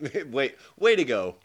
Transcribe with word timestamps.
Wait, 0.30 0.56
way 0.78 0.96
to 0.96 1.04
go. 1.04 1.36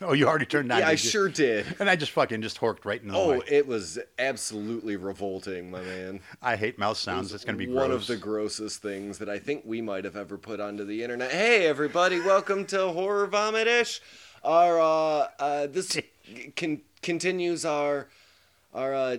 Oh, 0.00 0.12
you 0.12 0.28
already 0.28 0.46
turned 0.46 0.68
nine. 0.68 0.78
yeah, 0.80 0.88
I 0.88 0.90
you? 0.92 0.96
sure 0.96 1.28
did. 1.28 1.66
And 1.80 1.90
I 1.90 1.96
just 1.96 2.12
fucking 2.12 2.40
just 2.42 2.60
horked 2.60 2.84
right 2.84 3.02
in 3.02 3.08
the 3.08 3.16
Oh, 3.16 3.34
mic. 3.34 3.50
it 3.50 3.66
was 3.66 3.98
absolutely 4.18 4.94
revolting, 4.96 5.72
my 5.72 5.80
man. 5.82 6.20
I 6.40 6.54
hate 6.54 6.78
mouse 6.78 7.00
sounds. 7.00 7.32
It's 7.34 7.44
gonna 7.44 7.58
be 7.58 7.66
one 7.66 7.88
gross. 7.88 8.02
of 8.02 8.06
the 8.06 8.16
grossest 8.16 8.80
things 8.80 9.18
that 9.18 9.28
I 9.28 9.40
think 9.40 9.62
we 9.64 9.80
might 9.82 10.04
have 10.04 10.14
ever 10.16 10.38
put 10.38 10.60
onto 10.60 10.84
the 10.84 11.02
internet. 11.02 11.32
Hey, 11.32 11.66
everybody, 11.66 12.20
welcome 12.20 12.64
to 12.66 12.88
Horror 12.88 13.26
Vomitish. 13.26 13.98
Our 14.44 14.78
uh, 14.80 15.28
uh, 15.40 15.66
this 15.66 15.98
con- 16.56 16.82
continues 17.02 17.64
our 17.64 18.06
our 18.74 18.94
uh, 18.94 19.16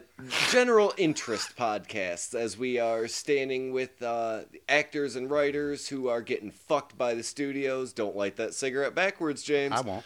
general 0.50 0.94
interest 0.98 1.56
podcasts 1.58 2.36
as 2.36 2.58
we 2.58 2.80
are 2.80 3.08
standing 3.08 3.74
with 3.74 4.02
uh, 4.02 4.42
actors 4.68 5.16
and 5.16 5.30
writers 5.30 5.90
who 5.90 6.08
are 6.08 6.22
getting 6.22 6.52
fucked 6.52 6.98
by 6.98 7.14
the 7.14 7.24
studios. 7.24 7.92
Don't 7.92 8.16
light 8.16 8.36
that 8.38 8.54
cigarette 8.54 8.96
backwards, 8.96 9.44
James. 9.44 9.74
I 9.74 9.82
won't. 9.82 10.06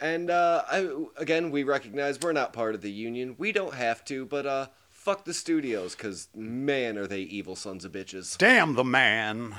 And 0.00 0.28
uh, 0.28 0.64
I, 0.70 0.88
again, 1.16 1.50
we 1.50 1.62
recognize 1.62 2.20
we're 2.20 2.32
not 2.32 2.52
part 2.52 2.74
of 2.74 2.82
the 2.82 2.90
union. 2.90 3.36
We 3.38 3.52
don't 3.52 3.74
have 3.74 4.04
to, 4.06 4.26
but 4.26 4.44
uh, 4.44 4.66
fuck 4.90 5.24
the 5.24 5.34
studios, 5.34 5.94
because 5.94 6.28
man, 6.34 6.98
are 6.98 7.06
they 7.06 7.20
evil 7.20 7.56
sons 7.56 7.84
of 7.84 7.92
bitches. 7.92 8.36
Damn 8.36 8.74
the 8.74 8.84
man. 8.84 9.54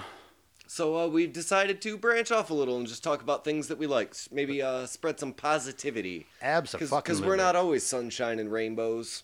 So 0.76 0.98
uh, 0.98 1.08
we've 1.08 1.32
decided 1.32 1.82
to 1.84 1.98
branch 1.98 2.34
off 2.34 2.50
a 2.50 2.54
little 2.54 2.76
and 2.76 2.86
just 2.86 3.02
talk 3.02 3.22
about 3.22 3.46
things 3.46 3.70
that 3.70 3.78
we 3.78 3.88
like. 3.88 4.14
Maybe 4.30 4.62
uh, 4.62 4.86
spread 4.88 5.18
some 5.18 5.32
positivity. 5.32 6.28
Abs 6.42 6.74
a 6.74 6.80
fucking 6.80 7.00
Because 7.02 7.22
we're 7.22 7.38
not 7.38 7.56
always 7.56 7.86
sunshine 7.86 8.40
and 8.40 8.52
rainbows. 8.52 9.24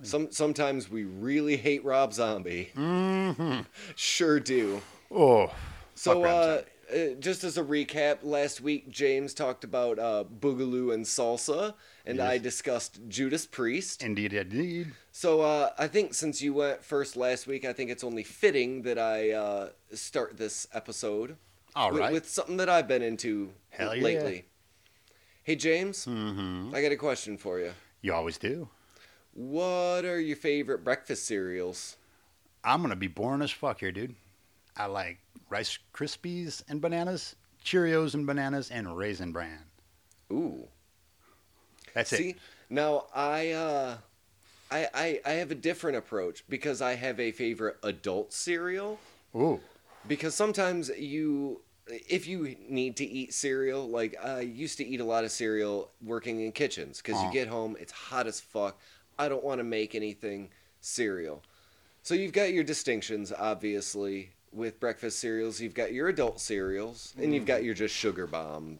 Some 0.00 0.32
Sometimes 0.32 0.90
we 0.90 1.04
really 1.04 1.58
hate 1.58 1.84
Rob 1.84 2.14
Zombie. 2.14 2.70
Mm-hmm. 2.74 3.60
Sure 3.94 4.40
do. 4.40 4.80
Oh. 5.10 5.52
So, 5.96 6.24
uh. 6.24 6.62
Uh, 6.92 7.14
just 7.18 7.44
as 7.44 7.56
a 7.56 7.62
recap, 7.62 8.18
last 8.22 8.60
week 8.60 8.90
James 8.90 9.34
talked 9.34 9.64
about 9.64 9.98
uh, 9.98 10.24
Boogaloo 10.40 10.92
and 10.92 11.04
Salsa, 11.04 11.74
and 12.04 12.20
I 12.20 12.38
discussed 12.38 13.00
Judas 13.08 13.46
Priest. 13.46 14.02
Indeed, 14.02 14.32
indeed. 14.32 14.92
So, 15.12 15.40
uh, 15.40 15.70
I 15.78 15.86
think 15.86 16.14
since 16.14 16.42
you 16.42 16.54
went 16.54 16.84
first 16.84 17.16
last 17.16 17.46
week, 17.46 17.64
I 17.64 17.72
think 17.72 17.90
it's 17.90 18.04
only 18.04 18.22
fitting 18.22 18.82
that 18.82 18.98
I 18.98 19.30
uh, 19.30 19.68
start 19.92 20.36
this 20.36 20.66
episode 20.72 21.36
All 21.74 21.92
with, 21.92 22.00
right. 22.00 22.12
with 22.12 22.28
something 22.28 22.56
that 22.58 22.68
I've 22.68 22.88
been 22.88 23.02
into 23.02 23.50
Hell 23.70 23.94
yeah. 23.94 24.02
lately. 24.02 24.44
Hey, 25.42 25.56
James, 25.56 26.06
mm-hmm. 26.06 26.74
I 26.74 26.82
got 26.82 26.92
a 26.92 26.96
question 26.96 27.36
for 27.36 27.58
you. 27.58 27.72
You 28.02 28.14
always 28.14 28.38
do. 28.38 28.68
What 29.32 30.04
are 30.04 30.20
your 30.20 30.36
favorite 30.36 30.84
breakfast 30.84 31.26
cereals? 31.26 31.96
I'm 32.64 32.82
gonna 32.82 32.96
be 32.96 33.06
boring 33.06 33.42
as 33.42 33.50
fuck 33.50 33.80
here, 33.80 33.92
dude. 33.92 34.14
I 34.76 34.86
like 34.86 35.18
Rice 35.50 35.78
Krispies 35.92 36.62
and 36.68 36.80
bananas, 36.80 37.36
Cheerios 37.64 38.14
and 38.14 38.26
bananas, 38.26 38.70
and 38.70 38.96
Raisin 38.96 39.32
Bran. 39.32 39.64
Ooh. 40.32 40.66
That's 41.92 42.10
See, 42.10 42.30
it. 42.30 42.36
now 42.70 43.06
I 43.14 43.50
uh 43.50 43.96
I, 44.70 44.88
I 44.94 45.20
I 45.26 45.30
have 45.32 45.50
a 45.50 45.56
different 45.56 45.96
approach 45.98 46.44
because 46.48 46.80
I 46.80 46.94
have 46.94 47.18
a 47.18 47.32
favorite 47.32 47.76
adult 47.82 48.32
cereal. 48.32 48.98
Ooh. 49.34 49.60
Because 50.06 50.34
sometimes 50.34 50.88
you 50.96 51.60
if 51.88 52.28
you 52.28 52.56
need 52.68 52.96
to 52.96 53.04
eat 53.04 53.34
cereal, 53.34 53.88
like 53.88 54.16
I 54.24 54.40
used 54.40 54.78
to 54.78 54.86
eat 54.86 55.00
a 55.00 55.04
lot 55.04 55.24
of 55.24 55.32
cereal 55.32 55.90
working 56.02 56.40
in 56.40 56.52
kitchens 56.52 57.02
because 57.02 57.16
Aw. 57.16 57.26
you 57.26 57.32
get 57.32 57.48
home, 57.48 57.76
it's 57.80 57.92
hot 57.92 58.28
as 58.28 58.40
fuck. 58.40 58.78
I 59.18 59.28
don't 59.28 59.42
want 59.42 59.58
to 59.58 59.64
make 59.64 59.96
anything 59.96 60.50
cereal. 60.80 61.42
So 62.02 62.14
you've 62.14 62.32
got 62.32 62.52
your 62.52 62.64
distinctions, 62.64 63.32
obviously, 63.36 64.30
with 64.52 64.80
breakfast 64.80 65.18
cereals. 65.18 65.60
You've 65.60 65.74
got 65.74 65.92
your 65.92 66.08
adult 66.08 66.40
cereals, 66.40 67.14
and 67.20 67.34
you've 67.34 67.46
got 67.46 67.62
your 67.64 67.74
just 67.74 67.94
sugar 67.94 68.26
bomb 68.26 68.78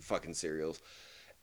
fucking 0.00 0.34
cereals. 0.34 0.80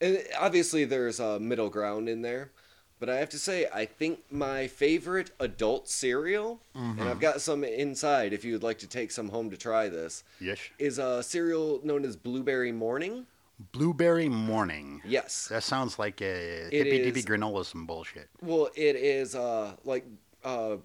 And 0.01 0.21
obviously, 0.39 0.85
there's 0.85 1.19
a 1.19 1.39
middle 1.39 1.69
ground 1.69 2.09
in 2.09 2.21
there. 2.21 2.51
But 2.97 3.09
I 3.09 3.17
have 3.17 3.29
to 3.29 3.37
say, 3.39 3.67
I 3.73 3.85
think 3.85 4.19
my 4.31 4.67
favorite 4.67 5.31
adult 5.41 5.89
cereal, 5.89 6.61
and 6.73 7.01
I've 7.01 7.19
got 7.19 7.41
some 7.41 7.63
inside 7.65 8.31
if 8.31 8.45
you 8.45 8.53
would 8.53 8.63
like 8.63 8.77
to 8.79 8.87
take 8.87 9.11
some 9.11 9.27
home 9.29 9.49
to 9.49 9.57
try 9.57 9.89
this, 9.89 10.23
Yes. 10.39 10.59
is 10.79 10.97
a 10.97 11.21
cereal 11.21 11.81
known 11.83 12.05
as 12.05 12.15
Blueberry 12.15 12.71
Morning. 12.71 13.25
Blueberry 13.73 14.29
Morning. 14.29 15.01
Yes. 15.05 15.47
That 15.49 15.63
sounds 15.63 15.99
like 15.99 16.21
a 16.21 16.69
hippy 16.71 17.03
dippy 17.03 17.21
granola 17.23 17.65
some 17.65 17.85
bullshit. 17.85 18.29
Well, 18.41 18.69
it 18.75 18.95
is 18.95 19.35
uh, 19.35 19.73
like 19.83 20.05
uh, 20.45 20.77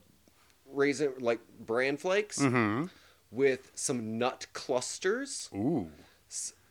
raisin, 0.72 1.12
like 1.20 1.40
bran 1.58 1.96
flakes 1.96 2.38
Mm-hmm. 2.38 2.86
with 3.30 3.70
some 3.74 4.18
nut 4.18 4.46
clusters, 4.52 5.48
Ooh. 5.54 5.88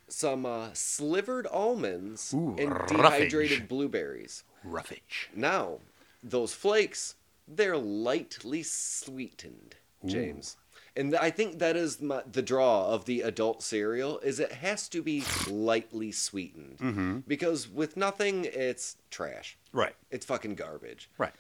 some 0.08 0.46
uh, 0.46 0.70
slivered 0.74 1.48
almonds, 1.48 2.34
Ooh, 2.34 2.56
and 2.60 2.72
roughage. 2.72 2.90
dehydrated 2.90 3.68
blueberries. 3.68 4.44
Roughage. 4.64 5.30
Now, 5.36 5.80
those 6.24 6.54
flakes, 6.54 7.16
they're 7.48 7.78
lightly 7.78 8.64
sweetened, 8.64 9.76
James. 10.06 10.58
And 10.96 11.16
I 11.16 11.30
think 11.30 11.60
that 11.60 11.78
is 11.78 12.02
my, 12.02 12.24
the 12.30 12.42
draw 12.42 12.88
of 12.90 13.06
the 13.06 13.22
adult 13.22 13.64
cereal 13.64 14.20
is 14.20 14.40
it 14.40 14.52
has 14.52 14.90
to 14.90 15.02
be 15.02 15.24
lightly 15.48 16.12
sweetened. 16.12 16.80
Mm-hmm. 16.80 17.20
Because 17.28 17.70
with 17.70 17.96
nothing, 17.96 18.46
it's 18.52 18.98
trash. 19.10 19.58
Right. 19.72 19.96
It's 20.12 20.26
fucking 20.26 20.56
garbage. 20.56 21.10
Right. 21.18 21.32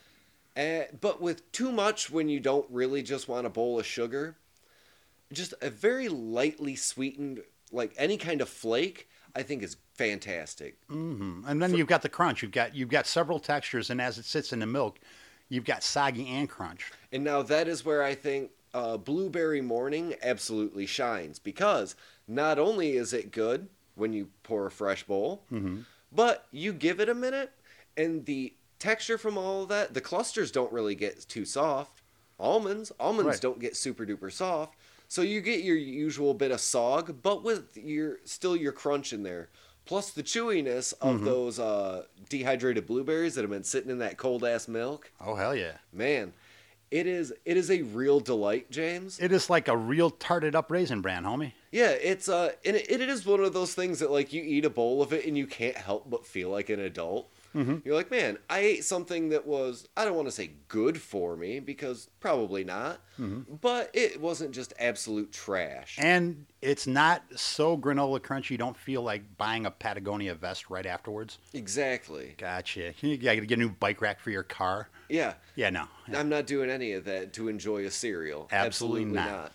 Uh, 0.57 0.81
but 0.99 1.21
with 1.21 1.51
too 1.51 1.71
much 1.71 2.09
when 2.09 2.27
you 2.29 2.39
don't 2.39 2.65
really 2.69 3.01
just 3.03 3.27
want 3.27 3.45
a 3.47 3.49
bowl 3.49 3.79
of 3.79 3.85
sugar, 3.85 4.35
just 5.31 5.53
a 5.61 5.69
very 5.69 6.09
lightly 6.09 6.75
sweetened, 6.75 7.41
like 7.71 7.93
any 7.97 8.17
kind 8.17 8.41
of 8.41 8.49
flake, 8.49 9.07
I 9.35 9.43
think 9.43 9.63
is 9.63 9.77
fantastic. 9.93 10.77
hmm 10.89 11.41
And 11.47 11.61
then 11.61 11.73
you've 11.75 11.87
got 11.87 12.01
the 12.01 12.09
crunch. 12.09 12.41
You've 12.41 12.51
got 12.51 12.75
you've 12.75 12.89
got 12.89 13.05
several 13.07 13.39
textures, 13.39 13.89
and 13.89 14.01
as 14.01 14.17
it 14.17 14.25
sits 14.25 14.51
in 14.51 14.59
the 14.59 14.65
milk, 14.65 14.99
you've 15.49 15.65
got 15.65 15.83
soggy 15.83 16.27
and 16.27 16.49
crunch. 16.49 16.91
And 17.11 17.23
now 17.23 17.41
that 17.43 17.67
is 17.67 17.85
where 17.85 18.03
I 18.03 18.16
think 18.16 18.51
uh, 18.73 18.97
Blueberry 18.97 19.61
Morning 19.61 20.16
absolutely 20.23 20.85
shines 20.87 21.39
because 21.39 21.95
not 22.27 22.59
only 22.59 22.97
is 22.97 23.13
it 23.13 23.31
good 23.31 23.67
when 23.95 24.13
you 24.13 24.29
pour 24.43 24.66
a 24.67 24.71
fresh 24.71 25.03
bowl, 25.03 25.43
Mm-hmm. 25.51 25.81
but 26.11 26.47
you 26.51 26.73
give 26.73 26.99
it 26.99 27.09
a 27.09 27.16
minute 27.16 27.51
and 27.97 28.25
the 28.25 28.53
texture 28.79 29.17
from 29.17 29.38
all 29.38 29.63
of 29.63 29.69
that, 29.69 29.94
the 29.94 30.01
clusters 30.01 30.51
don't 30.51 30.72
really 30.72 30.95
get 30.95 31.28
too 31.28 31.45
soft. 31.45 32.01
Almonds, 32.40 32.91
almonds 33.00 33.28
Right. 33.28 33.41
don't 33.41 33.59
get 33.59 33.75
super 33.75 34.06
duper 34.06 34.31
soft. 34.31 34.75
So 35.07 35.22
you 35.22 35.41
get 35.41 35.63
your 35.63 35.75
usual 35.75 36.34
bit 36.34 36.51
of 36.51 36.59
sog, 36.59 37.16
but 37.22 37.44
with 37.44 37.75
your 37.75 38.17
still 38.25 38.56
your 38.56 38.72
crunch 38.72 39.12
in 39.12 39.23
there. 39.23 39.50
Plus 39.85 40.12
the 40.12 40.22
chewiness 40.23 40.94
of 41.01 41.16
Mm-hmm. 41.17 41.25
those 41.25 41.59
uh, 41.59 42.03
dehydrated 42.29 42.85
blueberries 42.85 43.34
that 43.35 43.41
have 43.41 43.50
been 43.50 43.63
sitting 43.63 43.90
in 43.90 43.97
that 44.00 44.17
cold 44.17 44.45
ass 44.45 44.67
milk. 44.67 45.11
Oh 45.19 45.34
hell 45.35 45.56
yeah! 45.56 45.73
Man, 45.91 46.31
it 46.91 47.07
is 47.07 47.34
it 47.44 47.57
is 47.57 47.72
a 47.72 47.81
real 47.81 48.19
delight, 48.19 48.69
James. 48.69 49.19
It 49.19 49.31
is 49.31 49.50
like 49.50 49.67
a 49.67 49.75
real 49.75 50.11
tarted 50.11 50.56
up 50.56 50.69
raisin 50.69 51.01
bran, 51.01 51.23
homie. 51.23 51.53
Yeah, 51.72 51.90
it's 51.90 52.29
uh 52.29 52.51
and 52.63 52.75
it, 52.78 52.90
it 52.91 53.01
is 53.01 53.25
one 53.25 53.40
of 53.40 53.51
those 53.53 53.73
things 53.73 53.97
that 54.00 54.11
like 54.11 54.31
you 54.31 54.44
eat 54.44 54.63
a 54.63 54.69
bowl 54.69 55.01
of 55.01 55.11
it 55.11 55.25
and 55.25 55.35
you 55.35 55.47
can't 55.47 55.75
help 55.75 56.07
but 56.09 56.23
feel 56.25 56.50
like 56.51 56.69
an 56.69 56.79
adult. 56.79 57.28
Mm-hmm. 57.55 57.77
You're 57.83 57.95
like, 57.95 58.11
man, 58.11 58.37
I 58.49 58.59
ate 58.59 58.85
something 58.85 59.29
that 59.29 59.45
was 59.45 59.87
I 59.97 60.05
don't 60.05 60.15
want 60.15 60.27
to 60.27 60.31
say 60.31 60.51
good 60.67 61.01
for 61.01 61.35
me 61.35 61.59
because 61.59 62.09
probably 62.19 62.63
not, 62.63 63.01
but 63.61 63.89
it 63.93 64.21
wasn't 64.21 64.51
just 64.51 64.73
absolute 64.79 65.31
trash. 65.31 65.97
Mm-hmm. 65.97 66.07
And 66.07 66.45
it's 66.61 66.85
not 66.87 67.23
so 67.35 67.77
granola 67.77 68.19
crunchy. 68.19 68.51
You 68.51 68.57
don't 68.57 68.77
feel 68.77 69.01
like 69.01 69.37
buying 69.37 69.65
a 69.65 69.71
Patagonia 69.71 70.35
vest 70.35 70.69
right 70.69 70.85
afterwards. 70.85 71.37
exactly. 71.53 72.35
Gotcha. 72.37 72.93
You 73.01 73.17
got 73.17 73.35
to 73.35 73.41
get 73.41 73.57
a 73.57 73.61
new 73.61 73.69
bike 73.69 74.02
rack 74.02 74.19
for 74.19 74.29
your 74.29 74.43
car. 74.43 74.90
Yeah. 75.09 75.34
Yeah, 75.55 75.69
no. 75.72 75.85
I'm 76.13 76.29
not 76.29 76.45
doing 76.45 76.69
any 76.69 76.91
of 76.93 77.05
that 77.05 77.34
to 77.34 77.47
enjoy 77.47 77.85
a 77.85 77.91
cereal. 77.91 78.47
Absolutely 78.52 79.05
not. 79.05 79.31
not. 79.31 79.52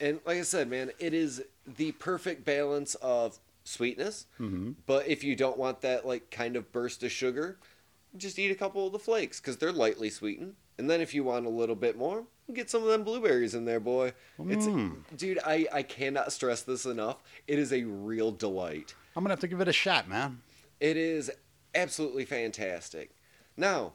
And 0.00 0.20
like 0.26 0.38
I 0.38 0.42
said, 0.42 0.68
man, 0.68 0.90
it 0.98 1.14
is 1.14 1.42
the 1.66 1.92
perfect 1.92 2.44
balance 2.44 2.94
of 2.96 3.38
sweetness. 3.66 4.26
Mm-hmm. 4.40 4.72
But 4.86 5.06
if 5.08 5.22
you 5.24 5.36
don't 5.36 5.58
want 5.58 5.80
that 5.82 6.06
like 6.06 6.30
kind 6.30 6.56
of 6.56 6.72
burst 6.72 7.02
of 7.02 7.12
sugar, 7.12 7.58
just 8.16 8.38
eat 8.38 8.50
a 8.50 8.54
couple 8.54 8.86
of 8.86 8.92
the 8.92 8.98
flakes 8.98 9.40
because 9.40 9.56
they're 9.58 9.72
lightly 9.72 10.10
sweetened. 10.10 10.54
And 10.78 10.88
then 10.90 11.00
if 11.00 11.14
you 11.14 11.24
want 11.24 11.46
a 11.46 11.50
little 11.50 11.74
bit 11.74 11.96
more, 11.96 12.24
get 12.52 12.68
some 12.70 12.82
of 12.82 12.88
them 12.88 13.02
blueberries 13.02 13.54
in 13.54 13.64
there, 13.64 13.80
boy. 13.80 14.12
It's 14.38 14.66
Mm. 14.66 14.96
dude, 15.16 15.38
I 15.44 15.66
I 15.72 15.82
cannot 15.82 16.32
stress 16.32 16.62
this 16.62 16.84
enough. 16.86 17.22
It 17.46 17.58
is 17.58 17.72
a 17.72 17.82
real 17.84 18.30
delight. 18.30 18.94
I'm 19.14 19.22
gonna 19.24 19.32
have 19.32 19.40
to 19.40 19.48
give 19.48 19.60
it 19.60 19.68
a 19.68 19.72
shot, 19.72 20.08
man. 20.08 20.42
It 20.80 20.96
is 20.96 21.30
absolutely 21.74 22.24
fantastic. 22.26 23.10
Now, 23.56 23.94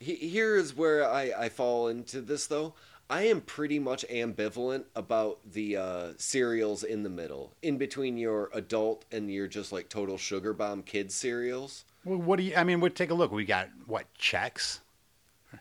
he, 0.00 0.16
here 0.16 0.56
is 0.56 0.76
where 0.76 1.08
I, 1.08 1.32
I 1.36 1.48
fall 1.48 1.86
into 1.88 2.20
this, 2.20 2.48
though. 2.48 2.74
I 3.12 3.24
am 3.24 3.42
pretty 3.42 3.78
much 3.78 4.06
ambivalent 4.08 4.84
about 4.96 5.40
the 5.52 5.76
uh, 5.76 6.12
cereals 6.16 6.82
in 6.82 7.02
the 7.02 7.10
middle, 7.10 7.52
in 7.60 7.76
between 7.76 8.16
your 8.16 8.48
adult 8.54 9.04
and 9.12 9.30
your 9.30 9.46
just 9.46 9.70
like 9.70 9.90
total 9.90 10.16
sugar 10.16 10.54
bomb 10.54 10.82
kid 10.82 11.12
cereals. 11.12 11.84
Well, 12.06 12.16
what 12.16 12.38
do 12.38 12.44
you? 12.44 12.56
I 12.56 12.64
mean, 12.64 12.80
we 12.80 12.88
take 12.88 13.10
a 13.10 13.14
look. 13.14 13.30
We 13.30 13.44
got 13.44 13.68
what 13.86 14.06
Chex? 14.18 14.80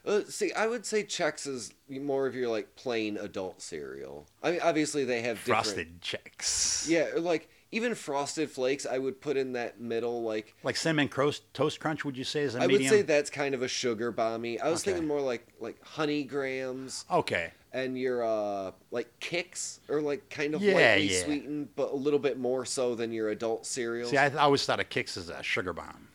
Uh, 0.06 0.22
see, 0.30 0.54
I 0.54 0.66
would 0.66 0.86
say 0.86 1.04
Chex 1.04 1.46
is 1.46 1.74
more 1.90 2.26
of 2.26 2.36
your 2.36 2.48
like 2.48 2.78
plain 2.78 3.18
adult 3.18 3.62
cereal. 3.62 4.28
I 4.42 4.52
mean, 4.52 4.62
obviously 4.64 5.04
they 5.04 5.22
have 5.24 5.38
different. 5.40 5.66
Frosted 5.66 6.02
Chex. 6.02 6.88
Yeah, 6.88 7.10
like 7.18 7.50
even 7.72 7.96
frosted 7.96 8.50
flakes 8.52 8.86
I 8.86 8.98
would 8.98 9.22
put 9.22 9.38
in 9.38 9.54
that 9.54 9.80
middle 9.80 10.24
like 10.24 10.56
Like 10.64 10.76
cinnamon 10.76 11.08
Croast, 11.08 11.54
toast 11.54 11.80
crunch, 11.80 12.04
would 12.04 12.18
you 12.18 12.24
say 12.24 12.42
is 12.42 12.56
a 12.56 12.62
I 12.62 12.68
would 12.68 12.86
say 12.86 13.02
that's 13.02 13.30
kind 13.30 13.56
of 13.56 13.62
a 13.62 13.68
sugar 13.68 14.12
bomby. 14.12 14.60
I 14.62 14.70
was 14.70 14.82
Okay. 14.82 14.92
thinking 14.92 15.08
more 15.08 15.22
like 15.22 15.48
like 15.60 15.82
honey 15.84 16.24
grams 16.24 17.06
okay. 17.10 17.52
and 17.72 17.98
your 17.98 18.24
uh 18.26 18.72
like 18.92 19.10
Kix 19.20 19.80
or 19.90 20.02
like 20.02 20.30
kind 20.30 20.54
of 20.54 20.62
Yeah, 20.62 20.74
lightly 20.74 21.12
yeah. 21.14 21.24
sweetened 21.24 21.70
but 21.76 21.92
a 21.92 21.96
little 21.96 22.20
bit 22.20 22.38
more 22.38 22.66
so 22.66 22.96
than 22.96 23.12
your 23.12 23.30
adult 23.30 23.66
cereals. 23.66 24.12
See, 24.12 24.18
I 24.18 24.28
th- 24.30 24.40
always 24.40 24.66
thought 24.66 24.80
of 24.80 24.90
Kix 24.90 25.16
as 25.18 25.30
a 25.30 25.42
sugar 25.42 25.72
bomb. 25.74 26.08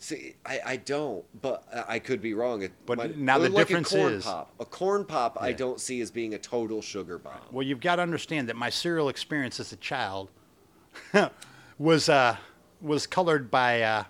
See, 0.00 0.36
I, 0.46 0.60
I 0.64 0.76
don't, 0.76 1.24
but 1.42 1.64
I 1.74 1.94
I 1.94 1.98
could 1.98 2.20
be 2.22 2.32
wrong. 2.32 2.62
It 2.62 2.70
But 2.86 2.98
might- 2.98 3.16
now 3.18 3.38
the 3.38 3.48
like 3.48 3.66
difference 3.66 3.92
a 3.92 3.96
corn 3.98 4.12
is- 4.14 4.24
pop. 4.24 4.52
A 4.60 4.64
corn 4.64 5.04
pop 5.04 5.36
I 5.40 5.52
don't 5.52 5.80
see 5.80 6.00
as 6.00 6.10
being 6.12 6.34
a 6.34 6.38
total 6.38 6.80
sugar 6.82 7.18
bomb. 7.18 7.40
Well, 7.52 7.66
you've 7.66 7.80
got 7.80 7.96
to 7.96 8.02
understand 8.02 8.48
that 8.48 8.54
my 8.56 8.70
cereal 8.70 9.08
experience 9.08 9.58
as 9.60 9.72
a 9.72 9.76
child 9.76 10.30
was 11.78 12.08
uh, 12.08 12.36
was 12.80 13.06
colored 13.06 13.50
by 13.50 13.82
uh, 13.82 14.04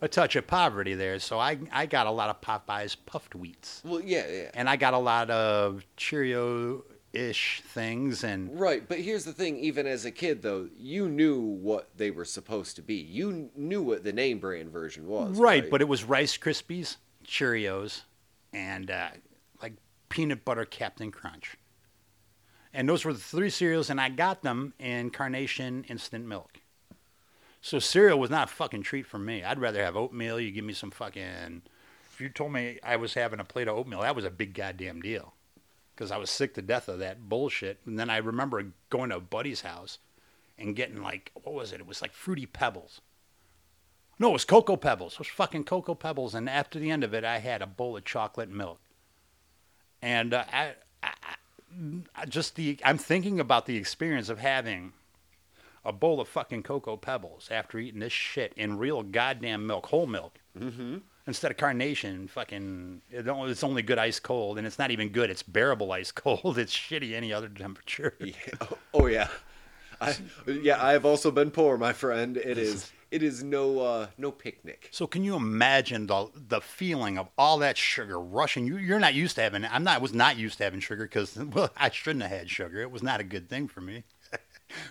a 0.00 0.08
touch 0.08 0.36
of 0.36 0.46
poverty 0.46 0.94
there. 0.94 1.18
So 1.18 1.38
I 1.38 1.58
I 1.72 1.86
got 1.86 2.06
a 2.06 2.10
lot 2.10 2.30
of 2.30 2.40
Popeyes 2.40 2.96
puffed 3.06 3.34
wheats, 3.34 3.82
Well, 3.84 4.00
yeah, 4.00 4.26
yeah. 4.28 4.50
and 4.54 4.68
I 4.68 4.76
got 4.76 4.94
a 4.94 4.98
lot 4.98 5.30
of 5.30 5.84
Cheerio 5.96 6.84
ish 7.12 7.62
things, 7.64 8.22
and 8.22 8.58
Right, 8.60 8.86
but 8.86 8.98
here's 9.00 9.24
the 9.24 9.32
thing 9.32 9.58
even 9.58 9.86
as 9.86 10.04
a 10.04 10.10
kid 10.10 10.42
though, 10.42 10.68
you 10.76 11.08
knew 11.08 11.40
what 11.40 11.88
they 11.96 12.10
were 12.10 12.24
supposed 12.24 12.76
to 12.76 12.82
be. 12.82 12.94
You 12.96 13.50
knew 13.56 13.82
what 13.82 14.04
the 14.04 14.12
name 14.12 14.38
brand 14.38 14.70
version 14.70 15.06
was. 15.06 15.38
right, 15.38 15.68
but 15.70 15.80
it 15.80 15.88
was 15.88 16.04
Rice 16.04 16.36
Krispies, 16.36 16.96
Cheerios, 17.26 18.02
and 18.52 18.90
uh, 18.90 19.08
like 19.62 19.72
peanut 20.10 20.44
butter 20.44 20.64
Cap'n 20.64 21.10
Crunch. 21.10 21.56
And 22.72 22.88
those 22.88 23.04
were 23.04 23.12
the 23.12 23.18
three 23.18 23.50
cereals, 23.50 23.90
and 23.90 24.00
I 24.00 24.08
got 24.08 24.42
them 24.42 24.74
in 24.78 25.10
Carnation 25.10 25.84
Instant 25.84 26.26
Milk. 26.26 26.60
So 27.60 27.78
cereal 27.78 28.18
was 28.18 28.30
not 28.30 28.50
a 28.50 28.52
fucking 28.52 28.82
treat 28.82 29.06
for 29.06 29.18
me. 29.18 29.42
I'd 29.42 29.60
rather 29.60 29.82
have 29.82 29.96
oatmeal. 29.96 30.38
You 30.38 30.50
give 30.50 30.64
me 30.64 30.74
some 30.74 30.90
fucking. 30.90 31.62
If 32.12 32.20
you 32.20 32.28
told 32.28 32.52
me 32.52 32.78
I 32.82 32.96
was 32.96 33.14
having 33.14 33.40
a 33.40 33.44
plate 33.44 33.68
of 33.68 33.76
oatmeal, 33.76 34.02
that 34.02 34.16
was 34.16 34.24
a 34.24 34.30
big 34.30 34.54
goddamn 34.54 35.00
deal. 35.00 35.34
Because 35.94 36.10
I 36.10 36.16
was 36.16 36.30
sick 36.30 36.54
to 36.54 36.62
death 36.62 36.88
of 36.88 37.00
that 37.00 37.28
bullshit. 37.28 37.80
And 37.84 37.98
then 37.98 38.10
I 38.10 38.18
remember 38.18 38.64
going 38.90 39.10
to 39.10 39.16
a 39.16 39.20
buddy's 39.20 39.62
house 39.62 39.98
and 40.56 40.76
getting 40.76 41.02
like, 41.02 41.32
what 41.34 41.54
was 41.54 41.72
it? 41.72 41.80
It 41.80 41.86
was 41.86 42.02
like 42.02 42.12
Fruity 42.12 42.46
Pebbles. 42.46 43.00
No, 44.18 44.30
it 44.30 44.34
was 44.34 44.44
Cocoa 44.44 44.76
Pebbles. 44.76 45.14
It 45.14 45.18
was 45.20 45.28
fucking 45.28 45.64
Cocoa 45.64 45.94
Pebbles. 45.94 46.34
And 46.34 46.48
after 46.48 46.78
the 46.78 46.90
end 46.90 47.04
of 47.04 47.14
it, 47.14 47.24
I 47.24 47.38
had 47.38 47.62
a 47.62 47.66
bowl 47.66 47.96
of 47.96 48.04
chocolate 48.04 48.50
milk. 48.50 48.80
And 50.02 50.34
uh, 50.34 50.44
I, 50.52 50.74
I, 51.02 51.12
I 51.22 51.34
just 52.28 52.56
the 52.56 52.78
I'm 52.84 52.98
thinking 52.98 53.40
about 53.40 53.66
the 53.66 53.76
experience 53.76 54.28
of 54.28 54.38
having 54.38 54.92
a 55.84 55.92
bowl 55.92 56.20
of 56.20 56.28
fucking 56.28 56.62
Cocoa 56.62 56.96
Pebbles 56.96 57.48
after 57.50 57.78
eating 57.78 58.00
this 58.00 58.12
shit 58.12 58.52
in 58.56 58.78
real 58.78 59.02
goddamn 59.02 59.66
milk, 59.66 59.86
whole 59.86 60.06
milk. 60.06 60.38
Mm-hmm. 60.58 60.98
Instead 61.26 61.50
of 61.50 61.56
carnation, 61.58 62.26
fucking, 62.26 63.02
it's 63.10 63.62
only 63.62 63.82
good 63.82 63.98
ice 63.98 64.18
cold, 64.18 64.56
and 64.56 64.66
it's 64.66 64.78
not 64.78 64.90
even 64.90 65.10
good. 65.10 65.28
It's 65.28 65.42
bearable 65.42 65.92
ice 65.92 66.10
cold. 66.10 66.58
It's 66.58 66.74
shitty 66.74 67.14
any 67.14 67.32
other 67.32 67.48
temperature. 67.48 68.14
Yeah. 68.18 68.32
Oh, 68.62 68.78
oh, 68.94 69.06
yeah. 69.06 69.28
I 70.00 70.16
yeah, 70.46 70.82
I've 70.82 71.04
also 71.04 71.30
been 71.30 71.50
poor, 71.50 71.76
my 71.76 71.92
friend. 71.92 72.36
It 72.36 72.56
is 72.56 72.90
it 73.10 73.22
is 73.22 73.42
no 73.42 73.80
uh 73.80 74.06
no 74.16 74.30
picnic. 74.30 74.88
So 74.92 75.06
can 75.06 75.24
you 75.24 75.34
imagine 75.34 76.06
the 76.06 76.28
the 76.34 76.60
feeling 76.60 77.18
of 77.18 77.28
all 77.38 77.58
that 77.58 77.76
sugar 77.76 78.18
rushing 78.20 78.66
you? 78.66 78.76
You're 78.76 79.00
not 79.00 79.14
used 79.14 79.36
to 79.36 79.42
having. 79.42 79.64
I'm 79.64 79.84
not. 79.84 80.00
Was 80.00 80.14
not 80.14 80.36
used 80.36 80.58
to 80.58 80.64
having 80.64 80.80
sugar 80.80 81.04
because 81.04 81.36
well, 81.52 81.70
I 81.76 81.90
shouldn't 81.90 82.22
have 82.22 82.32
had 82.38 82.50
sugar. 82.50 82.80
It 82.80 82.90
was 82.90 83.02
not 83.02 83.20
a 83.20 83.24
good 83.24 83.48
thing 83.48 83.68
for 83.68 83.80
me. 83.80 84.04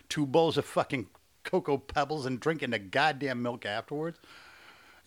Two 0.10 0.25
bowls 0.25 0.58
of 0.58 0.66
fucking 0.66 1.08
cocoa 1.44 1.78
pebbles 1.78 2.25
and 2.25 2.40
drinking 2.40 2.72
the 2.72 2.80
goddamn 2.80 3.42
milk 3.42 3.66
afterwards. 3.66 4.19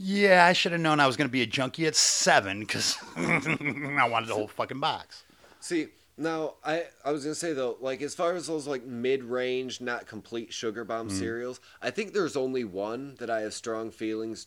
Yeah, 0.02 0.46
I 0.46 0.54
should 0.54 0.72
have 0.72 0.80
known 0.80 0.98
I 0.98 1.06
was 1.06 1.18
going 1.18 1.28
to 1.28 1.32
be 1.32 1.42
a 1.42 1.46
junkie 1.46 1.86
at 1.86 1.94
seven 1.94 2.60
because 2.60 2.96
I 3.16 4.08
wanted 4.10 4.30
the 4.30 4.34
whole 4.34 4.48
fucking 4.48 4.80
box. 4.80 5.24
See, 5.60 5.88
now 6.20 6.54
I 6.64 6.84
I 7.04 7.10
was 7.12 7.24
gonna 7.24 7.34
say 7.34 7.52
though, 7.52 7.76
like 7.80 8.02
as 8.02 8.14
far 8.14 8.34
as 8.34 8.46
those 8.46 8.66
like 8.68 8.84
mid 8.84 9.24
range, 9.24 9.80
not 9.80 10.06
complete 10.06 10.52
sugar 10.52 10.84
bomb 10.84 11.08
Mm-hmm. 11.08 11.18
cereals, 11.18 11.60
I 11.82 11.90
think 11.90 12.12
there's 12.12 12.36
only 12.36 12.62
one 12.64 13.16
that 13.18 13.28
I 13.30 13.40
have 13.40 13.54
strong 13.54 13.90
feelings 13.90 14.46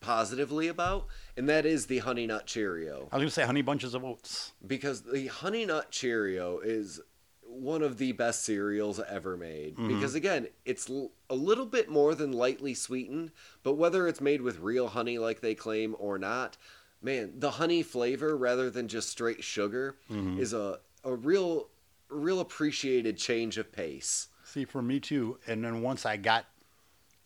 positively 0.00 0.68
about, 0.68 1.06
and 1.36 1.48
that 1.48 1.66
is 1.66 1.86
the 1.86 1.98
Honey 1.98 2.26
Nut 2.26 2.46
Cheerio. 2.46 3.08
I 3.10 3.16
was 3.16 3.20
going 3.22 3.24
to 3.26 3.30
say 3.30 3.44
honey 3.44 3.62
bunches 3.62 3.94
of 3.94 4.04
oats. 4.04 4.52
Because 4.64 5.02
the 5.02 5.26
Honey 5.26 5.66
Nut 5.66 5.90
Cheerio 5.90 6.60
is 6.60 7.00
one 7.42 7.82
of 7.82 7.98
the 7.98 8.12
best 8.12 8.44
cereals 8.44 9.00
ever 9.08 9.36
made. 9.36 9.74
Because 9.88 10.14
again, 10.14 10.48
it's 10.64 10.88
l- 10.88 11.10
a 11.28 11.34
little 11.34 11.66
bit 11.66 11.88
more 11.88 12.14
than 12.14 12.30
lightly 12.30 12.74
sweetened, 12.74 13.32
but 13.62 13.72
whether 13.74 14.06
it's 14.06 14.20
made 14.20 14.42
with 14.42 14.58
real 14.60 14.88
honey 14.88 15.18
like 15.18 15.40
they 15.40 15.54
claim 15.56 15.96
or 15.98 16.18
not, 16.18 16.56
man, 17.02 17.32
the 17.38 17.52
honey 17.52 17.82
flavor 17.82 18.36
rather 18.36 18.70
than 18.70 18.88
just 18.88 19.08
straight 19.08 19.42
sugar 19.44 19.96
mm-hmm. 20.10 20.38
is 20.38 20.52
a 20.52 20.80
a 21.04 21.14
real 21.14 21.68
real 22.08 22.40
appreciated 22.40 23.16
change 23.16 23.58
of 23.58 23.72
pace. 23.72 24.28
See, 24.44 24.64
for 24.64 24.82
me 24.82 25.00
too. 25.00 25.38
And 25.46 25.64
then 25.64 25.82
once 25.82 26.06
I 26.06 26.16
got 26.16 26.46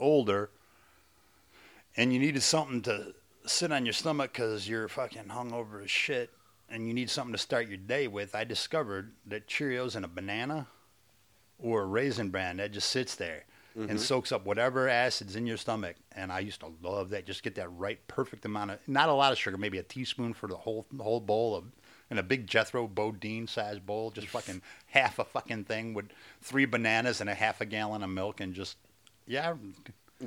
older, 0.00 0.50
and 1.96 2.12
you 2.12 2.18
needed 2.18 2.42
something 2.42 2.82
to 2.82 3.14
sit 3.46 3.72
on 3.72 3.86
your 3.86 3.92
stomach 3.92 4.32
because 4.32 4.68
you're 4.68 4.88
fucking 4.88 5.24
hungover 5.24 5.84
as 5.84 5.90
shit, 5.90 6.30
and 6.68 6.86
you 6.86 6.94
need 6.94 7.10
something 7.10 7.32
to 7.32 7.38
start 7.38 7.68
your 7.68 7.76
day 7.76 8.08
with, 8.08 8.34
I 8.34 8.44
discovered 8.44 9.12
that 9.26 9.46
Cheerios 9.46 9.94
and 9.94 10.04
a 10.04 10.08
banana 10.08 10.66
or 11.58 11.82
a 11.82 11.86
raisin 11.86 12.30
bran 12.30 12.56
that 12.56 12.72
just 12.72 12.88
sits 12.88 13.14
there 13.14 13.44
and 13.74 13.88
mm-hmm. 13.88 13.96
soaks 13.96 14.32
up 14.32 14.44
whatever 14.44 14.88
acids 14.88 15.36
in 15.36 15.46
your 15.46 15.56
stomach. 15.56 15.96
And 16.12 16.30
I 16.30 16.40
used 16.40 16.60
to 16.60 16.72
love 16.82 17.10
that. 17.10 17.26
Just 17.26 17.42
get 17.42 17.54
that 17.56 17.72
right, 17.72 18.06
perfect 18.08 18.44
amount 18.44 18.72
of 18.72 18.78
not 18.86 19.08
a 19.08 19.12
lot 19.12 19.32
of 19.32 19.38
sugar, 19.38 19.56
maybe 19.56 19.78
a 19.78 19.82
teaspoon 19.82 20.32
for 20.34 20.46
the 20.46 20.56
whole 20.56 20.86
the 20.92 21.04
whole 21.04 21.20
bowl 21.20 21.56
of. 21.56 21.64
In 22.10 22.18
a 22.18 22.22
big 22.22 22.46
Jethro 22.46 22.86
Bodine 22.86 23.46
size 23.46 23.78
bowl, 23.78 24.10
just 24.10 24.26
fucking 24.26 24.60
half 24.88 25.18
a 25.18 25.24
fucking 25.24 25.64
thing 25.64 25.94
with 25.94 26.10
three 26.42 26.66
bananas 26.66 27.22
and 27.22 27.30
a 27.30 27.34
half 27.34 27.62
a 27.62 27.64
gallon 27.64 28.02
of 28.02 28.10
milk, 28.10 28.40
and 28.40 28.52
just 28.52 28.76
yeah, 29.26 29.54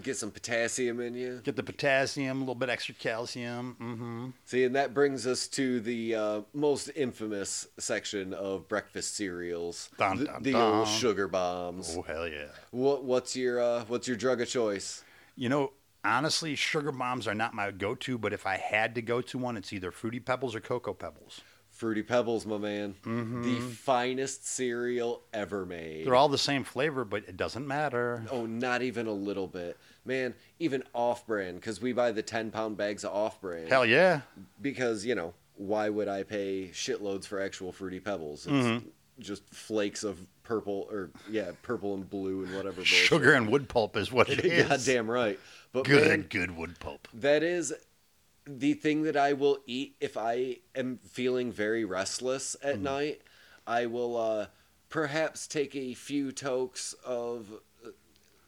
Get 0.03 0.17
some 0.17 0.31
potassium 0.31 0.99
in 0.99 1.13
you. 1.13 1.41
get 1.43 1.55
the 1.55 1.63
potassium, 1.63 2.37
a 2.37 2.39
little 2.41 2.55
bit 2.55 2.69
extra 2.69 2.93
calcium. 2.95 3.77
Mm-hmm. 3.79 4.25
See, 4.45 4.63
and 4.65 4.75
that 4.75 4.93
brings 4.93 5.25
us 5.25 5.47
to 5.49 5.79
the 5.79 6.15
uh, 6.15 6.41
most 6.53 6.89
infamous 6.95 7.67
section 7.79 8.33
of 8.33 8.67
breakfast 8.67 9.15
cereals, 9.15 9.89
Dun, 9.97 10.19
the, 10.19 10.25
dun, 10.25 10.43
the 10.43 10.53
old 10.53 10.85
dun. 10.85 10.93
sugar 10.97 11.27
bombs. 11.27 11.95
Oh 11.97 12.01
hell 12.01 12.27
yeah! 12.27 12.47
What 12.71 13.03
what's 13.03 13.35
your 13.35 13.61
uh, 13.61 13.85
what's 13.87 14.07
your 14.07 14.17
drug 14.17 14.41
of 14.41 14.49
choice? 14.49 15.03
You 15.37 15.49
know, 15.49 15.71
honestly, 16.03 16.55
sugar 16.55 16.91
bombs 16.91 17.27
are 17.27 17.33
not 17.35 17.53
my 17.53 17.71
go-to, 17.71 18.17
but 18.17 18.33
if 18.33 18.45
I 18.45 18.57
had 18.57 18.95
to 18.95 19.01
go 19.01 19.21
to 19.21 19.37
one, 19.37 19.57
it's 19.57 19.71
either 19.73 19.91
Fruity 19.91 20.19
Pebbles 20.19 20.55
or 20.55 20.59
Cocoa 20.59 20.93
Pebbles. 20.93 21.41
Fruity 21.75 22.03
Pebbles, 22.03 22.45
my 22.45 22.57
man. 22.57 22.95
Mm-hmm. 23.03 23.43
The 23.43 23.59
finest 23.59 24.47
cereal 24.47 25.21
ever 25.33 25.65
made. 25.65 26.05
They're 26.07 26.15
all 26.15 26.29
the 26.29 26.37
same 26.37 26.63
flavor, 26.63 27.03
but 27.03 27.23
it 27.27 27.35
doesn't 27.37 27.67
matter. 27.67 28.23
oh, 28.31 28.45
not 28.45 28.81
even 28.81 29.07
a 29.07 29.11
little 29.11 29.47
bit. 29.47 29.77
Man, 30.05 30.35
even 30.59 30.83
off 30.93 31.27
brand, 31.27 31.55
because 31.59 31.81
we 31.81 31.91
buy 31.91 32.11
the 32.11 32.21
10 32.23 32.51
pound 32.51 32.77
bags 32.77 33.03
of 33.03 33.11
off 33.11 33.41
brand. 33.41 33.67
Hell 33.69 33.85
yeah! 33.85 34.21
Because, 34.61 35.05
you 35.05 35.15
know, 35.15 35.33
why 35.55 35.89
would 35.89 36.07
I 36.07 36.23
pay 36.23 36.69
shitloads 36.73 37.25
for 37.25 37.41
actual 37.41 37.71
Fruity 37.71 37.99
Pebbles? 37.99 38.45
It's 38.47 38.53
Mm-hmm. 38.53 38.87
just 39.19 39.43
flakes 39.53 40.03
of 40.03 40.19
purple, 40.43 40.87
or, 40.91 41.09
yeah, 41.29 41.51
purple 41.61 41.93
and 41.93 42.09
blue 42.09 42.45
and 42.45 42.55
whatever. 42.55 42.85
Sugar 42.85 43.33
and 43.33 43.49
wood 43.49 43.67
pulp 43.67 43.97
is 43.97 44.11
what 44.11 44.29
it 44.29 44.39
is. 44.45 44.67
Goddamn 44.67 45.09
right. 45.11 45.39
But 45.73 45.83
Good, 45.85 46.07
man, 46.07 46.25
good 46.29 46.55
wood 46.55 46.79
pulp. 46.79 47.07
that 47.15 47.43
is 47.43 47.73
the 48.47 48.73
thing 48.73 49.03
that 49.03 49.17
I 49.17 49.33
will 49.33 49.59
eat 49.65 49.95
if 49.99 50.17
I 50.17 50.57
am 50.75 50.99
feeling 51.03 51.51
very 51.51 51.83
restless 51.85 52.55
at 52.63 52.79
night. 52.79 53.21
I 53.67 53.87
will 53.87 54.17
uh, 54.17 54.47
perhaps 54.89 55.47
take 55.47 55.75
a 55.75 55.93
few 55.93 56.31
tokes 56.31 56.93
of 57.03 57.47
uh, 57.83 57.89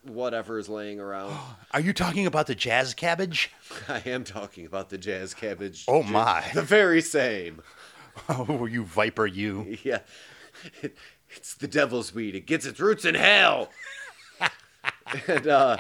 whatever 0.04 0.60
is 0.60 0.70
laying 0.70 1.00
around. 1.00 1.36
Are 1.72 1.80
you 1.80 1.94
talking 1.94 2.26
about 2.26 2.48
the 2.48 2.56
jazz 2.56 2.94
cabbage? 2.94 3.52
I 3.90 4.02
am 4.06 4.24
talking 4.24 4.66
about 4.66 4.90
the 4.90 4.98
jazz 4.98 5.34
cabbage. 5.34 5.86
Oh, 5.88 6.04
my. 6.04 6.44
The 6.54 6.62
very 6.62 7.02
same. 7.02 7.62
Oh, 8.30 8.66
you 8.66 8.84
viper, 8.84 9.28
you! 9.28 9.78
Yeah. 9.84 10.00
It's 11.36 11.54
the 11.54 11.68
devil's 11.68 12.16
weed. 12.16 12.34
It 12.34 12.48
gets 12.48 12.66
its 12.66 12.80
roots 12.80 13.06
in 13.06 13.14
hell. 13.14 13.70
and 15.28 15.48
uh, 15.48 15.78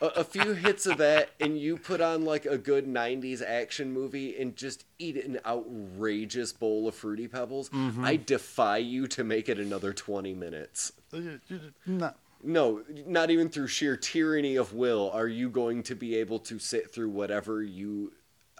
a, 0.00 0.06
a 0.06 0.24
few 0.24 0.54
hits 0.54 0.86
of 0.86 0.98
that, 0.98 1.30
and 1.40 1.58
you 1.58 1.76
put 1.76 2.00
on 2.00 2.24
like 2.24 2.46
a 2.46 2.58
good 2.58 2.86
90s 2.86 3.42
action 3.42 3.92
movie 3.92 4.36
and 4.38 4.56
just 4.56 4.84
eat 4.98 5.16
an 5.16 5.40
outrageous 5.44 6.52
bowl 6.52 6.88
of 6.88 6.94
Fruity 6.94 7.28
Pebbles. 7.28 7.68
Mm-hmm. 7.70 8.04
I 8.04 8.16
defy 8.16 8.78
you 8.78 9.06
to 9.08 9.24
make 9.24 9.48
it 9.48 9.58
another 9.58 9.92
20 9.92 10.34
minutes. 10.34 10.92
No. 11.86 12.12
No, 12.42 12.82
not 13.06 13.30
even 13.30 13.50
through 13.50 13.66
sheer 13.66 13.96
tyranny 13.96 14.56
of 14.56 14.72
will 14.72 15.10
are 15.12 15.28
you 15.28 15.50
going 15.50 15.82
to 15.84 15.94
be 15.94 16.16
able 16.16 16.38
to 16.40 16.58
sit 16.58 16.90
through 16.90 17.10
whatever 17.10 17.62
you 17.62 18.12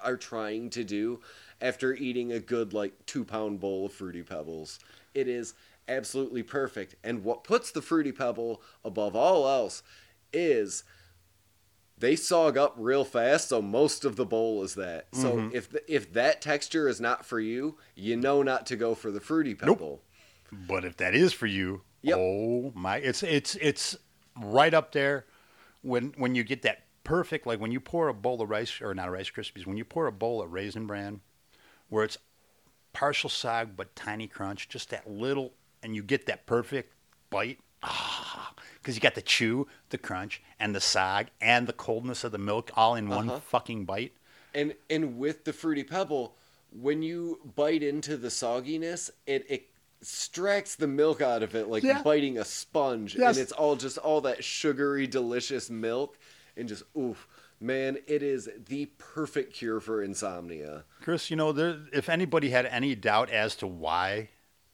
are 0.02 0.18
trying 0.18 0.68
to 0.70 0.84
do 0.84 1.20
after 1.62 1.94
eating 1.94 2.32
a 2.32 2.40
good, 2.40 2.74
like, 2.74 3.06
two 3.06 3.24
pound 3.24 3.60
bowl 3.60 3.86
of 3.86 3.92
Fruity 3.92 4.22
Pebbles. 4.22 4.78
It 5.14 5.28
is 5.28 5.54
absolutely 5.88 6.42
perfect. 6.42 6.94
And 7.02 7.24
what 7.24 7.44
puts 7.44 7.70
the 7.70 7.82
Fruity 7.82 8.12
Pebble 8.12 8.62
above 8.84 9.16
all 9.16 9.48
else 9.48 9.82
is 10.32 10.84
they 12.00 12.14
sog 12.14 12.56
up 12.56 12.74
real 12.76 13.04
fast, 13.04 13.48
so 13.50 13.62
most 13.62 14.04
of 14.04 14.16
the 14.16 14.26
bowl 14.26 14.62
is 14.64 14.74
that. 14.74 15.06
So 15.12 15.36
Mm-hmm. 15.36 15.54
if 15.56 15.70
the, 15.70 15.94
if 15.94 16.12
that 16.14 16.40
texture 16.42 16.88
is 16.88 17.00
not 17.00 17.24
for 17.24 17.38
you, 17.40 17.78
you 17.94 18.16
know 18.16 18.42
not 18.42 18.66
to 18.66 18.76
go 18.76 18.94
for 18.94 19.10
the 19.10 19.20
Fruity 19.20 19.54
pebble. 19.54 20.02
Nope. 20.52 20.66
But 20.68 20.84
if 20.84 20.96
that 20.96 21.14
is 21.14 21.32
for 21.32 21.46
you, 21.46 21.82
Yep. 22.02 22.18
oh 22.18 22.72
my, 22.74 22.96
it's 22.96 23.22
it's 23.22 23.54
it's 23.56 23.96
right 24.40 24.72
up 24.74 24.92
there 24.92 25.26
when 25.82 26.12
when 26.16 26.34
you 26.34 26.42
get 26.42 26.62
that 26.62 26.84
perfect 27.04 27.46
like 27.46 27.60
when 27.60 27.72
you 27.72 27.80
pour 27.80 28.08
a 28.08 28.14
bowl 28.14 28.40
of 28.42 28.48
rice 28.50 28.80
or 28.80 28.94
not 28.94 29.10
Rice 29.12 29.30
Krispies, 29.30 29.66
when 29.66 29.76
you 29.76 29.84
pour 29.84 30.06
a 30.06 30.12
bowl 30.12 30.42
of 30.42 30.52
Raisin 30.52 30.86
Bran, 30.86 31.20
where 31.88 32.04
it's 32.04 32.18
partial 32.92 33.30
sog 33.30 33.76
but 33.76 33.94
tiny 33.94 34.26
crunch, 34.26 34.68
just 34.68 34.90
that 34.90 35.08
little, 35.10 35.52
and 35.82 35.94
you 35.94 36.02
get 36.02 36.26
that 36.26 36.46
perfect 36.46 36.94
bite. 37.30 37.58
Ah, 37.82 38.49
because 38.80 38.94
you 38.94 39.00
got 39.00 39.14
the 39.14 39.22
chew, 39.22 39.66
the 39.90 39.98
crunch, 39.98 40.42
and 40.58 40.74
the 40.74 40.78
sog, 40.78 41.26
and 41.40 41.66
the 41.66 41.72
coldness 41.72 42.24
of 42.24 42.32
the 42.32 42.38
milk 42.38 42.70
all 42.76 42.94
in 42.94 43.08
one 43.08 43.28
Uh-huh. 43.28 43.40
fucking 43.40 43.84
bite. 43.84 44.12
And 44.54 44.74
and 44.88 45.18
with 45.18 45.44
the 45.44 45.52
fruity 45.52 45.84
pebble, 45.84 46.34
when 46.72 47.02
you 47.02 47.40
bite 47.56 47.82
into 47.82 48.16
the 48.16 48.28
sogginess, 48.28 49.10
it 49.26 49.46
extracts 49.50 50.74
the 50.76 50.86
milk 50.86 51.20
out 51.20 51.42
of 51.42 51.54
it 51.54 51.68
like 51.68 51.82
Yeah. 51.82 52.02
biting 52.02 52.38
a 52.38 52.44
sponge, 52.44 53.14
Yes. 53.16 53.36
and 53.36 53.42
it's 53.42 53.52
all 53.52 53.76
just 53.76 53.98
all 53.98 54.20
that 54.22 54.42
sugary, 54.42 55.06
delicious 55.06 55.68
milk, 55.70 56.18
and 56.56 56.68
just 56.68 56.82
oof, 56.96 57.28
man, 57.60 57.98
it 58.06 58.22
is 58.22 58.48
the 58.66 58.86
perfect 58.98 59.52
cure 59.52 59.78
for 59.80 60.02
insomnia. 60.02 60.84
Chris, 61.02 61.30
you 61.30 61.36
know, 61.36 61.52
there, 61.52 61.80
if 61.92 62.08
anybody 62.08 62.50
had 62.50 62.66
any 62.66 62.94
doubt 62.94 63.30
as 63.30 63.54
to 63.56 63.66
why 63.66 64.30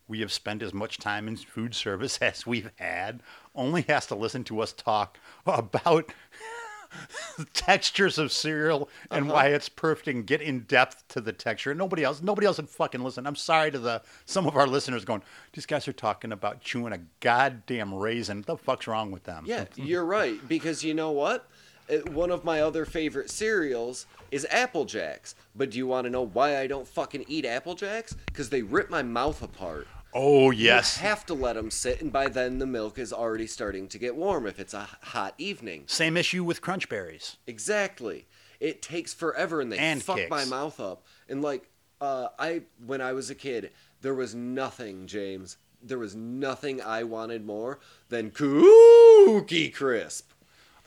we 0.08 0.20
have 0.20 0.32
spent 0.32 0.62
as 0.62 0.72
much 0.72 0.98
time 0.98 1.28
in 1.28 1.36
food 1.36 1.74
service 1.74 2.18
as 2.22 2.46
we've 2.46 2.70
had, 2.76 3.22
only 3.54 3.82
has 3.82 4.06
to 4.06 4.14
listen 4.14 4.44
to 4.44 4.60
us 4.60 4.72
talk 4.72 5.18
about 5.46 6.12
textures 7.52 8.18
of 8.18 8.32
cereal 8.32 8.88
and 9.10 9.28
why 9.28 9.46
it's 9.48 9.68
perfect 9.68 10.08
and 10.08 10.26
get 10.26 10.40
in 10.40 10.60
depth 10.60 11.06
to 11.08 11.20
the 11.20 11.32
texture. 11.32 11.74
Nobody 11.74 12.04
else, 12.04 12.22
nobody 12.22 12.46
else 12.46 12.56
would 12.58 12.68
fucking 12.68 13.02
listen. 13.02 13.26
I'm 13.26 13.36
sorry 13.36 13.70
to 13.70 13.78
the 13.78 14.02
some 14.24 14.46
of 14.46 14.56
our 14.56 14.66
listeners 14.66 15.04
going, 15.04 15.22
these 15.52 15.66
guys 15.66 15.88
are 15.88 15.92
talking 15.92 16.32
about 16.32 16.60
chewing 16.60 16.92
a 16.92 17.00
goddamn 17.20 17.94
raisin. 17.94 18.38
What 18.38 18.46
the 18.46 18.56
fuck's 18.56 18.86
wrong 18.86 19.10
with 19.10 19.24
them? 19.24 19.44
Yeah, 19.46 19.64
you're 19.76 20.04
right 20.04 20.36
because 20.48 20.84
you 20.84 20.94
know 20.94 21.10
what? 21.10 21.48
Uh, 21.90 21.98
One 22.10 22.30
of 22.30 22.44
my 22.44 22.60
other 22.60 22.84
favorite 22.84 23.30
cereals 23.30 24.06
is 24.30 24.46
Apple 24.50 24.84
Jacks. 24.84 25.34
But 25.54 25.70
do 25.70 25.78
you 25.78 25.86
want 25.86 26.04
to 26.04 26.10
know 26.10 26.22
why 26.26 26.58
I 26.58 26.66
don't 26.66 26.86
fucking 26.86 27.24
eat 27.28 27.44
Apple 27.44 27.74
Jacks? 27.74 28.16
Because 28.26 28.50
they 28.50 28.62
rip 28.62 28.90
my 28.90 29.02
mouth 29.02 29.42
apart. 29.42 29.86
Oh 30.18 30.50
yes. 30.50 30.98
You 30.98 31.06
have 31.08 31.26
to 31.26 31.34
let 31.34 31.56
them 31.56 31.70
sit, 31.70 32.00
and 32.00 32.10
by 32.10 32.28
then 32.28 32.58
the 32.58 32.64
milk 32.66 32.98
is 32.98 33.12
already 33.12 33.46
starting 33.46 33.86
to 33.88 33.98
get 33.98 34.16
warm 34.16 34.46
if 34.46 34.58
it's 34.58 34.72
a 34.72 34.88
hot 35.02 35.34
evening. 35.36 35.84
Same 35.88 36.16
issue 36.16 36.42
with 36.42 36.62
crunch 36.62 36.88
berries. 36.88 37.36
Exactly. 37.46 38.26
It 38.58 38.80
takes 38.80 39.12
forever, 39.12 39.60
and 39.60 39.70
they 39.70 39.76
And 39.76 40.02
fuck 40.02 40.30
my 40.30 40.46
mouth 40.46 40.80
up. 40.80 41.04
And 41.28 41.42
like, 41.42 41.68
uh, 42.00 42.28
I 42.38 42.62
when 42.86 43.02
I 43.02 43.12
was 43.12 43.28
a 43.28 43.34
kid, 43.34 43.72
there 44.00 44.14
was 44.14 44.34
nothing, 44.34 45.06
James. 45.06 45.58
There 45.82 45.98
was 45.98 46.16
nothing 46.16 46.80
I 46.80 47.02
wanted 47.04 47.44
more 47.44 47.78
than 48.08 48.30
Cookie 48.30 49.68
Crisp, 49.68 50.30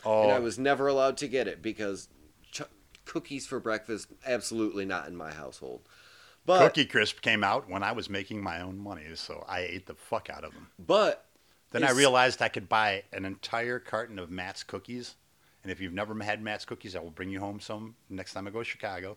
Oh, 0.03 0.23
and 0.23 0.31
I 0.31 0.39
was 0.39 0.57
never 0.57 0.87
allowed 0.87 1.17
to 1.17 1.27
get 1.27 1.47
it 1.47 1.61
because 1.61 2.09
ch- 2.51 2.63
cookies 3.05 3.45
for 3.45 3.59
breakfast 3.59 4.07
absolutely 4.25 4.85
not 4.85 5.07
in 5.07 5.15
my 5.15 5.31
household. 5.31 5.81
But 6.49 6.61
Cookie 6.61 6.85
Crisp 6.85 7.21
came 7.21 7.43
out 7.43 7.69
when 7.69 7.83
I 7.83 7.91
was 7.91 8.09
making 8.09 8.41
my 8.41 8.61
own 8.61 8.79
money, 8.79 9.03
so 9.13 9.45
I 9.47 9.59
ate 9.59 9.85
the 9.85 9.93
fuck 9.93 10.31
out 10.31 10.43
of 10.43 10.51
them. 10.51 10.65
but 10.79 11.25
Then 11.69 11.83
I 11.83 11.91
realized 11.91 12.41
I 12.41 12.47
could 12.47 12.67
buy 12.67 13.03
an 13.13 13.23
entire 13.23 13.77
carton 13.77 14.17
of 14.17 14.31
Matt's 14.31 14.63
cookies. 14.63 15.13
And 15.61 15.71
if 15.71 15.79
you've 15.79 15.93
never 15.93 16.19
had 16.23 16.41
Matt's 16.41 16.65
cookies, 16.65 16.95
I 16.95 17.01
will 17.01 17.11
bring 17.11 17.29
you 17.29 17.39
home 17.39 17.59
some 17.59 17.93
next 18.09 18.33
time 18.33 18.47
I 18.47 18.49
go 18.49 18.63
to 18.63 18.65
Chicago. 18.65 19.15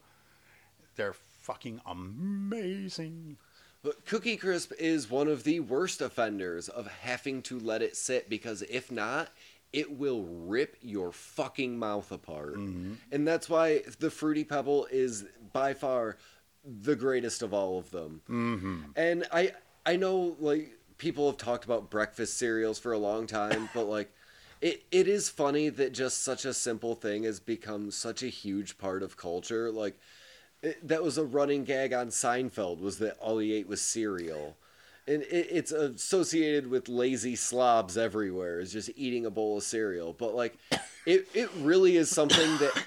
They're 0.97 1.15
fucking 1.15 1.81
amazing. 1.87 3.39
But 3.83 4.05
Cookie 4.05 4.37
Crisp 4.37 4.73
is 4.79 5.09
one 5.09 5.29
of 5.29 5.45
the 5.45 5.61
worst 5.61 6.03
offenders 6.03 6.69
of 6.69 6.87
having 6.87 7.41
to 7.45 7.59
let 7.59 7.81
it 7.81 7.97
sit 7.97 8.29
because 8.29 8.61
if 8.61 8.93
not, 8.93 9.31
it 9.73 9.97
will 9.97 10.25
rip 10.25 10.77
your 10.83 11.13
fucking 11.13 11.79
mouth 11.79 12.13
apart. 12.13 12.57
Mm-hmm. 12.57 12.93
And 13.11 13.27
that's 13.27 13.49
why 13.49 13.85
the 14.01 14.11
Fruity 14.11 14.45
Pebble 14.45 14.87
is 14.91 15.25
by 15.55 15.73
far 15.73 16.19
the 16.65 16.97
greatest 16.97 17.43
of 17.43 17.53
all 17.53 17.79
of 17.79 17.91
them. 17.91 18.23
Mm-hmm. 18.29 18.81
And 18.97 19.27
I 19.33 19.53
I 19.85 19.97
know 19.97 20.37
like 20.39 20.79
people 20.99 21.27
have 21.27 21.37
talked 21.37 21.65
about 21.65 21.91
breakfast 21.91 22.39
cereals 22.39 22.79
for 22.79 22.93
a 22.93 22.99
long 22.99 23.27
time, 23.27 23.69
but 23.75 23.85
like 23.85 24.13
it, 24.61 24.85
it 24.93 25.09
is 25.09 25.29
funny 25.29 25.69
that 25.69 25.93
just 25.93 26.23
such 26.23 26.45
a 26.45 26.55
simple 26.55 26.95
thing 26.95 27.25
has 27.25 27.41
become 27.41 27.91
such 27.91 28.23
a 28.23 28.29
huge 28.29 28.79
part 28.79 29.03
of 29.03 29.17
culture. 29.17 29.71
Like 29.73 29.99
it, 30.63 30.87
that 30.87 31.03
was 31.03 31.19
a 31.19 31.25
running 31.25 31.65
gag 31.65 31.93
on 31.93 32.09
Seinfeld 32.09 32.81
was 32.81 32.99
that 32.99 33.17
all 33.19 33.39
he 33.39 33.53
ate 33.53 33.67
was 33.67 33.83
cereal. 33.83 34.57
And 35.09 35.23
it, 35.25 35.49
it's 35.51 35.73
associated 35.73 36.71
with 36.71 36.89
lazy 36.89 37.35
slobs 37.35 37.99
everywhere, 37.99 38.61
is 38.61 38.73
just 38.73 38.91
eating 38.95 39.27
a 39.27 39.31
bowl 39.31 39.57
of 39.57 39.65
cereal. 39.65 40.13
But 40.13 40.37
like 40.37 40.57
it, 41.07 41.27
it 41.35 41.51
really 41.57 41.97
is 41.97 42.09
something 42.09 42.59
that 42.59 42.87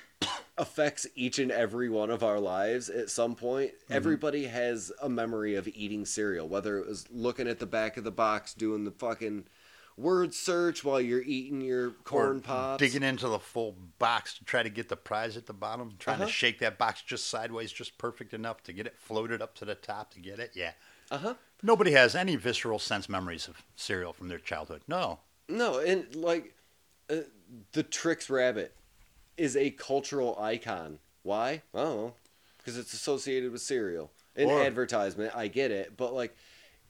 affects 0.58 1.06
each 1.16 1.38
and 1.40 1.52
every 1.52 1.90
one 1.90 2.10
of 2.10 2.24
our 2.24 2.40
lives 2.40 2.90
at 2.90 3.10
some 3.10 3.36
point. 3.36 3.72
Everybody 3.90 4.46
has 4.46 4.92
a 5.02 5.10
memory 5.10 5.56
of 5.56 5.68
eating 5.68 6.06
cereal, 6.06 6.48
whether 6.48 6.78
it 6.78 6.88
was 6.88 7.06
looking 7.12 7.48
at 7.48 7.60
the 7.60 7.66
back 7.66 7.98
of 7.98 8.04
the 8.04 8.12
box 8.12 8.54
doing 8.54 8.84
the 8.86 8.92
fucking 8.92 9.46
word 9.98 10.34
search 10.34 10.84
while 10.84 11.00
you're 11.00 11.22
eating 11.24 11.62
your 11.62 11.92
corn 12.04 12.38
Or 12.38 12.42
pops. 12.42 12.80
Digging 12.80 13.04
into 13.04 13.28
the 13.28 13.40
full 13.40 13.76
box 14.00 14.38
to 14.38 14.44
try 14.46 14.62
to 14.64 14.70
get 14.70 14.90
the 14.90 14.96
prize 14.98 15.36
at 15.38 15.46
the 15.46 15.54
bottom. 15.54 15.94
Trying 16.00 16.18
Uh-huh. 16.18 16.26
to 16.28 16.32
shake 16.32 16.60
that 16.60 16.78
box 16.78 17.02
just 17.02 17.30
sideways, 17.30 17.72
just 17.72 17.98
perfect 17.98 18.34
enough 18.34 18.62
to 18.64 18.74
get 18.74 18.88
it 18.88 18.98
floated 18.98 19.42
up 19.42 19.56
to 19.56 19.66
the 19.66 19.76
top 19.76 20.14
to 20.14 20.20
get 20.20 20.40
it. 20.40 20.52
Yeah. 20.54 20.72
Uh-huh. 21.12 21.36
Nobody 21.64 21.92
has 21.92 22.16
any 22.16 22.36
visceral 22.36 22.80
sense 22.80 23.08
memories 23.10 23.48
of 23.48 23.62
cereal 23.76 24.12
from 24.14 24.28
their 24.28 24.40
childhood. 24.40 24.82
No. 24.88 25.20
No, 25.48 25.80
and 25.80 26.14
like 26.16 26.54
uh, 27.10 27.18
the 27.74 27.84
Trix 27.84 28.30
Rabbit 28.30 28.74
is 29.38 29.56
a 29.56 29.72
cultural 29.72 30.38
icon. 30.40 31.00
Why? 31.24 31.62
Know. 31.74 32.14
Because 32.58 32.78
it's 32.78 32.94
associated 32.94 33.52
with 33.52 33.62
cereal. 33.62 34.12
In 34.36 34.50
Or- 34.50 34.62
advertisement, 34.62 35.34
I 35.36 35.48
get 35.48 35.72
it, 35.72 35.96
but 35.96 36.14
like, 36.14 36.36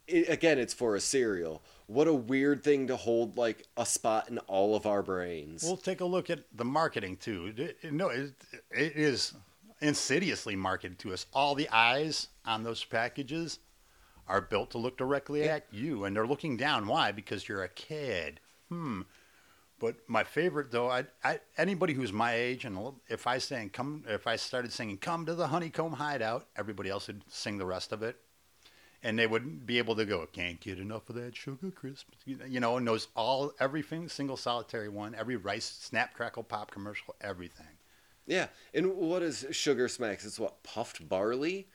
it, 0.07 0.29
again, 0.29 0.57
it's 0.57 0.73
for 0.73 0.95
a 0.95 0.99
cereal. 1.01 1.61
What 1.87 2.07
a 2.07 2.13
weird 2.13 2.63
thing 2.63 2.87
to 2.87 2.95
hold 2.95 3.37
like 3.37 3.67
a 3.77 3.85
spot 3.85 4.29
in 4.29 4.39
all 4.39 4.75
of 4.75 4.85
our 4.87 5.03
brains. 5.03 5.63
We'll 5.63 5.77
take 5.77 6.01
a 6.01 6.05
look 6.05 6.29
at 6.29 6.39
the 6.55 6.65
marketing 6.65 7.17
too. 7.17 7.53
It- 7.55 7.77
it- 7.83 7.93
no, 7.93 8.09
it, 8.09 8.33
it 8.71 8.93
is 8.95 9.33
insidiously 9.81 10.55
marketed 10.55 10.97
to 10.99 11.13
us. 11.13 11.25
All 11.33 11.53
the 11.55 11.69
eyes 11.69 12.29
on 12.45 12.63
those 12.63 12.83
packages 12.83 13.59
are 14.27 14.41
built 14.41 14.71
to 14.71 14.79
look 14.79 14.97
directly 14.97 15.43
at 15.47 15.65
you, 15.71 16.03
and 16.05 16.15
they're 16.15 16.25
looking 16.25 16.57
down. 16.57 16.87
Why? 16.87 17.11
Because 17.11 17.47
you're 17.47 17.63
a 17.63 17.69
kid. 17.69 18.39
Hmm. 18.69 19.01
But 19.77 19.97
my 20.07 20.23
favorite 20.23 20.71
though, 20.71 20.89
I, 20.89 21.05
I 21.23 21.39
anybody 21.57 21.93
who's 21.93 22.13
my 22.13 22.33
age, 22.33 22.65
and 22.65 22.93
if 23.09 23.27
I 23.27 23.37
sang 23.39 23.69
come, 23.69 24.03
if 24.07 24.25
I 24.25 24.37
started 24.37 24.71
singing 24.71 24.97
"Come 24.97 25.25
to 25.25 25.35
the 25.35 25.47
Honeycomb 25.47 25.93
Hideout," 25.93 26.47
everybody 26.55 26.89
else 26.89 27.07
would 27.07 27.23
sing 27.27 27.57
the 27.57 27.65
rest 27.65 27.91
of 27.91 28.01
it, 28.01 28.15
and 29.03 29.19
they 29.19 29.27
would 29.27 29.65
be 29.65 29.77
able 29.77 29.95
to 29.97 30.05
go, 30.05 30.25
"Can't 30.31 30.59
get 30.61 30.79
enough 30.79 31.09
of 31.09 31.15
that 31.15 31.35
sugar 31.35 31.71
crisp," 31.71 32.07
you 32.25 32.59
know, 32.59 32.79
knows 32.79 33.09
all 33.15 33.51
everything, 33.59 34.07
single 34.07 34.37
solitary 34.37 34.87
one, 34.89 35.13
every 35.13 35.35
rice 35.35 35.65
snap 35.65 36.13
crackle 36.13 36.43
pop 36.43 36.71
commercial, 36.71 37.13
everything. 37.19 37.77
yeah, 38.25 38.47
and 38.73 38.95
what 38.95 39.21
is 39.21 39.45
Sugar 39.51 39.87
Smacks? 39.87 40.25
It's 40.25 40.39
what 40.39 40.63
puffed 40.63 41.07
barley. 41.07 41.67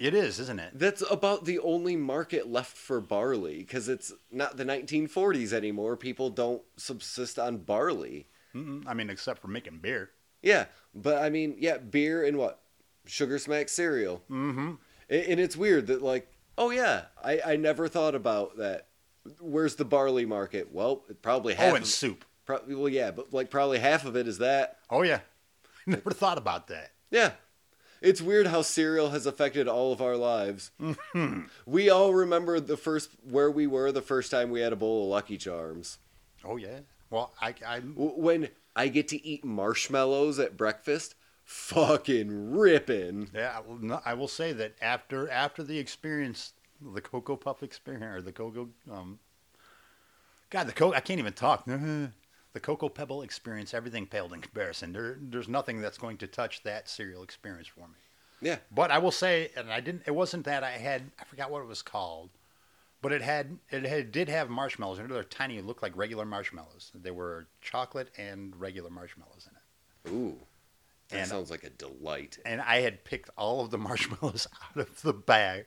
It 0.00 0.14
is, 0.14 0.40
isn't 0.40 0.58
it? 0.58 0.70
That's 0.74 1.02
about 1.10 1.44
the 1.44 1.58
only 1.58 1.94
market 1.94 2.50
left 2.50 2.74
for 2.74 3.02
barley 3.02 3.58
because 3.58 3.86
it's 3.86 4.14
not 4.32 4.56
the 4.56 4.64
1940s 4.64 5.52
anymore. 5.52 5.94
People 5.94 6.30
don't 6.30 6.62
subsist 6.78 7.38
on 7.38 7.58
barley. 7.58 8.26
Mm-mm. 8.54 8.82
I 8.86 8.94
mean, 8.94 9.10
except 9.10 9.42
for 9.42 9.48
making 9.48 9.80
beer. 9.80 10.08
Yeah, 10.40 10.64
but 10.94 11.22
I 11.22 11.28
mean, 11.28 11.56
yeah, 11.58 11.76
beer 11.76 12.24
and 12.24 12.38
what? 12.38 12.62
Sugar 13.04 13.38
Smack 13.38 13.68
cereal. 13.68 14.22
Mm-hmm. 14.30 14.72
And, 15.10 15.22
and 15.22 15.38
it's 15.38 15.54
weird 15.54 15.88
that, 15.88 16.00
like, 16.00 16.32
oh 16.56 16.70
yeah, 16.70 17.02
I, 17.22 17.40
I 17.44 17.56
never 17.56 17.86
thought 17.86 18.14
about 18.14 18.56
that. 18.56 18.86
Where's 19.38 19.74
the 19.74 19.84
barley 19.84 20.24
market? 20.24 20.72
Well, 20.72 21.04
it 21.10 21.20
probably 21.20 21.52
half. 21.52 21.72
Oh, 21.72 21.76
and 21.76 21.84
of, 21.84 21.90
soup. 21.90 22.24
pro- 22.46 22.62
well, 22.68 22.88
yeah, 22.88 23.10
but 23.10 23.34
like 23.34 23.50
probably 23.50 23.78
half 23.78 24.06
of 24.06 24.16
it 24.16 24.26
is 24.26 24.38
that. 24.38 24.78
Oh 24.88 25.02
yeah, 25.02 25.20
never 25.86 26.10
thought 26.10 26.38
about 26.38 26.68
that. 26.68 26.92
Yeah. 27.10 27.32
It's 28.00 28.22
weird 28.22 28.46
how 28.46 28.62
cereal 28.62 29.10
has 29.10 29.26
affected 29.26 29.68
all 29.68 29.92
of 29.92 30.00
our 30.00 30.16
lives. 30.16 30.70
Mm-hmm. 30.80 31.42
we 31.66 31.90
all 31.90 32.14
remember 32.14 32.58
the 32.58 32.76
first 32.76 33.10
where 33.28 33.50
we 33.50 33.66
were 33.66 33.92
the 33.92 34.02
first 34.02 34.30
time 34.30 34.50
we 34.50 34.60
had 34.60 34.72
a 34.72 34.76
bowl 34.76 35.04
of 35.04 35.10
Lucky 35.10 35.36
Charms. 35.36 35.98
Oh 36.44 36.56
yeah. 36.56 36.80
Well, 37.10 37.32
I, 37.40 37.54
I 37.66 37.80
When 37.80 38.48
I 38.74 38.88
get 38.88 39.08
to 39.08 39.26
eat 39.26 39.44
marshmallows 39.44 40.38
at 40.38 40.56
breakfast, 40.56 41.14
fucking 41.44 42.52
ripping. 42.52 43.30
Yeah, 43.34 43.58
I 43.58 43.60
will, 43.60 44.02
I 44.04 44.14
will 44.14 44.28
say 44.28 44.52
that 44.52 44.74
after 44.80 45.28
after 45.28 45.62
the 45.62 45.78
experience 45.78 46.54
the 46.80 47.00
Cocoa 47.02 47.36
Puff 47.36 47.62
experience 47.62 48.04
or 48.04 48.22
the 48.22 48.32
Cocoa 48.32 48.70
um 48.90 49.18
God, 50.48 50.66
the 50.66 50.72
co 50.72 50.92
I 50.92 51.00
can't 51.00 51.20
even 51.20 51.32
talk. 51.32 51.66
The 52.52 52.60
Cocoa 52.60 52.88
Pebble 52.88 53.22
experience, 53.22 53.74
everything 53.74 54.06
paled 54.06 54.32
in 54.32 54.40
comparison. 54.40 54.92
There, 54.92 55.16
there's 55.20 55.48
nothing 55.48 55.80
that's 55.80 55.98
going 55.98 56.16
to 56.18 56.26
touch 56.26 56.62
that 56.64 56.88
cereal 56.88 57.22
experience 57.22 57.68
for 57.68 57.86
me. 57.86 57.94
Yeah. 58.40 58.56
But 58.72 58.90
I 58.90 58.98
will 58.98 59.10
say, 59.12 59.50
and 59.56 59.70
I 59.70 59.80
didn't. 59.80 60.02
It 60.06 60.14
wasn't 60.14 60.44
that 60.46 60.64
I 60.64 60.72
had. 60.72 61.12
I 61.20 61.24
forgot 61.24 61.50
what 61.50 61.62
it 61.62 61.68
was 61.68 61.82
called, 61.82 62.30
but 63.02 63.12
it 63.12 63.22
had. 63.22 63.58
It 63.70 63.84
had, 63.84 64.10
did 64.10 64.28
have 64.28 64.48
marshmallows 64.50 64.98
in 64.98 65.04
it. 65.04 65.08
They're 65.08 65.22
tiny. 65.22 65.60
Looked 65.60 65.82
like 65.82 65.96
regular 65.96 66.24
marshmallows. 66.24 66.90
They 66.94 67.10
were 67.10 67.46
chocolate 67.60 68.10
and 68.18 68.58
regular 68.58 68.90
marshmallows 68.90 69.48
in 69.48 69.56
it. 69.56 70.16
Ooh. 70.16 70.38
That 71.10 71.18
And- 71.18 71.28
sounds 71.28 71.50
like 71.50 71.64
a 71.64 71.70
delight. 71.70 72.38
And 72.44 72.60
I 72.60 72.80
had 72.80 73.04
picked 73.04 73.30
all 73.36 73.60
of 73.60 73.70
the 73.70 73.78
marshmallows 73.88 74.46
out 74.64 74.80
of 74.88 75.02
the 75.02 75.12
bag 75.12 75.66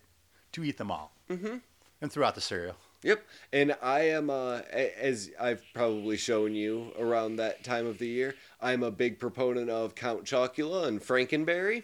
to 0.53 0.63
eat 0.63 0.77
them 0.77 0.91
all, 0.91 1.15
mm-hmm. 1.29 1.57
and 2.01 2.11
throughout 2.11 2.35
the 2.35 2.41
cereal. 2.41 2.75
Yep. 3.03 3.25
And 3.51 3.75
I 3.81 4.01
am, 4.01 4.29
uh, 4.29 4.61
as 4.71 5.29
I've 5.39 5.63
probably 5.73 6.17
shown 6.17 6.55
you 6.55 6.91
around 6.97 7.35
that 7.35 7.63
time 7.63 7.85
of 7.85 7.97
the 7.97 8.07
year, 8.07 8.35
I'm 8.61 8.81
a 8.81 8.91
big 8.91 9.19
proponent 9.19 9.69
of 9.69 9.93
Count 9.95 10.23
Chocula 10.23 10.87
and 10.87 11.01
Frankenberry. 11.01 11.83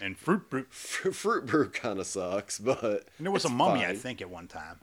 And 0.00 0.18
fruit 0.18 0.50
brute. 0.50 0.72
Fr- 0.72 1.10
Fruit 1.12 1.46
Brute 1.46 1.72
kind 1.72 1.98
of 1.98 2.06
sucks, 2.06 2.58
but 2.58 2.82
And 3.16 3.26
there 3.26 3.30
was 3.30 3.44
a 3.44 3.48
mummy, 3.48 3.86
I 3.86 3.94
think, 3.94 4.20
at 4.20 4.28
one 4.28 4.46
time. 4.48 4.80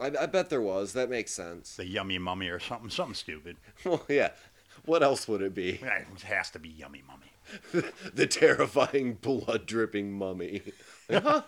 I, 0.00 0.12
I 0.20 0.26
bet 0.26 0.50
there 0.50 0.60
was. 0.60 0.92
That 0.92 1.10
makes 1.10 1.32
sense. 1.32 1.76
The 1.76 1.86
yummy 1.86 2.18
mummy 2.18 2.48
or 2.48 2.60
something, 2.60 2.90
something 2.90 3.14
stupid. 3.14 3.56
Well, 3.84 4.04
yeah. 4.08 4.30
What 4.84 5.02
else 5.02 5.26
would 5.26 5.42
it 5.42 5.54
be? 5.54 5.80
It 5.82 6.22
has 6.22 6.50
to 6.50 6.58
be 6.58 6.68
yummy 6.68 7.02
mummy. 7.06 7.82
the 8.14 8.26
terrifying 8.26 9.14
blood 9.14 9.66
dripping 9.66 10.12
mummy. 10.12 10.62
Huh? 11.10 11.42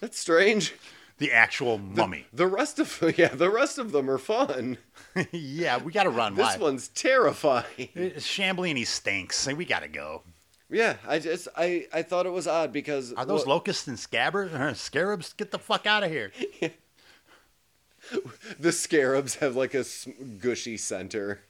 That's 0.00 0.18
strange. 0.18 0.74
The 1.22 1.30
actual 1.30 1.78
mummy. 1.78 2.26
The 2.32 2.48
rest 2.48 2.80
of 2.80 3.00
yeah, 3.16 3.28
the 3.28 3.48
rest 3.48 3.78
of 3.78 3.92
them 3.92 4.10
are 4.10 4.18
fun. 4.18 4.76
yeah, 5.30 5.78
we 5.78 5.92
got 5.92 6.02
to 6.02 6.10
run. 6.10 6.34
This 6.34 6.58
one's 6.58 6.88
terrifying. 6.88 7.64
Uh, 7.96 8.62
and 8.64 8.76
he 8.78 8.84
stinks. 8.84 9.46
We 9.46 9.64
got 9.64 9.82
to 9.82 9.88
go. 9.88 10.22
Yeah, 10.68 10.96
I 11.06 11.20
just 11.20 11.46
I 11.56 11.86
I 11.92 12.02
thought 12.02 12.26
it 12.26 12.32
was 12.32 12.48
odd 12.48 12.72
because 12.72 13.12
Are 13.12 13.24
those 13.24 13.40
what- 13.40 13.48
locusts 13.48 13.86
and 13.86 13.96
scabbers? 13.96 14.52
or 14.58 14.74
scarabs? 14.74 15.32
Get 15.34 15.52
the 15.52 15.60
fuck 15.60 15.86
out 15.86 16.02
of 16.02 16.10
here. 16.10 16.32
the 18.58 18.72
scarabs 18.72 19.36
have 19.36 19.54
like 19.54 19.74
a 19.74 19.84
gushy 20.40 20.76
center. 20.76 21.42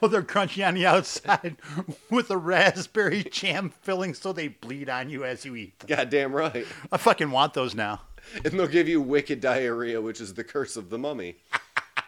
Well, 0.00 0.10
they're 0.10 0.22
crunchy 0.22 0.66
on 0.66 0.72
the 0.72 0.86
outside 0.86 1.56
with 2.08 2.30
a 2.30 2.38
raspberry 2.38 3.24
jam 3.24 3.74
filling 3.82 4.14
so 4.14 4.32
they 4.32 4.48
bleed 4.48 4.88
on 4.88 5.10
you 5.10 5.22
as 5.24 5.44
you 5.44 5.54
eat. 5.54 5.74
Goddamn 5.86 6.32
right. 6.32 6.66
I 6.90 6.96
fucking 6.96 7.30
want 7.30 7.52
those 7.52 7.74
now. 7.74 8.00
And 8.44 8.58
they'll 8.58 8.66
give 8.66 8.88
you 8.88 9.00
wicked 9.00 9.40
diarrhea, 9.40 10.00
which 10.00 10.20
is 10.20 10.34
the 10.34 10.44
curse 10.44 10.76
of 10.76 10.90
the 10.90 10.98
mummy. 10.98 11.36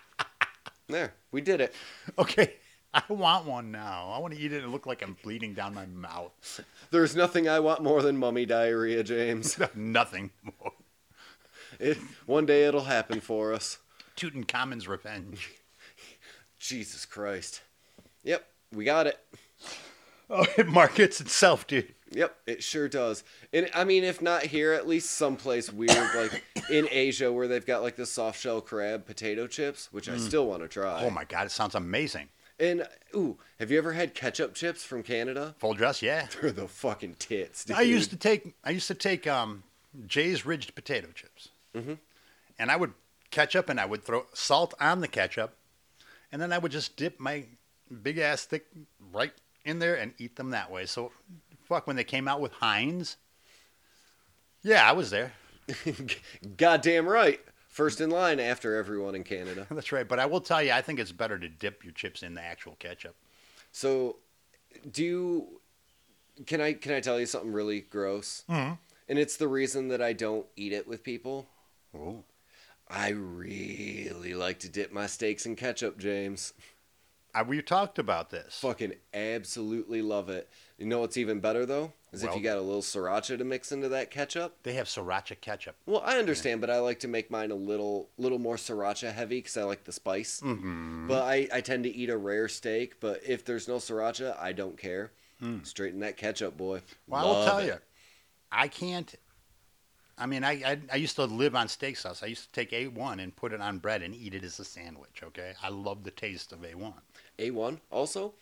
there, 0.88 1.14
we 1.30 1.40
did 1.40 1.60
it. 1.60 1.74
Okay, 2.18 2.54
I 2.94 3.02
want 3.08 3.46
one 3.46 3.70
now. 3.70 4.10
I 4.14 4.18
want 4.18 4.34
to 4.34 4.40
eat 4.40 4.52
it 4.52 4.62
and 4.62 4.72
look 4.72 4.86
like 4.86 5.02
I'm 5.02 5.16
bleeding 5.22 5.54
down 5.54 5.74
my 5.74 5.86
mouth. 5.86 6.60
There's 6.90 7.14
nothing 7.14 7.48
I 7.48 7.60
want 7.60 7.82
more 7.82 8.02
than 8.02 8.16
mummy 8.16 8.46
diarrhea, 8.46 9.02
James. 9.02 9.58
Nothing 9.74 10.30
more. 10.42 10.72
It, 11.78 11.98
one 12.24 12.46
day 12.46 12.64
it'll 12.64 12.84
happen 12.84 13.20
for 13.20 13.52
us. 13.52 13.78
Tutankhamun's 14.16 14.88
revenge. 14.88 15.50
Jesus 16.58 17.04
Christ. 17.04 17.60
Yep, 18.24 18.46
we 18.72 18.84
got 18.84 19.06
it. 19.06 19.18
Oh, 20.30 20.46
it 20.56 20.66
markets 20.66 21.20
itself, 21.20 21.66
dude. 21.66 21.94
Yep, 22.16 22.36
it 22.46 22.62
sure 22.62 22.88
does. 22.88 23.22
And 23.52 23.68
I 23.74 23.84
mean, 23.84 24.02
if 24.02 24.22
not 24.22 24.42
here, 24.42 24.72
at 24.72 24.88
least 24.88 25.10
someplace 25.10 25.70
weird, 25.70 26.14
like 26.14 26.42
in 26.70 26.88
Asia, 26.90 27.30
where 27.30 27.46
they've 27.46 27.64
got 27.64 27.82
like 27.82 27.96
the 27.96 28.06
soft 28.06 28.40
shell 28.40 28.62
crab 28.62 29.04
potato 29.04 29.46
chips, 29.46 29.92
which 29.92 30.08
I 30.08 30.16
still 30.16 30.46
want 30.46 30.62
to 30.62 30.68
try. 30.68 31.04
Oh 31.04 31.10
my 31.10 31.24
god, 31.24 31.46
it 31.46 31.50
sounds 31.50 31.74
amazing. 31.74 32.28
And 32.58 32.88
ooh, 33.14 33.36
have 33.60 33.70
you 33.70 33.76
ever 33.76 33.92
had 33.92 34.14
ketchup 34.14 34.54
chips 34.54 34.82
from 34.82 35.02
Canada? 35.02 35.54
Full 35.58 35.74
dress, 35.74 36.00
yeah. 36.00 36.26
They're 36.40 36.52
the 36.52 36.68
fucking 36.68 37.16
tits. 37.18 37.66
Dude. 37.66 37.76
I 37.76 37.82
used 37.82 38.08
to 38.10 38.16
take 38.16 38.54
I 38.64 38.70
used 38.70 38.88
to 38.88 38.94
take 38.94 39.26
um, 39.26 39.62
Jay's 40.06 40.46
ridged 40.46 40.74
potato 40.74 41.08
chips, 41.14 41.50
mm-hmm. 41.74 41.94
and 42.58 42.70
I 42.70 42.76
would 42.76 42.94
ketchup 43.30 43.68
and 43.68 43.78
I 43.78 43.84
would 43.84 44.04
throw 44.04 44.24
salt 44.32 44.72
on 44.80 45.02
the 45.02 45.08
ketchup, 45.08 45.54
and 46.32 46.40
then 46.40 46.50
I 46.50 46.56
would 46.56 46.72
just 46.72 46.96
dip 46.96 47.20
my 47.20 47.44
big 48.02 48.16
ass 48.16 48.46
thick 48.46 48.64
right 49.12 49.32
in 49.66 49.80
there 49.80 49.96
and 49.96 50.14
eat 50.16 50.36
them 50.36 50.50
that 50.50 50.70
way. 50.70 50.86
So, 50.86 51.12
fuck, 51.66 51.86
when 51.86 51.96
they 51.96 52.04
came 52.04 52.28
out 52.28 52.40
with 52.40 52.52
Heinz, 52.52 53.16
yeah, 54.62 54.88
I 54.88 54.92
was 54.92 55.10
there. 55.10 55.32
Goddamn 56.56 57.08
right. 57.08 57.40
First 57.68 58.00
in 58.00 58.10
line 58.10 58.40
after 58.40 58.76
everyone 58.76 59.14
in 59.14 59.22
Canada. 59.22 59.66
That's 59.70 59.92
right. 59.92 60.08
But 60.08 60.18
I 60.18 60.26
will 60.26 60.40
tell 60.40 60.62
you, 60.62 60.72
I 60.72 60.80
think 60.80 60.98
it's 60.98 61.12
better 61.12 61.38
to 61.38 61.48
dip 61.48 61.84
your 61.84 61.92
chips 61.92 62.22
in 62.22 62.34
the 62.34 62.40
actual 62.40 62.76
ketchup. 62.78 63.14
So, 63.70 64.16
do 64.90 65.04
you? 65.04 65.60
Can 66.46 66.60
I 66.60 66.72
can 66.72 66.92
I 66.92 67.00
tell 67.00 67.20
you 67.20 67.26
something 67.26 67.52
really 67.52 67.82
gross? 67.82 68.44
Mm-hmm. 68.48 68.74
And 69.08 69.18
it's 69.18 69.36
the 69.36 69.48
reason 69.48 69.88
that 69.88 70.02
I 70.02 70.12
don't 70.12 70.46
eat 70.56 70.72
it 70.72 70.88
with 70.88 71.02
people. 71.04 71.46
Oh, 71.96 72.24
I 72.88 73.10
really 73.10 74.34
like 74.34 74.58
to 74.60 74.68
dip 74.68 74.92
my 74.92 75.06
steaks 75.06 75.46
in 75.46 75.56
ketchup, 75.56 75.98
James. 75.98 76.52
We 77.42 77.60
talked 77.62 77.98
about 77.98 78.30
this. 78.30 78.58
Fucking 78.60 78.94
absolutely 79.12 80.02
love 80.02 80.28
it. 80.28 80.48
You 80.78 80.86
know 80.86 81.00
what's 81.00 81.16
even 81.16 81.40
better 81.40 81.66
though? 81.66 81.92
Is 82.12 82.22
if 82.22 82.34
you 82.34 82.40
got 82.40 82.56
a 82.56 82.62
little 82.62 82.82
sriracha 82.82 83.36
to 83.36 83.44
mix 83.44 83.72
into 83.72 83.90
that 83.90 84.10
ketchup. 84.10 84.62
They 84.62 84.72
have 84.74 84.86
sriracha 84.86 85.40
ketchup. 85.40 85.76
Well, 85.84 86.02
I 86.04 86.18
understand, 86.18 86.62
but 86.62 86.70
I 86.70 86.78
like 86.78 87.00
to 87.00 87.08
make 87.08 87.30
mine 87.30 87.50
a 87.50 87.56
little 87.56 88.08
little 88.16 88.38
more 88.38 88.56
sriracha 88.56 89.12
heavy 89.12 89.38
because 89.38 89.56
I 89.56 89.64
like 89.64 89.84
the 89.84 89.92
spice. 89.92 90.40
Mm-hmm. 90.40 91.08
But 91.08 91.24
I, 91.24 91.48
I 91.52 91.60
tend 91.60 91.84
to 91.84 91.94
eat 91.94 92.08
a 92.08 92.16
rare 92.16 92.48
steak. 92.48 93.00
But 93.00 93.20
if 93.26 93.44
there's 93.44 93.68
no 93.68 93.76
sriracha, 93.76 94.38
I 94.40 94.52
don't 94.52 94.78
care. 94.78 95.12
Straight 95.64 95.92
in 95.92 96.00
that 96.00 96.16
ketchup, 96.16 96.56
boy. 96.56 96.80
Well, 97.06 97.20
I 97.20 97.24
will 97.26 97.44
tell 97.44 97.58
it. 97.58 97.66
you, 97.66 97.74
I 98.50 98.68
can't. 98.68 99.14
I 100.18 100.24
mean, 100.24 100.44
I, 100.44 100.52
I 100.52 100.78
I 100.92 100.96
used 100.96 101.16
to 101.16 101.24
live 101.26 101.54
on 101.54 101.68
steak 101.68 101.98
sauce. 101.98 102.22
I 102.22 102.26
used 102.26 102.44
to 102.44 102.52
take 102.52 102.70
A1 102.70 103.22
and 103.22 103.36
put 103.36 103.52
it 103.52 103.60
on 103.60 103.78
bread 103.78 104.00
and 104.00 104.14
eat 104.14 104.32
it 104.34 104.44
as 104.44 104.58
a 104.58 104.64
sandwich. 104.64 105.22
Okay, 105.22 105.52
I 105.62 105.68
love 105.68 106.04
the 106.04 106.10
taste 106.10 106.52
of 106.52 106.60
A1. 106.60 106.94
A1 107.38 107.80
also 107.90 108.34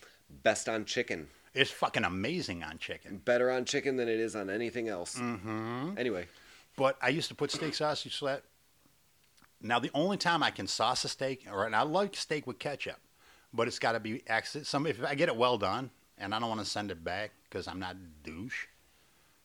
best 0.42 0.68
on 0.68 0.85
chicken. 0.85 1.28
It's 1.54 1.70
fucking 1.70 2.04
amazing 2.04 2.62
on 2.64 2.78
chicken. 2.78 3.18
Better 3.24 3.50
on 3.50 3.64
chicken 3.64 3.96
than 3.96 4.09
it 4.09 4.18
is 4.18 4.35
on 4.35 4.50
anything 4.50 4.88
else. 4.88 5.16
Mm-hmm. 5.16 5.94
Anyway, 5.96 6.26
But 6.76 6.96
I 7.00 7.11
used 7.11 7.28
to 7.28 7.35
put 7.35 7.50
steak 7.52 7.74
sauce. 7.74 8.04
You 8.04 8.11
saw. 8.11 8.37
Now 9.61 9.78
the 9.78 9.90
only 9.94 10.16
time 10.16 10.42
I 10.42 10.50
can 10.50 10.66
sauce 10.66 11.04
a 11.04 11.09
steak, 11.09 11.46
or 11.50 11.64
and 11.66 11.74
I 11.76 11.83
like 11.83 12.16
steak 12.16 12.46
with 12.46 12.59
ketchup, 12.59 12.98
but 13.52 13.68
it's 13.68 13.78
got 13.78 13.92
to 13.92 14.00
be 14.00 14.22
accident. 14.28 14.66
Some 14.66 14.87
if 14.87 15.02
I 15.04 15.14
get 15.14 15.28
it 15.28 15.37
well 15.37 15.57
done, 15.57 15.90
and 16.18 16.35
I 16.35 16.40
don't 16.40 16.48
want 16.48 16.61
to 16.61 16.66
send 16.66 16.90
it 16.90 17.02
back 17.04 17.30
because 17.44 17.68
I'm 17.68 17.78
not 17.78 17.96
douche. 18.24 18.66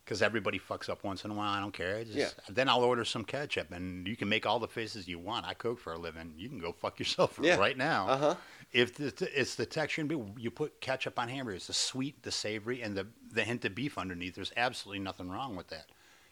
Because 0.03 0.23
everybody 0.23 0.57
fucks 0.59 0.89
up 0.89 1.03
once 1.03 1.23
in 1.23 1.29
a 1.29 1.35
while. 1.35 1.51
I 1.53 1.59
don't 1.59 1.71
care. 1.71 2.03
Just, 2.03 2.17
Yeah. 2.17 2.29
Then 2.49 2.67
I'll 2.67 2.83
order 2.83 3.05
some 3.05 3.23
ketchup, 3.23 3.71
and 3.71 4.07
you 4.07 4.15
can 4.17 4.27
make 4.27 4.47
all 4.47 4.57
the 4.57 4.67
faces 4.67 5.07
you 5.07 5.19
want. 5.19 5.45
I 5.45 5.53
cook 5.53 5.77
for 5.79 5.93
a 5.93 5.99
living. 5.99 6.33
You 6.35 6.49
can 6.49 6.57
go 6.57 6.71
fuck 6.71 6.97
yourself 6.97 7.37
Yeah. 7.39 7.57
right 7.57 7.77
now. 7.77 8.07
uh 8.09 8.17
huh. 8.17 8.35
If 8.71 8.95
the, 8.95 9.27
it's 9.39 9.55
the 9.55 9.65
texture 9.65 10.01
and 10.01 10.09
be- 10.09 10.41
you 10.41 10.51
put 10.51 10.79
ketchup 10.79 11.17
on 11.17 11.27
hamburgers, 11.27 11.67
the 11.67 11.73
sweet, 11.73 12.21
the 12.23 12.31
savory, 12.31 12.81
and 12.81 12.95
the 12.95 13.07
the 13.31 13.43
hint 13.43 13.65
of 13.65 13.73
beef 13.75 13.97
underneath. 13.97 14.35
There's 14.35 14.53
absolutely 14.57 14.99
nothing 15.03 15.29
wrong 15.29 15.55
with 15.55 15.67
that. 15.69 15.87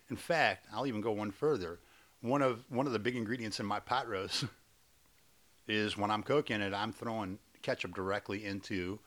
In 0.09 0.15
fact, 0.15 0.67
I'll 0.71 0.85
even 0.87 1.01
go 1.01 1.11
one 1.11 1.31
further. 1.31 1.79
One 2.21 2.41
of 2.43 2.63
one 2.69 2.85
of 2.85 2.93
the 2.93 2.99
big 2.99 3.15
ingredients 3.15 3.59
in 3.59 3.65
my 3.65 3.79
pot 3.79 4.07
roast 4.07 4.45
is 5.67 5.97
when 5.97 6.11
I'm 6.11 6.23
cooking 6.23 6.61
it, 6.61 6.73
I'm 6.73 6.91
throwing 6.93 7.39
ketchup 7.61 7.93
directly 7.95 8.45
into 8.45 8.99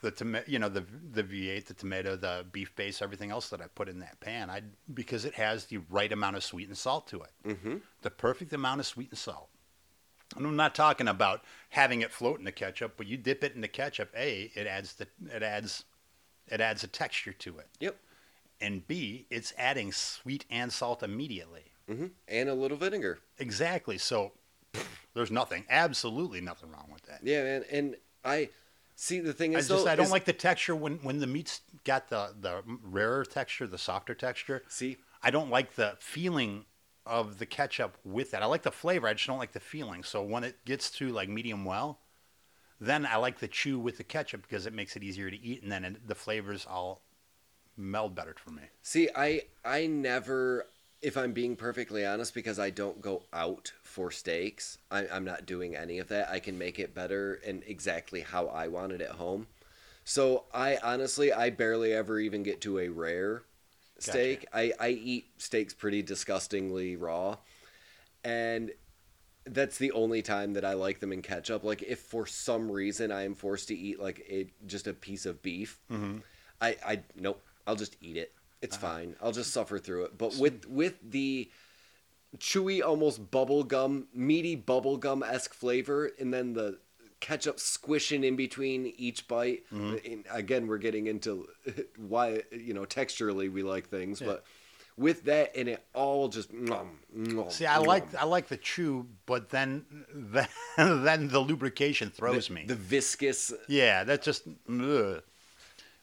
the 0.00 0.10
tomato, 0.10 0.44
you 0.50 0.58
know, 0.58 0.68
the 0.68 0.84
the 1.12 1.22
V8, 1.22 1.66
the 1.66 1.74
tomato, 1.74 2.16
the 2.16 2.44
beef 2.50 2.74
base, 2.74 3.00
everything 3.00 3.30
else 3.30 3.48
that 3.50 3.60
I 3.60 3.66
put 3.68 3.88
in 3.88 4.00
that 4.00 4.18
pan. 4.20 4.50
I 4.50 4.62
because 4.92 5.24
it 5.24 5.34
has 5.34 5.66
the 5.66 5.78
right 5.90 6.10
amount 6.12 6.36
of 6.36 6.42
sweet 6.44 6.68
and 6.68 6.76
salt 6.76 7.06
to 7.08 7.22
it, 7.22 7.30
Mm-hmm. 7.46 7.76
the 8.02 8.10
perfect 8.10 8.52
amount 8.52 8.80
of 8.80 8.86
sweet 8.86 9.10
and 9.10 9.18
salt. 9.18 9.48
And 10.36 10.46
I'm 10.46 10.56
not 10.56 10.74
talking 10.74 11.08
about 11.08 11.42
having 11.70 12.00
it 12.02 12.10
float 12.12 12.38
in 12.38 12.44
the 12.44 12.52
ketchup, 12.52 12.94
but 12.96 13.06
you 13.06 13.16
dip 13.16 13.42
it 13.44 13.54
in 13.54 13.60
the 13.60 13.68
ketchup. 13.68 14.10
A, 14.16 14.50
it 14.54 14.66
adds 14.66 14.94
the 14.94 15.06
it 15.34 15.42
adds 15.42 15.84
it 16.48 16.60
adds 16.60 16.82
a 16.84 16.88
texture 16.88 17.32
to 17.32 17.58
it, 17.58 17.68
Yep. 17.80 17.96
and 18.60 18.86
B, 18.86 19.26
it's 19.30 19.52
adding 19.56 19.92
sweet 19.92 20.44
and 20.50 20.72
salt 20.72 21.02
immediately. 21.02 21.64
Mm-hmm. 21.88 22.06
And 22.28 22.48
a 22.48 22.54
little 22.54 22.76
vinegar. 22.76 23.18
Exactly. 23.38 23.98
So 23.98 24.32
pff, 24.72 24.84
there's 25.14 25.30
nothing, 25.30 25.64
absolutely 25.70 26.40
nothing 26.40 26.70
wrong 26.70 26.88
with 26.92 27.02
that. 27.02 27.20
Yeah, 27.22 27.42
man. 27.44 27.64
And 27.70 27.96
I 28.24 28.48
see 28.96 29.20
the 29.20 29.32
thing 29.32 29.54
I 29.54 29.60
is, 29.60 29.68
just 29.68 29.84
though, 29.84 29.90
I 29.90 29.96
don't 29.96 30.06
is- 30.06 30.12
like 30.12 30.24
the 30.24 30.32
texture 30.32 30.74
when 30.76 30.98
when 30.98 31.18
the 31.20 31.26
meat's 31.26 31.60
got 31.84 32.08
the 32.08 32.34
the 32.40 32.62
rarer 32.82 33.24
texture, 33.24 33.66
the 33.66 33.78
softer 33.78 34.14
texture. 34.14 34.62
See, 34.68 34.96
I 35.22 35.30
don't 35.30 35.50
like 35.50 35.74
the 35.76 35.96
feeling 36.00 36.64
of 37.06 37.38
the 37.38 37.46
ketchup 37.46 37.96
with 38.04 38.30
that. 38.30 38.42
I 38.42 38.46
like 38.46 38.62
the 38.62 38.70
flavor. 38.70 39.08
I 39.08 39.14
just 39.14 39.26
don't 39.26 39.38
like 39.38 39.52
the 39.52 39.60
feeling. 39.60 40.04
So 40.04 40.22
when 40.22 40.44
it 40.44 40.64
gets 40.64 40.90
to 40.92 41.08
like 41.08 41.28
medium 41.28 41.64
well, 41.64 41.98
then 42.80 43.06
I 43.06 43.16
like 43.16 43.38
the 43.38 43.48
chew 43.48 43.78
with 43.78 43.98
the 43.98 44.04
ketchup 44.04 44.42
because 44.42 44.66
it 44.66 44.72
makes 44.72 44.96
it 44.96 45.02
easier 45.02 45.30
to 45.30 45.40
eat, 45.40 45.62
and 45.62 45.70
then 45.70 45.84
it, 45.84 46.08
the 46.08 46.14
flavors 46.14 46.66
all 46.68 47.02
meld 47.76 48.14
better 48.14 48.34
for 48.36 48.50
me. 48.50 48.62
See, 48.82 49.08
I 49.14 49.42
I 49.64 49.86
never 49.86 50.66
if 51.02 51.16
I'm 51.16 51.32
being 51.32 51.56
perfectly 51.56 52.06
honest, 52.06 52.32
because 52.32 52.58
I 52.60 52.70
don't 52.70 53.00
go 53.02 53.24
out 53.32 53.72
for 53.82 54.12
steaks, 54.12 54.78
I, 54.90 55.08
I'm 55.08 55.24
not 55.24 55.46
doing 55.46 55.74
any 55.74 55.98
of 55.98 56.08
that. 56.08 56.30
I 56.30 56.38
can 56.38 56.56
make 56.56 56.78
it 56.78 56.94
better 56.94 57.40
and 57.44 57.64
exactly 57.66 58.20
how 58.20 58.46
I 58.46 58.68
want 58.68 58.92
it 58.92 59.00
at 59.00 59.10
home. 59.10 59.48
So 60.04 60.44
I 60.54 60.78
honestly, 60.82 61.32
I 61.32 61.50
barely 61.50 61.92
ever 61.92 62.20
even 62.20 62.44
get 62.44 62.60
to 62.62 62.78
a 62.78 62.88
rare 62.88 63.42
steak. 64.02 64.46
I, 64.52 64.72
I 64.78 64.88
eat 64.90 65.26
steaks 65.38 65.74
pretty 65.74 66.02
disgustingly 66.02 66.96
raw. 66.96 67.36
And 68.24 68.72
that's 69.44 69.78
the 69.78 69.92
only 69.92 70.22
time 70.22 70.54
that 70.54 70.64
I 70.64 70.74
like 70.74 71.00
them 71.00 71.12
in 71.12 71.22
ketchup. 71.22 71.64
Like 71.64 71.82
if 71.82 71.98
for 72.00 72.26
some 72.26 72.70
reason 72.70 73.10
I 73.10 73.24
am 73.24 73.34
forced 73.34 73.68
to 73.68 73.76
eat 73.76 74.00
like 74.00 74.24
a 74.28 74.46
just 74.66 74.86
a 74.86 74.92
piece 74.92 75.26
of 75.26 75.42
beef, 75.42 75.80
mm-hmm. 75.90 76.18
I 76.60 76.76
I 76.86 77.00
nope, 77.18 77.42
I'll 77.66 77.76
just 77.76 77.96
eat 78.00 78.16
it. 78.16 78.32
It's 78.60 78.76
uh-huh. 78.76 78.86
fine. 78.86 79.16
I'll 79.20 79.32
just 79.32 79.52
suffer 79.52 79.78
through 79.78 80.04
it. 80.04 80.18
But 80.18 80.36
with 80.36 80.66
with 80.68 80.94
the 81.02 81.50
chewy, 82.38 82.82
almost 82.82 83.30
bubblegum, 83.30 84.06
meaty 84.14 84.56
bubblegum 84.56 85.28
esque 85.28 85.54
flavor, 85.54 86.10
and 86.18 86.32
then 86.32 86.52
the 86.52 86.78
ketchup 87.22 87.58
squishing 87.58 88.24
in 88.24 88.36
between 88.36 88.92
each 88.98 89.26
bite. 89.26 89.62
And 89.70 90.24
again, 90.30 90.66
we're 90.66 90.76
getting 90.76 91.06
into 91.06 91.48
why 91.96 92.42
you 92.50 92.74
know 92.74 92.84
texturally 92.84 93.50
we 93.50 93.62
like 93.62 93.88
things, 93.88 94.20
but 94.20 94.44
with 94.98 95.24
that 95.24 95.56
and 95.56 95.68
it 95.68 95.82
all 95.94 96.28
just 96.28 96.52
nom, 96.52 96.98
nom, 97.14 97.48
See, 97.48 97.64
I 97.64 97.78
like. 97.78 98.14
I 98.14 98.24
like 98.24 98.48
the 98.48 98.58
chew, 98.58 99.06
but 99.24 99.48
then 99.48 99.86
then, 100.14 100.48
then 100.76 101.28
the 101.28 101.40
lubrication 101.40 102.10
throws 102.10 102.50
me. 102.50 102.64
the 102.66 102.74
viscous. 102.74 103.54
yeah, 103.68 104.04
that 104.04 104.20
just. 104.22 104.46
Ugh. 104.68 105.22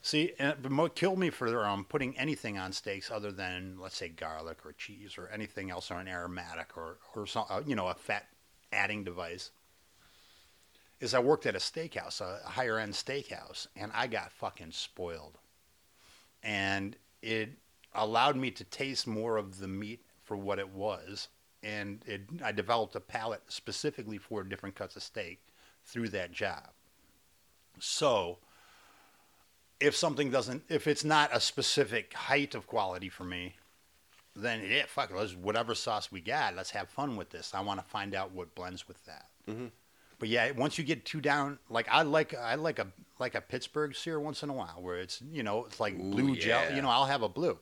See, 0.01 0.31
and 0.39 0.55
but 0.61 0.71
what 0.71 0.95
killed 0.95 1.19
me 1.19 1.29
for 1.29 1.65
um, 1.65 1.83
putting 1.83 2.17
anything 2.17 2.57
on 2.57 2.71
steaks 2.71 3.11
other 3.11 3.33
than 3.33 3.77
let's 3.79 3.97
say 3.97 4.07
garlic 4.07 4.65
or 4.65 4.71
cheese 4.71 5.17
or 5.17 5.27
anything 5.27 5.69
else 5.69 5.91
or 5.91 5.99
an 5.99 6.07
aromatic 6.07 6.77
or 6.77 6.97
or 7.13 7.27
some, 7.27 7.43
uh, 7.49 7.61
you 7.67 7.75
know 7.75 7.87
a 7.87 7.93
fat 7.93 8.25
adding 8.71 9.03
device 9.03 9.51
is 10.99 11.13
I 11.13 11.19
worked 11.19 11.45
at 11.45 11.55
a 11.55 11.59
steakhouse, 11.59 12.21
a 12.21 12.47
higher 12.47 12.77
end 12.77 12.93
steakhouse, 12.93 13.67
and 13.75 13.91
I 13.93 14.07
got 14.07 14.31
fucking 14.31 14.71
spoiled. 14.71 15.37
And 16.43 16.95
it 17.21 17.51
allowed 17.93 18.35
me 18.35 18.51
to 18.51 18.63
taste 18.65 19.07
more 19.07 19.37
of 19.37 19.59
the 19.59 19.67
meat 19.67 20.01
for 20.23 20.37
what 20.37 20.59
it 20.59 20.69
was, 20.69 21.29
and 21.63 22.03
it, 22.05 22.21
I 22.43 22.51
developed 22.51 22.95
a 22.95 22.99
palate 22.99 23.41
specifically 23.47 24.17
for 24.17 24.43
different 24.43 24.75
cuts 24.75 24.95
of 24.95 25.03
steak 25.03 25.41
through 25.85 26.09
that 26.09 26.31
job. 26.31 26.69
So, 27.79 28.37
if 29.79 29.95
something 29.95 30.29
doesn't, 30.29 30.63
if 30.69 30.87
it's 30.87 31.03
not 31.03 31.29
a 31.33 31.39
specific 31.39 32.13
height 32.13 32.53
of 32.53 32.67
quality 32.67 33.09
for 33.09 33.23
me, 33.23 33.55
then 34.35 34.61
yeah, 34.69 34.83
fuck 34.87 35.09
it, 35.11 35.17
let's 35.17 35.35
whatever 35.35 35.73
sauce 35.73 36.11
we 36.11 36.21
got, 36.21 36.55
let's 36.55 36.71
have 36.71 36.89
fun 36.89 37.15
with 37.15 37.29
this. 37.29 37.53
I 37.53 37.61
want 37.61 37.79
to 37.79 37.85
find 37.85 38.13
out 38.13 38.31
what 38.31 38.53
blends 38.55 38.87
with 38.87 39.03
that. 39.05 39.27
Mm-hmm. 39.47 39.67
But 40.19 40.29
yeah, 40.29 40.51
once 40.51 40.77
you 40.77 40.83
get 40.83 41.05
too 41.05 41.21
down, 41.21 41.59
like 41.69 41.87
I 41.89 42.01
like 42.03 42.33
I 42.33 42.55
like 42.55 42.79
a 42.79 42.87
like 43.19 43.35
a 43.35 43.41
Pittsburgh 43.41 43.95
sear 43.95 44.19
once 44.19 44.43
in 44.43 44.49
a 44.49 44.53
while, 44.53 44.77
where 44.81 44.97
it's 44.97 45.21
you 45.31 45.43
know 45.43 45.65
it's 45.65 45.79
like 45.79 45.93
Ooh, 45.93 46.11
blue 46.11 46.35
gel. 46.35 46.71
You 46.71 46.81
know, 46.81 46.89
I'll 46.89 47.05
have 47.05 47.21
a 47.21 47.29
blue. 47.29 47.57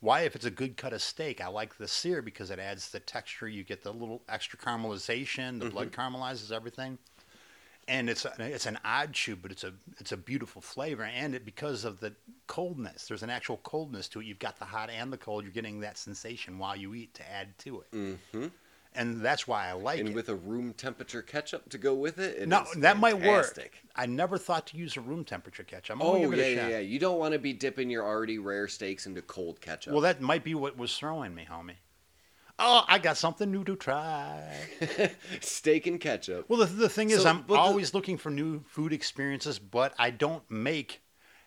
Why, 0.00 0.22
if 0.22 0.36
it's 0.36 0.44
a 0.44 0.50
good 0.50 0.76
cut 0.76 0.92
of 0.92 1.00
steak, 1.00 1.40
I 1.40 1.46
like 1.48 1.78
the 1.78 1.88
sear 1.88 2.20
because 2.20 2.50
it 2.50 2.58
adds 2.58 2.90
the 2.90 3.00
texture. 3.00 3.48
You 3.48 3.64
get 3.64 3.82
the 3.82 3.92
little 3.92 4.22
extra 4.28 4.58
caramelization. 4.58 5.58
The 5.58 5.64
blood 5.70 5.92
caramelizes 5.92 6.52
everything, 6.52 6.98
and 7.88 8.10
it's 8.10 8.24
a, 8.24 8.34
it's 8.38 8.66
an 8.66 8.78
odd 8.84 9.12
chew, 9.12 9.36
but 9.36 9.50
it's 9.50 9.64
a 9.64 9.72
it's 9.98 10.12
a 10.12 10.16
beautiful 10.16 10.60
flavor. 10.62 11.04
And 11.04 11.34
it 11.34 11.44
because 11.44 11.84
of 11.84 12.00
the 12.00 12.14
coldness, 12.46 13.08
there's 13.08 13.22
an 13.22 13.30
actual 13.30 13.58
coldness 13.58 14.08
to 14.08 14.20
it. 14.20 14.26
You've 14.26 14.38
got 14.38 14.58
the 14.58 14.66
hot 14.66 14.90
and 14.90 15.12
the 15.12 15.18
cold. 15.18 15.44
You're 15.44 15.52
getting 15.52 15.80
that 15.80 15.98
sensation 15.98 16.58
while 16.58 16.76
you 16.76 16.94
eat 16.94 17.14
to 17.14 17.30
add 17.30 17.58
to 17.60 17.80
it, 17.80 17.86
hmm 18.32 18.46
and 18.94 19.20
that's 19.20 19.46
why 19.48 19.68
I 19.68 19.72
like 19.72 19.98
And 20.00 20.10
it. 20.10 20.14
with 20.14 20.28
a 20.28 20.34
room 20.34 20.72
temperature 20.72 21.22
ketchup 21.22 21.68
to 21.70 21.78
go 21.78 21.94
with 21.94 22.18
it, 22.18 22.38
it 22.38 22.48
No, 22.48 22.64
that 22.78 22.98
might 22.98 23.20
work. 23.20 23.58
I 23.96 24.06
never 24.06 24.38
thought 24.38 24.66
to 24.68 24.76
use 24.76 24.96
a 24.96 25.00
room 25.00 25.24
temperature 25.24 25.62
ketchup. 25.64 25.96
I'm 25.96 26.02
Oh 26.02 26.12
gonna 26.14 26.20
give 26.28 26.32
it 26.34 26.56
yeah, 26.56 26.62
yeah, 26.62 26.68
yeah. 26.68 26.78
You 26.80 26.98
don't 26.98 27.18
want 27.18 27.32
to 27.32 27.38
be 27.38 27.52
dipping 27.52 27.90
your 27.90 28.04
already 28.04 28.38
rare 28.38 28.68
steaks 28.68 29.06
into 29.06 29.22
cold 29.22 29.60
ketchup. 29.60 29.92
Well, 29.92 30.02
that 30.02 30.20
might 30.20 30.44
be 30.44 30.54
what 30.54 30.76
was 30.76 30.96
throwing 30.96 31.34
me, 31.34 31.46
homie. 31.50 31.76
Oh, 32.56 32.84
I 32.86 33.00
got 33.00 33.16
something 33.16 33.50
new 33.50 33.64
to 33.64 33.74
try. 33.74 34.48
steak 35.40 35.88
and 35.88 36.00
ketchup. 36.00 36.44
Well, 36.48 36.60
the, 36.60 36.66
the 36.66 36.88
thing 36.88 37.10
is, 37.10 37.22
So, 37.22 37.28
I'm 37.30 37.44
the- 37.48 37.54
always 37.54 37.94
looking 37.94 38.16
for 38.16 38.30
new 38.30 38.62
food 38.68 38.92
experiences, 38.92 39.58
but 39.58 39.92
I 39.98 40.10
don't 40.10 40.48
make 40.48 41.00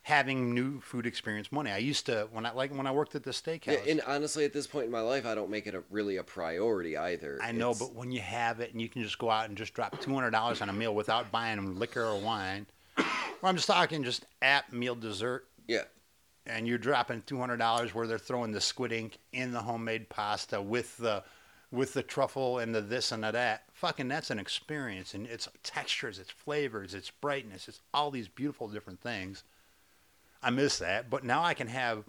having 0.08 0.54
new 0.54 0.80
food 0.80 1.06
experience 1.06 1.52
money. 1.52 1.70
I 1.70 1.80
used 1.80 2.06
to 2.06 2.30
when 2.32 2.46
I 2.46 2.54
like 2.54 2.74
when 2.74 2.88
I 2.88 2.92
worked 2.92 3.14
at 3.16 3.24
the 3.24 3.32
steakhouse. 3.32 3.74
Yeah, 3.86 3.92
and 3.92 4.02
honestly, 4.08 4.46
at 4.46 4.54
this 4.54 4.66
point 4.66 4.86
in 4.86 4.92
my 4.92 5.02
life, 5.02 5.26
I 5.26 5.36
don't 5.36 5.50
make 5.50 5.68
it 5.68 5.76
a, 5.76 5.84
really 5.90 6.16
a 6.16 6.24
priority 6.24 6.96
either. 6.96 7.38
I 7.44 7.52
know, 7.52 7.72
It's- 7.72 7.80
but 7.90 7.94
when 7.94 8.14
you 8.14 8.22
have 8.22 8.62
it 8.62 8.72
and 8.72 8.82
you 8.82 8.88
can 8.88 9.04
just 9.04 9.18
go 9.20 9.30
out 9.30 9.50
and 9.50 9.58
just 9.58 9.74
drop 9.74 10.00
two 10.00 10.14
hundred 10.14 10.30
dollars 10.32 10.62
on 10.62 10.70
a 10.70 10.74
meal 10.74 10.96
without 10.96 11.30
buying 11.30 11.78
liquor 11.78 12.06
or 12.06 12.18
wine, 12.22 12.68
or 12.98 13.04
I'm 13.44 13.58
just 13.58 13.68
talking 13.68 14.02
just 14.06 14.26
at 14.42 14.72
meal 14.72 14.96
dessert, 14.96 15.46
yeah, 15.68 15.84
and 16.46 16.66
you're 16.66 16.78
dropping 16.78 17.24
two 17.24 17.38
hundred 17.38 17.58
dollars 17.58 17.94
where 17.94 18.08
they're 18.08 18.18
throwing 18.18 18.54
the 18.54 18.62
squid 18.62 18.94
ink 18.94 19.18
in 19.34 19.52
the 19.52 19.60
homemade 19.62 20.08
pasta 20.08 20.62
with 20.62 20.96
the 20.96 21.22
with 21.70 21.92
the 21.92 22.02
truffle 22.02 22.60
and 22.60 22.74
the 22.74 22.80
this 22.80 23.12
and 23.12 23.26
the 23.26 23.32
that. 23.32 23.66
Fucking 23.74 24.08
that's 24.08 24.30
an 24.30 24.40
experience 24.40 25.14
and 25.14 25.28
it's 25.28 25.50
textures, 25.64 26.18
it's 26.18 26.32
flavors, 26.32 26.94
it's 26.94 27.12
brightness, 27.12 27.68
it's 27.68 27.82
all 27.94 28.10
these 28.10 28.30
beautiful 28.30 28.70
different 28.70 29.02
things. 29.02 29.44
I 30.42 30.50
miss 30.50 30.80
that, 30.80 31.10
but 31.10 31.24
now 31.24 31.44
I 31.44 31.54
can 31.54 31.68
have 31.68 32.04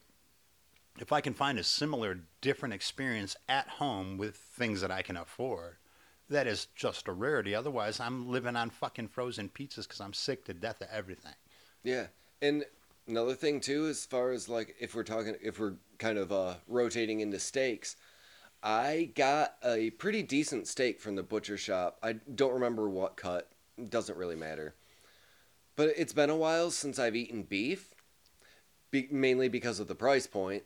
if 1.00 1.12
I 1.12 1.20
can 1.20 1.34
find 1.34 1.58
a 1.58 1.64
similar 1.64 2.20
different 2.40 2.74
experience 2.74 3.36
at 3.48 3.68
home 3.68 4.18
with 4.18 4.36
things 4.36 4.80
that 4.80 4.90
I 4.90 5.02
can 5.02 5.16
afford. 5.16 5.76
That 6.28 6.46
is 6.46 6.66
just 6.74 7.08
a 7.08 7.12
rarity. 7.12 7.54
Otherwise, 7.54 8.00
I'm 8.00 8.28
living 8.28 8.56
on 8.56 8.70
fucking 8.70 9.08
frozen 9.08 9.48
pizzas 9.48 9.84
because 9.84 10.00
I'm 10.00 10.12
sick 10.12 10.44
to 10.46 10.54
death 10.54 10.80
of 10.80 10.88
everything. 10.92 11.34
yeah. 11.82 12.06
And 12.42 12.64
another 13.08 13.34
thing 13.34 13.60
too, 13.60 13.86
as 13.86 14.04
far 14.06 14.30
as 14.30 14.48
like 14.48 14.76
if 14.78 14.94
we're 14.94 15.02
talking, 15.04 15.34
if 15.42 15.58
we're 15.58 15.74
kind 15.98 16.18
of 16.18 16.30
uh, 16.30 16.54
rotating 16.68 17.20
into 17.20 17.38
steaks, 17.38 17.96
I 18.62 19.10
got 19.14 19.54
a 19.64 19.90
pretty 19.90 20.22
decent 20.22 20.66
steak 20.68 21.00
from 21.00 21.16
the 21.16 21.22
butcher 21.22 21.56
shop. 21.56 21.98
I 22.02 22.12
don't 22.12 22.52
remember 22.52 22.88
what 22.88 23.16
cut. 23.16 23.50
It 23.76 23.90
doesn't 23.90 24.18
really 24.18 24.36
matter. 24.36 24.74
But 25.76 25.94
it's 25.96 26.12
been 26.12 26.30
a 26.30 26.36
while 26.36 26.70
since 26.70 26.98
I've 26.98 27.14
eaten 27.16 27.42
beef, 27.44 27.94
be- 28.90 29.08
mainly 29.10 29.48
because 29.48 29.80
of 29.80 29.88
the 29.88 29.94
price 29.94 30.26
point. 30.26 30.62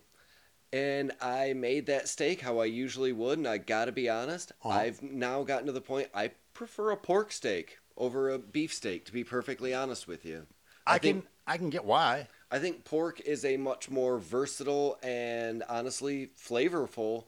And 0.72 1.12
I 1.20 1.52
made 1.52 1.86
that 1.86 2.08
steak 2.08 2.40
how 2.40 2.58
I 2.58 2.64
usually 2.64 3.12
would, 3.12 3.38
and 3.38 3.46
I 3.46 3.58
gotta 3.58 3.92
be 3.92 4.08
honest, 4.08 4.52
Uh-huh. 4.62 4.78
I've 4.78 5.02
now 5.02 5.42
gotten 5.42 5.66
to 5.66 5.72
the 5.72 5.80
point 5.80 6.08
I 6.14 6.30
prefer 6.54 6.90
a 6.90 6.96
pork 6.96 7.30
steak 7.32 7.78
over 7.96 8.30
a 8.30 8.38
beef 8.38 8.72
steak. 8.72 9.04
To 9.06 9.12
be 9.12 9.22
perfectly 9.24 9.74
honest 9.74 10.08
with 10.08 10.24
you, 10.24 10.46
I, 10.86 10.98
think 10.98 11.24
can 11.24 11.28
I 11.46 11.56
can 11.58 11.68
get 11.70 11.84
why. 11.84 12.28
I 12.50 12.58
think 12.58 12.84
pork 12.84 13.20
is 13.20 13.44
a 13.44 13.56
much 13.56 13.90
more 13.90 14.18
versatile 14.18 14.98
and 15.02 15.62
honestly 15.68 16.30
flavorful 16.38 17.24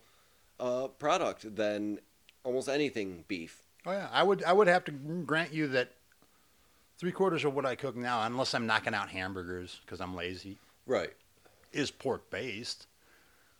uh, 0.58 0.88
product 0.88 1.54
than 1.56 2.00
almost 2.44 2.68
anything 2.68 3.24
beef. 3.28 3.62
Oh 3.86 3.92
yeah, 3.92 4.08
I 4.10 4.22
would 4.22 4.42
I 4.44 4.54
would 4.54 4.68
have 4.68 4.84
to 4.86 4.92
grant 4.92 5.52
you 5.52 5.68
that 5.68 5.90
three 6.98 7.12
quarters 7.12 7.44
of 7.44 7.54
what 7.54 7.66
I 7.66 7.74
cook 7.74 7.96
now, 7.96 8.22
unless 8.22 8.54
I'm 8.54 8.66
knocking 8.66 8.94
out 8.94 9.10
hamburgers 9.10 9.80
because 9.84 10.00
I'm 10.00 10.14
lazy, 10.14 10.58
Right. 10.86 11.12
is 11.72 11.90
pork 11.90 12.30
based 12.30 12.86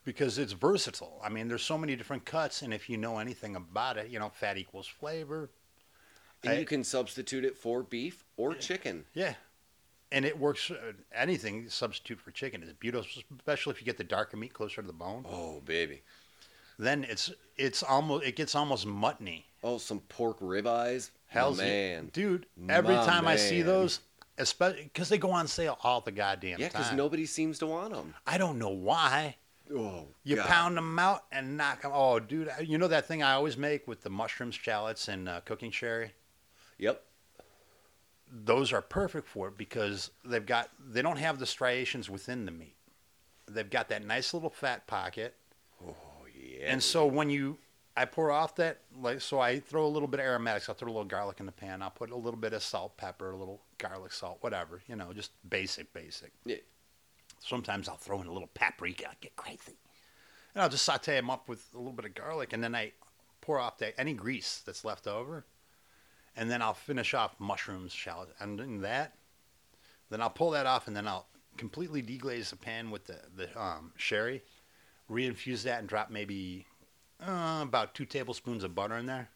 because 0.03 0.37
it's 0.37 0.53
versatile. 0.53 1.19
I 1.23 1.29
mean, 1.29 1.47
there's 1.47 1.63
so 1.63 1.77
many 1.77 1.95
different 1.95 2.25
cuts, 2.25 2.61
and 2.61 2.73
if 2.73 2.89
you 2.89 2.97
know 2.97 3.17
anything 3.17 3.55
about 3.55 3.97
it, 3.97 4.09
you 4.09 4.19
know, 4.19 4.29
fat 4.29 4.57
equals 4.57 4.87
flavor. 4.87 5.49
And 6.43 6.53
I- 6.53 6.59
you 6.59 6.65
can 6.65 6.83
substitute 6.83 7.43
it 7.43 7.57
for 7.57 7.83
beef 7.83 8.23
or 8.37 8.53
chicken. 8.53 9.05
Yeah, 9.13 9.33
and 10.11 10.23
it 10.25 10.37
works. 10.37 10.69
Uh, 10.69 10.93
anything 11.13 11.69
substitute 11.69 12.19
for 12.21 12.31
chicken 12.31 12.61
is 12.61 12.71
beautiful, 12.73 13.23
especially 13.37 13.73
if 13.73 13.81
you 13.81 13.85
get 13.85 13.97
the 13.97 14.03
darker 14.03 14.37
meat 14.37 14.53
closer 14.53 14.81
to 14.81 14.87
the 14.87 14.93
bone. 14.93 15.25
Oh, 15.27 15.61
baby. 15.61 16.03
Then 16.77 17.03
it's 17.05 17.31
it's 17.57 17.81
almost 17.83 18.25
it 18.25 18.35
gets 18.35 18.53
almost 18.53 18.85
muttony. 18.85 19.47
Oh, 19.63 19.77
some 19.77 20.01
pork 20.01 20.39
ribeyes. 20.39 21.09
Hell's 21.27 21.59
oh, 21.59 21.63
man. 21.63 22.09
dude! 22.13 22.45
Every 22.69 22.95
My 22.95 23.05
time 23.05 23.27
I 23.27 23.35
see 23.35 23.61
those, 23.61 24.01
especially 24.37 24.83
because 24.83 25.09
they 25.09 25.17
go 25.17 25.31
on 25.31 25.47
sale 25.47 25.77
all 25.83 26.01
the 26.01 26.11
goddamn 26.11 26.59
Yeah, 26.59 26.69
time. 26.69 26.81
because 26.81 26.93
nobody 26.97 27.25
seems 27.25 27.59
to 27.59 27.67
want 27.67 27.93
them. 27.93 28.13
I 28.27 28.37
don't 28.37 28.57
know 28.59 28.69
why. 28.69 29.35
Oh, 29.73 30.05
You 30.23 30.35
God. 30.35 30.45
pound 30.47 30.77
them 30.77 30.99
out 30.99 31.23
and 31.31 31.57
knock 31.57 31.81
them. 31.81 31.91
Oh, 31.93 32.19
dude! 32.19 32.51
You 32.61 32.77
know 32.77 32.87
that 32.87 33.07
thing 33.07 33.23
I 33.23 33.33
always 33.33 33.57
make 33.57 33.87
with 33.87 34.01
the 34.03 34.11
mushrooms, 34.11 34.53
shallots, 34.55 35.07
and 35.07 35.27
uh, 35.27 35.41
cooking 35.41 35.71
sherry. 35.71 36.11
Yep. 36.77 37.01
Those 38.31 38.73
are 38.73 38.81
perfect 38.81 39.27
for 39.27 39.47
it 39.47 39.57
because 39.57 40.11
they've 40.23 40.45
got 40.45 40.69
they 40.91 41.01
don't 41.01 41.17
have 41.17 41.39
the 41.39 41.45
striations 41.45 42.09
within 42.09 42.45
the 42.45 42.51
meat. 42.51 42.75
They've 43.47 43.69
got 43.69 43.89
that 43.89 44.03
nice 44.05 44.33
little 44.33 44.49
fat 44.49 44.87
pocket, 44.87 45.35
Oh, 45.87 45.95
yeah. 46.35 46.65
and 46.71 46.81
so 46.83 47.05
when 47.05 47.29
you 47.29 47.57
I 47.95 48.05
pour 48.05 48.31
off 48.31 48.55
that 48.57 48.81
like 48.99 49.21
so 49.21 49.39
I 49.39 49.59
throw 49.59 49.85
a 49.85 49.87
little 49.87 50.07
bit 50.07 50.19
of 50.19 50.25
aromatics. 50.25 50.67
I'll 50.67 50.75
throw 50.75 50.89
a 50.89 50.93
little 50.93 51.05
garlic 51.05 51.39
in 51.39 51.45
the 51.45 51.51
pan. 51.51 51.81
I'll 51.81 51.91
put 51.91 52.11
a 52.11 52.15
little 52.15 52.39
bit 52.39 52.53
of 52.53 52.61
salt, 52.61 52.97
pepper, 52.97 53.31
a 53.31 53.37
little 53.37 53.61
garlic 53.77 54.11
salt, 54.11 54.37
whatever. 54.41 54.81
You 54.87 54.95
know, 54.95 55.13
just 55.13 55.31
basic, 55.49 55.93
basic. 55.93 56.31
Yeah. 56.45 56.57
Sometimes 57.39 57.87
I'll 57.87 57.97
throw 57.97 58.21
in 58.21 58.27
a 58.27 58.33
little 58.33 58.49
paprika. 58.53 59.09
I 59.09 59.13
get 59.21 59.35
crazy. 59.35 59.77
And 60.53 60.61
I'll 60.61 60.69
just 60.69 60.85
saute 60.85 61.15
them 61.15 61.29
up 61.29 61.49
with 61.49 61.65
a 61.73 61.77
little 61.77 61.93
bit 61.93 62.05
of 62.05 62.15
garlic, 62.15 62.53
and 62.53 62.63
then 62.63 62.73
I 62.73 62.93
pour 63.41 63.59
off 63.59 63.77
the, 63.77 63.99
any 63.99 64.13
grease 64.13 64.63
that's 64.65 64.85
left 64.85 65.05
over, 65.05 65.45
and 66.35 66.49
then 66.49 66.61
I'll 66.61 66.73
finish 66.73 67.13
off 67.13 67.35
mushrooms, 67.39 67.91
shallot, 67.91 68.29
and 68.39 68.57
then 68.57 68.81
that. 68.81 69.13
Then 70.09 70.21
I'll 70.21 70.29
pull 70.29 70.51
that 70.51 70.65
off, 70.65 70.87
and 70.87 70.95
then 70.95 71.07
I'll 71.07 71.27
completely 71.57 72.01
deglaze 72.01 72.49
the 72.49 72.55
pan 72.55 72.89
with 72.89 73.05
the 73.05 73.17
the 73.35 73.61
um, 73.61 73.91
sherry, 73.97 74.43
reinfuse 75.09 75.63
that, 75.63 75.79
and 75.79 75.89
drop 75.89 76.09
maybe 76.09 76.65
uh, 77.21 77.59
about 77.61 77.93
two 77.93 78.05
tablespoons 78.05 78.63
of 78.63 78.73
butter 78.73 78.97
in 78.97 79.05
there, 79.05 79.29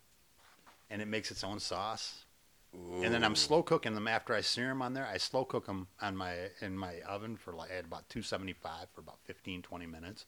and 0.90 1.02
it 1.02 1.08
makes 1.08 1.32
its 1.32 1.44
own 1.44 1.60
sauce. 1.60 2.26
And 2.74 3.14
then 3.14 3.24
I'm 3.24 3.36
slow 3.36 3.64
cooking 3.64 3.96
them 3.96 4.08
after 4.08 4.34
I 4.34 4.42
sear 4.42 4.68
them 4.68 4.82
on 4.82 4.94
there. 4.94 5.08
I 5.08 5.18
slow 5.18 5.46
cook 5.46 5.66
them 5.66 5.88
on 6.02 6.16
my 6.16 6.36
in 6.62 6.78
my 6.78 7.02
oven 7.08 7.36
for 7.36 7.54
like 7.54 7.72
at 7.72 7.86
about 7.86 8.10
275 8.10 8.88
for 8.94 9.02
about 9.02 9.20
15 9.26 9.62
20 9.62 9.86
minutes. 9.86 10.26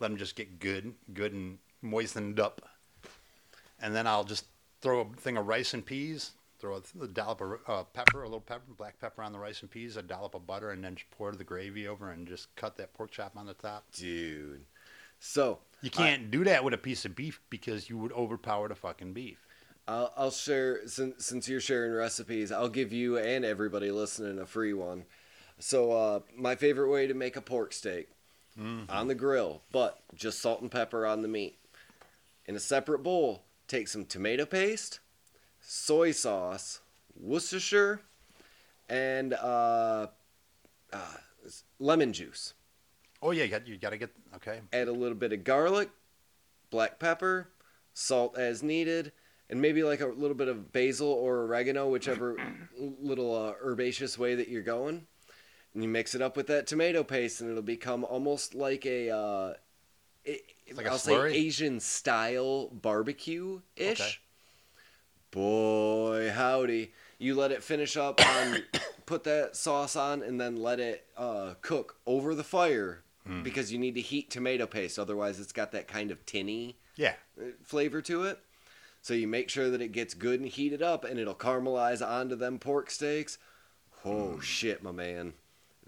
Let 0.00 0.08
them 0.08 0.18
just 0.18 0.36
get 0.36 0.58
good, 0.58 0.94
good 1.14 1.32
and 1.32 1.58
moistened 1.82 2.40
up. 2.40 2.62
And 3.80 3.94
then 3.94 4.06
I'll 4.06 4.24
just 4.24 4.44
throw 4.80 5.00
a 5.00 5.20
thing 5.20 5.36
of 5.36 5.46
rice 5.46 5.74
and 5.74 5.84
peas, 5.84 6.32
throw 6.58 6.76
a, 6.76 7.04
a 7.04 7.08
dollop 7.08 7.40
of 7.40 7.58
uh, 7.66 7.84
pepper, 7.84 8.22
a 8.22 8.26
little 8.26 8.40
pepper, 8.40 8.72
black 8.76 9.00
pepper 9.00 9.22
on 9.22 9.32
the 9.32 9.38
rice 9.38 9.62
and 9.62 9.70
peas, 9.70 9.96
a 9.96 10.02
dollop 10.02 10.34
of 10.34 10.46
butter, 10.46 10.70
and 10.70 10.82
then 10.84 10.94
just 10.96 11.10
pour 11.10 11.32
the 11.32 11.44
gravy 11.44 11.88
over 11.88 12.10
and 12.10 12.26
just 12.28 12.54
cut 12.56 12.76
that 12.76 12.92
pork 12.94 13.10
chop 13.10 13.36
on 13.36 13.46
the 13.46 13.54
top. 13.54 13.84
Dude. 13.92 14.64
So 15.20 15.58
You 15.82 15.90
can't 15.90 16.30
do 16.30 16.44
that 16.44 16.62
with 16.62 16.74
a 16.74 16.78
piece 16.78 17.04
of 17.04 17.16
beef 17.16 17.40
because 17.50 17.88
you 17.88 17.98
would 17.98 18.12
overpower 18.12 18.68
the 18.68 18.74
fucking 18.74 19.12
beef. 19.12 19.47
I'll, 19.88 20.12
I'll 20.16 20.30
share 20.30 20.86
since 20.86 21.24
since 21.24 21.48
you're 21.48 21.60
sharing 21.60 21.92
recipes. 21.92 22.52
I'll 22.52 22.68
give 22.68 22.92
you 22.92 23.18
and 23.18 23.44
everybody 23.44 23.90
listening 23.90 24.38
a 24.38 24.46
free 24.46 24.74
one. 24.74 25.04
So 25.58 25.92
uh, 25.92 26.20
my 26.36 26.54
favorite 26.54 26.90
way 26.90 27.06
to 27.06 27.14
make 27.14 27.36
a 27.36 27.40
pork 27.40 27.72
steak 27.72 28.08
on 28.88 29.08
the 29.08 29.14
grill, 29.14 29.62
but 29.72 30.00
just 30.14 30.40
salt 30.40 30.60
and 30.60 30.70
pepper 30.70 31.06
on 31.06 31.22
the 31.22 31.28
meat. 31.28 31.58
In 32.46 32.54
a 32.54 32.60
separate 32.60 33.02
bowl, 33.02 33.42
take 33.66 33.88
some 33.88 34.04
tomato 34.04 34.44
paste, 34.44 35.00
soy 35.60 36.12
sauce, 36.12 36.80
Worcestershire, 37.20 38.00
and 38.88 39.34
uh, 39.34 40.08
uh, 40.92 40.98
lemon 41.78 42.12
juice. 42.12 42.54
Oh 43.22 43.30
yeah, 43.30 43.44
you 43.44 43.50
got 43.50 43.66
you 43.66 43.76
got 43.78 43.90
to 43.90 43.98
get 43.98 44.10
okay. 44.36 44.60
add 44.72 44.88
a 44.88 44.92
little 44.92 45.16
bit 45.16 45.32
of 45.32 45.44
garlic, 45.44 45.90
black 46.70 46.98
pepper, 46.98 47.48
salt 47.94 48.36
as 48.36 48.62
needed, 48.62 49.12
and 49.50 49.60
maybe 49.60 49.82
like 49.82 50.00
a 50.00 50.06
little 50.06 50.36
bit 50.36 50.48
of 50.48 50.72
basil 50.72 51.08
or 51.08 51.44
oregano, 51.44 51.88
whichever 51.88 52.36
little 52.78 53.34
uh, 53.34 53.52
herbaceous 53.62 54.18
way 54.18 54.34
that 54.34 54.48
you're 54.48 54.62
going. 54.62 55.06
And 55.74 55.82
you 55.82 55.88
mix 55.88 56.14
it 56.14 56.22
up 56.22 56.36
with 56.36 56.46
that 56.48 56.66
tomato 56.66 57.04
paste, 57.04 57.40
and 57.40 57.50
it'll 57.50 57.62
become 57.62 58.04
almost 58.04 58.54
like 58.54 58.86
a, 58.86 59.10
uh, 59.10 59.54
it, 60.24 60.40
like 60.74 60.86
I'll 60.86 60.98
say 60.98 61.32
Asian 61.32 61.78
style 61.80 62.68
barbecue 62.68 63.60
ish. 63.76 64.00
Okay. 64.00 64.10
Boy, 65.30 66.30
howdy! 66.34 66.92
You 67.18 67.34
let 67.34 67.52
it 67.52 67.62
finish 67.62 67.96
up 67.96 68.20
on, 68.36 68.62
put 69.04 69.24
that 69.24 69.56
sauce 69.56 69.94
on, 69.94 70.22
and 70.22 70.40
then 70.40 70.56
let 70.56 70.80
it 70.80 71.06
uh, 71.16 71.54
cook 71.60 71.96
over 72.06 72.34
the 72.34 72.44
fire 72.44 73.02
Hmm. 73.26 73.42
because 73.42 73.70
you 73.70 73.78
need 73.78 73.94
to 73.96 74.00
heat 74.00 74.30
tomato 74.30 74.66
paste. 74.66 74.98
Otherwise, 74.98 75.38
it's 75.38 75.52
got 75.52 75.72
that 75.72 75.86
kind 75.86 76.10
of 76.10 76.24
tinny 76.24 76.78
Yeah, 76.96 77.12
uh, 77.38 77.48
flavor 77.62 78.00
to 78.02 78.22
it. 78.22 78.38
So 79.08 79.14
you 79.14 79.26
make 79.26 79.48
sure 79.48 79.70
that 79.70 79.80
it 79.80 79.92
gets 79.92 80.12
good 80.12 80.38
and 80.38 80.46
heated 80.46 80.82
up, 80.82 81.02
and 81.02 81.18
it'll 81.18 81.34
caramelize 81.34 82.06
onto 82.06 82.36
them 82.36 82.58
pork 82.58 82.90
steaks. 82.90 83.38
Oh 84.04 84.32
Hmm. 84.34 84.40
shit, 84.40 84.82
my 84.82 84.92
man! 84.92 85.32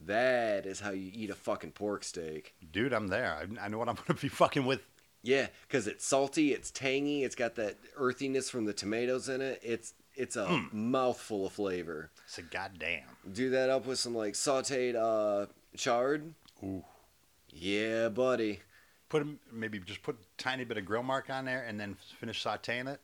That 0.07 0.65
is 0.65 0.81
how 0.81 0.93
you 0.93 1.11
eat 1.15 1.29
a 1.29 1.35
fucking 1.35 1.73
pork 1.73 2.03
steak. 2.03 2.55
dude, 2.73 2.95
I'm 2.95 3.09
there. 3.09 3.35
I, 3.61 3.67
I 3.67 3.69
know 3.69 3.77
what 3.77 3.91
I'm 3.91 3.97
gonna 4.07 4.19
be 4.19 4.29
fucking 4.29 4.65
with. 4.65 4.81
Yeah, 5.23 5.49
because 5.69 5.87
it's 5.87 6.03
salty, 6.07 6.55
it's 6.55 6.71
tangy, 6.71 7.23
it's 7.23 7.35
got 7.35 7.57
that 7.57 7.77
earthiness 7.95 8.49
from 8.49 8.65
the 8.65 8.73
tomatoes 8.73 9.29
in 9.29 9.43
it. 9.43 9.61
It's 9.63 9.93
it's 10.15 10.37
a 10.37 10.47
Hmm. 10.47 10.91
mouthful 10.91 11.45
of 11.45 11.53
flavor. 11.53 12.11
It's 12.25 12.39
a 12.39 12.43
goddamn. 12.43 13.05
Do 13.31 13.51
that 13.51 13.69
up 13.69 13.85
with 13.85 13.99
some 13.99 14.15
like 14.15 14.33
sautéed 14.33 14.95
uh, 14.97 15.45
chard. 15.77 16.33
Ooh. 16.65 16.87
Yeah, 17.51 18.09
buddy. 18.09 18.61
Put 19.11 19.27
maybe 19.53 19.79
just 19.81 20.03
put 20.03 20.17
a 20.17 20.43
tiny 20.43 20.65
bit 20.65 20.79
of 20.79 20.87
grill 20.87 21.03
mark 21.03 21.29
on 21.29 21.45
there 21.45 21.63
and 21.65 21.79
then 21.79 21.99
finish 22.19 22.43
sautéing 22.43 22.89
it. 22.89 22.99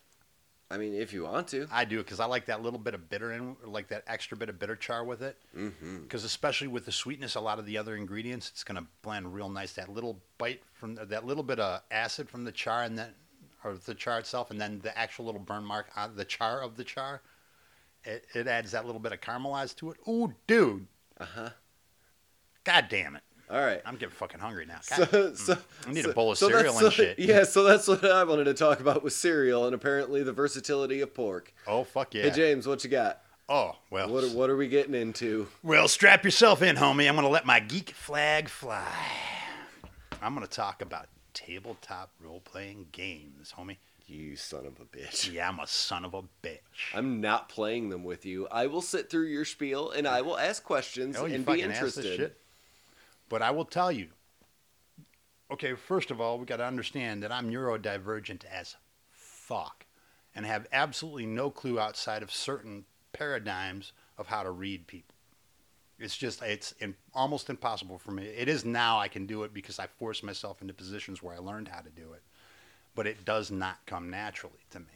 I 0.71 0.79
mean, 0.79 0.95
if 0.95 1.13
you 1.13 1.25
want 1.25 1.49
to. 1.49 1.69
I 1.71 1.85
do 1.85 1.99
because 1.99 2.19
I 2.19 2.25
like 2.25 2.47
that 2.47 2.61
little 2.61 2.79
bit 2.79 2.95
of 2.95 3.09
bitter 3.09 3.33
in, 3.33 3.57
like 3.65 3.89
that 3.89 4.03
extra 4.09 4.37
bit 4.37 4.49
of 4.49 4.59
bitter 4.59 4.75
char 4.75 5.05
with 5.05 5.23
it. 5.23 5.37
Mm-hmm. 5.57 6.03
Because 6.03 6.25
especially 6.25 6.67
with 6.67 6.85
the 6.87 6.93
sweetness, 6.93 7.37
a 7.37 7.41
lot 7.41 7.61
of 7.61 7.67
the 7.67 7.79
other 7.79 7.95
ingredients, 7.95 8.51
it's 8.51 8.65
gonna 8.65 8.87
blend 9.03 9.33
real 9.33 9.49
nice. 9.49 9.75
That 9.75 9.89
little 9.89 10.21
bite 10.39 10.63
from 10.75 10.97
that 10.97 11.25
little 11.25 11.45
bit 11.45 11.61
of 11.61 11.83
acid 11.91 12.29
from 12.29 12.45
the 12.45 12.51
char 12.51 12.83
and 12.83 12.99
then, 12.99 13.11
or 13.63 13.75
the 13.75 13.95
char 13.95 14.19
itself, 14.19 14.51
and 14.51 14.61
then 14.61 14.81
the 14.81 14.97
actual 14.99 15.27
little 15.27 15.41
burn 15.41 15.65
mark 15.65 15.87
on 15.95 16.17
the 16.17 16.25
char 16.25 16.61
of 16.61 16.77
the 16.77 16.85
char. 16.85 17.23
It, 18.03 18.27
it 18.35 18.49
adds 18.49 18.73
that 18.73 18.87
little 18.87 19.01
bit 19.01 19.13
of 19.13 19.21
caramelized 19.21 19.77
to 19.77 19.91
it. 19.93 19.99
Ooh, 20.09 20.35
dude! 20.49 20.87
Uh 21.19 21.25
huh. 21.25 21.51
God 22.65 22.87
damn 22.89 23.15
it! 23.15 23.23
All 23.51 23.61
right. 23.61 23.81
I'm 23.87 23.95
getting 23.95 24.15
fucking 24.15 24.41
hungry 24.41 24.67
now. 24.67 24.79
So, 24.83 24.97
God, 24.97 25.11
mm. 25.11 25.37
so, 25.37 25.59
I 25.87 25.93
need 25.93 26.05
so- 26.05 26.11
a 26.11 26.15
bowl 26.15 26.33
of 26.33 26.39
so 26.39 26.49
cereal 26.49 26.79
and 26.79 26.93
shit. 26.93 27.19
Yeah, 27.19 27.45
so 27.45 27.63
that's 27.65 27.87
what 27.87 28.05
I 28.05 28.25
wanted 28.25 28.45
to 28.45 28.55
talk 28.55 28.81
about 28.81 29.03
with 29.03 29.13
cereal 29.13 29.67
and 29.67 29.75
apparently 29.75 30.23
the 30.23 30.33
versatility 30.33 31.01
of 31.01 31.15
pork. 31.15 31.53
oh 31.67 31.85
fuck 31.85 32.15
yeah! 32.15 32.25
Hey 32.25 32.31
James, 32.31 32.67
what 32.67 32.83
you 32.85 32.91
got? 32.91 33.23
oh 33.49 33.77
well. 33.91 34.09
What 34.09 34.31
what 34.33 34.51
are 34.51 34.57
we 34.57 34.69
getting 34.69 34.95
into? 34.95 35.49
Well, 35.63 35.89
strap 35.89 36.25
yourself 36.25 36.63
in, 36.63 36.77
homie. 36.77 37.09
I'm 37.09 37.15
going 37.15 37.27
to 37.27 37.29
let 37.29 37.47
my 37.47 37.61
geek 37.61 37.91
flag 37.91 38.49
fly. 38.49 38.85
I'm 40.23 40.35
going 40.35 40.47
to 40.47 40.53
talk 40.53 40.83
about 40.83 41.09
tabletop 41.35 42.11
role 42.21 42.41
playing 42.41 42.89
games, 42.93 43.53
homie. 43.57 43.77
You 44.07 44.37
son 44.37 44.67
of 44.67 44.79
a 44.81 44.85
bitch. 44.85 45.33
Yeah, 45.33 45.49
I'm 45.49 45.59
a 45.59 45.67
son 45.67 46.05
of 46.05 46.15
a 46.15 46.23
bitch. 46.43 46.59
I'm 46.95 47.21
not 47.21 47.49
playing 47.49 47.89
them 47.89 48.05
with 48.05 48.25
you. 48.25 48.47
I 48.53 48.69
will 48.69 48.81
sit 48.81 49.11
through 49.11 49.27
your 49.27 49.45
spiel 49.45 49.91
and 49.91 50.07
I 50.07 50.23
will 50.23 50.39
ask 50.39 50.63
questions 50.63 51.17
Oh, 51.19 51.25
and 51.25 51.45
be 51.45 51.53
fucking 51.53 51.73
asked 51.73 51.97
this 51.97 51.99
interested. 51.99 52.33
But 53.29 53.43
I 53.43 53.51
will 53.51 53.65
tell 53.65 53.91
you. 53.91 54.09
Okay, 55.51 55.75
first 55.75 56.11
of 56.11 56.21
all, 56.21 56.39
we 56.39 56.47
got 56.47 56.57
to 56.57 56.67
understand 56.67 57.23
that 57.23 57.31
I'm 57.31 57.51
neurodivergent 57.51 58.45
as 58.45 58.77
fuck 59.11 59.87
and 60.35 60.45
have 60.45 60.67
absolutely 60.73 61.27
no 61.27 61.51
clue 61.51 61.79
outside 61.79 62.23
of 62.23 62.33
certain 62.33 62.85
paradigms 63.13 63.93
of 64.19 64.27
how 64.27 64.43
to 64.43 64.51
read 64.51 64.87
people. 64.87 65.15
It's 65.99 66.17
just 66.17 66.43
it's 66.43 66.73
in, 66.73 66.95
almost 67.15 67.49
impossible 67.49 67.99
for 67.99 68.11
me. 68.11 68.25
It 68.25 68.49
is 68.49 68.65
now 68.65 68.99
I 68.99 69.09
can 69.09 69.27
do 69.27 69.45
it 69.45 69.55
because 69.55 69.79
I 69.79 69.87
forced 69.87 70.23
myself 70.23 70.61
into 70.61 70.75
positions 70.75 71.23
where 71.23 71.35
I 71.35 71.39
learned 71.39 71.69
how 71.69 71.81
to 71.81 71.91
do 71.91 72.13
it. 72.13 72.23
But 72.95 73.07
it 73.07 73.25
does 73.25 73.51
not 73.51 73.79
come 73.87 74.11
naturally 74.11 74.65
to 74.71 74.81
me. 74.81 74.87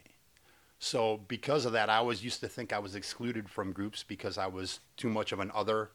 So 0.79 1.21
because 1.29 1.65
of 1.65 1.73
that, 1.73 1.91
I 1.91 1.97
always 1.97 2.25
used 2.25 2.41
to 2.41 2.49
think 2.49 2.73
I 2.73 2.79
was 2.79 2.95
excluded 2.95 3.49
from 3.49 3.73
groups 3.73 4.03
because 4.03 4.37
I 4.37 4.47
was 4.47 4.81
too 4.97 5.09
much 5.09 5.33
of 5.33 5.41
an 5.41 5.51
other 5.55 5.91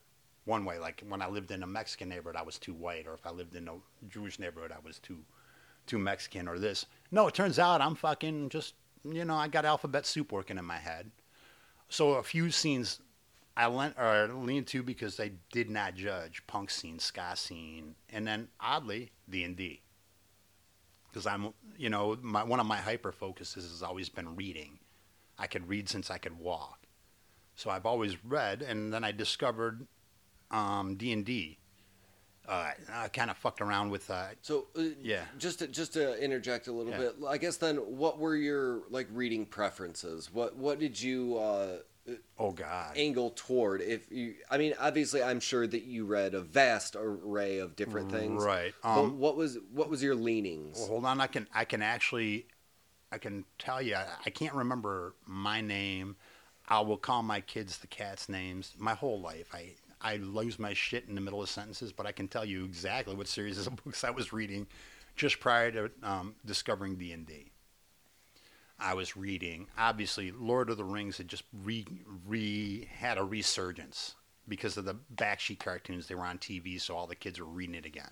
one 0.46 0.64
way. 0.64 0.80
Like 0.80 1.04
when 1.08 1.22
I 1.22 1.28
lived 1.28 1.52
in 1.52 1.64
a 1.64 1.68
Mexican 1.68 2.10
neighborhood, 2.10 2.40
I 2.40 2.44
was 2.44 2.58
too 2.58 2.74
white, 2.74 3.08
or 3.08 3.14
if 3.14 3.26
I 3.26 3.32
lived 3.32 3.56
in 3.56 3.68
a 3.68 3.74
Jewish 4.08 4.40
neighborhood, 4.40 4.72
I 4.72 4.80
was 4.86 5.00
too 5.00 5.20
too 5.86 6.00
Mexican 6.00 6.48
or 6.48 6.58
this. 6.58 6.86
No, 7.12 7.28
it 7.28 7.34
turns 7.34 7.60
out 7.60 7.82
I'm 7.82 7.96
fucking 7.96 8.50
just 8.50 8.76
you 9.04 9.26
know 9.26 9.36
I 9.36 9.48
got 9.48 9.66
alphabet 9.66 10.06
soup 10.06 10.32
working 10.32 10.58
in 10.58 10.66
my 10.66 10.78
head. 10.78 11.12
So 11.90 12.14
a 12.14 12.24
few 12.24 12.50
scenes 12.52 13.02
I 13.58 13.68
lent 13.68 13.96
or 13.98 14.28
leaned 14.28 14.68
to 14.68 14.84
because 14.84 15.18
they 15.18 15.34
did 15.52 15.70
not 15.70 15.96
judge 15.96 16.46
punk 16.48 16.70
scene, 16.70 17.00
ska 17.00 17.36
scene, 17.36 17.96
and 18.10 18.26
then 18.28 18.50
oddly 18.60 19.12
D 19.30 19.44
and 19.44 19.56
D. 19.56 19.82
Because 21.10 21.26
I'm 21.26 21.54
you 21.78 21.90
know 21.90 22.18
my 22.22 22.44
one 22.44 22.60
of 22.60 22.66
my 22.66 22.78
hyper 22.78 23.12
focuses 23.12 23.70
has 23.70 23.84
always 23.84 24.10
been 24.10 24.36
reading. 24.36 24.80
I 25.38 25.48
could 25.48 25.68
read 25.68 25.90
since 25.90 26.10
I 26.10 26.18
could 26.18 26.40
walk. 26.40 26.80
So 27.56 27.70
I've 27.70 27.86
always 27.86 28.24
read, 28.26 28.62
and 28.62 28.94
then 28.94 29.04
I 29.04 29.12
discovered 29.12 29.88
um, 30.52 30.96
D 30.96 31.12
and 31.12 31.26
D. 31.26 31.58
Uh, 32.48 32.72
I 32.94 33.08
kind 33.08 33.32
of 33.32 33.38
fucked 33.38 33.60
around 33.62 33.90
with 33.90 34.10
uh, 34.12 34.28
So 34.42 34.68
uh, 34.78 34.84
Yeah. 35.02 35.24
just 35.38 35.60
to, 35.60 35.68
just 35.68 35.94
to 35.94 36.22
interject 36.24 36.68
a 36.68 36.72
little 36.72 36.92
Yeah. 36.92 36.98
bit, 37.00 37.16
I 37.28 37.38
guess 37.38 37.58
then 37.58 37.78
what 37.78 38.20
were 38.20 38.36
your 38.36 38.84
like 38.90 39.08
reading 39.12 39.46
preferences? 39.46 40.32
What 40.32 40.56
what 40.56 40.80
did 40.80 41.02
you 41.02 41.38
uh, 41.38 41.78
oh 42.38 42.52
god, 42.52 42.96
angle 42.98 43.32
toward? 43.36 43.82
If 43.82 44.12
you, 44.12 44.36
I 44.52 44.60
mean, 44.60 44.76
obviously, 44.80 45.24
I'm 45.24 45.40
sure 45.40 45.66
that 45.66 45.84
you 45.84 46.06
read 46.06 46.36
a 46.36 46.42
vast 46.42 46.96
array 46.96 47.58
of 47.58 47.76
different 47.76 48.12
things. 48.12 48.46
right? 48.46 48.74
Um, 48.84 49.18
what 49.18 49.36
was 49.36 49.58
what 49.74 49.90
was 49.90 50.04
your 50.04 50.16
leanings? 50.16 50.78
well, 50.78 50.88
hold 50.88 51.06
on, 51.06 51.20
I 51.20 51.28
can 51.28 51.48
I 51.54 51.66
can 51.66 51.82
actually 51.82 52.46
I 53.12 53.18
can 53.18 53.46
tell 53.58 53.82
you 53.82 53.96
I, 53.96 54.06
I 54.28 54.30
can't 54.30 54.54
remember 54.54 55.16
my 55.26 55.62
name. 55.62 56.16
I 56.68 56.80
will 56.82 56.98
call 56.98 57.24
my 57.24 57.42
kids 57.42 57.78
the 57.80 57.88
cats' 57.88 58.30
names 58.30 58.74
my 58.78 58.94
whole 58.94 59.20
life. 59.20 59.50
I 59.54 59.74
I 60.02 60.18
lose 60.18 60.60
my 60.60 60.74
shit 60.74 61.06
in 61.08 61.16
the 61.16 61.22
middle 61.22 61.42
of 61.42 61.50
sentences, 61.50 61.92
but 61.92 62.06
I 62.06 62.12
can 62.12 62.28
tell 62.28 62.46
you 62.46 62.66
exactly 62.66 63.16
what 63.16 63.28
series 63.28 63.66
of 63.66 63.76
books 63.84 64.04
I 64.04 64.12
was 64.12 64.34
reading 64.34 64.68
just 65.16 65.40
prior 65.40 65.72
to 65.72 65.92
um, 66.04 66.36
discovering 66.46 66.96
D 66.96 67.12
and 67.12 67.26
D. 67.26 67.52
I 68.78 68.94
was 68.94 69.16
reading. 69.16 69.68
Obviously, 69.78 70.32
Lord 70.32 70.70
of 70.70 70.78
the 70.78 70.84
Rings 70.84 71.18
had 71.18 71.28
just 71.28 71.44
re, 71.64 71.86
re 72.28 72.90
had 72.94 73.18
a 73.18 73.24
resurgence 73.24 74.16
because 74.48 74.78
of 74.78 74.86
the 74.86 74.98
Bakshi 75.16 75.58
cartoons. 75.58 76.08
They 76.08 76.16
were 76.16 76.26
on 76.26 76.38
TV, 76.38 76.80
so 76.80 76.96
all 76.96 77.08
the 77.08 77.16
kids 77.16 77.40
were 77.40 77.46
reading 77.46 77.76
it 77.76 77.86
again. 77.86 78.12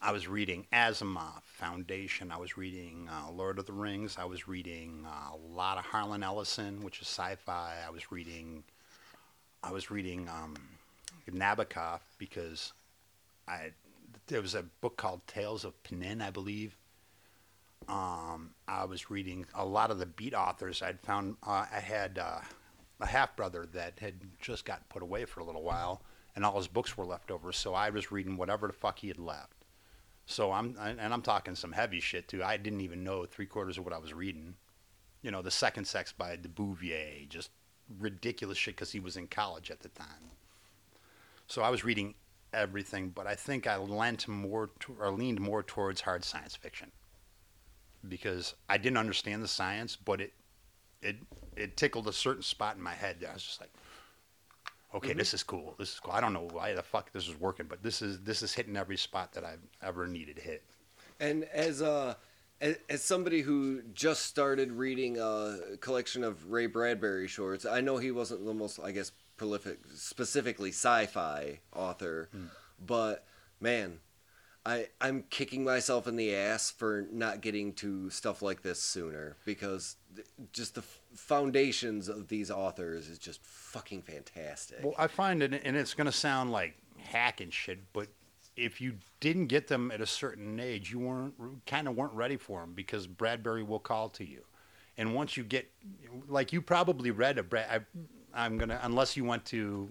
I 0.00 0.12
was 0.12 0.28
reading 0.28 0.66
Asimov, 0.72 1.42
Foundation. 1.44 2.30
I 2.30 2.36
was 2.36 2.56
reading 2.56 3.08
uh, 3.10 3.30
Lord 3.30 3.58
of 3.58 3.66
the 3.66 3.72
Rings. 3.72 4.16
I 4.18 4.24
was 4.24 4.46
reading 4.46 5.06
uh, 5.06 5.34
a 5.34 5.54
lot 5.54 5.78
of 5.78 5.84
Harlan 5.84 6.22
Ellison, 6.22 6.82
which 6.82 7.00
is 7.00 7.08
sci-fi. 7.08 7.76
I 7.86 7.90
was 7.90 8.12
reading, 8.12 8.62
I 9.62 9.72
was 9.72 9.90
reading 9.90 10.28
um, 10.28 10.54
Nabokov 11.32 12.00
because 12.18 12.72
I 13.48 13.72
there 14.28 14.42
was 14.42 14.54
a 14.54 14.62
book 14.80 14.96
called 14.96 15.26
Tales 15.26 15.64
of 15.64 15.80
Pnin, 15.84 16.20
I 16.20 16.30
believe. 16.30 16.76
Um, 17.88 18.50
I 18.66 18.84
was 18.84 19.10
reading 19.10 19.46
a 19.54 19.64
lot 19.64 19.90
of 19.90 19.98
the 19.98 20.06
beat 20.06 20.34
authors. 20.34 20.82
I'd 20.82 21.00
found 21.00 21.36
uh, 21.46 21.66
I 21.72 21.80
had 21.80 22.18
uh, 22.18 22.40
a 23.00 23.06
half 23.06 23.36
brother 23.36 23.66
that 23.72 23.98
had 24.00 24.14
just 24.40 24.64
got 24.64 24.88
put 24.88 25.02
away 25.02 25.24
for 25.24 25.40
a 25.40 25.44
little 25.44 25.62
while, 25.62 26.02
and 26.34 26.44
all 26.44 26.56
his 26.56 26.66
books 26.66 26.96
were 26.96 27.04
left 27.04 27.30
over. 27.30 27.52
So 27.52 27.74
I 27.74 27.90
was 27.90 28.10
reading 28.10 28.36
whatever 28.36 28.66
the 28.66 28.72
fuck 28.72 28.98
he 28.98 29.08
had 29.08 29.18
left. 29.18 29.64
So 30.26 30.50
I'm 30.50 30.76
and 30.80 31.00
I'm 31.00 31.22
talking 31.22 31.54
some 31.54 31.72
heavy 31.72 32.00
shit 32.00 32.26
too. 32.26 32.42
I 32.42 32.56
didn't 32.56 32.80
even 32.80 33.04
know 33.04 33.24
three 33.24 33.46
quarters 33.46 33.78
of 33.78 33.84
what 33.84 33.94
I 33.94 33.98
was 33.98 34.12
reading. 34.12 34.54
You 35.22 35.30
know, 35.30 35.42
the 35.42 35.50
Second 35.50 35.86
Sex 35.86 36.12
by 36.12 36.34
De 36.36 36.48
Beauvoir, 36.48 37.28
just 37.28 37.50
ridiculous 37.98 38.58
shit 38.58 38.74
because 38.74 38.92
he 38.92 39.00
was 39.00 39.16
in 39.16 39.28
college 39.28 39.70
at 39.70 39.80
the 39.80 39.88
time. 39.88 40.32
So 41.46 41.62
I 41.62 41.70
was 41.70 41.84
reading 41.84 42.14
everything, 42.52 43.10
but 43.10 43.26
I 43.26 43.34
think 43.34 43.66
I 43.66 43.76
lent 43.76 44.28
more 44.28 44.70
to, 44.80 44.96
or 45.00 45.10
leaned 45.10 45.40
more 45.40 45.62
towards 45.62 46.00
hard 46.00 46.24
science 46.24 46.56
fiction 46.56 46.90
because 48.08 48.54
I 48.68 48.78
didn't 48.78 48.98
understand 48.98 49.42
the 49.42 49.48
science, 49.48 49.96
but 49.96 50.20
it 50.20 50.32
it 51.02 51.16
it 51.56 51.76
tickled 51.76 52.08
a 52.08 52.12
certain 52.12 52.42
spot 52.42 52.76
in 52.76 52.82
my 52.82 52.94
head. 52.94 53.24
I 53.28 53.32
was 53.32 53.42
just 53.44 53.60
like, 53.60 53.70
okay, 54.94 55.14
Mhm. 55.14 55.18
this 55.18 55.34
is 55.34 55.42
cool. 55.42 55.74
This 55.78 55.92
is 55.92 56.00
cool. 56.00 56.12
I 56.12 56.20
don't 56.20 56.32
know 56.32 56.48
why 56.52 56.74
the 56.74 56.82
fuck 56.82 57.12
this 57.12 57.28
is 57.28 57.36
working, 57.38 57.66
but 57.66 57.82
this 57.82 58.02
is 58.02 58.20
this 58.20 58.42
is 58.42 58.54
hitting 58.54 58.76
every 58.76 58.96
spot 58.96 59.32
that 59.32 59.44
I've 59.44 59.62
ever 59.82 60.06
needed 60.06 60.36
to 60.36 60.42
hit. 60.42 60.62
And 61.20 61.44
as 61.44 61.80
a 61.80 62.16
as, 62.60 62.78
as 62.88 63.02
somebody 63.02 63.42
who 63.42 63.82
just 63.92 64.24
started 64.24 64.72
reading 64.72 65.18
a 65.18 65.76
collection 65.80 66.24
of 66.24 66.50
Ray 66.50 66.66
Bradbury 66.66 67.28
shorts, 67.28 67.66
I 67.66 67.82
know 67.82 67.98
he 67.98 68.10
wasn't 68.10 68.46
the 68.46 68.54
most, 68.54 68.80
I 68.80 68.92
guess, 68.92 69.12
prolific, 69.36 69.78
specifically 69.94 70.70
sci-fi 70.70 71.60
author, 71.74 72.28
hmm. 72.32 72.46
but 72.84 73.24
man, 73.60 74.00
I 74.66 74.88
I'm 75.00 75.24
kicking 75.30 75.62
myself 75.64 76.08
in 76.08 76.16
the 76.16 76.34
ass 76.34 76.72
for 76.72 77.06
not 77.12 77.40
getting 77.40 77.72
to 77.74 78.10
stuff 78.10 78.42
like 78.42 78.62
this 78.62 78.82
sooner 78.82 79.36
because 79.44 79.96
th- 80.14 80.26
just 80.52 80.74
the 80.74 80.80
f- 80.80 81.00
foundations 81.14 82.08
of 82.08 82.26
these 82.26 82.50
authors 82.50 83.08
is 83.08 83.18
just 83.18 83.40
fucking 83.44 84.02
fantastic. 84.02 84.82
Well, 84.82 84.94
I 84.98 85.06
find 85.06 85.42
it, 85.42 85.62
and 85.64 85.76
it's 85.76 85.94
going 85.94 86.06
to 86.06 86.12
sound 86.12 86.50
like 86.50 86.74
hack 86.98 87.40
and 87.40 87.54
shit, 87.54 87.78
but 87.92 88.08
if 88.56 88.80
you 88.80 88.94
didn't 89.20 89.46
get 89.46 89.68
them 89.68 89.92
at 89.92 90.00
a 90.00 90.06
certain 90.06 90.58
age, 90.58 90.90
you 90.90 90.98
weren't 90.98 91.34
kind 91.66 91.86
of 91.86 91.94
weren't 91.94 92.14
ready 92.14 92.36
for 92.36 92.60
them 92.60 92.72
because 92.74 93.06
Bradbury 93.06 93.62
will 93.62 93.78
call 93.78 94.08
to 94.10 94.28
you, 94.28 94.42
and 94.98 95.14
once 95.14 95.36
you 95.36 95.44
get, 95.44 95.70
like 96.26 96.52
you 96.52 96.60
probably 96.60 97.12
read 97.12 97.38
a 97.38 97.44
Brad. 97.44 97.68
I, 97.70 98.00
I'm 98.36 98.58
gonna 98.58 98.78
unless 98.82 99.16
you 99.16 99.24
went 99.24 99.44
to, 99.46 99.88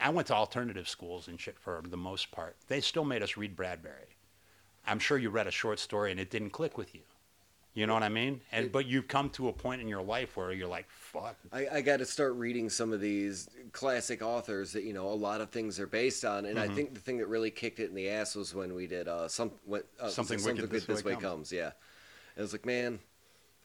I 0.00 0.10
went 0.10 0.26
to 0.28 0.34
alternative 0.34 0.88
schools 0.88 1.28
and 1.28 1.38
shit 1.38 1.58
for 1.58 1.82
the 1.86 1.96
most 1.96 2.32
part. 2.32 2.56
They 2.68 2.80
still 2.80 3.04
made 3.04 3.22
us 3.22 3.36
read 3.36 3.54
Bradbury. 3.54 4.16
I'm 4.86 4.98
sure 4.98 5.18
you 5.18 5.30
read 5.30 5.46
a 5.46 5.52
short 5.52 5.78
story 5.78 6.10
and 6.10 6.18
it 6.18 6.30
didn't 6.30 6.50
click 6.50 6.76
with 6.78 6.94
you. 6.94 7.02
You 7.74 7.86
know 7.86 7.94
what 7.94 8.02
I 8.02 8.10
mean? 8.10 8.40
And 8.52 8.70
but 8.70 8.86
you've 8.86 9.08
come 9.08 9.30
to 9.30 9.48
a 9.48 9.52
point 9.52 9.80
in 9.80 9.88
your 9.88 10.02
life 10.02 10.36
where 10.36 10.52
you're 10.52 10.68
like, 10.68 10.86
fuck, 10.90 11.36
I, 11.52 11.68
I 11.68 11.80
got 11.80 11.98
to 11.98 12.06
start 12.06 12.34
reading 12.34 12.68
some 12.68 12.92
of 12.92 13.00
these 13.00 13.48
classic 13.72 14.22
authors 14.22 14.72
that 14.72 14.82
you 14.84 14.92
know 14.92 15.08
a 15.08 15.14
lot 15.14 15.40
of 15.40 15.50
things 15.50 15.80
are 15.80 15.86
based 15.86 16.24
on, 16.24 16.44
and 16.44 16.58
I 16.58 16.68
Mhm. 16.68 16.74
think 16.74 16.94
the 16.94 17.00
thing 17.00 17.18
that 17.18 17.28
really 17.28 17.50
kicked 17.50 17.80
it 17.80 17.88
in 17.88 17.94
the 17.94 18.10
ass 18.10 18.34
was 18.34 18.54
when 18.54 18.74
we 18.74 18.86
did 18.86 19.08
uh, 19.08 19.26
some 19.28 19.52
when, 19.64 19.82
uh, 20.00 20.08
Something 20.08 20.38
something 20.38 20.56
Wicked 20.56 20.70
good 20.70 20.86
This 20.86 21.04
Way 21.04 21.14
way 21.14 21.20
comes. 21.20 21.50
Yeah, 21.50 21.72
it 22.36 22.40
was 22.42 22.52
like, 22.52 22.66
man, 22.66 22.98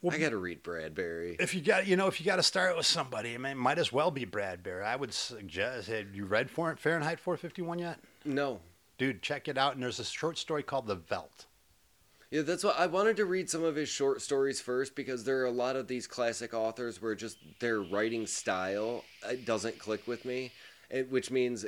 Well, 0.00 0.14
I 0.14 0.18
got 0.18 0.30
to 0.30 0.36
read 0.36 0.62
Bradbury. 0.62 1.36
If 1.40 1.54
you 1.54 1.60
got, 1.60 1.86
you 1.88 1.96
know, 1.96 2.06
if 2.06 2.20
you 2.20 2.26
got 2.26 2.36
to 2.36 2.42
start 2.42 2.76
with 2.76 2.86
somebody, 2.86 3.34
I 3.34 3.38
mean, 3.38 3.52
it 3.52 3.56
might 3.56 3.78
as 3.78 3.92
well 3.92 4.10
be 4.12 4.24
Bradbury. 4.24 4.84
I 4.84 4.94
would 4.94 5.12
suggest. 5.12 5.88
Have 5.88 6.14
you 6.14 6.24
read 6.24 6.50
Fahrenheit 6.50 7.18
451 7.18 7.78
yet? 7.80 7.98
No, 8.24 8.60
Dude, 8.96 9.22
check 9.22 9.46
it 9.48 9.56
out. 9.58 9.74
And 9.74 9.82
there's 9.82 10.00
a 10.00 10.04
short 10.04 10.38
story 10.38 10.62
called 10.64 10.86
The 10.88 10.96
Veldt. 10.96 11.46
yeah, 12.30 12.42
that's 12.42 12.64
what 12.64 12.78
I 12.78 12.86
wanted 12.86 13.16
to 13.18 13.24
read 13.26 13.48
some 13.48 13.62
of 13.64 13.76
his 13.76 13.88
short 13.88 14.20
stories 14.22 14.60
first 14.60 14.94
because 14.96 15.24
there 15.24 15.40
are 15.40 15.46
a 15.46 15.50
lot 15.52 15.76
of 15.76 15.86
these 15.88 16.06
classic 16.08 16.52
authors 16.52 17.00
where 17.00 17.14
just 17.14 17.38
their 17.60 17.80
writing 17.80 18.26
style 18.26 19.04
it 19.28 19.44
doesn't 19.46 19.78
click 19.78 20.06
with 20.08 20.24
me, 20.24 20.52
which 21.10 21.30
means 21.30 21.64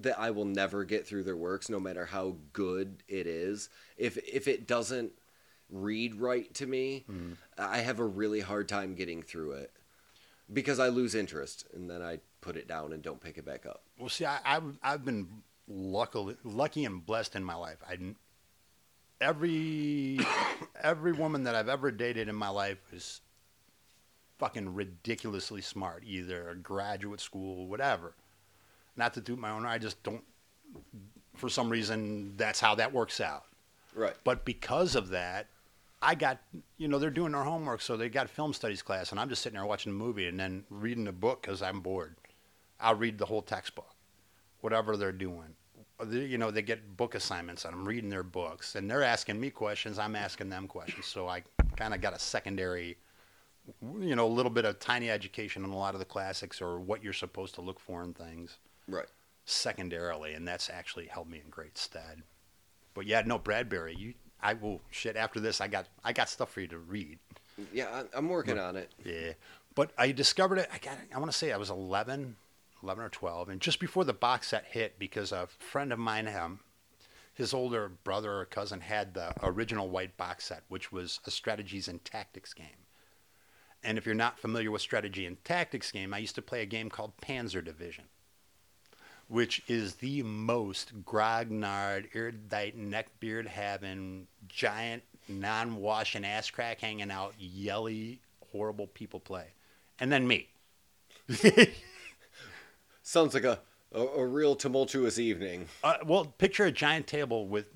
that 0.00 0.18
I 0.18 0.30
will 0.32 0.44
never 0.44 0.84
get 0.84 1.06
through 1.06 1.22
their 1.22 1.36
works, 1.36 1.68
no 1.70 1.78
matter 1.80 2.04
how 2.04 2.36
good 2.52 3.02
it 3.08 3.26
is. 3.28 3.68
If 3.96 4.18
if 4.18 4.48
it 4.48 4.66
doesn't 4.66 5.12
read 5.70 6.14
right 6.16 6.52
to 6.54 6.66
me, 6.66 7.04
mm-hmm. 7.10 7.32
I 7.58 7.78
have 7.78 7.98
a 7.98 8.04
really 8.04 8.40
hard 8.40 8.68
time 8.68 8.94
getting 8.94 9.22
through 9.22 9.52
it 9.52 9.72
because 10.52 10.78
I 10.78 10.88
lose 10.88 11.14
interest 11.14 11.66
and 11.74 11.90
then 11.90 12.02
I 12.02 12.20
put 12.40 12.56
it 12.56 12.68
down 12.68 12.92
and 12.92 13.02
don't 13.02 13.20
pick 13.20 13.38
it 13.38 13.44
back 13.44 13.66
up. 13.66 13.82
Well, 13.98 14.08
see, 14.08 14.24
I, 14.24 14.38
I've 14.44 14.78
I've 14.82 15.04
been 15.04 15.28
lucky, 15.68 16.36
lucky 16.44 16.84
and 16.84 17.04
blessed 17.04 17.36
in 17.36 17.44
my 17.44 17.54
life. 17.54 17.78
I 17.88 17.96
every 19.20 20.18
every 20.82 21.12
woman 21.12 21.44
that 21.44 21.54
I've 21.54 21.68
ever 21.68 21.90
dated 21.90 22.28
in 22.28 22.36
my 22.36 22.48
life 22.48 22.78
is 22.92 23.20
fucking 24.38 24.74
ridiculously 24.74 25.62
smart, 25.62 26.04
either 26.06 26.58
graduate 26.62 27.20
school, 27.20 27.66
whatever. 27.66 28.14
Not 28.96 29.14
to 29.14 29.20
do 29.20 29.36
my 29.36 29.50
own, 29.50 29.66
I 29.66 29.78
just 29.78 30.02
don't. 30.02 30.24
For 31.34 31.48
some 31.48 31.68
reason, 31.68 32.34
that's 32.36 32.60
how 32.60 32.74
that 32.76 32.92
works 32.92 33.20
out. 33.20 33.44
Right. 33.94 34.14
But 34.24 34.44
because 34.44 34.94
of 34.94 35.10
that, 35.10 35.48
I 36.02 36.14
got, 36.14 36.38
you 36.76 36.88
know, 36.88 36.98
they're 36.98 37.10
doing 37.10 37.32
their 37.32 37.42
homework, 37.42 37.80
so 37.80 37.96
they 37.96 38.08
got 38.08 38.28
film 38.28 38.52
studies 38.52 38.82
class, 38.82 39.10
and 39.10 39.20
I'm 39.20 39.28
just 39.28 39.42
sitting 39.42 39.56
there 39.56 39.66
watching 39.66 39.92
the 39.92 39.98
movie 39.98 40.26
and 40.26 40.38
then 40.38 40.64
reading 40.70 41.04
the 41.04 41.12
book 41.12 41.42
because 41.42 41.62
I'm 41.62 41.80
bored. 41.80 42.16
I'll 42.78 42.94
read 42.94 43.18
the 43.18 43.24
whole 43.26 43.42
textbook, 43.42 43.94
whatever 44.60 44.96
they're 44.96 45.12
doing. 45.12 45.56
They- 46.02 46.26
You 46.26 46.36
know, 46.36 46.50
they 46.50 46.60
get 46.62 46.96
book 46.96 47.14
assignments, 47.14 47.64
and 47.64 47.74
I'm 47.74 47.88
reading 47.88 48.10
their 48.10 48.22
books, 48.22 48.74
and 48.74 48.90
they're 48.90 49.02
asking 49.02 49.40
me 49.40 49.50
questions. 49.50 49.98
I'm 49.98 50.14
asking 50.14 50.50
them 50.50 50.68
questions, 50.68 51.06
so 51.06 51.28
I 51.28 51.42
kind 51.76 51.94
of 51.94 52.02
got 52.02 52.12
a 52.12 52.18
secondary, 52.18 52.98
you 53.82 54.14
know, 54.14 54.26
a 54.26 54.28
little 54.28 54.50
bit 54.50 54.66
of 54.66 54.78
tiny 54.78 55.10
education 55.10 55.64
on 55.64 55.70
a 55.70 55.76
lot 55.76 55.94
of 55.94 55.98
the 55.98 56.04
classics 56.04 56.60
or 56.60 56.78
what 56.78 57.02
you're 57.02 57.14
supposed 57.14 57.54
to 57.54 57.62
look 57.62 57.80
for 57.80 58.02
in 58.02 58.12
things 58.12 58.58
Right. 58.86 59.08
secondarily, 59.46 60.34
and 60.34 60.46
that's 60.46 60.68
actually 60.68 61.06
held 61.06 61.30
me 61.30 61.40
in 61.40 61.48
great 61.48 61.78
stead. 61.78 62.22
But 62.92 63.06
yeah, 63.06 63.22
no, 63.22 63.38
Bradbury, 63.38 63.94
you, 63.94 64.14
I 64.46 64.54
will 64.54 64.80
shit. 64.90 65.16
After 65.16 65.40
this, 65.40 65.60
I 65.60 65.66
got, 65.66 65.88
I 66.04 66.12
got 66.12 66.28
stuff 66.28 66.52
for 66.52 66.60
you 66.60 66.68
to 66.68 66.78
read. 66.78 67.18
Yeah, 67.72 68.04
I'm 68.14 68.28
working 68.28 68.60
on 68.60 68.76
it. 68.76 68.92
Yeah, 69.04 69.32
but 69.74 69.90
I 69.98 70.12
discovered 70.12 70.58
it. 70.58 70.68
I 70.72 70.78
got, 70.78 70.96
I 71.12 71.18
want 71.18 71.32
to 71.32 71.36
say 71.36 71.50
I 71.50 71.56
was 71.56 71.68
11, 71.68 72.36
11 72.80 73.04
or 73.04 73.08
twelve, 73.08 73.48
and 73.48 73.60
just 73.60 73.80
before 73.80 74.04
the 74.04 74.12
box 74.12 74.48
set 74.48 74.66
hit, 74.66 75.00
because 75.00 75.32
a 75.32 75.48
friend 75.58 75.92
of 75.92 75.98
mine, 75.98 76.28
um, 76.28 76.60
his 77.34 77.52
older 77.52 77.88
brother 78.04 78.38
or 78.38 78.44
cousin 78.44 78.82
had 78.82 79.14
the 79.14 79.32
original 79.42 79.88
white 79.88 80.16
box 80.16 80.44
set, 80.44 80.62
which 80.68 80.92
was 80.92 81.18
a 81.26 81.30
strategies 81.32 81.88
and 81.88 82.04
tactics 82.04 82.54
game. 82.54 82.86
And 83.82 83.98
if 83.98 84.06
you're 84.06 84.14
not 84.14 84.38
familiar 84.38 84.70
with 84.70 84.80
strategy 84.80 85.26
and 85.26 85.42
tactics 85.44 85.90
game, 85.90 86.14
I 86.14 86.18
used 86.18 86.36
to 86.36 86.42
play 86.42 86.62
a 86.62 86.66
game 86.66 86.88
called 86.88 87.16
Panzer 87.20 87.64
Division, 87.64 88.04
which 89.28 89.62
is 89.68 89.96
the 89.96 90.22
most 90.22 91.04
grognard, 91.04 92.06
erudite, 92.14 92.78
neckbeard 92.78 93.46
having, 93.46 94.26
giant, 94.48 95.02
non 95.28 95.76
washing 95.76 96.24
ass 96.24 96.50
crack 96.50 96.80
hanging 96.80 97.10
out, 97.10 97.34
yelly, 97.38 98.20
horrible 98.52 98.86
people 98.86 99.20
play. 99.20 99.46
And 99.98 100.12
then 100.12 100.28
me. 100.28 100.48
Sounds 103.02 103.34
like 103.34 103.44
a, 103.44 103.60
a, 103.92 104.00
a 104.00 104.26
real 104.26 104.54
tumultuous 104.54 105.18
evening. 105.18 105.66
Uh, 105.82 105.96
well, 106.04 106.26
picture 106.38 106.64
a 106.64 106.72
giant 106.72 107.06
table 107.06 107.46
with 107.46 107.70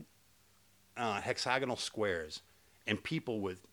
uh, 0.96 1.20
hexagonal 1.20 1.76
squares 1.76 2.42
and 2.86 3.02
people 3.02 3.40
with 3.40 3.66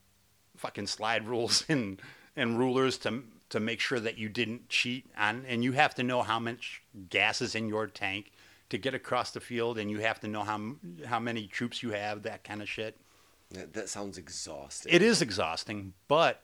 fucking 0.55 0.87
slide 0.87 1.27
rules 1.27 1.65
and 1.69 2.01
and 2.35 2.59
rulers 2.59 2.99
to 2.99 3.23
to 3.49 3.59
make 3.59 3.79
sure 3.79 3.99
that 3.99 4.17
you 4.17 4.29
didn't 4.29 4.69
cheat 4.69 5.05
on, 5.17 5.45
and 5.47 5.63
you 5.63 5.71
have 5.73 5.95
to 5.95 6.03
know 6.03 6.21
how 6.21 6.39
much 6.39 6.81
gas 7.09 7.41
is 7.41 7.55
in 7.55 7.67
your 7.67 7.87
tank 7.87 8.31
to 8.69 8.77
get 8.77 8.93
across 8.93 9.31
the 9.31 9.39
field, 9.39 9.77
and 9.77 9.89
you 9.89 9.99
have 9.99 10.19
to 10.19 10.27
know 10.27 10.43
how 10.43 10.75
how 11.05 11.19
many 11.19 11.47
troops 11.47 11.81
you 11.81 11.91
have, 11.91 12.23
that 12.23 12.43
kind 12.43 12.61
of 12.61 12.69
shit. 12.69 12.97
That, 13.51 13.73
that 13.73 13.89
sounds 13.89 14.17
exhausting. 14.17 14.93
It 14.93 15.01
is 15.01 15.21
exhausting, 15.21 15.93
but 16.09 16.41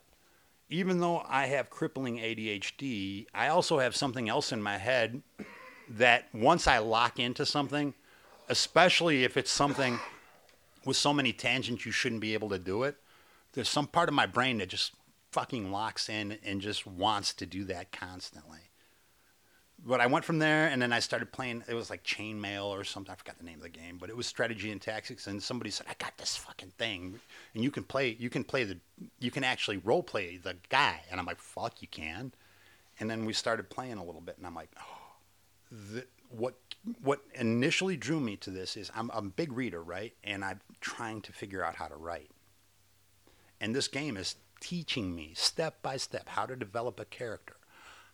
even 0.69 0.99
though 0.99 1.23
I 1.27 1.47
have 1.47 1.69
crippling 1.69 2.17
ADHD, 2.17 3.27
I 3.33 3.49
also 3.49 3.79
have 3.79 3.95
something 3.95 4.29
else 4.29 4.51
in 4.51 4.63
my 4.63 4.77
head 4.77 5.21
that 5.89 6.29
once 6.33 6.65
I 6.65 6.77
lock 6.79 7.19
into 7.19 7.45
something, 7.45 7.93
especially 8.47 9.23
if 9.23 9.35
it's 9.37 9.51
something 9.51 9.99
with 10.85 10.97
so 10.97 11.13
many 11.13 11.33
tangents 11.33 11.85
you 11.85 11.91
shouldn't 11.91 12.21
be 12.21 12.33
able 12.33 12.49
to 12.49 12.57
do 12.57 12.83
it, 12.83 12.95
there's 13.53 13.69
some 13.69 13.87
part 13.87 14.09
of 14.09 14.15
my 14.15 14.25
brain 14.25 14.57
that 14.57 14.69
just 14.69 14.93
fucking 15.33 15.71
locks 15.71 16.09
in 16.09 16.37
and 16.45 16.61
just 16.61 16.85
wants 16.87 17.33
to 17.35 17.45
do 17.45 17.65
that 17.65 17.91
constantly. 17.91 18.59
but 19.85 19.99
I 19.99 20.07
went 20.07 20.23
from 20.25 20.39
there, 20.39 20.67
and 20.67 20.81
then 20.81 20.93
I 20.93 20.99
started 20.99 21.31
playing. 21.31 21.63
It 21.67 21.73
was 21.73 21.89
like 21.89 22.03
Chainmail 22.03 22.65
or 22.67 22.83
something. 22.83 23.11
I 23.11 23.15
forgot 23.15 23.37
the 23.37 23.43
name 23.43 23.57
of 23.57 23.63
the 23.63 23.69
game, 23.69 23.97
but 23.99 24.09
it 24.09 24.15
was 24.15 24.27
strategy 24.27 24.71
and 24.71 24.81
tactics. 24.81 25.27
And 25.27 25.41
somebody 25.43 25.71
said, 25.71 25.87
"I 25.89 25.95
got 25.97 26.17
this 26.17 26.35
fucking 26.37 26.73
thing, 26.77 27.19
and 27.53 27.63
you 27.63 27.71
can 27.71 27.83
play. 27.83 28.15
You 28.19 28.29
can 28.29 28.43
play 28.43 28.63
the. 28.63 28.79
You 29.19 29.31
can 29.31 29.43
actually 29.43 29.77
role 29.77 30.03
play 30.03 30.37
the 30.37 30.55
guy." 30.69 31.01
And 31.11 31.19
I'm 31.19 31.25
like, 31.25 31.39
"Fuck, 31.39 31.81
you 31.81 31.87
can." 31.89 32.33
And 32.99 33.09
then 33.09 33.25
we 33.25 33.33
started 33.33 33.69
playing 33.69 33.97
a 33.97 34.05
little 34.05 34.21
bit, 34.21 34.37
and 34.37 34.47
I'm 34.47 34.55
like, 34.55 34.69
"Oh, 34.79 35.15
the, 35.71 36.05
what 36.29 36.55
what 37.01 37.21
initially 37.35 37.97
drew 37.97 38.19
me 38.19 38.37
to 38.37 38.51
this 38.51 38.77
is 38.77 38.91
I'm, 38.95 39.09
I'm 39.13 39.27
a 39.27 39.29
big 39.29 39.51
reader, 39.51 39.81
right? 39.83 40.13
And 40.23 40.45
I'm 40.45 40.61
trying 40.81 41.21
to 41.23 41.33
figure 41.33 41.63
out 41.63 41.75
how 41.75 41.87
to 41.87 41.95
write. 41.95 42.29
And 43.61 43.75
this 43.75 43.87
game 43.87 44.17
is 44.17 44.35
teaching 44.63 45.13
me 45.13 45.33
step 45.35 45.81
by 45.81 45.97
step 45.97 46.29
how 46.29 46.45
to 46.45 46.55
develop 46.55 46.97
a 46.97 47.05
character, 47.05 47.57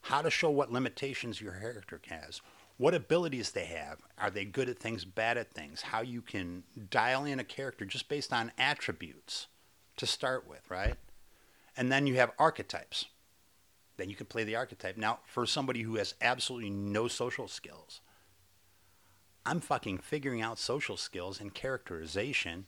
how 0.01 0.23
to 0.23 0.31
show 0.31 0.49
what 0.49 0.71
limitations 0.71 1.39
your 1.39 1.53
character 1.53 2.01
has, 2.07 2.41
what 2.77 2.95
abilities 2.95 3.51
they 3.51 3.65
have. 3.65 3.99
Are 4.17 4.31
they 4.31 4.45
good 4.45 4.67
at 4.67 4.79
things, 4.79 5.05
bad 5.05 5.37
at 5.37 5.53
things? 5.53 5.81
How 5.81 6.01
you 6.01 6.23
can 6.23 6.63
dial 6.89 7.23
in 7.25 7.39
a 7.39 7.43
character 7.43 7.85
just 7.85 8.09
based 8.09 8.33
on 8.33 8.51
attributes 8.57 9.45
to 9.97 10.07
start 10.07 10.47
with, 10.49 10.71
right? 10.71 10.95
And 11.77 11.91
then 11.91 12.07
you 12.07 12.15
have 12.15 12.31
archetypes. 12.39 13.05
Then 13.97 14.09
you 14.09 14.15
can 14.15 14.25
play 14.25 14.43
the 14.43 14.55
archetype. 14.55 14.97
Now, 14.97 15.19
for 15.27 15.45
somebody 15.45 15.83
who 15.83 15.97
has 15.97 16.15
absolutely 16.19 16.71
no 16.71 17.07
social 17.07 17.47
skills, 17.47 18.01
I'm 19.45 19.59
fucking 19.59 19.99
figuring 19.99 20.41
out 20.41 20.57
social 20.57 20.97
skills 20.97 21.39
and 21.39 21.53
characterization 21.53 22.65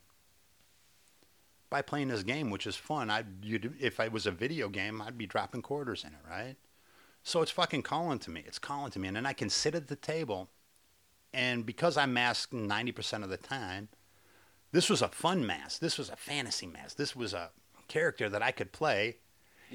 by 1.72 1.82
playing 1.82 2.08
this 2.08 2.22
game, 2.22 2.50
which 2.50 2.66
is 2.66 2.76
fun. 2.76 3.10
I 3.10 3.24
if 3.42 3.98
it 3.98 4.12
was 4.12 4.26
a 4.26 4.30
video 4.30 4.68
game, 4.68 5.02
I'd 5.02 5.18
be 5.18 5.26
dropping 5.26 5.62
quarters 5.62 6.04
in 6.04 6.10
it, 6.10 6.20
right? 6.30 6.54
So 7.24 7.40
it's 7.42 7.50
fucking 7.50 7.82
calling 7.82 8.18
to 8.20 8.30
me. 8.30 8.44
It's 8.46 8.58
calling 8.58 8.92
to 8.92 8.98
me, 8.98 9.08
and 9.08 9.16
then 9.16 9.26
I 9.26 9.32
can 9.32 9.48
sit 9.48 9.74
at 9.74 9.88
the 9.88 9.96
table, 9.96 10.50
and 11.32 11.66
because 11.66 11.96
I'm 11.96 12.12
mask 12.12 12.52
ninety 12.52 12.92
percent 12.92 13.24
of 13.24 13.30
the 13.30 13.36
time, 13.36 13.88
this 14.70 14.90
was 14.90 15.02
a 15.02 15.08
fun 15.08 15.46
mask. 15.46 15.80
This 15.80 15.98
was 15.98 16.10
a 16.10 16.16
fantasy 16.16 16.66
mask. 16.66 16.96
This 16.96 17.16
was 17.16 17.32
a 17.32 17.50
character 17.88 18.28
that 18.28 18.42
I 18.42 18.52
could 18.52 18.72
play 18.72 19.16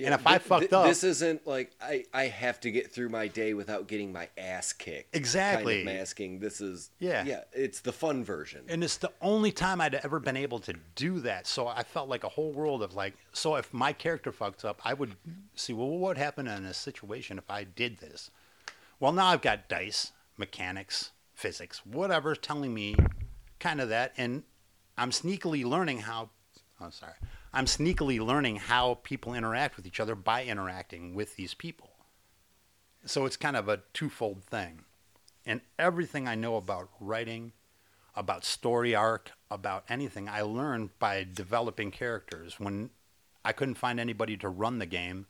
and 0.05 0.13
if 0.13 0.25
I 0.25 0.37
fucked 0.37 0.73
up, 0.73 0.87
this 0.87 1.03
isn't 1.03 1.47
like 1.47 1.71
I, 1.81 2.05
I 2.13 2.25
have 2.25 2.59
to 2.61 2.71
get 2.71 2.91
through 2.91 3.09
my 3.09 3.27
day 3.27 3.53
without 3.53 3.87
getting 3.87 4.11
my 4.11 4.29
ass 4.37 4.73
kicked. 4.73 5.15
Exactly. 5.15 5.83
Kind 5.83 5.89
of 5.89 5.95
masking. 5.95 6.39
This 6.39 6.61
is 6.61 6.91
yeah, 6.99 7.23
yeah. 7.25 7.41
It's 7.53 7.79
the 7.81 7.91
fun 7.91 8.23
version, 8.23 8.65
and 8.69 8.83
it's 8.83 8.97
the 8.97 9.11
only 9.21 9.51
time 9.51 9.81
I'd 9.81 9.95
ever 9.95 10.19
been 10.19 10.37
able 10.37 10.59
to 10.59 10.73
do 10.95 11.19
that. 11.21 11.47
So 11.47 11.67
I 11.67 11.83
felt 11.83 12.09
like 12.09 12.23
a 12.23 12.29
whole 12.29 12.51
world 12.51 12.83
of 12.83 12.95
like. 12.95 13.13
So 13.33 13.55
if 13.55 13.73
my 13.73 13.93
character 13.93 14.31
fucked 14.31 14.65
up, 14.65 14.81
I 14.83 14.93
would 14.93 15.15
see 15.55 15.73
well 15.73 15.89
what 15.89 16.09
would 16.09 16.17
happen 16.17 16.47
in 16.47 16.65
a 16.65 16.73
situation 16.73 17.37
if 17.37 17.49
I 17.49 17.63
did 17.63 17.99
this. 17.99 18.31
Well, 18.99 19.11
now 19.11 19.27
I've 19.27 19.41
got 19.41 19.69
dice, 19.69 20.11
mechanics, 20.37 21.11
physics, 21.33 21.85
whatever, 21.85 22.35
telling 22.35 22.73
me 22.73 22.95
kind 23.59 23.79
of 23.79 23.89
that, 23.89 24.13
and 24.17 24.43
I'm 24.97 25.11
sneakily 25.11 25.63
learning 25.63 25.99
how. 25.99 26.29
Oh, 26.79 26.89
sorry. 26.89 27.13
I'm 27.57 27.65
sneakily 27.65 28.23
learning 28.23 28.57
how 28.57 28.99
people 29.01 29.33
interact 29.33 29.77
with 29.77 29.87
each 29.87 29.99
other 29.99 30.13
by 30.13 30.43
interacting 30.43 31.15
with 31.15 31.37
these 31.37 31.55
people. 31.55 31.89
So 33.03 33.25
it's 33.25 33.35
kind 33.35 33.55
of 33.55 33.67
a 33.67 33.81
twofold 33.93 34.43
thing. 34.43 34.81
And 35.43 35.61
everything 35.79 36.27
I 36.27 36.35
know 36.35 36.57
about 36.57 36.89
writing, 36.99 37.53
about 38.13 38.45
story 38.45 38.93
arc, 38.93 39.31
about 39.49 39.85
anything, 39.89 40.29
I 40.29 40.43
learned 40.43 40.99
by 40.99 41.25
developing 41.33 41.89
characters. 41.89 42.59
When 42.59 42.91
I 43.43 43.53
couldn't 43.53 43.79
find 43.79 43.99
anybody 43.99 44.37
to 44.37 44.49
run 44.49 44.77
the 44.77 44.85
game, 44.85 45.25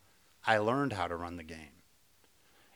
I 0.46 0.58
learned 0.58 0.92
how 0.92 1.08
to 1.08 1.16
run 1.16 1.38
the 1.38 1.44
game. 1.44 1.82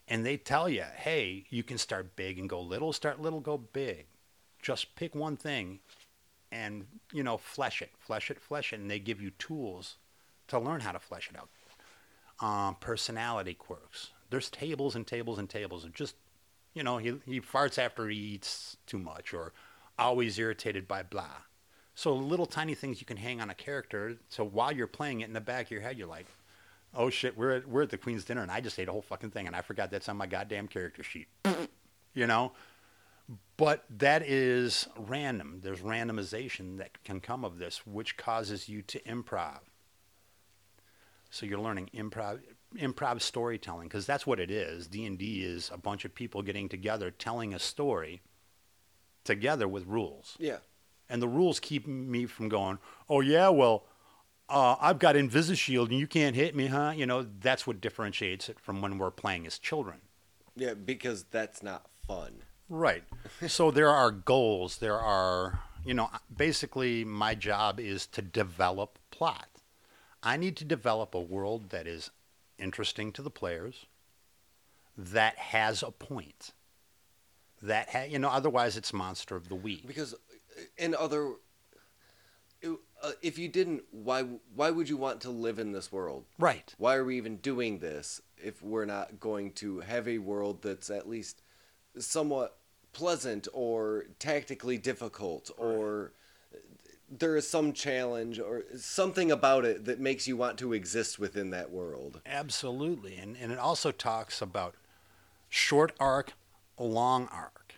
And 0.07 0.25
they 0.25 0.37
tell 0.37 0.69
you, 0.69 0.85
hey, 0.95 1.43
you 1.49 1.63
can 1.63 1.77
start 1.77 2.15
big 2.15 2.39
and 2.39 2.47
go 2.47 2.61
little, 2.61 2.93
start 2.93 3.19
little, 3.19 3.41
go 3.41 3.57
big. 3.57 4.05
Just 4.61 4.95
pick 4.95 5.13
one 5.13 5.35
thing 5.35 5.81
and 6.51 6.85
you 7.11 7.23
know 7.23 7.37
flesh 7.37 7.81
it, 7.81 7.91
flesh 7.99 8.29
it, 8.29 8.39
flesh 8.39 8.73
it, 8.73 8.79
and 8.79 8.89
they 8.89 8.99
give 8.99 9.21
you 9.21 9.31
tools 9.31 9.97
to 10.47 10.59
learn 10.59 10.81
how 10.81 10.91
to 10.91 10.99
flesh 10.99 11.29
it 11.29 11.37
out. 11.37 11.49
Um, 12.45 12.75
personality 12.79 13.53
quirks. 13.53 14.11
There's 14.29 14.49
tables 14.49 14.95
and 14.95 15.05
tables 15.05 15.37
and 15.37 15.49
tables 15.49 15.85
of 15.85 15.93
just, 15.93 16.15
you 16.73 16.83
know, 16.83 16.97
he 16.97 17.19
he 17.25 17.39
farts 17.39 17.77
after 17.77 18.07
he 18.09 18.17
eats 18.17 18.77
too 18.85 18.97
much, 18.97 19.33
or 19.33 19.53
always 19.97 20.39
irritated 20.39 20.87
by 20.87 21.03
blah. 21.03 21.43
So 21.93 22.13
little 22.13 22.45
tiny 22.45 22.73
things 22.73 22.99
you 22.99 23.05
can 23.05 23.17
hang 23.17 23.41
on 23.41 23.49
a 23.49 23.55
character. 23.55 24.17
So 24.29 24.43
while 24.43 24.71
you're 24.71 24.87
playing 24.87 25.21
it 25.21 25.27
in 25.27 25.33
the 25.33 25.41
back 25.41 25.65
of 25.65 25.71
your 25.71 25.81
head, 25.81 25.97
you're 25.97 26.07
like, 26.07 26.25
oh 26.93 27.09
shit, 27.09 27.37
we're 27.37 27.51
at, 27.51 27.67
we're 27.67 27.83
at 27.83 27.89
the 27.89 27.97
Queen's 27.97 28.23
dinner, 28.23 28.41
and 28.41 28.51
I 28.51 28.61
just 28.61 28.79
ate 28.79 28.87
a 28.87 28.91
whole 28.91 29.01
fucking 29.01 29.31
thing, 29.31 29.47
and 29.47 29.55
I 29.55 29.61
forgot 29.61 29.91
that's 29.91 30.09
on 30.09 30.17
my 30.17 30.27
goddamn 30.27 30.67
character 30.67 31.03
sheet. 31.03 31.27
you 32.13 32.27
know, 32.27 32.53
but 33.57 33.86
that 33.89 34.24
is 34.24 34.88
random. 34.97 35.59
There's 35.63 35.82
randomization 35.82 36.78
that 36.78 37.03
can 37.03 37.19
come 37.19 37.45
of 37.45 37.57
this, 37.59 37.86
which 37.86 38.17
causes 38.17 38.67
you 38.67 38.82
to 38.84 38.99
improv. 39.01 39.59
So 41.30 41.45
you're 41.45 41.59
learning 41.59 41.89
improv, 41.95 42.41
improv 42.76 43.22
storytelling, 43.22 43.88
because 43.88 44.05
that's 44.05 44.28
what 44.28 44.39
it 44.39 44.51
is. 44.51 44.88
D 44.88 45.05
and 45.05 45.17
D 45.17 45.43
is 45.43 45.69
a 45.74 45.78
bunch 45.78 46.05
of 46.05 46.13
people 46.13 46.41
getting 46.41 46.69
together, 46.69 47.11
telling 47.11 47.53
a 47.53 47.59
story, 47.59 48.22
together 49.24 49.67
with 49.67 49.86
rules. 49.86 50.36
Yeah. 50.39 50.57
And 51.09 51.22
the 51.22 51.28
rules 51.28 51.59
keep 51.59 51.88
me 51.88 52.26
from 52.26 52.49
going. 52.49 52.80
Oh 53.09 53.22
yeah, 53.22 53.49
well, 53.49 53.86
uh, 54.49 54.76
I've 54.82 54.99
got 54.99 55.15
Invisishield 55.15 55.89
and 55.89 55.99
you 55.99 56.07
can't 56.07 56.36
hit 56.36 56.55
me, 56.55 56.67
huh? 56.67 56.93
You 56.95 57.05
know, 57.05 57.26
that's 57.39 57.65
what 57.65 57.80
differentiates 57.80 58.49
it 58.49 58.59
from 58.59 58.82
when 58.82 58.97
we're 58.97 59.11
playing 59.11 59.45
as 59.45 59.57
children. 59.57 60.01
Yeah, 60.55 60.74
because 60.74 61.24
that's 61.32 61.63
not 61.63 61.86
fun. 62.07 62.43
Right. 62.72 63.03
so 63.47 63.69
there 63.69 63.89
are 63.89 64.11
goals. 64.11 64.78
There 64.78 64.97
are, 64.97 65.59
you 65.86 65.93
know, 65.93 66.09
basically 66.36 67.03
my 67.03 67.36
job 67.36 67.80
is 67.80 68.07
to 68.07 68.22
develop 68.22 68.97
plot. 69.11 69.49
I 70.24 70.38
need 70.38 70.55
to 70.57 70.65
develop 70.65 71.13
a 71.13 71.19
world 71.19 71.72
that 71.72 71.86
is 71.86 72.11
interesting 72.57 73.11
to 73.13 73.22
the 73.22 73.30
players, 73.30 73.88
that 74.97 75.38
has 75.38 75.84
a 75.84 75.91
point. 75.91 76.51
That 77.61 77.89
ha- 77.89 78.07
you 78.07 78.19
know, 78.19 78.30
otherwise 78.30 78.78
it's 78.78 78.93
monster 78.93 79.36
of 79.36 79.49
the 79.49 79.55
week. 79.55 79.86
Because 79.86 80.15
in 80.78 80.95
other, 80.95 81.34
uh, 82.63 83.11
if 83.22 83.38
you 83.38 83.49
didn't, 83.49 83.84
why 83.91 84.24
why 84.55 84.72
would 84.72 84.88
you 84.88 84.97
want 84.97 85.22
to 85.22 85.30
live 85.30 85.59
in 85.59 85.72
this 85.72 85.91
world? 85.91 86.26
Right. 86.39 86.74
Why 86.78 86.95
are 86.95 87.03
we 87.03 87.17
even 87.17 87.38
doing 87.38 87.80
this 87.80 88.22
if 88.38 88.63
we're 88.63 88.86
not 88.86 89.19
going 89.19 89.51
to 89.53 89.82
have 89.82 90.07
a 90.07 90.19
world 90.19 90.61
that's 90.61 90.89
at 90.89 91.09
least 91.09 91.41
somewhat 91.99 92.57
pleasant 92.93 93.47
or 93.53 94.05
tactically 94.19 94.77
difficult 94.77 95.49
or 95.57 96.11
there 97.11 97.35
is 97.35 97.47
some 97.47 97.73
challenge 97.73 98.39
or 98.39 98.63
something 98.77 99.31
about 99.31 99.65
it 99.65 99.85
that 99.85 99.99
makes 99.99 100.27
you 100.27 100.37
want 100.37 100.57
to 100.57 100.71
exist 100.71 101.19
within 101.19 101.49
that 101.49 101.69
world. 101.69 102.21
Absolutely. 102.25 103.17
And, 103.17 103.35
and 103.35 103.51
it 103.51 103.59
also 103.59 103.91
talks 103.91 104.41
about 104.41 104.75
short 105.49 105.91
arc, 105.99 106.33
long 106.79 107.27
arc, 107.27 107.75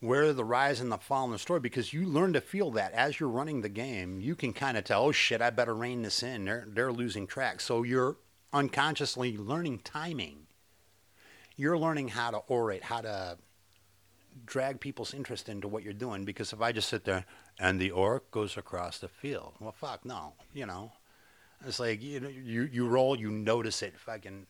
where 0.00 0.32
the 0.32 0.44
rise 0.44 0.80
and 0.80 0.90
the 0.90 0.98
fall 0.98 1.24
in 1.26 1.30
the 1.30 1.38
story, 1.38 1.60
because 1.60 1.92
you 1.92 2.04
learn 2.04 2.32
to 2.32 2.40
feel 2.40 2.72
that 2.72 2.92
as 2.92 3.20
you're 3.20 3.28
running 3.28 3.62
the 3.62 3.68
game. 3.68 4.20
You 4.20 4.34
can 4.34 4.52
kind 4.52 4.76
of 4.76 4.84
tell, 4.84 5.04
oh 5.04 5.12
shit, 5.12 5.40
I 5.40 5.50
better 5.50 5.74
rein 5.74 6.02
this 6.02 6.22
in. 6.22 6.44
They're, 6.44 6.66
they're 6.68 6.92
losing 6.92 7.28
track. 7.28 7.60
So 7.60 7.84
you're 7.84 8.16
unconsciously 8.52 9.36
learning 9.36 9.78
timing. 9.84 10.48
You're 11.56 11.78
learning 11.78 12.08
how 12.08 12.32
to 12.32 12.42
orate, 12.50 12.82
how 12.82 13.00
to 13.02 13.38
drag 14.44 14.80
people's 14.80 15.14
interest 15.14 15.48
into 15.48 15.68
what 15.68 15.82
you're 15.82 15.92
doing 15.92 16.24
because 16.24 16.52
if 16.52 16.60
I 16.60 16.72
just 16.72 16.88
sit 16.88 17.04
there 17.04 17.24
and 17.58 17.80
the 17.80 17.90
orc 17.90 18.30
goes 18.30 18.56
across 18.56 18.98
the 18.98 19.08
field, 19.08 19.54
well, 19.60 19.72
fuck, 19.72 20.04
no, 20.04 20.34
you 20.52 20.66
know, 20.66 20.92
it's 21.66 21.80
like 21.80 22.02
you 22.02 22.20
know, 22.20 22.28
you 22.28 22.68
you 22.70 22.86
roll, 22.86 23.18
you 23.18 23.30
notice 23.30 23.82
it, 23.82 23.98
fucking. 23.98 24.46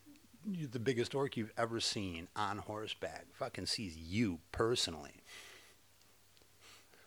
The 0.47 0.79
biggest 0.79 1.15
orc 1.15 1.39
you've 1.39 1.55
ever 1.57 1.81
seen 1.81 2.29
on 2.37 2.59
horseback 2.59 3.25
fucking 3.33 3.65
sees 3.65 3.97
you 3.97 4.41
personally. 4.53 5.23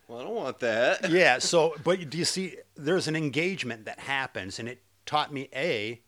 Well, 0.08 0.20
I 0.20 0.24
don't 0.24 0.34
want 0.34 0.60
that. 0.60 1.10
yeah. 1.12 1.38
So, 1.38 1.76
but 1.84 2.10
do 2.10 2.18
you 2.18 2.26
see? 2.26 2.56
There's 2.76 3.08
an 3.08 3.16
engagement 3.16 3.86
that 3.86 4.00
happens, 4.00 4.58
and 4.58 4.68
it 4.68 4.82
taught 5.06 5.32
me 5.32 5.50
a. 5.54 6.02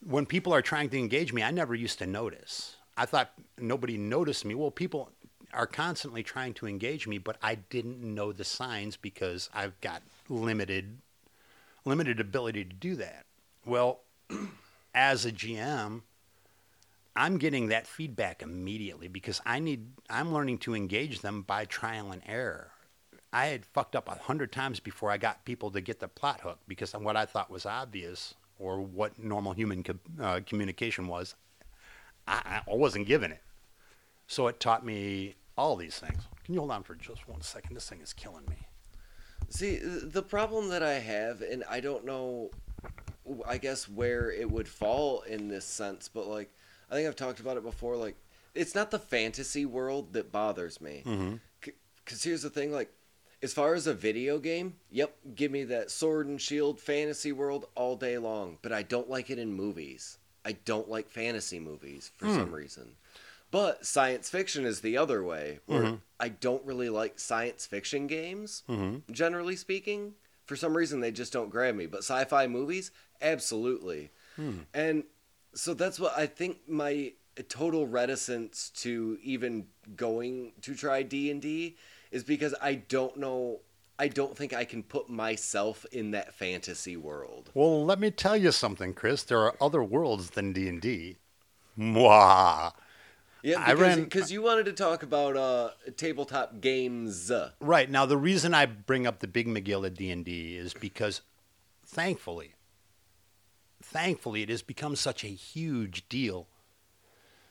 When 0.00 0.24
people 0.26 0.54
are 0.54 0.62
trying 0.62 0.88
to 0.90 0.98
engage 0.98 1.32
me, 1.32 1.42
I 1.42 1.50
never 1.50 1.74
used 1.74 1.98
to 1.98 2.06
notice. 2.06 2.76
I 2.98 3.06
thought 3.06 3.30
nobody 3.56 3.96
noticed 3.96 4.44
me. 4.44 4.56
Well, 4.56 4.72
people 4.72 5.12
are 5.54 5.68
constantly 5.68 6.24
trying 6.24 6.52
to 6.54 6.66
engage 6.66 7.06
me, 7.06 7.18
but 7.18 7.36
I 7.40 7.54
didn't 7.54 8.02
know 8.02 8.32
the 8.32 8.44
signs 8.44 8.96
because 8.96 9.48
I've 9.54 9.80
got 9.80 10.02
limited 10.28 10.98
limited 11.84 12.18
ability 12.18 12.64
to 12.64 12.74
do 12.74 12.96
that. 12.96 13.24
Well, 13.64 14.00
as 14.94 15.24
a 15.24 15.30
GM, 15.30 16.02
I'm 17.14 17.38
getting 17.38 17.68
that 17.68 17.86
feedback 17.86 18.42
immediately 18.42 19.06
because 19.06 19.40
I 19.46 19.60
need 19.60 19.86
I'm 20.10 20.34
learning 20.34 20.58
to 20.58 20.74
engage 20.74 21.20
them 21.20 21.42
by 21.42 21.66
trial 21.66 22.10
and 22.10 22.22
error. 22.26 22.72
I 23.32 23.46
had 23.46 23.64
fucked 23.64 23.94
up 23.94 24.08
a 24.08 24.16
hundred 24.16 24.50
times 24.50 24.80
before 24.80 25.12
I 25.12 25.18
got 25.18 25.44
people 25.44 25.70
to 25.70 25.80
get 25.80 26.00
the 26.00 26.08
plot 26.08 26.40
hook 26.40 26.58
because 26.66 26.94
what 26.94 27.16
I 27.16 27.26
thought 27.26 27.48
was 27.48 27.64
obvious 27.64 28.34
or 28.58 28.80
what 28.80 29.22
normal 29.22 29.52
human 29.52 29.84
co- 29.84 29.98
uh, 30.20 30.40
communication 30.44 31.06
was, 31.06 31.36
I, 32.28 32.60
I 32.70 32.74
wasn't 32.74 33.06
given 33.06 33.32
it. 33.32 33.42
So 34.26 34.46
it 34.48 34.60
taught 34.60 34.84
me 34.84 35.36
all 35.56 35.74
these 35.74 35.98
things. 35.98 36.22
Can 36.44 36.54
you 36.54 36.60
hold 36.60 36.70
on 36.70 36.82
for 36.82 36.94
just 36.94 37.28
one 37.28 37.40
second? 37.40 37.74
This 37.74 37.88
thing 37.88 38.00
is 38.00 38.12
killing 38.12 38.44
me. 38.48 38.56
See, 39.48 39.76
the 39.76 40.22
problem 40.22 40.68
that 40.68 40.82
I 40.82 40.94
have, 40.94 41.40
and 41.40 41.64
I 41.68 41.80
don't 41.80 42.04
know, 42.04 42.50
I 43.46 43.56
guess 43.56 43.88
where 43.88 44.30
it 44.30 44.50
would 44.50 44.68
fall 44.68 45.22
in 45.22 45.48
this 45.48 45.64
sense, 45.64 46.08
but 46.08 46.26
like, 46.26 46.50
I 46.90 46.94
think 46.94 47.08
I've 47.08 47.16
talked 47.16 47.40
about 47.40 47.56
it 47.56 47.62
before. 47.62 47.96
Like, 47.96 48.16
it's 48.54 48.74
not 48.74 48.90
the 48.90 48.98
fantasy 48.98 49.64
world 49.64 50.12
that 50.12 50.32
bothers 50.32 50.80
me. 50.80 51.02
Mm-hmm. 51.06 51.36
Because 52.04 52.22
here's 52.22 52.42
the 52.42 52.50
thing, 52.50 52.72
like, 52.72 52.90
as 53.42 53.52
far 53.52 53.74
as 53.74 53.86
a 53.86 53.94
video 53.94 54.38
game, 54.38 54.74
yep, 54.90 55.16
give 55.34 55.50
me 55.50 55.64
that 55.64 55.90
sword 55.90 56.26
and 56.26 56.40
shield 56.40 56.80
fantasy 56.80 57.32
world 57.32 57.66
all 57.74 57.96
day 57.96 58.18
long. 58.18 58.58
But 58.62 58.72
I 58.72 58.82
don't 58.82 59.08
like 59.08 59.30
it 59.30 59.38
in 59.38 59.52
movies. 59.52 60.17
I 60.44 60.52
don't 60.52 60.88
like 60.88 61.10
fantasy 61.10 61.58
movies 61.58 62.10
for 62.16 62.26
hmm. 62.26 62.34
some 62.34 62.52
reason. 62.52 62.96
But 63.50 63.86
science 63.86 64.28
fiction 64.28 64.64
is 64.66 64.80
the 64.80 64.98
other 64.98 65.22
way, 65.22 65.60
where 65.66 65.82
mm-hmm. 65.82 65.94
I 66.20 66.28
don't 66.28 66.64
really 66.66 66.90
like 66.90 67.18
science 67.18 67.64
fiction 67.64 68.06
games, 68.06 68.62
mm-hmm. 68.68 69.10
generally 69.10 69.56
speaking. 69.56 70.14
For 70.44 70.54
some 70.54 70.76
reason, 70.76 71.00
they 71.00 71.10
just 71.10 71.32
don't 71.32 71.50
grab 71.50 71.74
me. 71.74 71.86
But 71.86 72.00
sci 72.00 72.24
fi 72.24 72.46
movies, 72.46 72.90
absolutely. 73.22 74.10
Hmm. 74.36 74.58
And 74.74 75.04
so 75.54 75.72
that's 75.72 75.98
what 75.98 76.12
I 76.16 76.26
think 76.26 76.68
my 76.68 77.12
total 77.48 77.86
reticence 77.86 78.70
to 78.70 79.18
even 79.22 79.66
going 79.96 80.52
to 80.62 80.74
try 80.74 81.02
D&D 81.02 81.76
is 82.10 82.24
because 82.24 82.54
I 82.60 82.74
don't 82.74 83.16
know 83.16 83.60
I 83.98 84.08
don't 84.08 84.36
think 84.36 84.52
I 84.54 84.64
can 84.64 84.82
put 84.84 85.10
myself 85.10 85.84
in 85.90 86.12
that 86.12 86.34
fantasy 86.34 86.96
world. 86.96 87.50
Well, 87.52 87.84
let 87.84 87.98
me 87.98 88.10
tell 88.10 88.36
you 88.36 88.52
something, 88.52 88.94
Chris. 88.94 89.24
There 89.24 89.40
are 89.40 89.56
other 89.60 89.82
worlds 89.82 90.30
than 90.30 90.52
D 90.52 90.68
and 90.68 90.80
D. 90.80 91.16
Mwah. 91.76 92.72
Yeah, 93.42 93.60
I 93.60 93.74
because 93.74 93.80
ran- 93.80 94.04
because 94.04 94.32
you 94.32 94.42
wanted 94.42 94.66
to 94.66 94.72
talk 94.72 95.02
about 95.02 95.36
uh 95.36 95.70
tabletop 95.96 96.60
games. 96.60 97.30
Right 97.60 97.90
now, 97.90 98.06
the 98.06 98.16
reason 98.16 98.54
I 98.54 98.66
bring 98.66 99.06
up 99.06 99.20
the 99.20 99.28
Big 99.28 99.46
McGill 99.46 99.86
at 99.86 99.94
D 99.94 100.10
and 100.10 100.24
D 100.24 100.56
is 100.56 100.74
because, 100.74 101.22
thankfully, 101.84 102.54
thankfully, 103.82 104.42
it 104.42 104.48
has 104.48 104.62
become 104.62 104.96
such 104.96 105.24
a 105.24 105.28
huge 105.28 106.08
deal 106.08 106.46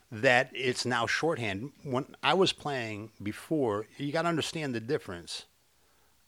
that 0.10 0.50
it's 0.54 0.86
now 0.86 1.06
shorthand. 1.08 1.72
When 1.84 2.16
I 2.24 2.34
was 2.34 2.54
playing 2.54 3.12
before, 3.22 3.88
you 3.98 4.12
got 4.14 4.22
to 4.24 4.30
understand 4.30 4.74
the 4.74 4.80
difference 4.80 5.46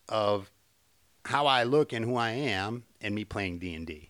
of 0.10 0.52
how 1.26 1.46
I 1.46 1.64
look 1.64 1.94
and 1.94 2.04
who 2.04 2.16
I 2.16 2.32
am, 2.32 2.84
and 3.02 3.16
me 3.16 3.24
playing 3.24 3.60
D 3.60 3.74
and 3.76 3.88
D. 3.88 4.10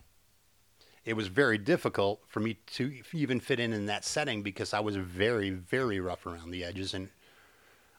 It 1.04 1.14
was 1.14 1.28
very 1.28 1.58
difficult 1.58 2.22
for 2.28 2.40
me 2.40 2.58
to 2.74 2.92
even 3.12 3.40
fit 3.40 3.60
in 3.60 3.72
in 3.72 3.86
that 3.86 4.04
setting 4.04 4.42
because 4.42 4.74
I 4.74 4.80
was 4.80 4.96
very, 4.96 5.50
very 5.50 6.00
rough 6.00 6.26
around 6.26 6.50
the 6.50 6.64
edges, 6.64 6.94
and 6.94 7.08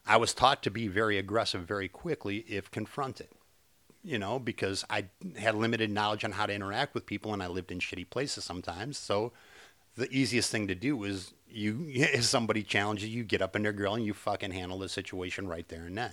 I 0.06 0.16
was 0.16 0.34
taught 0.34 0.62
to 0.64 0.70
be 0.70 0.88
very 0.88 1.18
aggressive 1.18 1.62
very 1.62 1.88
quickly 1.88 2.38
if 2.48 2.70
confronted. 2.70 3.28
You 4.04 4.18
know, 4.18 4.40
because 4.40 4.84
I 4.90 5.04
had 5.38 5.54
limited 5.54 5.88
knowledge 5.88 6.24
on 6.24 6.32
how 6.32 6.46
to 6.46 6.52
interact 6.52 6.92
with 6.92 7.06
people, 7.06 7.32
and 7.32 7.42
I 7.42 7.46
lived 7.46 7.70
in 7.70 7.78
shitty 7.78 8.10
places 8.10 8.44
sometimes. 8.44 8.98
So, 8.98 9.32
the 9.94 10.10
easiest 10.10 10.50
thing 10.50 10.66
to 10.68 10.74
do 10.74 11.04
is 11.04 11.34
you, 11.48 11.84
if 11.88 12.24
somebody 12.24 12.64
challenges 12.64 13.10
you, 13.10 13.22
get 13.22 13.42
up 13.42 13.54
in 13.54 13.62
their 13.62 13.72
grill 13.72 13.94
and 13.94 14.04
you 14.04 14.14
fucking 14.14 14.50
handle 14.50 14.78
the 14.78 14.88
situation 14.88 15.46
right 15.46 15.68
there 15.68 15.84
and 15.84 15.96
then. 15.96 16.12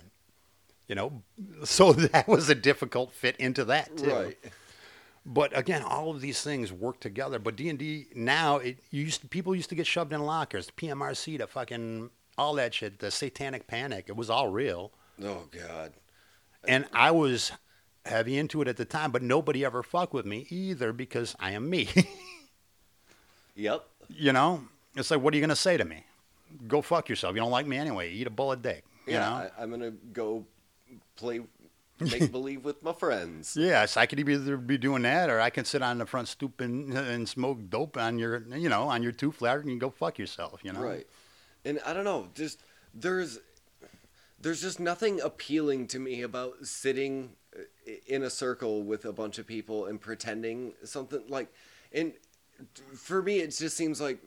You 0.90 0.96
know, 0.96 1.22
so 1.64 1.92
that 1.92 2.26
was 2.26 2.50
a 2.50 2.54
difficult 2.54 3.12
fit 3.12 3.36
into 3.36 3.64
that 3.66 3.96
too. 3.96 4.10
Right. 4.12 4.38
But 5.24 5.56
again, 5.56 5.82
all 5.82 6.10
of 6.10 6.20
these 6.20 6.42
things 6.42 6.72
work 6.72 6.98
together. 6.98 7.38
But 7.38 7.54
D 7.54 7.68
and 7.68 7.78
D 7.78 8.06
now, 8.14 8.56
it 8.56 8.78
used 8.90 9.20
to, 9.20 9.28
people 9.28 9.54
used 9.54 9.68
to 9.68 9.76
get 9.76 9.86
shoved 9.86 10.12
in 10.12 10.20
lockers, 10.24 10.66
the 10.66 10.72
PMRC, 10.72 11.38
the 11.38 11.46
fucking 11.46 12.10
all 12.36 12.54
that 12.54 12.74
shit, 12.74 12.98
the 12.98 13.10
Satanic 13.12 13.68
Panic. 13.68 14.06
It 14.08 14.16
was 14.16 14.30
all 14.30 14.48
real, 14.48 14.90
Oh 15.22 15.44
god. 15.52 15.92
and 16.66 16.86
I 16.92 17.12
was 17.12 17.52
heavy 18.04 18.36
into 18.36 18.60
it 18.62 18.66
at 18.66 18.76
the 18.76 18.84
time. 18.84 19.12
But 19.12 19.22
nobody 19.22 19.64
ever 19.64 19.84
fucked 19.84 20.12
with 20.12 20.26
me 20.26 20.46
either 20.50 20.92
because 20.92 21.36
I 21.38 21.52
am 21.52 21.70
me. 21.70 21.88
Yep. 23.56 23.84
you 24.08 24.32
know, 24.32 24.62
it's 24.96 25.10
like, 25.10 25.20
what 25.20 25.34
are 25.34 25.36
you 25.36 25.40
gonna 25.42 25.54
say 25.56 25.76
to 25.76 25.84
me? 25.84 26.04
Go 26.66 26.82
fuck 26.82 27.08
yourself. 27.08 27.34
You 27.34 27.40
don't 27.42 27.50
like 27.50 27.66
me 27.66 27.76
anyway. 27.76 28.10
Eat 28.10 28.26
a 28.26 28.30
bullet 28.30 28.62
dick. 28.62 28.84
You 29.06 29.14
Yeah, 29.14 29.20
know. 29.20 29.50
I, 29.58 29.62
I'm 29.62 29.70
gonna 29.70 29.90
go 30.12 30.44
play 31.16 31.40
make 32.00 32.32
believe 32.32 32.64
with 32.64 32.82
my 32.82 32.92
friends. 32.92 33.56
Yes, 33.58 33.96
I 33.96 34.06
could 34.06 34.20
either 34.20 34.56
be 34.56 34.78
doing 34.78 35.02
that, 35.02 35.30
or 35.30 35.40
I 35.40 35.50
can 35.50 35.64
sit 35.64 35.82
on 35.82 35.98
the 35.98 36.06
front 36.06 36.28
stoop 36.28 36.60
and, 36.60 36.92
and 36.96 37.28
smoke 37.28 37.58
dope 37.68 37.96
on 37.96 38.18
your, 38.18 38.42
you 38.56 38.68
know, 38.68 38.84
on 38.84 39.02
your 39.02 39.12
two 39.12 39.32
flat, 39.32 39.58
and 39.58 39.70
you 39.70 39.78
go 39.78 39.90
fuck 39.90 40.18
yourself. 40.18 40.60
You 40.62 40.72
know. 40.72 40.80
Right. 40.80 41.06
And 41.64 41.80
I 41.84 41.92
don't 41.92 42.04
know, 42.04 42.28
just 42.34 42.60
there's 42.94 43.38
there's 44.40 44.62
just 44.62 44.80
nothing 44.80 45.20
appealing 45.20 45.86
to 45.88 45.98
me 45.98 46.22
about 46.22 46.54
sitting 46.64 47.32
uh, 47.54 47.62
in 48.06 48.22
a 48.22 48.30
circle 48.30 48.82
with 48.82 49.04
a 49.04 49.12
bunch 49.12 49.38
of 49.38 49.46
people 49.46 49.86
and 49.86 50.00
pretending 50.00 50.72
something 50.84 51.22
like 51.28 51.52
and 51.92 52.14
for 52.94 53.22
me 53.22 53.40
it 53.40 53.48
just 53.48 53.76
seems 53.76 54.00
like 54.00 54.18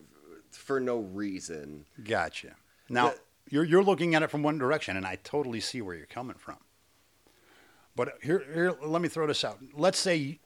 for 0.52 0.78
no 0.78 0.98
reason. 0.98 1.84
Gotcha. 2.04 2.54
Now 2.88 3.08
But- 3.08 3.20
you're 3.50 3.64
you're 3.64 3.82
looking 3.82 4.14
at 4.14 4.22
it 4.22 4.30
from 4.30 4.42
one 4.42 4.58
direction, 4.58 4.96
and 4.96 5.04
I 5.06 5.16
totally 5.16 5.60
see 5.60 5.82
where 5.82 5.94
you're 5.94 6.06
coming 6.06 6.36
from. 6.36 6.56
But 7.96 8.18
here, 8.22 8.44
here, 8.52 8.74
let 8.82 9.00
me 9.02 9.08
throw 9.08 9.26
this 9.26 9.44
out. 9.44 9.58
Let's 9.74 9.98
say, 9.98 10.40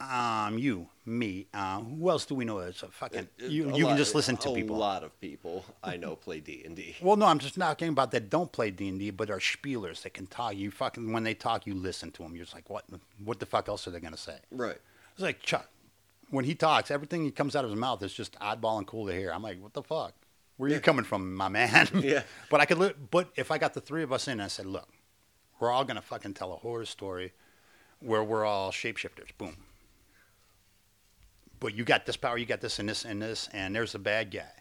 um, 0.00 0.58
you, 0.58 0.86
me, 1.04 1.48
uh, 1.52 1.80
who 1.80 2.08
else 2.08 2.24
do 2.24 2.36
we 2.36 2.44
know 2.44 2.60
that's 2.64 2.84
a 2.84 2.88
fucking? 2.88 3.28
You, 3.38 3.70
A 3.70 3.76
you 3.76 3.84
lot- 3.84 3.88
can 3.90 3.96
just 3.98 4.14
listen 4.14 4.36
to 4.38 4.52
people. 4.54 4.76
a 4.76 4.78
lot 4.78 5.02
of 5.02 5.18
people 5.20 5.64
I 5.82 5.96
know 5.96 6.14
play 6.14 6.38
D&D. 6.38 6.96
Well, 7.02 7.16
no, 7.16 7.26
I'm 7.26 7.40
just 7.40 7.58
not 7.58 7.70
talking 7.78 7.88
about 7.88 8.12
that. 8.12 8.30
Don't 8.30 8.52
play 8.52 8.70
D 8.70 8.88
and 8.88 8.98
D, 9.00 9.10
but 9.10 9.28
are 9.28 9.40
spielers 9.40 10.02
that 10.04 10.14
can 10.14 10.28
talk. 10.28 10.54
You 10.54 10.70
fucking 10.70 11.12
when 11.12 11.24
they 11.24 11.34
talk, 11.34 11.66
you 11.66 11.74
listen 11.74 12.12
to 12.12 12.22
them. 12.22 12.36
You're 12.36 12.44
just 12.44 12.54
like, 12.54 12.70
what? 12.70 12.84
What 13.24 13.40
the 13.40 13.46
fuck 13.46 13.68
else 13.68 13.88
are 13.88 13.90
they 13.90 13.98
gonna 14.00 14.16
say? 14.16 14.36
Right. 14.52 14.78
It's 15.14 15.22
like 15.22 15.40
Chuck. 15.42 15.68
When 16.30 16.44
he 16.44 16.54
talks, 16.54 16.90
everything 16.92 17.24
that 17.24 17.34
comes 17.34 17.56
out 17.56 17.64
of 17.64 17.70
his 17.70 17.78
mouth 17.80 18.00
is 18.04 18.12
just 18.12 18.38
oddball 18.38 18.78
and 18.78 18.86
cool 18.86 19.06
to 19.08 19.12
hear. 19.12 19.32
I'm 19.32 19.42
like, 19.42 19.60
what 19.60 19.72
the 19.72 19.82
fuck? 19.82 20.12
Where 20.58 20.66
are 20.66 20.70
Yeah. 20.70 20.76
you 20.76 20.82
coming 20.82 21.04
from, 21.04 21.34
my 21.34 21.48
man? 21.48 21.88
Yeah. 21.94 22.22
but 22.50 22.60
I 22.60 22.66
could. 22.66 22.78
Li- 22.78 22.92
but 23.10 23.30
if 23.34 23.50
I 23.50 23.58
got 23.58 23.74
the 23.74 23.80
three 23.80 24.04
of 24.04 24.12
us 24.12 24.28
in, 24.28 24.32
and 24.34 24.42
I 24.42 24.48
said, 24.48 24.66
look, 24.66 24.88
we're 25.58 25.70
all 25.70 25.84
gonna 25.84 26.02
fucking 26.02 26.34
tell 26.34 26.52
a 26.52 26.56
horror 26.56 26.84
story 26.84 27.32
where 28.00 28.22
we're 28.22 28.44
all 28.44 28.70
shapeshifters. 28.70 29.36
Boom. 29.36 29.56
But 31.60 31.74
you 31.74 31.84
got 31.84 32.06
this 32.06 32.16
power, 32.16 32.38
you 32.38 32.46
got 32.46 32.60
this 32.60 32.78
and 32.78 32.88
this 32.88 33.04
and 33.04 33.20
this, 33.20 33.48
and 33.52 33.74
there's 33.74 33.92
the 33.92 33.98
bad 33.98 34.30
guy. 34.30 34.52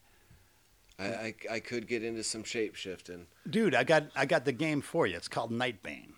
I, 1.00 1.06
I, 1.06 1.36
I 1.52 1.60
could 1.60 1.88
get 1.88 2.04
into 2.04 2.24
some 2.24 2.44
shape 2.44 2.76
shifting. 2.76 3.28
Dude, 3.50 3.76
I 3.76 3.84
got 3.84 4.06
I 4.16 4.26
got 4.26 4.46
the 4.46 4.52
game 4.52 4.82
for 4.82 5.06
you. 5.06 5.16
It's 5.16 5.28
called 5.28 5.52
Nightbane. 5.52 6.14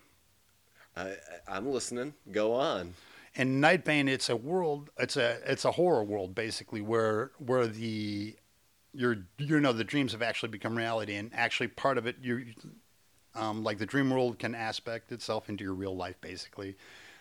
I, 0.95 1.09
I 1.09 1.15
I'm 1.49 1.67
listening. 1.67 2.13
Go 2.31 2.53
on. 2.53 2.93
And 3.35 3.61
Nightbane, 3.63 4.07
it's 4.07 4.29
a 4.29 4.35
world. 4.35 4.89
It's 4.97 5.17
a 5.17 5.39
it's 5.45 5.65
a 5.65 5.71
horror 5.71 6.03
world 6.03 6.33
basically, 6.33 6.81
where 6.81 7.31
where 7.39 7.67
the 7.67 8.35
your 8.93 9.17
you 9.37 9.59
know 9.59 9.73
the 9.73 9.83
dreams 9.83 10.13
have 10.13 10.21
actually 10.21 10.49
become 10.49 10.77
reality, 10.77 11.15
and 11.15 11.29
actually 11.33 11.67
part 11.67 11.97
of 11.97 12.07
it 12.07 12.15
you 12.21 12.45
um, 13.35 13.63
like 13.63 13.77
the 13.77 13.85
dream 13.85 14.09
world 14.09 14.39
can 14.39 14.55
aspect 14.55 15.11
itself 15.11 15.49
into 15.49 15.63
your 15.63 15.73
real 15.73 15.95
life 15.95 16.19
basically. 16.21 16.75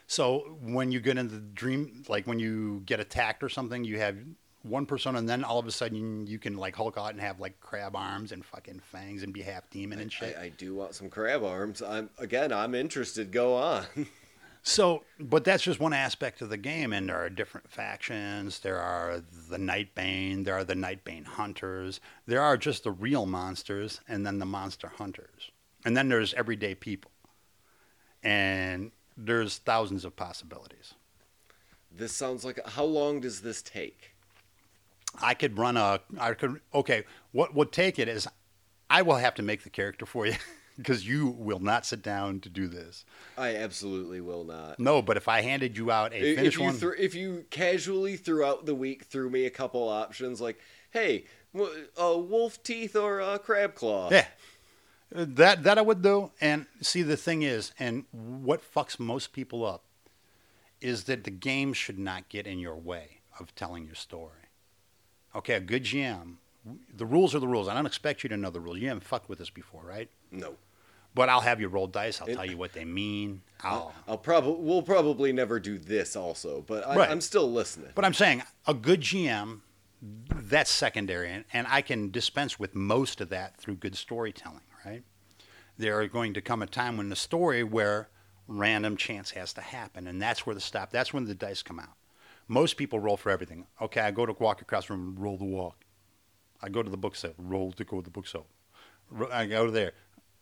So 0.06 0.56
when 0.62 0.90
you 0.90 1.00
get 1.00 1.18
into 1.18 1.34
the 1.34 1.40
dream, 1.40 2.02
like 2.08 2.26
when 2.26 2.38
you 2.38 2.82
get 2.86 2.98
attacked 2.98 3.42
or 3.42 3.48
something, 3.48 3.84
you 3.84 3.98
have 3.98 4.16
one 4.62 4.86
persona, 4.86 5.18
and 5.18 5.28
then 5.28 5.44
all 5.44 5.58
of 5.58 5.66
a 5.66 5.70
sudden 5.70 6.26
you 6.26 6.38
can 6.38 6.56
like 6.56 6.74
Hulk 6.74 6.96
out 6.96 7.12
and 7.12 7.20
have 7.20 7.40
like 7.40 7.60
crab 7.60 7.94
arms 7.94 8.32
and 8.32 8.44
fucking 8.44 8.80
fangs 8.80 9.22
and 9.22 9.32
be 9.32 9.42
half 9.42 9.68
demon 9.70 9.98
and 9.98 10.12
shit. 10.12 10.36
I, 10.38 10.44
I 10.44 10.48
do 10.48 10.74
want 10.74 10.94
some 10.94 11.10
crab 11.10 11.44
arms. 11.44 11.82
I'm 11.82 12.10
again. 12.18 12.52
I'm 12.52 12.74
interested. 12.74 13.30
Go 13.32 13.54
on. 13.54 13.84
So, 14.68 15.04
but 15.18 15.44
that's 15.44 15.62
just 15.62 15.80
one 15.80 15.94
aspect 15.94 16.42
of 16.42 16.50
the 16.50 16.58
game, 16.58 16.92
and 16.92 17.08
there 17.08 17.16
are 17.16 17.30
different 17.30 17.70
factions. 17.70 18.58
There 18.58 18.78
are 18.78 19.22
the 19.48 19.56
Nightbane, 19.56 20.44
there 20.44 20.54
are 20.54 20.64
the 20.64 20.74
Nightbane 20.74 21.24
hunters, 21.24 22.00
there 22.26 22.42
are 22.42 22.56
just 22.58 22.84
the 22.84 22.90
real 22.90 23.24
monsters, 23.24 24.00
and 24.08 24.26
then 24.26 24.38
the 24.38 24.44
monster 24.44 24.88
hunters, 24.88 25.52
and 25.88 25.96
then 25.96 26.10
there's 26.10 26.34
everyday 26.34 26.74
people, 26.74 27.10
and 28.22 28.90
there's 29.16 29.56
thousands 29.56 30.04
of 30.04 30.14
possibilities. 30.14 30.92
this 31.90 32.12
sounds 32.12 32.44
like. 32.44 32.60
How 32.68 32.84
long 32.84 33.20
does 33.20 33.40
this 33.40 33.62
take? 33.62 34.12
I 35.22 35.32
could 35.32 35.56
run 35.56 35.78
a, 35.78 36.00
I 36.20 36.34
could, 36.34 36.60
okay, 36.74 37.04
what 37.32 37.54
would 37.54 37.72
take 37.72 37.98
it 37.98 38.06
is, 38.06 38.28
I 38.90 39.00
will 39.00 39.16
have 39.16 39.34
to 39.36 39.42
make 39.42 39.62
the 39.64 39.70
character 39.70 40.04
for 40.04 40.26
you, 40.26 40.34
because 40.76 41.08
you 41.08 41.28
will 41.28 41.58
not 41.58 41.86
sit 41.86 42.02
down 42.02 42.40
to 42.40 42.50
do 42.50 42.68
this. 42.68 43.06
I 43.38 43.56
absolutely 43.56 44.20
will 44.20 44.44
not. 44.44 44.78
No, 44.78 45.00
but 45.00 45.16
if 45.16 45.26
I 45.26 45.40
handed 45.40 45.78
you 45.78 45.90
out 45.90 46.12
a 46.12 46.32
If 46.32 46.36
finished 46.36 46.58
one, 46.58 46.74
threw 46.74 46.94
if 46.98 47.14
you 47.14 47.46
casually 47.48 48.16
throughout 48.16 48.66
the 48.66 48.74
week 48.74 49.04
threw 49.06 49.30
me 49.30 49.46
a 49.46 49.50
couple 49.50 49.88
options 49.88 50.38
like, 50.42 50.58
hey, 50.90 51.24
w- 51.54 51.86
uh, 51.98 52.18
wolf 52.18 52.62
teeth 52.62 52.94
or 52.94 53.22
uh, 53.22 53.38
crab 53.38 53.74
claw. 53.74 54.10
Yeah. 54.10 54.26
That 55.10 55.62
that 55.64 55.78
I 55.78 55.82
would 55.82 56.02
do. 56.02 56.30
And 56.40 56.66
see 56.80 57.02
the 57.02 57.16
thing 57.16 57.42
is, 57.42 57.72
and 57.78 58.04
what 58.12 58.62
fucks 58.62 58.98
most 58.98 59.32
people 59.32 59.64
up 59.64 59.84
is 60.80 61.04
that 61.04 61.24
the 61.24 61.30
game 61.30 61.72
should 61.72 61.98
not 61.98 62.28
get 62.28 62.46
in 62.46 62.58
your 62.58 62.76
way 62.76 63.20
of 63.40 63.54
telling 63.54 63.84
your 63.86 63.94
story. 63.94 64.32
Okay, 65.34 65.54
a 65.54 65.60
good 65.60 65.84
GM 65.84 66.36
The 66.94 67.06
rules 67.06 67.34
are 67.34 67.38
the 67.40 67.48
rules. 67.48 67.68
I 67.68 67.74
don't 67.74 67.86
expect 67.86 68.22
you 68.22 68.28
to 68.28 68.36
know 68.36 68.50
the 68.50 68.60
rules. 68.60 68.78
You 68.78 68.88
haven't 68.88 69.04
fucked 69.04 69.28
with 69.28 69.38
this 69.38 69.50
before, 69.50 69.82
right? 69.82 70.08
No. 70.30 70.54
But 71.14 71.28
I'll 71.30 71.40
have 71.40 71.60
you 71.60 71.68
roll 71.68 71.86
dice. 71.86 72.20
I'll 72.20 72.28
It- 72.28 72.34
tell 72.34 72.44
you 72.44 72.56
what 72.58 72.72
they 72.74 72.84
mean. 72.84 73.42
I'll, 73.62 73.92
I'll 74.06 74.18
probably 74.18 74.62
we'll 74.62 74.82
probably 74.82 75.32
never 75.32 75.58
do 75.58 75.78
this 75.78 76.14
also, 76.14 76.62
but 76.66 76.86
I, 76.86 76.94
Right. 76.96 77.10
I'm 77.10 77.20
still 77.22 77.50
listening. 77.50 77.90
But 77.94 78.04
I'm 78.04 78.14
saying 78.14 78.42
a 78.66 78.74
good 78.74 79.00
GM, 79.00 79.60
that's 80.00 80.70
secondary, 80.70 81.30
and, 81.32 81.44
and 81.52 81.66
I 81.68 81.82
can 81.82 82.10
dispense 82.12 82.58
with 82.58 82.74
most 82.76 83.20
of 83.20 83.30
that 83.30 83.56
through 83.56 83.76
good 83.76 83.96
storytelling, 83.96 84.60
right? 84.84 85.02
There 85.76 86.00
are 86.00 86.08
going 86.08 86.34
to 86.34 86.40
come 86.40 86.62
a 86.62 86.66
time 86.66 86.96
when 86.96 87.08
the 87.08 87.16
story 87.16 87.62
where 87.62 88.08
random 88.46 88.96
chance 88.96 89.30
has 89.32 89.52
to 89.54 89.60
happen, 89.60 90.06
and 90.06 90.20
that's 90.20 90.46
where 90.46 90.54
the 90.54 90.60
stop. 90.60 90.90
That's 90.90 91.12
when 91.12 91.24
the 91.24 91.34
dice 91.34 91.62
come 91.62 91.78
out. 91.78 91.96
Most 92.48 92.76
people 92.76 92.98
roll 92.98 93.16
for 93.16 93.30
everything. 93.30 93.66
Okay, 93.80 94.00
I 94.00 94.10
go 94.10 94.26
to 94.26 94.32
walk 94.32 94.62
across 94.62 94.88
room, 94.88 95.14
roll 95.18 95.36
the 95.36 95.44
walk. 95.44 95.84
I 96.62 96.68
go 96.68 96.82
to 96.82 96.90
the 96.90 96.96
book 96.96 97.16
roll 97.38 97.72
to 97.72 97.84
go 97.84 98.00
to 98.00 98.02
the 98.02 98.10
book. 98.10 98.26
I 99.30 99.46
go 99.46 99.70
there. 99.70 99.92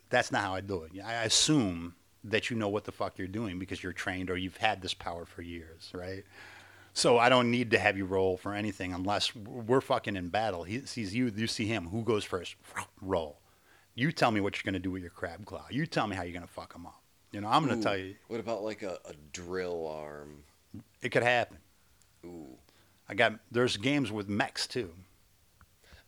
That's 0.09 0.33
not 0.33 0.43
how 0.43 0.55
I 0.55 0.61
do 0.61 0.85
it. 0.85 0.93
I 1.05 1.25
assume 1.25 1.95
that 2.25 2.49
you 2.49 2.57
know 2.57 2.69
what 2.69 2.85
the 2.85 2.93
fuck 2.93 3.19
you're 3.19 3.29
doing 3.29 3.59
because 3.59 3.83
you're 3.83 3.93
trained 3.93 4.31
or 4.31 4.37
you've 4.37 4.57
had 4.57 4.83
this 4.83 4.95
power 4.95 5.25
for 5.25 5.43
years, 5.43 5.91
right? 5.93 6.25
So 6.95 7.19
I 7.19 7.29
don't 7.29 7.51
need 7.51 7.73
to 7.73 7.79
have 7.79 7.99
you 7.99 8.07
roll 8.07 8.37
for 8.37 8.55
anything 8.55 8.95
unless 8.95 9.35
we're 9.35 9.81
fucking 9.81 10.17
in 10.17 10.29
battle. 10.29 10.65
He 10.65 10.81
sees 10.87 11.15
you, 11.15 11.31
you 11.35 11.47
see 11.47 11.67
him. 11.67 11.89
Who 11.89 12.03
goes 12.03 12.25
first? 12.25 12.55
Roll. 13.03 13.39
You 13.97 14.13
tell 14.13 14.31
me 14.31 14.41
what 14.41 14.57
you're 14.57 14.71
going 14.71 14.81
to 14.81 14.87
do 14.87 14.91
with 14.93 15.01
your 15.03 15.11
crab 15.11 15.45
claw. 15.47 15.65
You 15.71 15.87
tell 15.87 16.07
me 16.07 16.15
how 16.15 16.23
you're 16.23 16.35
going 16.35 16.47
to 16.47 16.53
fuck 16.53 16.73
them 16.75 16.87
up. 16.87 17.01
You 17.33 17.41
know, 17.41 17.49
I'm 17.49 17.65
going 17.67 17.79
to 17.79 17.83
tell 17.83 17.97
you. 17.97 18.15
What 18.29 18.39
about 18.41 18.63
like 18.63 18.83
a, 18.83 18.99
a 19.07 19.15
drill 19.33 19.89
arm? 19.89 20.43
It 21.03 21.09
could 21.09 21.23
happen. 21.23 21.57
Ooh. 22.25 22.47
I 23.09 23.15
got 23.15 23.35
there's 23.51 23.77
games 23.77 24.13
with 24.13 24.29
mechs 24.29 24.67
too. 24.67 24.91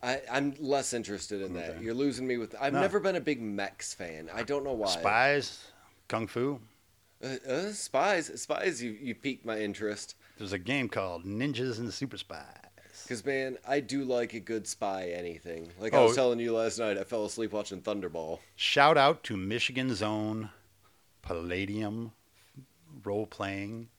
I, 0.03 0.21
I'm 0.31 0.53
less 0.59 0.93
interested 0.93 1.41
in 1.41 1.53
that. 1.55 1.71
Okay. 1.71 1.83
You're 1.83 1.93
losing 1.93 2.25
me 2.27 2.37
with. 2.37 2.55
I've 2.59 2.73
No. 2.73 2.81
never 2.81 2.99
been 2.99 3.15
a 3.15 3.21
big 3.21 3.41
mechs 3.41 3.93
fan. 3.93 4.29
I 4.33 4.43
don't 4.43 4.63
know 4.63 4.73
why. 4.73 4.87
Spies, 4.87 5.67
kung 6.07 6.27
fu. 6.27 6.59
Uh, 7.23 7.27
uh, 7.49 7.71
spies, 7.71 8.31
spies. 8.41 8.81
You 8.81 8.91
you 8.91 9.15
piqued 9.15 9.45
my 9.45 9.59
interest. 9.59 10.15
There's 10.37 10.53
a 10.53 10.59
game 10.59 10.87
called 10.87 11.25
Ninjas 11.25 11.79
and 11.79 11.93
Super 11.93 12.17
Spies. 12.17 12.45
Cause 13.07 13.25
man, 13.25 13.57
I 13.67 13.79
do 13.79 14.03
like 14.03 14.33
a 14.33 14.39
good 14.39 14.67
spy 14.67 15.09
anything. 15.15 15.67
Like 15.79 15.93
I 15.93 16.01
was 16.01 16.11
Oh. 16.11 16.15
telling 16.15 16.39
you 16.39 16.55
last 16.55 16.77
night, 16.79 16.97
I 16.97 17.03
fell 17.03 17.25
asleep 17.25 17.51
watching 17.53 17.81
Thunderball. 17.81 18.39
Shout 18.55 18.97
out 18.97 19.23
to 19.25 19.37
Michigan's 19.37 20.01
own 20.01 20.49
Palladium 21.21 22.11
role 23.03 23.25
playing. 23.25 23.89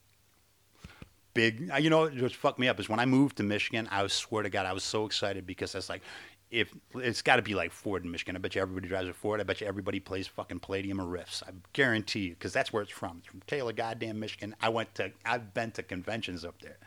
Big, 1.34 1.70
uh, 1.72 1.76
you 1.76 1.90
know, 1.90 2.08
just 2.10 2.34
fucked 2.36 2.58
me 2.58 2.66
up 2.68 2.80
is 2.80 2.88
when 2.88 2.98
I 2.98 3.06
moved 3.06 3.36
to 3.36 3.42
Michigan. 3.44 3.88
I 3.90 4.02
was, 4.02 4.12
swear 4.12 4.42
to 4.42 4.50
God, 4.50 4.66
I 4.66 4.72
was 4.72 4.82
so 4.82 5.06
excited 5.06 5.46
because 5.46 5.74
it's 5.76 5.88
like, 5.88 6.02
if 6.50 6.74
it's 6.96 7.22
got 7.22 7.36
to 7.36 7.42
be 7.42 7.54
like 7.54 7.70
Ford 7.70 8.04
in 8.04 8.10
Michigan. 8.10 8.34
I 8.34 8.40
bet 8.40 8.56
you 8.56 8.60
everybody 8.60 8.88
drives 8.88 9.08
a 9.08 9.12
Ford. 9.12 9.40
I 9.40 9.44
bet 9.44 9.60
you 9.60 9.68
everybody 9.68 10.00
plays 10.00 10.26
fucking 10.26 10.58
Palladium 10.58 11.00
or 11.00 11.06
Rifts. 11.06 11.44
I 11.46 11.52
guarantee 11.72 12.20
you, 12.20 12.30
because 12.30 12.52
that's 12.52 12.72
where 12.72 12.82
it's 12.82 12.90
from. 12.90 13.18
It's 13.18 13.28
from 13.28 13.40
Taylor, 13.46 13.72
goddamn 13.72 14.18
Michigan. 14.18 14.56
I 14.60 14.68
went 14.70 14.92
to, 14.96 15.12
I've 15.24 15.54
been 15.54 15.70
to 15.72 15.84
conventions 15.84 16.44
up 16.44 16.60
there, 16.60 16.78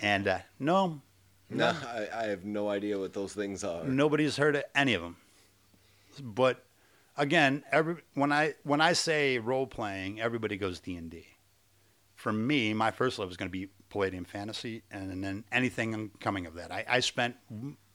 and 0.00 0.26
uh, 0.26 0.38
no, 0.58 1.00
No, 1.50 1.76
I, 1.86 2.08
I 2.14 2.22
have 2.24 2.44
no 2.44 2.68
idea 2.68 2.98
what 2.98 3.12
those 3.12 3.32
things 3.32 3.64
are. 3.64 3.84
Nobody's 3.84 4.36
heard 4.36 4.56
of 4.56 4.64
any 4.74 4.94
of 4.94 5.02
them. 5.02 5.16
But 6.22 6.64
again, 7.16 7.64
every 7.70 7.96
when 8.14 8.32
I 8.32 8.54
when 8.62 8.80
I 8.80 8.92
say 8.92 9.38
role 9.38 9.66
playing, 9.66 10.20
everybody 10.20 10.56
goes 10.56 10.80
D 10.80 10.96
and 10.96 11.10
D. 11.10 11.26
For 12.14 12.32
me, 12.32 12.72
my 12.72 12.90
first 12.90 13.18
love 13.18 13.30
is 13.30 13.36
going 13.36 13.48
to 13.48 13.52
be 13.52 13.68
Palladium 13.90 14.24
Fantasy, 14.24 14.82
and 14.90 15.22
then 15.22 15.44
anything 15.52 16.10
coming 16.20 16.46
of 16.46 16.54
that. 16.54 16.72
I, 16.72 16.84
I 16.88 17.00
spent 17.00 17.36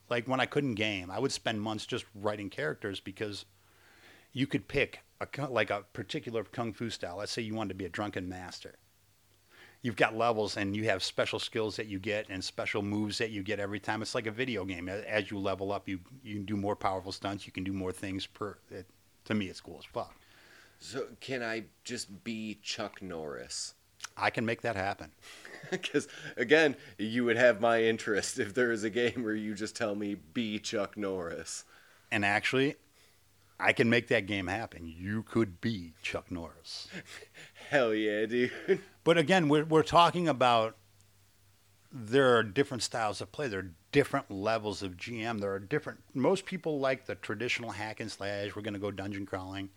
like 0.09 0.27
when 0.27 0.39
I 0.39 0.45
couldn't 0.45 0.75
game, 0.75 1.09
I 1.11 1.19
would 1.19 1.31
spend 1.31 1.61
months 1.61 1.85
just 1.85 2.05
writing 2.15 2.49
characters 2.49 2.99
because 2.99 3.45
you 4.31 4.47
could 4.47 4.67
pick 4.67 4.99
a 5.19 5.47
like 5.47 5.69
a 5.69 5.83
particular 5.93 6.43
kung 6.43 6.73
fu 6.73 6.89
style. 6.89 7.17
Let's 7.17 7.31
say 7.31 7.41
you 7.41 7.55
wanted 7.55 7.69
to 7.69 7.75
be 7.75 7.85
a 7.85 7.89
drunken 7.89 8.29
master. 8.29 8.75
You've 9.81 9.95
got 9.95 10.15
levels 10.15 10.57
and 10.57 10.75
you 10.75 10.85
have 10.85 11.01
special 11.03 11.39
skills 11.39 11.77
that 11.77 11.87
you 11.87 11.99
get 11.99 12.27
and 12.29 12.43
special 12.43 12.81
moves 12.81 13.17
that 13.19 13.29
you 13.31 13.43
get 13.43 13.59
every 13.59 13.79
time. 13.79 14.01
It's 14.01 14.13
like 14.13 14.27
a 14.27 14.31
video 14.31 14.65
game. 14.65 14.89
As 14.89 15.31
you 15.31 15.39
level 15.39 15.71
up, 15.71 15.87
you 15.87 15.99
you 16.21 16.35
can 16.35 16.45
do 16.45 16.57
more 16.57 16.75
powerful 16.75 17.11
stunts. 17.11 17.45
You 17.45 17.53
can 17.53 17.63
do 17.63 17.71
more 17.71 17.91
things 17.91 18.25
per. 18.25 18.57
It, 18.69 18.87
to 19.25 19.33
me, 19.33 19.45
it's 19.47 19.61
cool 19.61 19.77
as 19.79 19.85
fuck. 19.85 20.15
So 20.79 21.07
can 21.19 21.43
I 21.43 21.65
just 21.83 22.23
be 22.23 22.59
Chuck 22.61 23.01
Norris? 23.01 23.75
I 24.17 24.29
can 24.29 24.45
make 24.45 24.61
that 24.61 24.75
happen. 24.75 25.11
Because 25.71 26.07
again, 26.35 26.77
you 26.97 27.25
would 27.25 27.35
have 27.35 27.61
my 27.61 27.83
interest 27.83 28.39
if 28.39 28.53
there 28.53 28.71
is 28.71 28.83
a 28.83 28.89
game 28.89 29.23
where 29.23 29.35
you 29.35 29.53
just 29.53 29.75
tell 29.75 29.93
me 29.93 30.15
be 30.15 30.57
Chuck 30.57 30.97
Norris. 30.97 31.65
And 32.11 32.25
actually, 32.25 32.77
I 33.59 33.73
can 33.73 33.89
make 33.89 34.07
that 34.07 34.25
game 34.25 34.47
happen. 34.47 34.87
You 34.87 35.23
could 35.23 35.59
be 35.59 35.93
Chuck 36.01 36.31
Norris. 36.31 36.87
Hell 37.69 37.93
yeah, 37.93 38.25
dude. 38.25 38.51
But 39.05 39.17
again, 39.17 39.49
we're, 39.49 39.65
we're 39.65 39.81
talking 39.81 40.27
about 40.27 40.77
there 41.91 42.37
are 42.37 42.43
different 42.43 42.83
styles 42.83 43.21
of 43.21 43.31
play. 43.31 43.47
There 43.47 43.61
are 43.61 43.71
different 43.91 44.29
levels 44.29 44.83
of 44.83 44.97
GM. 44.97 45.39
There 45.39 45.51
are 45.51 45.59
different. 45.59 46.01
Most 46.13 46.45
people 46.45 46.79
like 46.79 47.05
the 47.05 47.15
traditional 47.15 47.71
hack 47.71 48.01
and 48.01 48.11
slash. 48.11 48.55
We're 48.55 48.61
going 48.61 48.75
to 48.75 48.79
go 48.79 48.91
dungeon 48.91 49.25
crawling. 49.25 49.69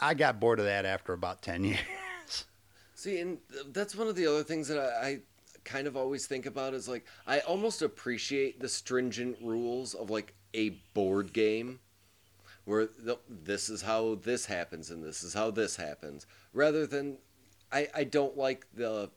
I 0.00 0.14
got 0.14 0.40
bored 0.40 0.60
of 0.60 0.64
that 0.64 0.86
after 0.86 1.12
about 1.12 1.42
10 1.42 1.64
years. 1.64 2.46
See, 2.94 3.20
and 3.20 3.38
that's 3.72 3.94
one 3.94 4.08
of 4.08 4.16
the 4.16 4.26
other 4.26 4.44
things 4.44 4.68
that 4.68 4.78
I, 4.78 5.06
I 5.06 5.18
kind 5.64 5.86
of 5.86 5.96
always 5.96 6.26
think 6.26 6.46
about 6.46 6.72
is 6.72 6.88
like 6.88 7.04
I 7.26 7.40
almost 7.40 7.82
appreciate 7.82 8.60
the 8.60 8.68
stringent 8.68 9.36
rules 9.42 9.92
of 9.92 10.08
like 10.08 10.34
a 10.54 10.70
board 10.94 11.34
game 11.34 11.80
where 12.68 12.86
this 13.30 13.70
is 13.70 13.80
how 13.80 14.16
this 14.22 14.44
happens 14.44 14.90
and 14.90 15.02
this 15.02 15.22
is 15.22 15.32
how 15.32 15.50
this 15.50 15.76
happens 15.76 16.26
rather 16.52 16.86
than 16.86 17.16
I, 17.72 17.88
I 17.94 18.04
don't 18.04 18.36
like 18.36 18.66
the 18.74 19.10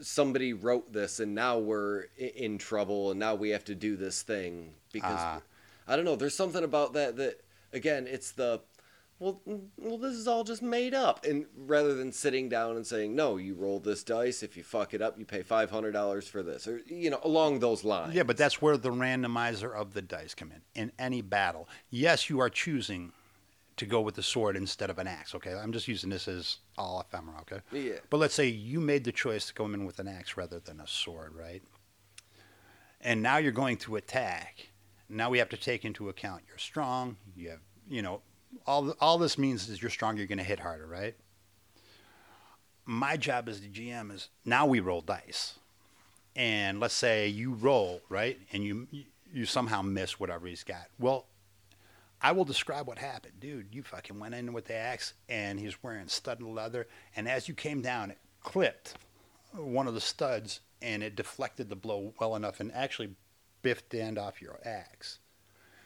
somebody 0.00 0.52
wrote 0.52 0.92
this 0.92 1.18
and 1.18 1.34
now 1.34 1.58
we're 1.58 2.04
in 2.16 2.58
trouble 2.58 3.10
and 3.10 3.18
now 3.18 3.34
we 3.34 3.50
have 3.50 3.64
to 3.64 3.74
do 3.74 3.96
this 3.96 4.22
thing 4.22 4.72
because 4.92 5.18
Ah. 5.18 5.40
I 5.88 5.96
don't 5.96 6.04
know 6.04 6.14
there's 6.14 6.36
something 6.36 6.62
about 6.62 6.92
that 6.92 7.16
that 7.16 7.40
again 7.72 8.06
it's 8.06 8.30
the 8.30 8.60
well, 9.20 9.40
mm, 9.46 9.60
well, 9.76 9.98
this 9.98 10.14
is 10.14 10.26
all 10.26 10.42
just 10.44 10.62
made 10.62 10.94
up. 10.94 11.24
And 11.24 11.46
rather 11.54 11.94
than 11.94 12.10
sitting 12.10 12.48
down 12.48 12.74
and 12.76 12.86
saying, 12.86 13.14
no, 13.14 13.36
you 13.36 13.54
roll 13.54 13.78
this 13.78 14.02
dice. 14.02 14.42
If 14.42 14.56
you 14.56 14.64
fuck 14.64 14.94
it 14.94 15.02
up, 15.02 15.18
you 15.18 15.24
pay 15.26 15.42
five 15.42 15.70
hundred 15.70 15.92
dollars 15.92 16.26
for 16.26 16.42
this, 16.42 16.66
or 16.66 16.80
you 16.86 17.10
know, 17.10 17.20
along 17.22 17.60
those 17.60 17.84
lines. 17.84 18.14
Yeah, 18.14 18.24
but 18.24 18.36
that's 18.36 18.60
where 18.60 18.76
the 18.76 18.90
randomizer 18.90 19.72
of 19.72 19.92
the 19.94 20.02
dice 20.02 20.34
come 20.34 20.50
in. 20.50 20.62
In 20.74 20.90
any 20.98 21.20
battle, 21.20 21.68
yes, 21.90 22.28
you 22.28 22.40
are 22.40 22.50
choosing 22.50 23.12
to 23.76 23.86
go 23.86 24.00
with 24.00 24.14
the 24.14 24.22
sword 24.22 24.56
instead 24.56 24.90
of 24.90 24.98
an 24.98 25.06
axe. 25.06 25.34
Okay, 25.34 25.54
I'm 25.54 25.72
just 25.72 25.86
using 25.86 26.10
this 26.10 26.26
as 26.26 26.56
all 26.76 27.00
ephemera. 27.00 27.40
Okay, 27.42 27.60
Yeah. 27.72 27.98
but 28.10 28.16
let's 28.18 28.34
say 28.34 28.46
you 28.46 28.80
made 28.80 29.04
the 29.04 29.12
choice 29.12 29.46
to 29.48 29.54
go 29.54 29.66
in 29.66 29.84
with 29.84 29.98
an 30.00 30.08
axe 30.08 30.36
rather 30.36 30.58
than 30.58 30.80
a 30.80 30.86
sword, 30.86 31.34
right? 31.34 31.62
And 33.00 33.22
now 33.22 33.38
you're 33.38 33.52
going 33.52 33.76
to 33.78 33.96
attack. 33.96 34.68
Now 35.08 35.30
we 35.30 35.38
have 35.38 35.48
to 35.50 35.56
take 35.56 35.84
into 35.84 36.08
account 36.08 36.42
you're 36.46 36.58
strong. 36.58 37.16
You 37.34 37.50
have, 37.50 37.60
you 37.88 38.02
know, 38.02 38.20
all 38.66 38.90
all 39.00 39.18
this 39.18 39.38
means 39.38 39.68
is 39.68 39.80
you're 39.80 39.90
strong. 39.90 40.16
You're 40.16 40.26
going 40.26 40.38
to 40.38 40.44
hit 40.44 40.60
harder, 40.60 40.86
right? 40.86 41.14
My 42.84 43.16
job 43.16 43.48
as 43.48 43.60
the 43.60 43.68
GM 43.68 44.12
is 44.12 44.28
now 44.44 44.66
we 44.66 44.80
roll 44.80 45.00
dice 45.00 45.54
and 46.36 46.80
let's 46.80 46.94
say 46.94 47.26
you 47.28 47.52
roll 47.54 48.00
right 48.08 48.38
and 48.52 48.64
you 48.64 48.86
you 49.32 49.44
somehow 49.44 49.82
miss 49.82 50.20
whatever 50.20 50.46
he's 50.46 50.64
got 50.64 50.86
well 50.98 51.26
i 52.22 52.32
will 52.32 52.44
describe 52.44 52.86
what 52.86 52.98
happened 52.98 53.34
dude 53.40 53.66
you 53.72 53.82
fucking 53.82 54.18
went 54.18 54.34
in 54.34 54.52
with 54.52 54.66
the 54.66 54.74
axe 54.74 55.14
and 55.28 55.58
he's 55.58 55.82
wearing 55.82 56.08
studded 56.08 56.46
leather 56.46 56.86
and 57.16 57.28
as 57.28 57.48
you 57.48 57.54
came 57.54 57.80
down 57.82 58.10
it 58.10 58.18
clipped 58.42 58.94
one 59.54 59.88
of 59.88 59.94
the 59.94 60.00
studs 60.00 60.60
and 60.80 61.02
it 61.02 61.16
deflected 61.16 61.68
the 61.68 61.76
blow 61.76 62.14
well 62.20 62.36
enough 62.36 62.60
and 62.60 62.72
actually 62.72 63.10
biffed 63.62 63.90
the 63.90 64.00
end 64.00 64.18
off 64.18 64.40
your 64.40 64.58
axe 64.64 65.18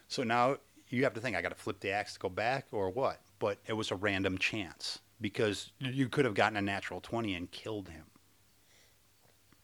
so 0.09 0.23
now 0.23 0.57
you 0.95 1.05
have 1.05 1.15
to 1.15 1.21
think 1.21 1.37
i 1.37 1.43
got 1.43 1.51
to 1.51 1.55
flip 1.55 1.81
the 1.81 1.91
axe 1.91 2.15
to 2.15 2.19
go 2.19 2.29
back 2.29 2.67
or 2.73 2.91
what 2.91 3.21
but 3.39 3.59
it 3.67 3.73
was 3.73 3.91
a 3.91 3.97
random 3.97 4.39
chance 4.39 5.01
because 5.21 5.73
you 5.79 6.09
could 6.09 6.25
have 6.25 6.35
gotten 6.35 6.57
a 6.57 6.63
natural 6.63 7.01
20 7.01 7.35
and 7.35 7.51
killed 7.51 7.89
him 7.89 8.05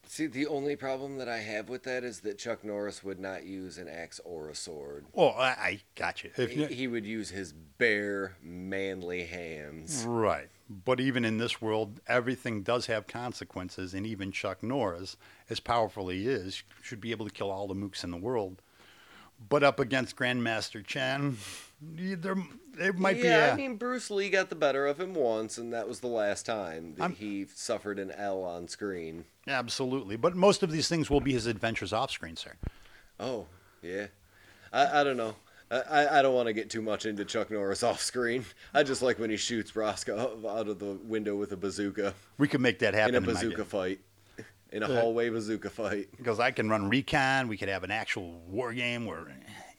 See, 0.07 0.27
the 0.27 0.47
only 0.47 0.75
problem 0.75 1.19
that 1.19 1.29
I 1.29 1.37
have 1.37 1.69
with 1.69 1.83
that 1.83 2.03
is 2.03 2.19
that 2.21 2.37
Chuck 2.37 2.65
Norris 2.65 3.01
would 3.01 3.17
not 3.17 3.45
use 3.45 3.77
an 3.77 3.87
axe 3.87 4.19
or 4.25 4.49
a 4.49 4.55
sword. 4.55 5.05
well 5.13 5.33
i, 5.37 5.49
I 5.51 5.79
got 5.95 6.21
you 6.21 6.31
He, 6.35 6.65
he 6.65 6.87
would 6.87 7.05
use 7.05 7.29
his 7.29 7.53
bare, 7.53 8.35
manly 8.41 9.23
hands. 9.23 10.03
Right. 10.05 10.49
But 10.69 10.99
even 10.99 11.23
in 11.23 11.37
this 11.37 11.61
world, 11.61 12.01
everything 12.07 12.61
does 12.61 12.87
have 12.87 13.07
consequences, 13.07 13.93
and 13.93 14.05
even 14.05 14.33
Chuck 14.33 14.61
Norris, 14.61 15.15
as 15.49 15.61
powerful 15.61 16.09
as 16.09 16.15
he 16.17 16.27
is, 16.27 16.63
should 16.81 16.99
be 16.99 17.11
able 17.11 17.25
to 17.25 17.31
kill 17.31 17.49
all 17.49 17.67
the 17.67 17.73
mooks 17.73 18.03
in 18.03 18.11
the 18.11 18.17
world. 18.17 18.61
But 19.49 19.63
up 19.63 19.79
against 19.79 20.15
Grandmaster 20.15 20.85
Chen, 20.85 21.37
there 21.81 22.35
it 22.79 22.97
might 22.97 23.21
be 23.21 23.27
yeah, 23.27 23.47
be. 23.47 23.51
I 23.51 23.53
A, 23.53 23.55
mean, 23.57 23.75
Bruce 23.75 24.09
Lee 24.09 24.29
got 24.29 24.49
the 24.49 24.55
better 24.55 24.87
of 24.87 24.99
him 24.99 25.13
once, 25.13 25.57
and 25.57 25.73
that 25.73 25.87
was 25.87 25.99
the 25.99 26.07
last 26.07 26.45
time 26.45 26.93
that 26.95 27.01
I'm- 27.03 27.13
he 27.15 27.45
suffered 27.53 27.99
an 27.99 28.11
L 28.11 28.43
on 28.43 28.67
screen. 28.67 29.25
absolutely. 29.47 30.15
But 30.15 30.35
most 30.35 30.63
of 30.63 30.71
these 30.71 30.87
things 30.87 31.09
will 31.09 31.19
be 31.21 31.33
his 31.33 31.47
adventures 31.47 31.91
off 31.91 32.11
screen, 32.11 32.35
sir. 32.37 32.53
Oh, 33.19 33.47
yeah. 33.81 34.07
I, 34.71 35.01
I 35.01 35.03
don't 35.03 35.17
know. 35.17 35.35
I, 35.69 36.19
I 36.19 36.21
don't 36.21 36.33
want 36.35 36.47
to 36.47 36.53
get 36.53 36.69
too 36.69 36.81
much 36.81 37.05
into 37.05 37.23
Chuck 37.23 37.49
Norris 37.49 37.81
off 37.81 38.01
screen. 38.01 38.43
I 38.73 38.83
just 38.83 39.01
like 39.01 39.19
when 39.19 39.29
he 39.29 39.37
shoots 39.37 39.73
Roscoe 39.75 40.37
out 40.47 40.67
of 40.67 40.79
the 40.79 40.97
window 41.03 41.35
with 41.37 41.51
a 41.53 41.57
bazooka 41.57 42.13
We 42.37 42.47
could 42.49 42.59
make 42.61 42.79
that 42.79 42.93
happen 42.93 43.15
in 43.15 43.23
a 43.23 43.25
bazooka 43.25 43.55
game. 43.57 43.65
fight, 43.65 43.99
in 44.71 44.83
a 44.83 44.87
Uh, 44.89 44.99
hallway 45.01 45.29
bazooka 45.29 45.69
fight. 45.69 46.09
because 46.17 46.39
I 46.39 46.51
can 46.51 46.69
run 46.69 46.89
recon. 46.89 47.47
We 47.47 47.57
could 47.57 47.69
have 47.69 47.83
an 47.83 47.91
actual 47.91 48.39
war 48.47 48.73
game. 48.73 49.05
We're 49.05 49.27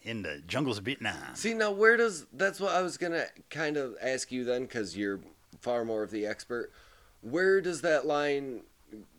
in 0.03 0.23
the 0.23 0.43
jungles 0.47 0.79
of 0.79 0.85
Vietnam. 0.85 1.35
See 1.35 1.55
now, 1.55 1.71
where 1.71 1.97
does 1.97 2.27
that's 2.33 2.61
what 2.61 2.73
I 2.73 2.83
was 2.83 2.97
gonna 2.99 3.27
kind 3.51 3.77
of 3.77 3.95
ask 4.01 4.31
you 4.33 4.45
then, 4.45 4.63
because 4.63 4.97
you're 4.97 5.21
far 5.61 5.85
more 5.85 6.03
of 6.03 6.11
the 6.11 6.27
expert. 6.27 6.73
Where 7.21 7.61
does 7.61 7.83
that 7.83 8.05
line 8.07 8.63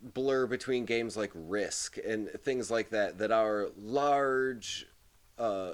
blur 0.04 0.46
between 0.46 0.86
games 0.86 1.18
like 1.18 1.32
Risk 1.34 1.98
and 2.06 2.30
things 2.44 2.70
like 2.70 2.90
that 2.92 3.18
that 3.18 3.32
are 3.32 3.70
large, 3.78 4.86
uh, 5.40 5.74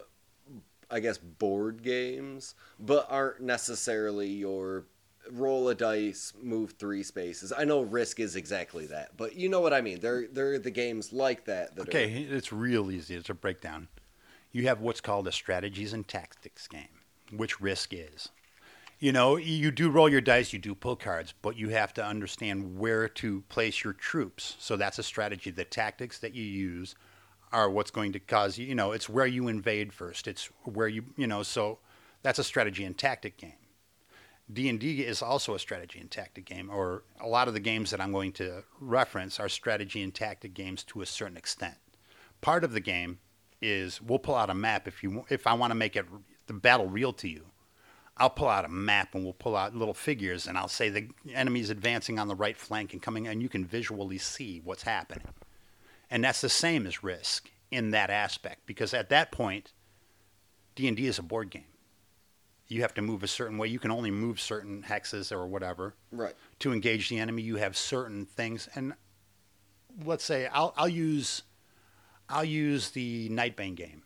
I 0.91 0.99
guess 1.01 1.17
board 1.17 1.83
games, 1.83 2.55
but 2.79 3.07
aren't 3.09 3.41
necessarily 3.41 4.27
your 4.29 4.85
roll 5.31 5.69
a 5.69 5.75
dice, 5.75 6.33
move 6.41 6.73
three 6.79 7.03
spaces. 7.03 7.53
I 7.55 7.63
know 7.65 7.81
Risk 7.81 8.19
is 8.19 8.35
exactly 8.35 8.87
that, 8.87 9.17
but 9.17 9.35
you 9.35 9.49
know 9.49 9.59
what 9.59 9.73
I 9.73 9.81
mean. 9.81 9.99
They're 9.99 10.27
they're 10.27 10.59
the 10.59 10.71
games 10.71 11.13
like 11.13 11.45
that 11.45 11.75
that 11.75 11.87
are 11.87 11.89
Okay, 11.89 12.11
it's 12.11 12.51
real 12.51 12.91
easy. 12.91 13.15
It's 13.15 13.29
a 13.29 13.33
breakdown. 13.33 13.87
You 14.51 14.67
have 14.67 14.81
what's 14.81 15.01
called 15.01 15.27
a 15.27 15.31
strategies 15.31 15.93
and 15.93 16.07
tactics 16.07 16.67
game, 16.67 16.87
which 17.31 17.61
Risk 17.61 17.93
is. 17.93 18.29
You 18.99 19.13
know, 19.13 19.37
you 19.37 19.71
do 19.71 19.89
roll 19.89 20.09
your 20.09 20.19
dice, 20.19 20.51
you 20.51 20.59
do 20.59 20.75
pull 20.75 20.97
cards, 20.97 21.33
but 21.41 21.55
you 21.55 21.69
have 21.69 21.93
to 21.93 22.03
understand 22.03 22.77
where 22.77 23.07
to 23.07 23.41
place 23.47 23.83
your 23.83 23.93
troops. 23.93 24.57
So 24.59 24.75
that's 24.75 24.99
a 24.99 25.03
strategy. 25.03 25.51
The 25.51 25.63
tactics 25.63 26.19
that 26.19 26.35
you 26.35 26.43
use 26.43 26.95
are 27.53 27.69
what's 27.69 27.91
going 27.91 28.11
to 28.13 28.19
cause 28.19 28.57
you, 28.57 28.65
you 28.65 28.75
know, 28.75 28.91
it's 28.91 29.07
where 29.07 29.25
you 29.25 29.47
invade 29.47 29.93
first. 29.93 30.27
It's 30.27 30.49
where 30.65 30.89
you, 30.89 31.05
you 31.15 31.27
know, 31.27 31.43
so 31.43 31.79
that's 32.23 32.39
a 32.39 32.43
strategy 32.43 32.83
and 32.83 32.97
tactic 32.97 33.37
game. 33.37 33.53
D&D 34.51 35.01
is 35.01 35.21
also 35.21 35.53
a 35.53 35.59
strategy 35.59 35.99
and 35.99 36.09
tactic 36.09 36.45
game 36.45 36.69
or 36.71 37.03
a 37.19 37.27
lot 37.27 37.47
of 37.47 37.53
the 37.53 37.59
games 37.59 37.91
that 37.91 38.01
I'm 38.01 38.11
going 38.11 38.31
to 38.33 38.63
reference 38.79 39.39
are 39.39 39.47
strategy 39.47 40.01
and 40.01 40.13
tactic 40.13 40.53
games 40.53 40.83
to 40.85 41.01
a 41.01 41.05
certain 41.05 41.37
extent. 41.37 41.75
Part 42.41 42.63
of 42.63 42.73
the 42.73 42.79
game 42.79 43.19
is 43.61 44.01
we'll 44.01 44.19
pull 44.19 44.35
out 44.35 44.49
a 44.49 44.55
map 44.55 44.87
if 44.87 45.03
you 45.03 45.25
if 45.29 45.45
I 45.45 45.53
want 45.53 45.71
to 45.71 45.75
make 45.75 45.95
it 45.95 46.05
the 46.47 46.53
battle 46.53 46.87
real 46.87 47.13
to 47.13 47.27
you. 47.27 47.45
I'll 48.17 48.29
pull 48.29 48.49
out 48.49 48.65
a 48.65 48.69
map 48.69 49.13
and 49.13 49.23
we'll 49.23 49.33
pull 49.33 49.55
out 49.55 49.75
little 49.75 49.93
figures 49.93 50.47
and 50.47 50.57
I'll 50.57 50.67
say 50.67 50.89
the 50.89 51.09
enemy's 51.33 51.69
advancing 51.69 52.19
on 52.19 52.27
the 52.27 52.35
right 52.35 52.57
flank 52.57 52.91
and 52.91 53.01
coming 53.01 53.27
and 53.27 53.41
you 53.41 53.49
can 53.49 53.65
visually 53.65 54.17
see 54.17 54.61
what's 54.63 54.83
happening. 54.83 55.27
And 56.09 56.23
that's 56.23 56.41
the 56.41 56.49
same 56.49 56.87
as 56.87 57.03
Risk 57.03 57.51
in 57.71 57.91
that 57.91 58.09
aspect 58.09 58.65
because 58.65 58.93
at 58.93 59.09
that 59.09 59.31
point 59.31 59.73
D&D 60.75 61.05
is 61.05 61.19
a 61.19 61.23
board 61.23 61.49
game. 61.49 61.65
You 62.69 62.83
have 62.83 62.93
to 62.93 63.01
move 63.01 63.23
a 63.23 63.27
certain 63.27 63.57
way. 63.57 63.67
You 63.67 63.79
can 63.79 63.89
only 63.89 64.11
move 64.11 64.39
certain 64.39 64.85
hexes 64.87 65.31
or 65.31 65.47
whatever 65.47 65.95
right. 66.11 66.35
to 66.59 66.71
engage 66.71 67.09
the 67.09 67.17
enemy. 67.17 67.41
You 67.41 67.55
have 67.55 67.75
certain 67.75 68.27
things, 68.27 68.69
and 68.75 68.93
let's 70.05 70.23
say 70.23 70.45
I'll, 70.47 70.73
I'll 70.77 70.87
use 70.87 71.41
I'll 72.29 72.45
use 72.45 72.91
the 72.91 73.27
Nightbane 73.29 73.75
game 73.75 74.03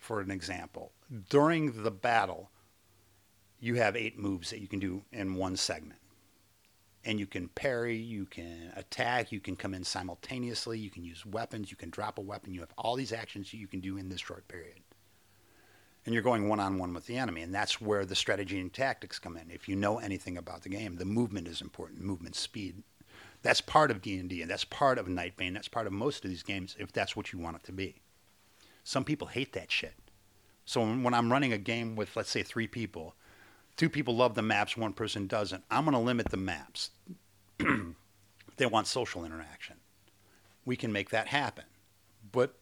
for 0.00 0.20
an 0.20 0.32
example. 0.32 0.90
During 1.30 1.84
the 1.84 1.92
battle, 1.92 2.50
you 3.60 3.76
have 3.76 3.94
eight 3.94 4.18
moves 4.18 4.50
that 4.50 4.60
you 4.60 4.66
can 4.66 4.80
do 4.80 5.04
in 5.12 5.36
one 5.36 5.56
segment, 5.56 6.00
and 7.04 7.20
you 7.20 7.26
can 7.26 7.46
parry, 7.46 7.96
you 7.96 8.26
can 8.26 8.72
attack, 8.74 9.30
you 9.30 9.38
can 9.38 9.54
come 9.54 9.74
in 9.74 9.84
simultaneously, 9.84 10.76
you 10.76 10.90
can 10.90 11.04
use 11.04 11.24
weapons, 11.24 11.70
you 11.70 11.76
can 11.76 11.90
drop 11.90 12.18
a 12.18 12.22
weapon. 12.22 12.52
You 12.52 12.60
have 12.60 12.74
all 12.76 12.96
these 12.96 13.12
actions 13.12 13.54
you 13.54 13.68
can 13.68 13.78
do 13.78 13.96
in 13.96 14.08
this 14.08 14.20
short 14.20 14.48
period 14.48 14.80
and 16.04 16.12
you're 16.14 16.22
going 16.22 16.48
one 16.48 16.60
on 16.60 16.78
one 16.78 16.94
with 16.94 17.06
the 17.06 17.16
enemy, 17.16 17.42
and 17.42 17.54
that's 17.54 17.80
where 17.80 18.04
the 18.04 18.14
strategy 18.14 18.58
and 18.58 18.72
tactics 18.72 19.18
come 19.18 19.36
in. 19.36 19.50
If 19.50 19.68
you 19.68 19.76
know 19.76 19.98
anything 19.98 20.36
about 20.36 20.62
the 20.62 20.68
game, 20.68 20.96
the 20.96 21.04
movement 21.04 21.46
is 21.46 21.60
important, 21.60 22.00
movement 22.00 22.34
speed. 22.34 22.82
That's 23.42 23.60
part 23.60 23.90
of 23.90 24.02
D 24.02 24.18
and 24.18 24.30
that's 24.50 24.64
part 24.64 24.98
of 24.98 25.06
Nightbane. 25.06 25.52
That's 25.52 25.68
part 25.68 25.86
of 25.86 25.92
most 25.92 26.24
of 26.24 26.30
these 26.30 26.44
games, 26.44 26.76
if 26.78 26.92
that's 26.92 27.16
what 27.16 27.32
you 27.32 27.38
want 27.38 27.56
it 27.56 27.64
to 27.64 27.72
be. 27.72 27.96
Some 28.84 29.04
people 29.04 29.28
hate 29.28 29.52
that 29.52 29.70
shit. 29.70 29.94
So 30.64 30.80
when 30.80 31.14
I'm 31.14 31.30
running 31.30 31.52
a 31.52 31.58
game 31.58 31.96
with, 31.96 32.16
let's 32.16 32.30
say, 32.30 32.42
three 32.42 32.68
people, 32.68 33.14
two 33.76 33.88
people 33.88 34.14
love 34.14 34.34
the 34.34 34.42
maps, 34.42 34.76
one 34.76 34.92
person 34.92 35.26
doesn't. 35.26 35.64
I'm 35.70 35.84
going 35.84 35.94
to 35.94 36.00
limit 36.00 36.28
the 36.28 36.36
maps. 36.36 36.90
they 38.56 38.66
want 38.66 38.86
social 38.86 39.24
interaction. 39.24 39.76
We 40.64 40.76
can 40.76 40.92
make 40.92 41.10
that 41.10 41.26
happen, 41.26 41.64
but 42.30 42.54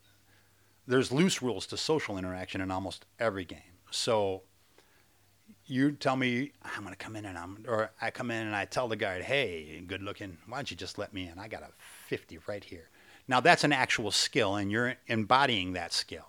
there's 0.91 1.12
loose 1.12 1.41
rules 1.41 1.66
to 1.68 1.76
social 1.76 2.18
interaction 2.18 2.61
in 2.61 2.70
almost 2.70 3.07
every 3.18 3.45
game. 3.45 3.59
So 3.91 4.43
you 5.66 5.93
tell 5.93 6.16
me 6.16 6.53
I'm 6.62 6.82
going 6.82 6.93
to 6.93 6.99
come 6.99 7.14
in 7.16 7.24
and 7.24 7.38
I'm, 7.38 7.64
or 7.68 7.93
I 8.01 8.11
come 8.11 8.30
in 8.30 8.47
and 8.47 8.57
I 8.57 8.64
tell 8.64 8.88
the 8.88 8.97
guy, 8.97 9.22
hey, 9.22 9.82
good 9.86 10.03
looking, 10.03 10.36
why 10.47 10.59
don't 10.59 10.70
you 10.70 10.76
just 10.76 10.99
let 10.99 11.14
me 11.14 11.28
in? 11.28 11.38
I 11.38 11.49
got 11.49 11.62
a 11.62 11.68
50 12.09 12.41
right 12.49 12.64
here. 12.64 12.91
Now 13.28 13.41
that's 13.41 13.62
an 13.62 13.72
actual 13.72 14.11
skill 14.11 14.57
and 14.57 14.70
you're 14.70 14.97
embodying 15.07 15.74
that 15.74 15.93
skill. 15.93 16.26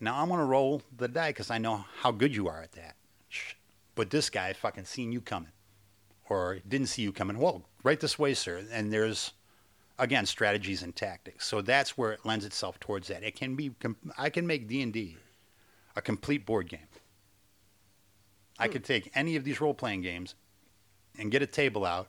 Now 0.00 0.20
I'm 0.20 0.28
going 0.28 0.40
to 0.40 0.46
roll 0.46 0.82
the 0.96 1.08
die 1.08 1.30
because 1.30 1.50
I 1.50 1.58
know 1.58 1.84
how 2.00 2.10
good 2.10 2.34
you 2.34 2.48
are 2.48 2.62
at 2.62 2.72
that. 2.72 2.96
But 3.94 4.10
this 4.10 4.30
guy 4.30 4.52
fucking 4.54 4.86
seen 4.86 5.12
you 5.12 5.20
coming 5.20 5.52
or 6.28 6.58
didn't 6.66 6.88
see 6.88 7.02
you 7.02 7.12
coming. 7.12 7.38
Well, 7.38 7.62
right 7.82 8.00
this 8.00 8.18
way, 8.18 8.32
sir. 8.34 8.64
And 8.72 8.92
there's 8.92 9.32
again 9.98 10.26
strategies 10.26 10.82
and 10.82 10.94
tactics. 10.94 11.46
So 11.46 11.60
that's 11.60 11.96
where 11.96 12.12
it 12.12 12.24
lends 12.24 12.44
itself 12.44 12.80
towards 12.80 13.08
that. 13.08 13.22
It 13.22 13.36
can 13.36 13.54
be 13.54 13.72
i 14.18 14.30
can 14.30 14.46
make 14.46 14.68
d&d 14.68 15.16
a 15.96 16.02
complete 16.02 16.44
board 16.44 16.68
game. 16.68 16.88
I 18.58 18.68
could 18.68 18.84
take 18.84 19.10
any 19.14 19.36
of 19.36 19.44
these 19.44 19.60
role-playing 19.60 20.02
games 20.02 20.34
and 21.18 21.30
get 21.30 21.42
a 21.42 21.46
table 21.46 21.84
out 21.84 22.08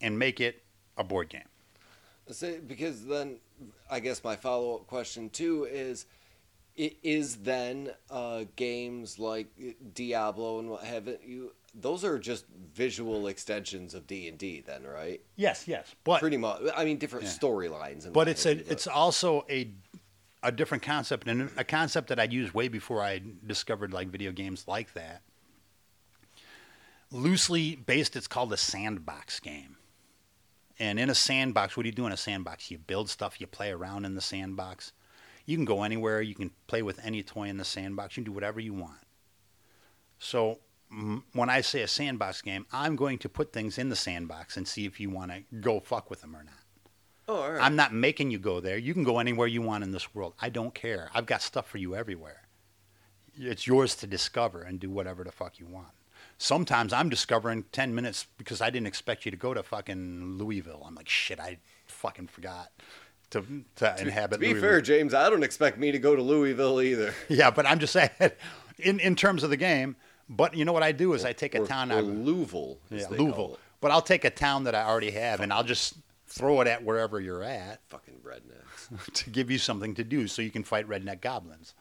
and 0.00 0.18
make 0.18 0.40
it 0.40 0.62
a 0.96 1.04
board 1.04 1.28
game. 1.28 1.48
See, 2.30 2.58
because 2.58 3.04
then 3.04 3.38
I 3.90 4.00
guess 4.00 4.24
my 4.24 4.36
follow 4.36 4.76
up 4.76 4.86
question 4.86 5.30
too 5.30 5.66
is 5.70 6.06
is 6.76 7.36
then 7.36 7.90
uh, 8.10 8.44
games 8.56 9.18
like 9.18 9.46
Diablo 9.94 10.58
and 10.58 10.70
what 10.70 10.82
have 10.82 11.08
you 11.24 11.52
those 11.74 12.04
are 12.04 12.18
just 12.18 12.44
visual 12.72 13.26
extensions 13.26 13.94
of 13.94 14.06
D 14.06 14.28
and 14.28 14.38
D 14.38 14.62
then 14.64 14.84
right 14.84 15.20
yes 15.36 15.66
yes 15.66 15.94
but 16.04 16.20
pretty 16.20 16.36
much 16.36 16.60
I 16.76 16.84
mean 16.84 16.98
different 16.98 17.24
Yeah. 17.24 17.32
storylines 17.32 18.12
but 18.12 18.28
it's 18.28 18.46
a 18.46 18.56
you, 18.56 18.64
it's 18.68 18.86
also 18.86 19.44
a 19.50 19.70
a 20.42 20.52
different 20.52 20.82
concept 20.82 21.26
and 21.26 21.50
a 21.56 21.64
concept 21.64 22.08
that 22.08 22.20
I'd 22.20 22.32
used 22.32 22.52
way 22.52 22.68
before 22.68 23.02
I 23.02 23.22
discovered 23.46 23.92
like 23.94 24.08
video 24.08 24.30
games 24.30 24.64
like 24.68 24.92
that. 24.92 25.22
Loosely 27.10 27.76
based, 27.76 28.14
it's 28.14 28.26
called 28.26 28.52
a 28.52 28.56
sandbox 28.56 29.40
game. 29.40 29.76
And 30.78 30.98
in 30.98 31.08
a 31.08 31.14
sandbox, 31.14 31.76
what 31.76 31.84
do 31.84 31.88
you 31.88 31.94
do 31.94 32.04
in 32.06 32.12
a 32.12 32.16
sandbox? 32.16 32.70
You 32.70 32.76
build 32.78 33.08
stuff, 33.08 33.40
you 33.40 33.46
play 33.46 33.70
around 33.70 34.04
in 34.04 34.16
the 34.16 34.20
sandbox. 34.20 34.92
You 35.46 35.56
can 35.56 35.64
go 35.64 35.82
anywhere, 35.82 36.20
you 36.20 36.34
can 36.34 36.50
play 36.66 36.82
with 36.82 37.00
any 37.04 37.22
toy 37.22 37.44
in 37.48 37.56
the 37.56 37.64
sandbox, 37.64 38.16
you 38.16 38.22
can 38.22 38.30
do 38.30 38.34
whatever 38.34 38.60
you 38.60 38.74
want. 38.74 39.00
So 40.18 40.58
when 41.32 41.50
I 41.50 41.60
say 41.60 41.82
a 41.82 41.88
sandbox 41.88 42.42
game, 42.42 42.66
I'm 42.72 42.96
going 42.96 43.18
to 43.18 43.28
put 43.28 43.52
things 43.52 43.78
in 43.78 43.88
the 43.88 43.96
sandbox 43.96 44.56
and 44.56 44.66
see 44.66 44.86
if 44.86 45.00
you 45.00 45.10
want 45.10 45.30
to 45.32 45.42
go 45.60 45.80
fuck 45.80 46.10
with 46.10 46.20
them 46.20 46.34
or 46.36 46.44
not. 46.44 46.54
oh 47.28 47.50
right. 47.52 47.62
I'm 47.62 47.76
not 47.76 47.92
making 47.92 48.30
you 48.30 48.38
go 48.38 48.60
there. 48.60 48.76
You 48.78 48.94
can 48.94 49.04
go 49.04 49.18
anywhere 49.18 49.46
you 49.46 49.62
want 49.62 49.84
in 49.84 49.92
this 49.92 50.14
world. 50.14 50.34
I 50.40 50.48
don't 50.50 50.74
care. 50.74 51.10
I've 51.14 51.26
got 51.26 51.42
stuff 51.42 51.66
for 51.68 51.78
you 51.78 51.94
everywhere. 51.94 52.42
It's 53.36 53.66
yours 53.66 53.96
to 53.96 54.06
discover 54.06 54.62
and 54.62 54.78
do 54.78 54.90
whatever 54.90 55.24
the 55.24 55.32
fuck 55.32 55.58
you 55.58 55.66
want. 55.66 55.88
Sometimes 56.38 56.92
I'm 56.92 57.08
discovering 57.08 57.64
10 57.72 57.94
minutes 57.94 58.26
because 58.38 58.60
I 58.60 58.70
didn't 58.70 58.86
expect 58.86 59.24
you 59.24 59.30
to 59.30 59.36
go 59.36 59.54
to 59.54 59.62
fucking 59.62 60.36
Louisville. 60.38 60.82
I'm 60.86 60.94
like, 60.94 61.08
shit, 61.08 61.40
I 61.40 61.58
fucking 61.86 62.28
forgot 62.28 62.70
to, 63.30 63.44
to 63.76 64.00
inhabit 64.00 64.34
to 64.34 64.38
be 64.38 64.48
Louisville. 64.48 64.70
fair, 64.70 64.80
James, 64.80 65.14
I 65.14 65.28
don't 65.30 65.42
expect 65.42 65.78
me 65.78 65.92
to 65.92 65.98
go 65.98 66.14
to 66.14 66.22
Louisville 66.22 66.80
either. 66.80 67.14
Yeah, 67.28 67.50
but 67.50 67.66
I'm 67.66 67.78
just 67.78 67.92
saying, 67.92 68.10
in, 68.78 69.00
in 69.00 69.16
terms 69.16 69.42
of 69.42 69.50
the 69.50 69.56
game, 69.56 69.96
but 70.28 70.54
you 70.54 70.64
know 70.64 70.72
what 70.72 70.82
I 70.82 70.92
do 70.92 71.12
is 71.12 71.24
I 71.24 71.32
take 71.32 71.54
a 71.54 71.62
or, 71.62 71.66
town 71.66 71.92
or 71.92 71.96
I 71.96 72.00
Louisville. 72.00 72.78
yeah, 72.90 73.06
Louisville. 73.10 73.58
But 73.80 73.90
I'll 73.90 74.02
take 74.02 74.24
a 74.24 74.30
town 74.30 74.64
that 74.64 74.74
I 74.74 74.84
already 74.84 75.10
have 75.10 75.40
and 75.40 75.52
I'll 75.52 75.64
just 75.64 75.94
throw 76.26 76.60
it 76.60 76.66
at 76.66 76.82
wherever 76.82 77.20
you're 77.20 77.42
at. 77.42 77.80
Fucking 77.88 78.20
rednecks. 78.24 79.12
to 79.24 79.30
give 79.30 79.50
you 79.50 79.58
something 79.58 79.94
to 79.94 80.04
do 80.04 80.26
so 80.26 80.42
you 80.42 80.50
can 80.50 80.64
fight 80.64 80.88
redneck 80.88 81.20
goblins. 81.20 81.74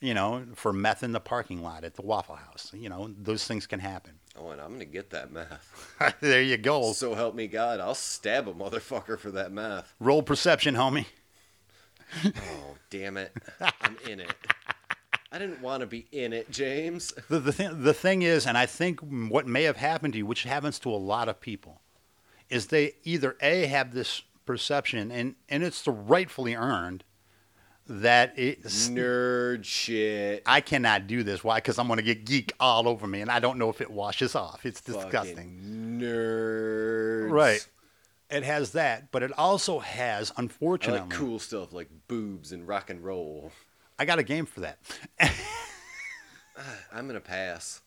You 0.00 0.14
know, 0.14 0.44
for 0.56 0.72
meth 0.72 1.04
in 1.04 1.12
the 1.12 1.20
parking 1.20 1.62
lot 1.62 1.84
at 1.84 1.94
the 1.94 2.02
Waffle 2.02 2.34
House. 2.34 2.72
You 2.74 2.88
know, 2.88 3.14
those 3.16 3.46
things 3.46 3.68
can 3.68 3.78
happen. 3.78 4.14
Oh, 4.36 4.50
and 4.50 4.60
I'm 4.60 4.72
gonna 4.72 4.84
get 4.84 5.10
that 5.10 5.30
meth. 5.30 5.94
there 6.20 6.42
you 6.42 6.56
go. 6.56 6.92
So 6.92 7.14
help 7.14 7.36
me 7.36 7.46
God, 7.46 7.78
I'll 7.78 7.94
stab 7.94 8.48
a 8.48 8.52
motherfucker 8.52 9.16
for 9.16 9.30
that 9.30 9.52
meth. 9.52 9.94
Roll 10.00 10.22
perception, 10.22 10.74
homie. 10.74 11.06
Oh, 12.24 12.76
damn 12.90 13.16
it. 13.16 13.32
I'm 13.60 13.96
in 14.08 14.20
it. 14.20 14.34
I 15.32 15.38
didn't 15.38 15.62
want 15.62 15.80
to 15.80 15.86
be 15.86 16.06
in 16.12 16.34
it, 16.34 16.50
James. 16.50 17.12
The, 17.28 17.40
the, 17.40 17.52
thing, 17.52 17.82
the 17.82 17.94
thing 17.94 18.22
is, 18.22 18.46
and 18.46 18.58
I 18.58 18.66
think 18.66 19.00
what 19.00 19.46
may 19.46 19.62
have 19.62 19.78
happened 19.78 20.12
to 20.12 20.18
you, 20.18 20.26
which 20.26 20.42
happens 20.42 20.78
to 20.80 20.90
a 20.90 20.96
lot 20.96 21.28
of 21.28 21.40
people, 21.40 21.80
is 22.50 22.66
they 22.66 22.96
either 23.04 23.36
A, 23.40 23.66
have 23.66 23.94
this 23.94 24.22
perception, 24.44 25.10
and, 25.10 25.36
and 25.48 25.62
it's 25.62 25.82
the 25.82 25.90
rightfully 25.90 26.54
earned, 26.54 27.04
that 27.86 28.38
is 28.38 28.90
Nerd 28.90 29.64
shit. 29.64 30.42
I 30.46 30.60
cannot 30.60 31.06
do 31.06 31.22
this. 31.22 31.42
Why? 31.42 31.56
Because 31.56 31.78
I'm 31.78 31.86
going 31.86 31.96
to 31.96 32.02
get 32.02 32.26
geek 32.26 32.52
all 32.60 32.86
over 32.86 33.06
me, 33.06 33.22
and 33.22 33.30
I 33.30 33.40
don't 33.40 33.58
know 33.58 33.70
if 33.70 33.80
it 33.80 33.90
washes 33.90 34.34
off. 34.34 34.66
It's 34.66 34.82
disgusting. 34.82 35.98
Nerds. 36.00 37.30
Right. 37.30 37.66
It 38.30 38.44
has 38.44 38.72
that, 38.72 39.10
but 39.12 39.22
it 39.22 39.32
also 39.36 39.78
has, 39.78 40.32
unfortunately, 40.36 41.00
like 41.00 41.10
cool 41.10 41.38
stuff 41.38 41.72
like 41.72 41.88
boobs 42.08 42.52
and 42.52 42.66
rock 42.68 42.88
and 42.88 43.02
roll. 43.02 43.50
I 44.02 44.04
got 44.04 44.18
a 44.18 44.24
game 44.24 44.46
for 44.46 44.62
that. 44.62 44.78
I'm 46.92 47.06
gonna 47.06 47.20
pass. 47.20 47.82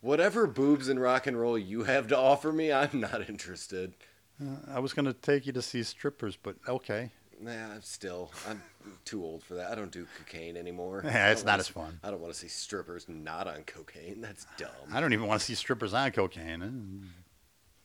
Whatever 0.00 0.48
boobs 0.48 0.88
and 0.88 1.00
rock 1.00 1.28
and 1.28 1.38
roll 1.38 1.56
you 1.56 1.84
have 1.84 2.08
to 2.08 2.18
offer 2.18 2.50
me, 2.52 2.72
I'm 2.72 2.98
not 2.98 3.28
interested. 3.28 3.94
Uh, 4.42 4.56
I 4.74 4.80
was 4.80 4.92
going 4.92 5.04
to 5.04 5.12
take 5.12 5.46
you 5.46 5.52
to 5.52 5.62
see 5.62 5.82
strippers, 5.84 6.36
but 6.36 6.56
okay. 6.66 7.10
Nah, 7.40 7.74
I'm 7.74 7.82
still. 7.82 8.32
I'm 8.48 8.60
too 9.04 9.22
old 9.22 9.44
for 9.44 9.54
that. 9.54 9.70
I 9.70 9.74
don't 9.76 9.92
do 9.92 10.06
cocaine 10.18 10.56
anymore. 10.56 11.02
Yeah, 11.04 11.30
it's 11.30 11.42
don't 11.44 11.60
as 11.60 11.66
see- 11.66 11.74
fun. 11.74 12.00
I 12.02 12.10
don't 12.10 12.20
want 12.20 12.32
to 12.32 12.38
see 12.40 12.48
strippers 12.48 13.06
not 13.08 13.46
on 13.46 13.62
cocaine. 13.64 14.20
That's 14.20 14.46
dumb. 14.56 14.70
I 14.92 15.00
don't 15.00 15.12
even 15.12 15.26
want 15.28 15.38
to 15.40 15.46
see 15.46 15.54
strippers 15.54 15.94
on 15.94 16.10
cocaine. 16.10 17.04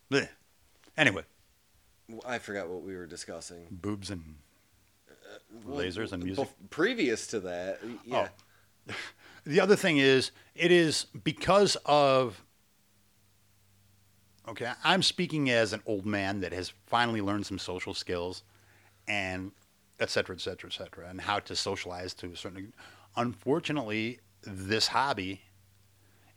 Blech. 0.10 0.30
Anyway, 0.98 1.24
I 2.26 2.40
forgot 2.40 2.70
what 2.70 2.82
we 2.82 2.96
were 2.96 3.06
discussing. 3.06 3.68
boobs 3.70 4.10
and 4.10 4.36
lasers 5.68 6.12
and 6.12 6.24
music. 6.24 6.48
previous 6.70 7.28
to 7.28 7.40
that, 7.42 7.80
yeah. 8.04 8.30
Oh. 8.90 8.94
The 9.48 9.60
other 9.60 9.76
thing 9.76 10.00
is, 10.00 10.32
it 10.56 10.72
is 10.72 11.06
because 11.24 11.78
of. 11.86 12.44
Okay, 14.48 14.72
I'm 14.84 15.04
speaking 15.04 15.52
as 15.52 15.72
an 15.72 15.82
old 15.86 16.06
man 16.06 16.40
that 16.42 16.52
has 16.52 16.74
finally 16.88 17.22
learned 17.22 17.46
some 17.46 17.60
social 17.60 17.94
skills, 17.94 18.44
and 19.08 19.52
et 20.00 20.10
cetera, 20.10 20.36
et 20.36 20.42
cetera, 20.42 20.70
et 20.70 20.74
cetera, 20.74 21.08
and 21.10 21.22
how 21.22 21.40
to 21.40 21.56
socialize 21.56 22.14
to 22.16 22.32
a 22.32 22.36
certain. 22.36 22.74
Unfortunately, 23.16 24.20
this 24.42 24.88
hobby 24.88 25.42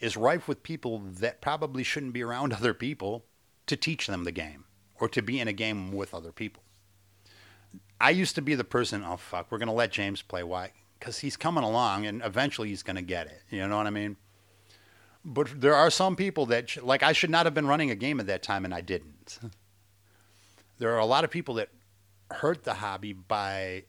is 0.00 0.16
rife 0.16 0.46
with 0.46 0.62
people 0.62 0.98
that 0.98 1.40
probably 1.40 1.82
shouldn't 1.82 2.12
be 2.12 2.22
around 2.22 2.52
other 2.54 2.74
people 2.74 3.24
to 3.66 3.76
teach 3.76 4.06
them 4.06 4.24
the 4.24 4.32
game 4.32 4.64
or 5.00 5.08
to 5.08 5.22
be 5.22 5.40
in 5.40 5.48
a 5.48 5.52
game 5.52 5.92
with 5.92 6.14
other 6.14 6.32
people. 6.32 6.62
I 8.00 8.10
used 8.10 8.34
to 8.36 8.42
be 8.42 8.54
the 8.54 8.64
person, 8.64 9.04
oh 9.04 9.16
fuck, 9.16 9.50
we're 9.50 9.58
gonna 9.58 9.74
let 9.74 9.90
James 9.92 10.22
play. 10.22 10.42
Why? 10.42 10.72
Because 10.98 11.18
he's 11.18 11.36
coming 11.36 11.64
along, 11.64 12.06
and 12.06 12.22
eventually 12.24 12.68
he's 12.68 12.82
gonna 12.82 13.02
get 13.02 13.26
it. 13.26 13.42
You 13.50 13.66
know 13.68 13.76
what 13.76 13.86
I 13.86 13.90
mean? 13.90 14.16
But 15.24 15.60
there 15.60 15.74
are 15.74 15.90
some 15.90 16.16
people 16.16 16.46
that, 16.46 16.70
sh- 16.70 16.78
like, 16.82 17.02
I 17.02 17.12
should 17.12 17.30
not 17.30 17.44
have 17.46 17.54
been 17.54 17.66
running 17.66 17.90
a 17.90 17.94
game 17.96 18.20
at 18.20 18.26
that 18.28 18.42
time, 18.42 18.64
and 18.64 18.72
I 18.72 18.80
didn't. 18.80 19.38
There 20.78 20.92
are 20.94 20.98
a 20.98 21.04
lot 21.06 21.24
of 21.24 21.30
people 21.30 21.54
that 21.54 21.68
hurt 22.30 22.62
the 22.64 22.74
hobby 22.74 23.12
by 23.12 23.84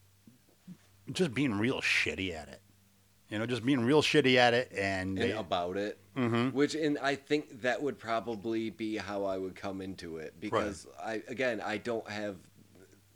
just 1.12 1.32
being 1.32 1.54
real 1.58 1.80
shitty 1.80 2.34
at 2.34 2.48
it. 2.48 2.60
You 3.30 3.38
know, 3.38 3.46
just 3.46 3.64
being 3.64 3.80
real 3.84 4.02
shitty 4.02 4.34
at 4.36 4.54
it, 4.54 4.72
and, 4.72 5.16
and 5.16 5.18
they, 5.18 5.30
about 5.30 5.76
it. 5.76 5.98
Mhm. 6.16 6.52
Which, 6.52 6.74
and 6.74 6.98
I 6.98 7.14
think 7.14 7.62
that 7.62 7.80
would 7.80 7.96
probably 7.96 8.70
be 8.70 8.96
how 8.96 9.24
I 9.24 9.38
would 9.38 9.54
come 9.54 9.80
into 9.80 10.16
it 10.16 10.34
because 10.40 10.88
I, 11.00 11.22
again, 11.28 11.60
I 11.60 11.76
don't 11.78 12.08
have 12.10 12.36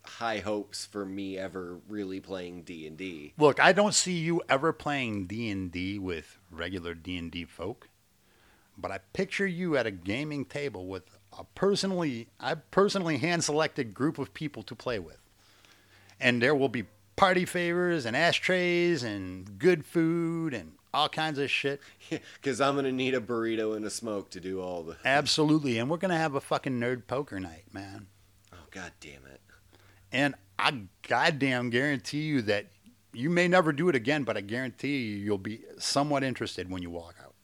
high 0.07 0.39
hopes 0.39 0.85
for 0.87 1.05
me 1.05 1.39
ever 1.39 1.79
really 1.89 2.21
playing 2.21 2.63
D 2.63 2.87
and 2.87 2.97
D. 2.97 3.33
Look, 3.39 3.61
I 3.61 3.73
don't 3.73 3.95
see 3.95 4.19
you 4.19 4.43
ever 4.49 4.73
playing 4.73 5.27
D 5.27 5.51
and 5.51 5.71
D 5.71 5.99
with 5.99 6.39
regular 6.51 6.95
D 6.95 7.17
and 7.17 7.31
D 7.31 7.45
folk, 7.45 7.89
but 8.77 8.91
I 8.91 8.99
picture 9.13 9.47
you 9.47 9.77
at 9.77 9.87
a 9.87 9.91
gaming 9.91 10.45
table 10.45 10.87
with 10.87 11.05
a 11.39 11.45
personally, 11.55 12.29
I 12.39 12.55
personally 12.55 13.19
hand 13.19 13.45
selected 13.45 13.95
group 13.95 14.19
of 14.19 14.35
people 14.35 14.63
to 14.65 14.75
play 14.75 14.99
with, 14.99 15.19
and 16.21 16.41
there 16.41 16.55
will 16.55 16.69
be 16.69 16.85
party 17.17 17.45
favors 17.45 18.05
and 18.05 18.17
ashtrays 18.17 19.03
and 19.03 19.59
good 19.59 19.85
food 19.85 20.53
and 20.55 20.73
all 20.93 21.09
kinds 21.09 21.39
of 21.39 21.51
shit. 21.51 21.81
Because 22.35 22.61
I'm 22.61 22.77
gonna 22.77 22.93
need 22.93 23.15
a 23.15 23.21
burrito 23.21 23.75
and 23.75 23.85
a 23.85 23.91
smoke 23.91 24.31
to 24.31 24.41
do 24.41 24.61
all 24.61 24.83
the. 24.83 24.97
Absolutely, 25.05 25.79
and 25.79 25.91
we're 25.91 25.97
gonna 25.97 26.19
have 26.19 26.35
a 26.35 26.41
fucking 26.41 26.79
nerd 26.79 27.07
poker 27.07 27.41
night, 27.41 27.65
man. 27.73 28.07
Oh 28.53 28.67
god 28.71 28.93
damn 29.01 29.27
it! 29.27 29.41
And 30.15 30.37
I 30.61 30.83
goddamn 31.09 31.71
guarantee 31.71 32.23
you 32.23 32.41
that 32.43 32.67
you 33.13 33.29
may 33.31 33.49
never 33.49 33.73
do 33.73 33.89
it 33.89 33.97
again, 33.97 34.23
but 34.23 34.37
I 34.37 34.43
guarantee 34.43 34.97
you 34.99 35.17
you'll 35.17 35.39
be 35.39 35.63
somewhat 35.79 36.23
interested 36.23 36.71
when 36.71 36.83
you 36.83 36.91
walk 36.91 37.17
out. 37.23 37.35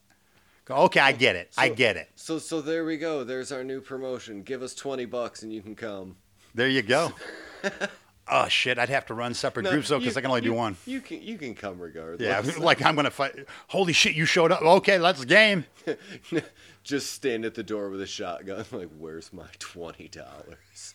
Go, 0.67 0.77
okay, 0.77 1.01
I 1.01 1.11
get 1.11 1.35
it. 1.35 1.53
I 1.59 1.69
get 1.69 1.97
it. 1.97 2.09
So 2.15 2.39
so 2.39 2.61
there 2.61 2.85
we 2.85 2.97
go. 2.97 3.25
There's 3.25 3.51
our 3.51 3.65
new 3.65 3.81
promotion. 3.81 4.43
Give 4.43 4.63
us 4.63 4.73
twenty 4.73 5.05
bucks 5.05 5.43
and 5.43 5.53
you 5.53 5.63
can 5.63 5.75
come. 5.75 6.17
There 6.55 6.69
you 6.69 6.83
go. 6.83 7.13
oh 8.29 8.47
shit, 8.47 8.79
I'd 8.79 8.89
have 8.89 9.07
to 9.07 9.15
run 9.15 9.35
separate 9.35 9.65
No, 9.65 9.73
groups 9.73 9.89
though 9.89 9.99
because 9.99 10.17
I 10.17 10.21
can 10.21 10.31
only 10.31 10.43
do 10.43 10.53
one. 10.53 10.77
You 10.87 11.01
can 11.01 11.23
you 11.23 11.39
can 11.39 11.57
come 11.57 11.81
regardless. 11.81 12.21
Yeah, 12.21 12.53
like 12.65 12.85
I'm 12.85 12.95
gonna 12.95 13.11
fight. 13.11 13.35
Holy 13.67 13.93
shit, 13.93 14.15
you 14.15 14.27
showed 14.27 14.53
up. 14.53 14.63
Okay, 14.63 14.99
let's 14.99 15.25
game. 15.25 15.65
Just 16.85 17.13
stand 17.13 17.45
at 17.45 17.55
the 17.55 17.65
door 17.65 17.91
with 17.91 18.01
a 18.01 18.07
shotgun. 18.07 18.65
Like, 18.71 18.91
where's 18.97 19.33
my 19.33 19.49
twenty 19.59 20.07
dollars? 20.07 20.95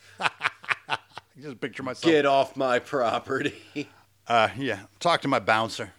Just 1.42 1.60
picture 1.60 1.84
myself. 1.84 2.12
Get 2.12 2.26
off 2.26 2.56
my 2.58 2.80
property. 2.80 3.56
Uh, 4.28 4.50
yeah, 4.58 4.80
talk 5.00 5.22
to 5.22 5.28
my 5.28 5.38
bouncer. 5.38 5.94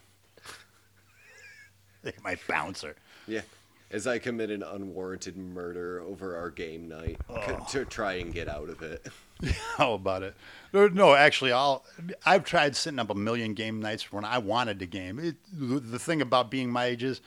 my 2.24 2.36
bouncer. 2.48 2.96
yeah. 3.26 3.42
As 3.88 4.08
I 4.08 4.18
commit 4.18 4.50
an 4.50 4.64
unwarranted 4.64 5.36
murder 5.36 6.02
over 6.04 6.36
our 6.36 6.50
game 6.50 6.88
night 6.88 7.20
Oh. 7.30 7.64
to 7.70 7.84
try 7.84 8.14
and 8.14 8.34
get 8.34 8.48
out 8.48 8.68
of 8.68 8.82
it. 8.82 9.06
How 9.76 9.92
about 9.92 10.24
it? 10.24 10.34
No, 10.72 10.88
No, 10.88 11.14
actually, 11.14 11.52
I'll. 11.52 11.84
I've 12.24 12.42
tried 12.44 12.74
setting 12.74 12.98
up 12.98 13.10
a 13.10 13.14
million 13.14 13.54
game 13.54 13.78
nights 13.78 14.10
when 14.12 14.24
I 14.24 14.38
wanted 14.38 14.80
to 14.80 14.86
game. 14.86 15.20
It, 15.20 15.36
the, 15.52 15.78
the 15.78 15.98
thing 16.00 16.20
about 16.20 16.50
being 16.50 16.68
my 16.68 16.86
age 16.86 17.04
is, 17.04 17.20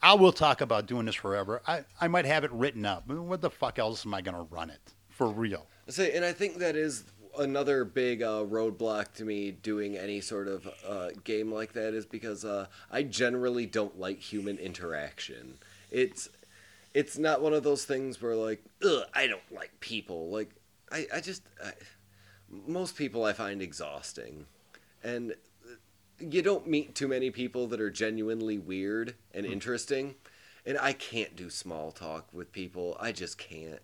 I 0.00 0.14
will 0.14 0.32
talk 0.32 0.60
about 0.60 0.86
doing 0.86 1.06
this 1.06 1.16
forever. 1.16 1.60
I, 1.66 1.82
I 2.00 2.06
might 2.06 2.24
have 2.24 2.44
it 2.44 2.52
written 2.52 2.86
up. 2.86 3.08
What 3.08 3.40
the 3.40 3.50
fuck 3.50 3.80
else 3.80 4.06
am 4.06 4.14
I 4.14 4.20
gonna 4.20 4.44
run 4.48 4.70
it 4.70 4.92
for 5.08 5.26
real? 5.26 5.66
Say, 5.88 6.12
and 6.12 6.24
I 6.24 6.32
think 6.32 6.58
that 6.58 6.76
is 6.76 7.02
another 7.38 7.84
big 7.84 8.22
uh, 8.22 8.44
roadblock 8.44 9.12
to 9.14 9.24
me 9.24 9.50
doing 9.50 9.96
any 9.96 10.20
sort 10.20 10.48
of 10.48 10.68
uh, 10.86 11.08
game 11.24 11.52
like 11.52 11.72
that 11.74 11.94
is 11.94 12.06
because 12.06 12.44
uh, 12.44 12.66
I 12.90 13.02
generally 13.02 13.66
don't 13.66 13.98
like 13.98 14.20
human 14.20 14.58
interaction. 14.58 15.58
It's 15.90 16.28
it's 16.94 17.18
not 17.18 17.42
one 17.42 17.52
of 17.52 17.62
those 17.62 17.84
things 17.84 18.20
where 18.22 18.34
like, 18.34 18.62
I 19.14 19.26
don't 19.26 19.52
like 19.52 19.78
people. 19.80 20.30
Like, 20.30 20.50
I 20.90 21.06
I 21.14 21.20
just 21.20 21.42
I, 21.64 21.72
most 22.66 22.96
people 22.96 23.24
I 23.24 23.32
find 23.32 23.60
exhausting, 23.60 24.46
and 25.04 25.34
you 26.18 26.42
don't 26.42 26.66
meet 26.66 26.94
too 26.94 27.08
many 27.08 27.30
people 27.30 27.66
that 27.68 27.80
are 27.80 27.90
genuinely 27.90 28.58
weird 28.58 29.14
and 29.34 29.44
interesting. 29.44 30.14
And 30.64 30.78
I 30.78 30.94
can't 30.94 31.36
do 31.36 31.48
small 31.48 31.92
talk 31.92 32.26
with 32.32 32.50
people. 32.50 32.96
I 32.98 33.12
just 33.12 33.38
can't. 33.38 33.78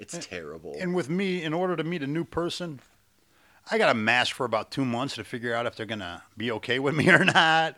It's 0.00 0.18
terrible. 0.26 0.74
And 0.80 0.94
with 0.94 1.08
me, 1.08 1.44
in 1.44 1.54
order 1.54 1.76
to 1.76 1.84
meet 1.84 2.02
a 2.02 2.08
new 2.08 2.24
person, 2.24 2.80
I 3.70 3.78
got 3.78 3.88
to 3.88 3.94
mask 3.94 4.34
for 4.34 4.44
about 4.44 4.70
two 4.70 4.84
months 4.84 5.14
to 5.16 5.24
figure 5.24 5.54
out 5.54 5.66
if 5.66 5.76
they're 5.76 5.86
gonna 5.86 6.22
be 6.36 6.50
okay 6.52 6.78
with 6.78 6.94
me 7.00 7.08
or 7.10 7.24
not. 7.24 7.76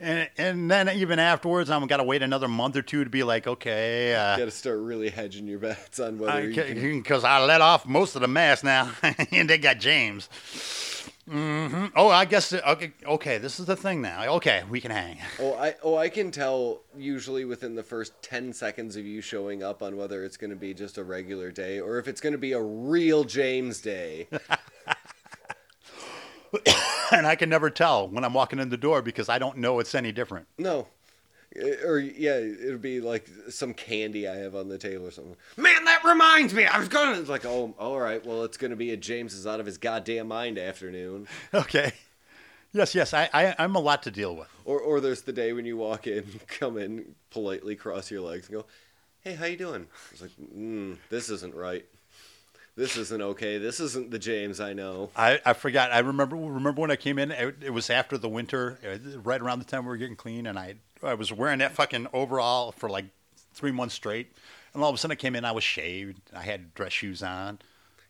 And 0.00 0.28
and 0.38 0.70
then 0.70 0.88
even 0.90 1.18
afterwards, 1.18 1.70
I'm 1.70 1.84
got 1.88 1.96
to 1.96 2.04
wait 2.04 2.22
another 2.22 2.46
month 2.46 2.76
or 2.76 2.82
two 2.82 3.02
to 3.02 3.10
be 3.10 3.24
like, 3.24 3.48
okay, 3.48 4.14
uh, 4.14 4.36
got 4.36 4.44
to 4.44 4.50
start 4.52 4.78
really 4.78 5.10
hedging 5.10 5.48
your 5.48 5.58
bets 5.58 5.98
on 5.98 6.18
whether 6.18 6.48
you 6.48 6.54
can. 6.54 6.98
because 7.00 7.24
I 7.24 7.44
let 7.44 7.60
off 7.60 7.84
most 7.84 8.14
of 8.14 8.20
the 8.20 8.28
mask 8.28 8.62
now, 8.62 8.92
and 9.32 9.50
they 9.50 9.58
got 9.58 9.80
James. 9.80 10.28
hmm 11.28 11.86
Oh, 11.96 12.08
I 12.10 12.26
guess 12.26 12.52
okay. 12.52 12.92
Okay, 13.04 13.38
this 13.38 13.58
is 13.58 13.66
the 13.66 13.74
thing 13.74 14.00
now. 14.00 14.34
Okay, 14.36 14.62
we 14.70 14.80
can 14.80 14.92
hang. 14.92 15.18
Oh, 15.40 15.54
I 15.54 15.74
oh 15.82 15.96
I 15.96 16.08
can 16.10 16.30
tell 16.30 16.80
usually 16.96 17.44
within 17.44 17.74
the 17.74 17.82
first 17.82 18.22
ten 18.22 18.52
seconds 18.52 18.94
of 18.94 19.04
you 19.04 19.20
showing 19.20 19.64
up 19.64 19.82
on 19.82 19.96
whether 19.96 20.24
it's 20.24 20.36
going 20.36 20.50
to 20.50 20.56
be 20.56 20.74
just 20.74 20.96
a 20.96 21.02
regular 21.02 21.50
day 21.50 21.80
or 21.80 21.98
if 21.98 22.06
it's 22.06 22.20
going 22.20 22.34
to 22.34 22.38
be 22.38 22.52
a 22.52 22.62
real 22.62 23.24
James 23.24 23.80
day. 23.80 24.28
and 27.12 27.26
I 27.26 27.34
can 27.36 27.48
never 27.48 27.70
tell 27.70 28.08
when 28.08 28.24
I'm 28.24 28.34
walking 28.34 28.58
in 28.58 28.68
the 28.68 28.76
door 28.76 29.02
because 29.02 29.28
I 29.28 29.38
don't 29.38 29.58
know 29.58 29.78
it's 29.80 29.94
any 29.94 30.12
different. 30.12 30.46
No. 30.58 30.86
Eh, 31.56 31.76
Or 31.84 31.98
yeah, 31.98 32.36
it'll 32.36 32.78
be 32.78 33.00
like 33.00 33.28
some 33.48 33.72
candy 33.74 34.28
I 34.28 34.36
have 34.36 34.54
on 34.54 34.68
the 34.68 34.78
table 34.78 35.06
or 35.06 35.10
something. 35.10 35.36
Man, 35.56 35.84
that 35.84 36.02
reminds 36.04 36.52
me. 36.54 36.64
I 36.64 36.78
was 36.78 36.88
gonna. 36.88 37.18
It's 37.18 37.28
like, 37.30 37.44
oh, 37.46 37.74
all 37.78 37.98
right. 37.98 38.24
Well, 38.24 38.44
it's 38.44 38.56
gonna 38.56 38.76
be 38.76 38.90
a 38.92 38.96
James 38.96 39.34
is 39.34 39.46
out 39.46 39.60
of 39.60 39.66
his 39.66 39.78
goddamn 39.78 40.28
mind 40.28 40.58
afternoon. 40.58 41.26
Okay. 41.54 41.92
Yes, 42.72 42.94
yes. 42.94 43.14
I, 43.14 43.30
I 43.32 43.54
I'm 43.58 43.74
a 43.76 43.80
lot 43.80 44.02
to 44.02 44.10
deal 44.10 44.36
with. 44.36 44.48
Or 44.66 44.78
or 44.78 45.00
there's 45.00 45.22
the 45.22 45.32
day 45.32 45.54
when 45.54 45.64
you 45.64 45.78
walk 45.78 46.06
in, 46.06 46.24
come 46.46 46.76
in 46.76 47.14
politely, 47.30 47.74
cross 47.76 48.10
your 48.10 48.20
legs, 48.20 48.48
and 48.48 48.58
go, 48.58 48.66
"Hey, 49.22 49.32
how 49.34 49.46
you 49.46 49.56
doing?" 49.56 49.86
It's 50.12 50.20
like, 50.20 50.32
mm, 50.54 50.98
this 51.08 51.30
isn't 51.30 51.54
right. 51.54 51.86
This 52.78 52.96
isn't 52.96 53.20
okay. 53.20 53.58
This 53.58 53.80
isn't 53.80 54.12
the 54.12 54.20
James 54.20 54.60
I 54.60 54.72
know. 54.72 55.10
I, 55.16 55.40
I 55.44 55.52
forgot. 55.52 55.90
I 55.90 55.98
remember 55.98 56.36
remember 56.36 56.80
when 56.80 56.92
I 56.92 56.96
came 56.96 57.18
in. 57.18 57.32
It, 57.32 57.56
it 57.60 57.70
was 57.70 57.90
after 57.90 58.16
the 58.16 58.28
winter, 58.28 58.78
uh, 58.88 59.18
right 59.18 59.40
around 59.40 59.58
the 59.58 59.64
time 59.64 59.84
we 59.84 59.88
were 59.88 59.96
getting 59.96 60.14
clean, 60.14 60.46
and 60.46 60.56
I 60.56 60.76
I 61.02 61.14
was 61.14 61.32
wearing 61.32 61.58
that 61.58 61.72
fucking 61.72 62.06
overall 62.12 62.70
for 62.70 62.88
like 62.88 63.06
three 63.52 63.72
months 63.72 63.96
straight. 63.96 64.32
And 64.72 64.82
all 64.84 64.90
of 64.90 64.94
a 64.94 64.98
sudden, 64.98 65.10
I 65.10 65.16
came 65.16 65.34
in. 65.34 65.44
I 65.44 65.50
was 65.50 65.64
shaved. 65.64 66.20
I 66.32 66.42
had 66.42 66.72
dress 66.74 66.92
shoes 66.92 67.20
on. 67.20 67.58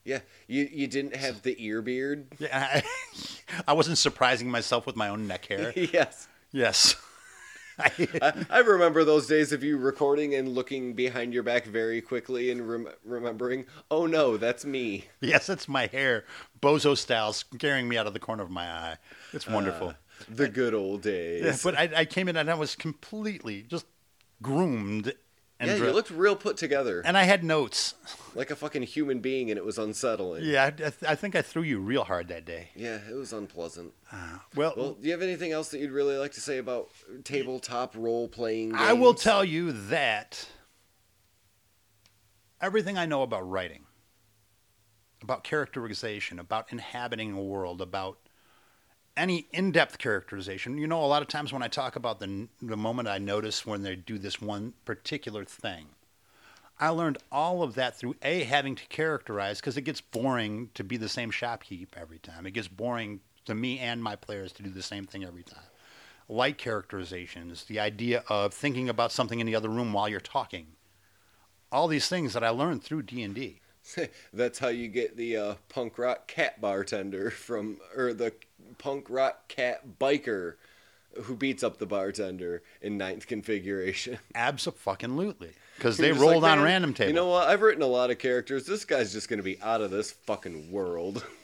Yeah, 0.05 0.21
you 0.47 0.69
you 0.71 0.87
didn't 0.87 1.17
have 1.17 1.41
the 1.41 1.57
ear 1.65 1.81
beard. 1.81 2.27
Yeah, 2.39 2.49
I, 2.53 2.83
I 3.69 3.73
wasn't 3.73 3.97
surprising 3.97 4.51
myself 4.51 4.85
with 4.85 4.97
my 4.97 5.09
own 5.09 5.27
neck 5.27 5.47
hair. 5.47 5.73
yes. 5.77 6.29
Yes. 6.53 6.95
I, 8.23 8.47
I 8.51 8.59
remember 8.59 9.05
those 9.05 9.27
days 9.27 9.53
of 9.53 9.63
you 9.63 9.77
recording 9.79 10.35
and 10.35 10.49
looking 10.49 10.95
behind 10.95 11.33
your 11.33 11.45
back 11.45 11.65
very 11.65 12.01
quickly 12.01 12.51
and 12.51 12.69
rem- 12.69 12.89
remembering, 13.05 13.67
oh 13.91 14.07
no, 14.07 14.37
that's 14.37 14.65
me. 14.65 15.05
yes, 15.21 15.49
it's 15.49 15.69
my 15.69 15.87
hair, 15.87 16.25
bozo 16.61 16.97
style, 16.97 17.33
scaring 17.33 17.89
me 17.89 17.97
out 17.97 18.09
of 18.09 18.15
the 18.15 18.19
corner 18.19 18.43
of 18.43 18.51
my 18.51 18.69
eye. 18.69 18.97
It's 19.33 19.47
ah, 19.47 19.55
wonderful. 19.55 19.95
The 20.29 20.49
good 20.49 20.75
old 20.75 21.03
days. 21.03 21.45
Yeah, 21.45 21.57
but 21.63 21.79
I, 21.79 22.01
I 22.01 22.05
came 22.05 22.29
in 22.29 22.37
and 22.37 22.51
I 22.51 22.55
was 22.55 22.75
completely 22.75 23.63
just 23.63 23.87
groomed. 24.43 25.13
And 25.61 25.71
yeah, 25.71 25.77
you 25.77 25.93
looked 25.93 26.11
real 26.11 26.37
put 26.37 26.57
together, 26.57 27.03
and 27.05 27.17
I 27.17 27.25
had 27.25 27.43
notes. 27.43 27.95
Like 28.39 28.53
a 28.53 28.57
fucking 28.57 28.83
human 28.85 29.19
being, 29.19 29.51
and 29.51 29.59
it 29.59 29.65
was 29.65 29.79
unsettling. 29.79 30.45
Yeah, 30.45 30.67
I, 30.67 30.71
th- 30.71 30.93
I 31.07 31.17
think 31.17 31.35
I 31.35 31.43
threw 31.43 31.63
you 31.63 31.81
real 31.81 32.05
hard 32.05 32.29
that 32.29 32.45
day. 32.45 32.69
Yeah, 32.77 33.01
it 33.11 33.15
was 33.15 33.33
unpleasant. 33.33 33.93
Uh, 34.13 34.39
well, 34.55 34.75
Well, 34.77 34.93
do 34.93 35.07
you 35.07 35.13
have 35.13 35.23
anything 35.23 35.51
else 35.51 35.71
that 35.71 35.81
you'd 35.81 35.91
really 35.91 36.17
like 36.17 36.31
to 36.33 36.41
say 36.41 36.59
about 36.59 36.89
tabletop 37.25 37.97
role 37.97 38.29
playing? 38.29 38.77
I 38.77 38.93
will 38.93 39.15
tell 39.15 39.45
you 39.45 39.73
that 39.73 40.47
everything 42.61 42.97
I 42.97 43.07
know 43.07 43.23
about 43.23 43.49
writing, 43.51 43.87
about 45.21 45.43
characterization, 45.43 46.39
about 46.39 46.71
inhabiting 46.71 47.33
a 47.33 47.43
world, 47.43 47.81
about 47.83 48.19
any 49.17 49.49
in-depth 49.53 49.99
characterization. 49.99 50.79
You 50.79 50.87
know, 50.87 51.05
a 51.05 51.07
lot 51.07 51.23
of 51.23 51.29
times 51.29 51.53
when 51.53 51.65
I 51.65 51.69
talk 51.69 51.97
about 51.97 52.21
the 52.21 52.47
the 52.63 52.77
moment 52.77 53.09
I 53.09 53.19
notice 53.19 53.67
when 53.67 53.83
they 53.83 53.97
do 53.97 54.17
this 54.17 54.41
one 54.41 54.75
particular 54.85 55.45
thing, 55.45 55.87
I 56.81 56.91
learned 56.91 57.19
all 57.33 57.63
of 57.63 57.75
that 57.75 57.97
through 57.97 58.15
a 58.23 58.45
having 58.45 58.77
to 58.77 58.87
characterize 58.87 59.61
because 59.61 59.77
it 59.77 59.83
gets 59.83 60.01
boring 60.01 60.71
to 60.75 60.85
be 60.85 60.97
the 60.97 61.09
same 61.09 61.31
shopkeep 61.31 61.89
every 61.97 62.19
time. 62.19 62.47
It 62.47 62.53
gets 62.53 62.69
boring 62.69 63.21
to 63.47 63.55
me 63.55 63.79
and 63.79 64.03
my 64.03 64.15
players 64.15 64.53
to 64.53 64.63
do 64.63 64.71
the 64.71 64.83
same 64.83 65.05
thing 65.05 65.25
every 65.25 65.43
time. 65.43 65.65
Light 66.29 66.59
characterizations, 66.59 67.65
the 67.65 67.81
idea 67.81 68.23
of 68.29 68.55
thinking 68.55 68.89
about 68.89 69.11
something 69.11 69.41
in 69.41 69.47
the 69.47 69.57
other 69.57 69.69
room 69.69 69.93
while 69.93 70.09
you're 70.09 70.21
talking. 70.21 70.69
All 71.73 71.89
these 71.89 72.09
things 72.09 72.33
that 72.35 72.45
I 72.45 72.51
learned 72.51 72.85
through 72.85 73.03
D&D. 73.03 73.61
That's 74.33 74.59
how 74.59 74.69
you 74.69 74.89
get 74.89 75.17
the 75.17 75.37
uh, 75.37 75.55
punk 75.69 75.99
rock 75.99 76.29
cat 76.29 76.61
bartender 76.61 77.31
from, 77.31 77.79
or 77.97 78.13
the 78.13 78.35
punk 78.77 79.07
rock 79.09 79.49
cat 79.49 79.99
biker 79.99 80.55
who 81.23 81.35
beats 81.35 81.63
up 81.63 81.79
the 81.79 81.87
bartender 81.87 82.63
in 82.81 82.99
ninth 82.99 83.27
configuration. 83.27 84.19
Absolutely. 84.35 85.51
Because 85.77 85.97
they 85.97 86.13
rolled 86.13 86.43
like, 86.43 86.53
on 86.53 86.59
"Man, 86.59 86.65
random 86.65 86.95
table. 86.95 87.09
You 87.09 87.15
know 87.15 87.29
what? 87.29 87.49
I've 87.49 87.63
written 87.63 87.83
a 87.83 87.87
lot 87.87 88.11
of 88.11 88.19
characters. 88.19 88.67
This 88.67 88.85
guy's 88.85 89.13
just 89.13 89.29
going 89.29 89.39
to 89.39 89.45
be 89.45 89.61
out 89.63 89.81
of 89.81 89.91
this 89.91 90.13
fucking 90.13 90.71
world. 90.71 91.25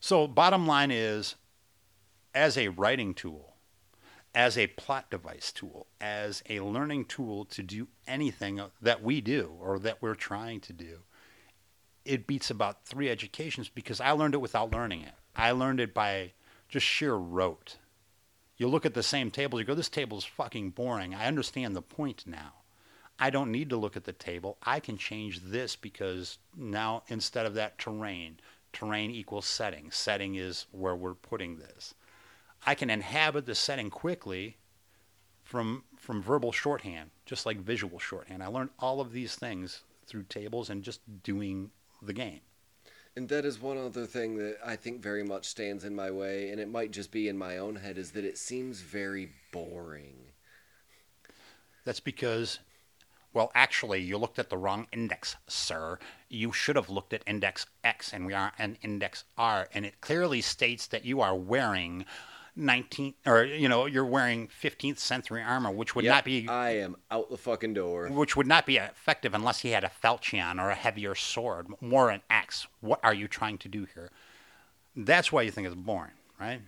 So, 0.00 0.26
bottom 0.26 0.66
line 0.66 0.90
is, 0.90 1.34
as 2.34 2.58
a 2.58 2.68
writing 2.68 3.14
tool, 3.14 3.54
as 4.34 4.58
a 4.58 4.66
plot 4.66 5.10
device 5.10 5.50
tool, 5.50 5.86
as 5.98 6.42
a 6.46 6.60
learning 6.60 7.06
tool 7.06 7.46
to 7.46 7.62
do 7.62 7.88
anything 8.06 8.60
that 8.82 9.02
we 9.02 9.22
do 9.22 9.56
or 9.58 9.78
that 9.78 10.02
we're 10.02 10.14
trying 10.14 10.60
to 10.60 10.74
do, 10.74 10.98
it 12.04 12.26
beats 12.26 12.50
about 12.50 12.84
three 12.84 13.08
educations 13.08 13.70
because 13.70 13.98
I 13.98 14.10
learned 14.10 14.34
it 14.34 14.42
without 14.42 14.72
learning 14.72 15.00
it. 15.00 15.14
I 15.34 15.52
learned 15.52 15.80
it 15.80 15.94
by 15.94 16.32
just 16.68 16.84
sheer 16.84 17.14
rote. 17.14 17.78
You 18.56 18.68
look 18.68 18.86
at 18.86 18.94
the 18.94 19.02
same 19.02 19.30
table, 19.30 19.58
you 19.58 19.64
go, 19.64 19.74
this 19.74 19.88
table 19.88 20.18
is 20.18 20.24
fucking 20.24 20.70
boring. 20.70 21.14
I 21.14 21.26
understand 21.26 21.74
the 21.74 21.82
point 21.82 22.24
now. 22.26 22.52
I 23.18 23.30
don't 23.30 23.52
need 23.52 23.70
to 23.70 23.76
look 23.76 23.96
at 23.96 24.04
the 24.04 24.12
table. 24.12 24.58
I 24.62 24.80
can 24.80 24.96
change 24.96 25.40
this 25.40 25.76
because 25.76 26.38
now 26.56 27.02
instead 27.08 27.46
of 27.46 27.54
that 27.54 27.78
terrain, 27.78 28.38
terrain 28.72 29.10
equals 29.10 29.46
setting. 29.46 29.90
Setting 29.90 30.34
is 30.34 30.66
where 30.72 30.96
we're 30.96 31.14
putting 31.14 31.56
this. 31.56 31.94
I 32.66 32.74
can 32.74 32.90
inhabit 32.90 33.46
the 33.46 33.54
setting 33.54 33.90
quickly 33.90 34.56
from 35.42 35.84
from 35.96 36.22
verbal 36.22 36.52
shorthand, 36.52 37.10
just 37.26 37.46
like 37.46 37.58
visual 37.58 37.98
shorthand. 37.98 38.42
I 38.42 38.46
learned 38.46 38.70
all 38.78 39.00
of 39.00 39.12
these 39.12 39.34
things 39.34 39.82
through 40.06 40.24
tables 40.24 40.70
and 40.70 40.82
just 40.82 41.00
doing 41.22 41.70
the 42.02 42.12
game. 42.12 42.40
And 43.16 43.28
that 43.28 43.44
is 43.44 43.60
one 43.60 43.78
other 43.78 44.06
thing 44.06 44.36
that 44.38 44.56
I 44.64 44.74
think 44.76 45.00
very 45.00 45.22
much 45.22 45.46
stands 45.46 45.84
in 45.84 45.94
my 45.94 46.10
way, 46.10 46.50
and 46.50 46.58
it 46.60 46.68
might 46.68 46.90
just 46.90 47.12
be 47.12 47.28
in 47.28 47.38
my 47.38 47.58
own 47.58 47.76
head, 47.76 47.96
is 47.96 48.10
that 48.12 48.24
it 48.24 48.36
seems 48.36 48.80
very 48.80 49.30
boring. 49.52 50.16
That's 51.84 52.00
because, 52.00 52.58
well, 53.32 53.52
actually, 53.54 54.00
you 54.00 54.18
looked 54.18 54.40
at 54.40 54.50
the 54.50 54.56
wrong 54.56 54.88
index, 54.90 55.36
sir. 55.46 55.98
You 56.28 56.52
should 56.52 56.74
have 56.76 56.90
looked 56.90 57.12
at 57.12 57.22
index 57.26 57.66
X, 57.84 58.12
and 58.12 58.26
we 58.26 58.32
are 58.34 58.52
an 58.58 58.78
index 58.82 59.24
R, 59.38 59.68
and 59.72 59.86
it 59.86 60.00
clearly 60.00 60.40
states 60.40 60.88
that 60.88 61.04
you 61.04 61.20
are 61.20 61.36
wearing 61.36 62.06
19th 62.56 63.14
or 63.26 63.42
you 63.44 63.68
know 63.68 63.84
you're 63.86 64.04
wearing 64.04 64.46
15th 64.46 65.00
century 65.00 65.42
armor 65.42 65.72
which 65.72 65.96
would 65.96 66.04
Yep, 66.04 66.14
not 66.14 66.24
be 66.24 66.46
I 66.48 66.70
am 66.76 66.94
out 67.10 67.28
the 67.28 67.36
fucking 67.36 67.74
door. 67.74 68.06
which 68.08 68.36
would 68.36 68.46
not 68.46 68.64
be 68.64 68.76
effective 68.76 69.34
unless 69.34 69.58
he 69.62 69.70
had 69.70 69.82
a 69.82 69.88
falchion 69.88 70.60
or 70.60 70.70
a 70.70 70.76
heavier 70.76 71.16
sword 71.16 71.66
more 71.80 72.10
an 72.10 72.22
what 72.80 73.00
are 73.02 73.14
you 73.14 73.26
trying 73.28 73.58
to 73.58 73.68
do 73.68 73.86
here 73.94 74.10
that's 74.96 75.30
why 75.32 75.42
you 75.42 75.50
think 75.50 75.66
it's 75.66 75.74
boring 75.76 76.12
right 76.40 76.60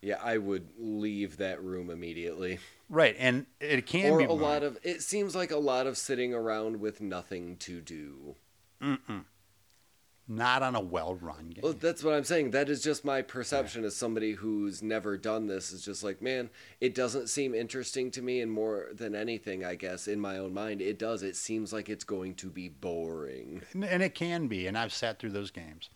Yeah, 0.00 0.20
I 0.22 0.36
would 0.38 0.68
leave 0.78 1.38
that 1.38 1.62
room 1.62 1.88
immediately. 1.90 2.58
right 2.90 3.16
and 3.18 3.46
it 3.60 3.86
can 3.86 4.12
or 4.12 4.18
be 4.18 4.24
a 4.24 4.28
boring. 4.28 4.42
lot 4.42 4.62
of 4.62 4.78
it 4.82 5.02
seems 5.02 5.34
like 5.34 5.50
a 5.50 5.56
lot 5.58 5.86
of 5.86 5.96
sitting 5.96 6.32
around 6.34 6.80
with 6.80 7.00
nothing 7.00 7.56
to 7.58 7.80
do. 7.80 8.36
Not 10.26 10.62
on 10.62 10.74
a 10.74 10.80
well-run 10.80 11.50
game 11.50 11.60
Well, 11.62 11.74
that's 11.74 12.02
what 12.02 12.14
I'm 12.14 12.24
saying. 12.24 12.52
That 12.52 12.68
is 12.70 12.82
just 12.82 13.04
my 13.04 13.20
perception 13.20 13.84
as 13.84 13.94
somebody 13.94 14.32
who's 14.32 14.82
never 14.82 15.16
done 15.18 15.46
this. 15.46 15.70
Is 15.72 15.84
just 15.84 16.02
like, 16.02 16.22
man, 16.22 16.50
it 16.80 16.94
doesn't 16.94 17.28
seem 17.28 17.54
interesting 17.54 18.10
to 18.12 18.22
me, 18.22 18.40
and 18.40 18.50
more 18.50 18.88
than 18.92 19.14
anything, 19.14 19.64
I 19.64 19.74
guess, 19.74 20.08
in 20.08 20.18
my 20.20 20.38
own 20.38 20.54
mind, 20.54 20.80
it 20.80 20.98
does. 20.98 21.22
It 21.22 21.36
seems 21.36 21.72
like 21.72 21.88
it's 21.88 22.04
going 22.04 22.34
to 22.36 22.48
be 22.48 22.68
boring. 22.68 23.62
And- 23.72 23.84
and 23.84 24.02
it 24.02 24.14
can 24.14 24.48
be 24.48 24.66
and 24.66 24.76
i've 24.78 24.92
sat 24.92 25.18
through 25.18 25.30
those 25.30 25.50
games 25.50 25.88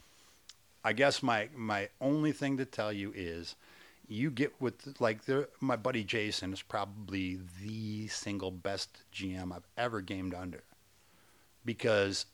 i 0.85 0.93
guess 0.93 1.23
my 1.23 1.49
my 1.57 1.89
only 2.01 2.33
thing 2.33 2.57
to 2.59 2.65
tell 2.65 2.93
you 2.93 3.13
is 3.15 3.57
you 4.07 4.31
get 4.31 4.53
with 4.61 4.95
like 5.01 5.25
the, 5.25 5.49
my 5.61 5.75
buddy 5.77 6.05
jason 6.05 6.53
is 6.53 6.63
probably 6.63 7.39
the 7.63 8.07
single 8.09 8.51
best 8.51 9.03
gm 9.13 9.53
i've 9.53 9.67
ever 9.77 10.01
gamed 10.01 10.35
under 10.35 10.63
because 11.65 12.27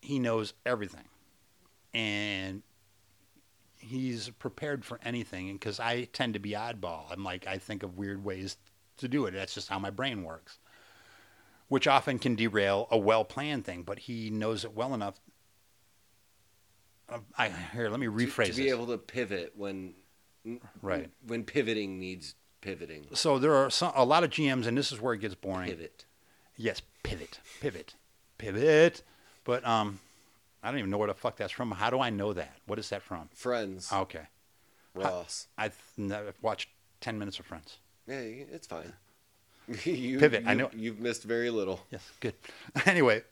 he 0.00 0.18
knows 0.18 0.54
everything 0.66 1.04
and 1.94 2.62
he's 3.78 4.28
prepared 4.38 4.84
for 4.84 4.98
anything 5.04 5.52
because 5.54 5.80
i 5.80 6.04
tend 6.12 6.34
to 6.34 6.40
be 6.40 6.50
oddball 6.52 7.04
i'm 7.10 7.24
like 7.24 7.46
i 7.46 7.58
think 7.58 7.82
of 7.82 7.98
weird 7.98 8.24
ways 8.24 8.56
to 8.96 9.08
do 9.08 9.26
it 9.26 9.32
that's 9.32 9.54
just 9.54 9.68
how 9.68 9.78
my 9.78 9.90
brain 9.90 10.22
works 10.22 10.58
which 11.68 11.86
often 11.88 12.18
can 12.18 12.34
derail 12.34 12.86
a 12.90 12.98
well-planned 12.98 13.64
thing, 13.64 13.82
but 13.82 13.98
he 13.98 14.28
knows 14.28 14.62
it 14.62 14.74
well 14.74 14.92
enough. 14.92 15.18
I 17.38 17.48
here, 17.48 17.88
let 17.88 17.98
me 17.98 18.06
To- 18.06 18.12
rephrase 18.12 18.46
to, 18.48 18.52
be 18.56 18.64
this. 18.64 18.72
able 18.72 18.86
to 18.88 18.98
pivot 18.98 19.52
when 19.56 19.94
Right. 20.82 21.10
when 21.26 21.44
pivoting 21.44 21.98
needs 21.98 22.34
pivoting. 22.60 23.06
So 23.14 23.38
there 23.38 23.54
are 23.54 23.70
some, 23.70 23.92
a 23.94 24.04
lot 24.04 24.22
of 24.22 24.28
GMs, 24.28 24.66
and 24.66 24.76
this 24.76 24.92
is 24.92 25.00
where 25.00 25.14
it 25.14 25.20
gets 25.20 25.34
boring. 25.34 25.68
Pivot. 25.70 26.04
Yes, 26.56 26.82
pivot, 27.02 27.40
pivot, 27.60 27.94
pivot. 28.36 29.02
But 29.44 29.64
um, 29.66 30.00
I 30.62 30.70
don't 30.70 30.78
even 30.78 30.90
know 30.90 30.98
where 30.98 31.08
the 31.08 31.14
fuck 31.14 31.36
that's 31.36 31.52
from. 31.52 31.70
How 31.72 31.90
do 31.90 32.00
I 32.00 32.10
know 32.10 32.32
that? 32.32 32.56
What 32.66 32.78
is 32.78 32.88
that 32.90 33.02
from? 33.02 33.28
Friends. 33.34 33.92
Okay, 33.92 34.26
Ross. 34.94 35.48
I've, 35.58 35.76
I've 35.98 36.34
watched 36.42 36.68
ten 37.00 37.18
minutes 37.18 37.38
of 37.40 37.46
Friends. 37.46 37.78
Yeah, 38.06 38.16
it's 38.20 38.66
fine. 38.66 38.92
you, 39.84 40.18
Pivot, 40.18 40.42
You, 40.42 40.48
I 40.48 40.54
know- 40.54 40.70
You've 40.74 41.00
missed 41.00 41.22
very 41.24 41.50
little. 41.50 41.80
Yes, 41.90 42.08
good. 42.20 42.34
Anyway, 42.86 43.22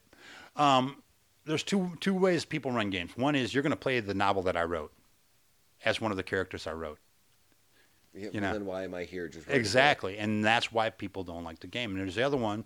um, 0.57 1.03
there's 1.45 1.63
two 1.63 1.93
two 2.01 2.15
ways 2.15 2.45
people 2.45 2.71
run 2.73 2.91
games. 2.91 3.13
One 3.17 3.35
is 3.35 3.53
you're 3.55 3.63
going 3.63 3.71
to 3.73 3.77
play 3.77 4.01
the 4.01 4.15
novel 4.15 4.43
that 4.43 4.57
I 4.57 4.63
wrote 4.65 4.93
as 5.85 6.01
one 6.01 6.11
of 6.11 6.17
the 6.17 6.23
characters 6.23 6.67
I 6.67 6.73
wrote. 6.73 6.99
Yeah, 8.15 8.25
You 8.25 8.31
well, 8.35 8.41
know. 8.43 8.53
then 8.55 8.67
why 8.67 8.85
am 8.85 8.95
I 8.95 9.05
here? 9.05 9.29
Just 9.29 9.49
Exactly, 9.49 10.19
and 10.19 10.45
that's 10.45 10.73
why 10.73 10.91
people 10.91 11.23
don't 11.25 11.45
like 11.45 11.61
the 11.61 11.67
game. 11.69 11.93
And 11.93 12.01
there's 12.01 12.17
the 12.17 12.23
other 12.23 12.37
one, 12.37 12.65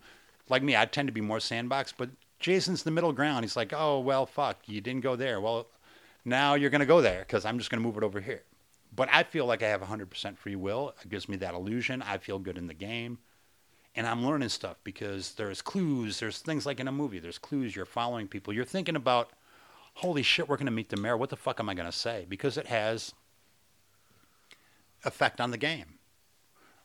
like 0.48 0.62
me, 0.62 0.74
I 0.76 0.86
tend 0.86 1.08
to 1.08 1.12
be 1.12 1.20
more 1.20 1.38
sandbox, 1.40 1.92
but 1.96 2.08
Jason's 2.44 2.82
the 2.82 2.90
middle 2.90 3.14
ground. 3.14 3.42
He's 3.42 3.56
like, 3.56 3.72
oh 3.74 4.00
well, 4.00 4.26
fuck, 4.26 4.58
you 4.66 4.82
didn't 4.82 5.00
go 5.00 5.16
there. 5.16 5.40
Well, 5.40 5.66
now 6.26 6.52
you're 6.52 6.68
going 6.68 6.80
to 6.80 6.86
go 6.86 7.00
there 7.00 7.20
because 7.20 7.46
I'm 7.46 7.56
just 7.56 7.70
going 7.70 7.82
to 7.82 7.86
move 7.86 7.96
it 7.96 8.02
over 8.02 8.20
here. 8.20 8.42
But 8.94 9.08
I 9.10 9.22
feel 9.22 9.46
like 9.46 9.62
I 9.62 9.68
have 9.68 9.80
100% 9.80 10.36
free 10.36 10.54
will. 10.54 10.94
It 11.02 11.08
gives 11.08 11.26
me 11.26 11.38
that 11.38 11.54
illusion. 11.54 12.02
I 12.02 12.18
feel 12.18 12.38
good 12.38 12.58
in 12.58 12.66
the 12.66 12.74
game. 12.74 13.16
And 13.96 14.06
I'm 14.06 14.26
learning 14.26 14.50
stuff 14.50 14.76
because 14.84 15.32
there's 15.32 15.62
clues. 15.62 16.20
There's 16.20 16.38
things 16.38 16.66
like 16.66 16.80
in 16.80 16.86
a 16.86 16.92
movie. 16.92 17.18
There's 17.18 17.38
clues. 17.38 17.74
You're 17.74 17.86
following 17.86 18.28
people. 18.28 18.52
You're 18.52 18.66
thinking 18.66 18.94
about, 18.94 19.30
holy 19.94 20.22
shit, 20.22 20.46
we're 20.46 20.58
going 20.58 20.66
to 20.66 20.72
meet 20.72 20.90
the 20.90 20.98
mayor. 20.98 21.16
What 21.16 21.30
the 21.30 21.36
fuck 21.36 21.60
am 21.60 21.70
I 21.70 21.74
going 21.74 21.90
to 21.90 21.96
say? 21.96 22.26
Because 22.28 22.58
it 22.58 22.66
has 22.66 23.14
effect 25.02 25.40
on 25.40 25.50
the 25.50 25.56
game. 25.56 25.94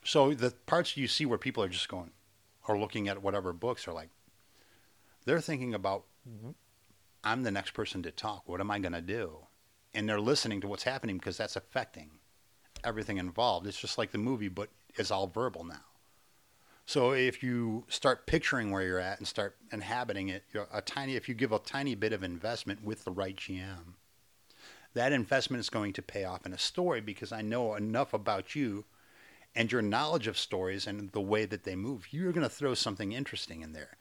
So 0.04 0.32
the 0.32 0.54
parts 0.64 0.96
you 0.96 1.06
see 1.06 1.26
where 1.26 1.36
people 1.36 1.62
are 1.62 1.68
just 1.68 1.90
going 1.90 2.12
or 2.66 2.78
looking 2.78 3.08
at 3.08 3.22
whatever 3.22 3.52
books 3.52 3.86
are 3.86 3.92
like, 3.92 4.08
they're 5.30 5.40
thinking 5.40 5.74
about 5.74 6.06
mm-hmm. 6.28 6.50
I'm 7.22 7.44
the 7.44 7.52
next 7.52 7.70
person 7.70 8.02
to 8.02 8.10
talk. 8.10 8.48
What 8.48 8.60
am 8.60 8.70
I 8.70 8.80
going 8.80 8.94
to 8.94 9.00
do? 9.00 9.46
And 9.94 10.08
they're 10.08 10.20
listening 10.20 10.60
to 10.62 10.66
what's 10.66 10.82
happening 10.82 11.18
because 11.18 11.36
that's 11.36 11.54
affecting 11.54 12.10
everything 12.82 13.18
involved. 13.18 13.68
It's 13.68 13.80
just 13.80 13.96
like 13.96 14.10
the 14.10 14.18
movie, 14.18 14.48
but 14.48 14.70
it's 14.96 15.12
all 15.12 15.28
verbal 15.28 15.62
now. 15.62 15.84
So 16.84 17.12
if 17.12 17.44
you 17.44 17.84
start 17.88 18.26
picturing 18.26 18.72
where 18.72 18.82
you're 18.82 18.98
at 18.98 19.18
and 19.18 19.28
start 19.28 19.56
inhabiting 19.70 20.30
it, 20.30 20.42
you're 20.52 20.66
a 20.72 20.80
tiny 20.80 21.14
if 21.14 21.28
you 21.28 21.36
give 21.36 21.52
a 21.52 21.60
tiny 21.60 21.94
bit 21.94 22.12
of 22.12 22.24
investment 22.24 22.82
with 22.82 23.04
the 23.04 23.12
right 23.12 23.36
GM, 23.36 23.94
that 24.94 25.12
investment 25.12 25.60
is 25.60 25.70
going 25.70 25.92
to 25.92 26.02
pay 26.02 26.24
off 26.24 26.44
in 26.44 26.52
a 26.52 26.58
story 26.58 27.00
because 27.00 27.30
I 27.30 27.42
know 27.42 27.76
enough 27.76 28.12
about 28.12 28.56
you 28.56 28.84
and 29.54 29.70
your 29.70 29.82
knowledge 29.82 30.26
of 30.26 30.36
stories 30.36 30.88
and 30.88 31.12
the 31.12 31.20
way 31.20 31.44
that 31.44 31.62
they 31.62 31.76
move. 31.76 32.08
You're 32.10 32.32
going 32.32 32.42
to 32.42 32.52
throw 32.52 32.74
something 32.74 33.12
interesting 33.12 33.62
in 33.62 33.72
there. 33.74 33.96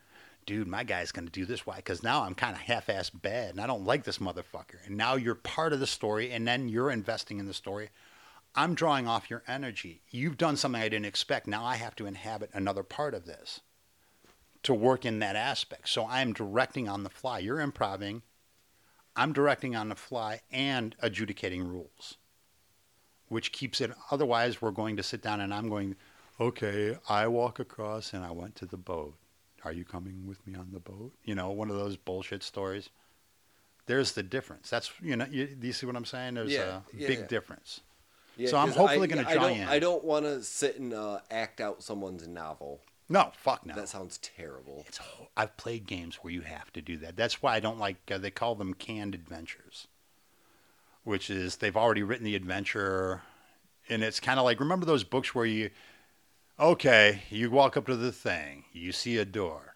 Dude, 0.45 0.67
my 0.67 0.83
guy's 0.83 1.11
going 1.11 1.25
to 1.25 1.31
do 1.31 1.45
this. 1.45 1.65
Why? 1.65 1.75
Because 1.77 2.01
now 2.01 2.23
I'm 2.23 2.33
kind 2.33 2.55
of 2.55 2.61
half 2.61 2.87
assed 2.87 3.21
bad 3.21 3.51
and 3.51 3.61
I 3.61 3.67
don't 3.67 3.85
like 3.85 4.03
this 4.03 4.17
motherfucker. 4.17 4.85
And 4.85 4.97
now 4.97 5.15
you're 5.15 5.35
part 5.35 5.73
of 5.73 5.79
the 5.79 5.87
story 5.87 6.31
and 6.31 6.47
then 6.47 6.69
you're 6.69 6.89
investing 6.89 7.39
in 7.39 7.45
the 7.45 7.53
story. 7.53 7.89
I'm 8.55 8.73
drawing 8.73 9.07
off 9.07 9.29
your 9.29 9.43
energy. 9.47 10.01
You've 10.09 10.37
done 10.37 10.57
something 10.57 10.81
I 10.81 10.89
didn't 10.89 11.05
expect. 11.05 11.45
Now 11.45 11.63
I 11.63 11.75
have 11.75 11.95
to 11.97 12.07
inhabit 12.07 12.49
another 12.53 12.83
part 12.83 13.13
of 13.13 13.25
this 13.25 13.61
to 14.63 14.73
work 14.73 15.05
in 15.05 15.19
that 15.19 15.35
aspect. 15.35 15.89
So 15.89 16.05
I'm 16.07 16.33
directing 16.33 16.89
on 16.89 17.03
the 17.03 17.09
fly. 17.09 17.39
You're 17.39 17.61
improving. 17.61 18.23
I'm 19.15 19.33
directing 19.33 19.75
on 19.75 19.89
the 19.89 19.95
fly 19.95 20.41
and 20.51 20.95
adjudicating 20.99 21.67
rules, 21.67 22.17
which 23.27 23.51
keeps 23.51 23.81
it. 23.81 23.91
Otherwise, 24.11 24.61
we're 24.61 24.71
going 24.71 24.97
to 24.97 25.03
sit 25.03 25.21
down 25.21 25.41
and 25.41 25.53
I'm 25.53 25.69
going, 25.69 25.95
okay, 26.39 26.97
I 27.07 27.27
walk 27.27 27.59
across 27.59 28.13
and 28.13 28.23
I 28.23 28.31
went 28.31 28.55
to 28.57 28.65
the 28.65 28.77
boat. 28.77 29.15
Are 29.65 29.71
you 29.71 29.83
coming 29.85 30.25
with 30.27 30.45
me 30.47 30.55
on 30.55 30.69
the 30.71 30.79
boat? 30.79 31.11
You 31.23 31.35
know, 31.35 31.49
one 31.51 31.69
of 31.69 31.75
those 31.75 31.97
bullshit 31.97 32.43
stories. 32.43 32.89
There's 33.87 34.11
the 34.13 34.23
difference. 34.23 34.69
That's, 34.69 34.91
you 35.01 35.15
know, 35.15 35.25
you, 35.29 35.49
you 35.61 35.73
see 35.73 35.85
what 35.85 35.95
I'm 35.95 36.05
saying? 36.05 36.35
There's 36.35 36.51
Yeah, 36.51 36.59
a 36.93 36.97
yeah, 36.97 37.07
big 37.07 37.19
yeah. 37.19 37.27
difference. 37.27 37.81
Yeah, 38.37 38.49
So 38.49 38.57
I'm 38.57 38.71
hopefully 38.71 39.11
I 39.11 39.23
try 39.23 39.33
don't- 39.33 39.59
I 39.67 39.79
don't 39.79 40.03
want 40.03 40.25
to 40.25 40.43
sit 40.43 40.79
and 40.79 40.93
uh, 40.93 41.19
act 41.29 41.59
out 41.59 41.83
someone's 41.83 42.27
novel. 42.27 42.79
No, 43.11 43.31
fuck 43.35 43.65
no. 43.65 43.73
That 43.73 43.89
sounds 43.89 44.19
terrible. 44.19 44.85
It's 44.87 44.99
I've 45.35 45.57
played 45.57 45.87
games 45.87 46.17
where 46.21 46.31
you 46.31 46.41
have 46.41 46.71
to 46.73 46.81
do 46.81 46.95
that. 46.97 47.15
That's 47.15 47.41
why 47.41 47.55
I 47.55 47.59
don't 47.59 47.79
like. 47.79 47.97
Uh, 48.09 48.19
they 48.19 48.29
call 48.29 48.53
them 48.53 48.75
canned 48.75 49.15
adventures, 49.15 49.87
which 51.03 51.29
is 51.31 51.55
they've 51.57 51.75
already 51.75 52.03
written 52.03 52.23
the 52.23 52.35
adventure, 52.35 53.23
and 53.89 54.03
it's 54.03 54.19
kind 54.19 54.37
of 54.39 54.45
like 54.45 54.59
remember 54.59 54.85
those 54.85 55.03
books 55.03 55.33
where 55.33 55.47
you, 55.47 55.71
okay, 56.59 57.23
you 57.29 57.49
walk 57.49 57.77
up 57.77 57.85
to 57.87 57.95
the 57.95 58.11
thing, 58.11 58.65
you 58.71 58.91
see 58.91 59.17
a 59.17 59.25
door. 59.25 59.75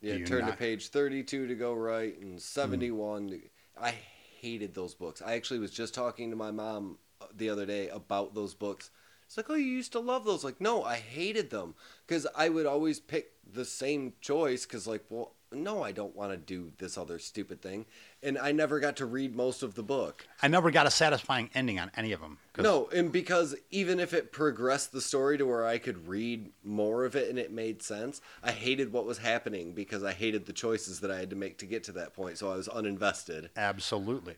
Yeah, 0.00 0.18
turn 0.18 0.46
to 0.46 0.52
page 0.52 0.88
32 0.88 1.46
to 1.46 1.54
go 1.54 1.74
right 1.74 2.18
and 2.20 2.40
71. 2.40 3.28
to- 3.30 3.40
I 3.80 3.94
hated 4.40 4.74
those 4.74 4.94
books. 4.94 5.22
I 5.22 5.34
actually 5.34 5.60
was 5.60 5.70
just 5.70 5.94
talking 5.94 6.30
to 6.30 6.36
my 6.36 6.50
mom 6.50 6.98
uh, 7.20 7.26
the 7.34 7.48
other 7.48 7.66
day 7.66 7.88
about 7.88 8.34
those 8.34 8.54
books. 8.54 8.90
It's 9.26 9.36
like, 9.36 9.48
oh, 9.48 9.54
you 9.54 9.64
used 9.66 9.92
to 9.92 10.00
love 10.00 10.24
those. 10.24 10.44
Like, 10.44 10.60
no, 10.60 10.82
I 10.82 10.96
hated 10.96 11.50
them 11.50 11.74
because 12.06 12.26
I 12.36 12.48
would 12.48 12.66
always 12.66 13.00
pick 13.00 13.32
the 13.50 13.64
same 13.64 14.14
choice 14.20 14.66
because, 14.66 14.86
like, 14.86 15.04
well, 15.08 15.36
no, 15.54 15.82
I 15.82 15.92
don't 15.92 16.14
want 16.14 16.32
to 16.32 16.36
do 16.36 16.72
this 16.78 16.96
other 16.96 17.18
stupid 17.18 17.62
thing. 17.62 17.86
And 18.22 18.38
I 18.38 18.52
never 18.52 18.80
got 18.80 18.96
to 18.96 19.06
read 19.06 19.34
most 19.34 19.62
of 19.62 19.74
the 19.74 19.82
book. 19.82 20.26
I 20.42 20.48
never 20.48 20.70
got 20.70 20.86
a 20.86 20.90
satisfying 20.90 21.50
ending 21.54 21.78
on 21.78 21.90
any 21.96 22.12
of 22.12 22.20
them. 22.20 22.38
No, 22.58 22.88
and 22.94 23.10
because 23.10 23.54
even 23.70 23.98
if 24.00 24.12
it 24.12 24.32
progressed 24.32 24.92
the 24.92 25.00
story 25.00 25.38
to 25.38 25.46
where 25.46 25.66
I 25.66 25.78
could 25.78 26.08
read 26.08 26.50
more 26.62 27.04
of 27.04 27.16
it 27.16 27.28
and 27.28 27.38
it 27.38 27.52
made 27.52 27.82
sense, 27.82 28.20
I 28.42 28.52
hated 28.52 28.92
what 28.92 29.06
was 29.06 29.18
happening 29.18 29.72
because 29.72 30.04
I 30.04 30.12
hated 30.12 30.46
the 30.46 30.52
choices 30.52 31.00
that 31.00 31.10
I 31.10 31.18
had 31.18 31.30
to 31.30 31.36
make 31.36 31.58
to 31.58 31.66
get 31.66 31.84
to 31.84 31.92
that 31.92 32.14
point. 32.14 32.38
So 32.38 32.50
I 32.50 32.56
was 32.56 32.68
uninvested. 32.68 33.48
Absolutely. 33.56 34.36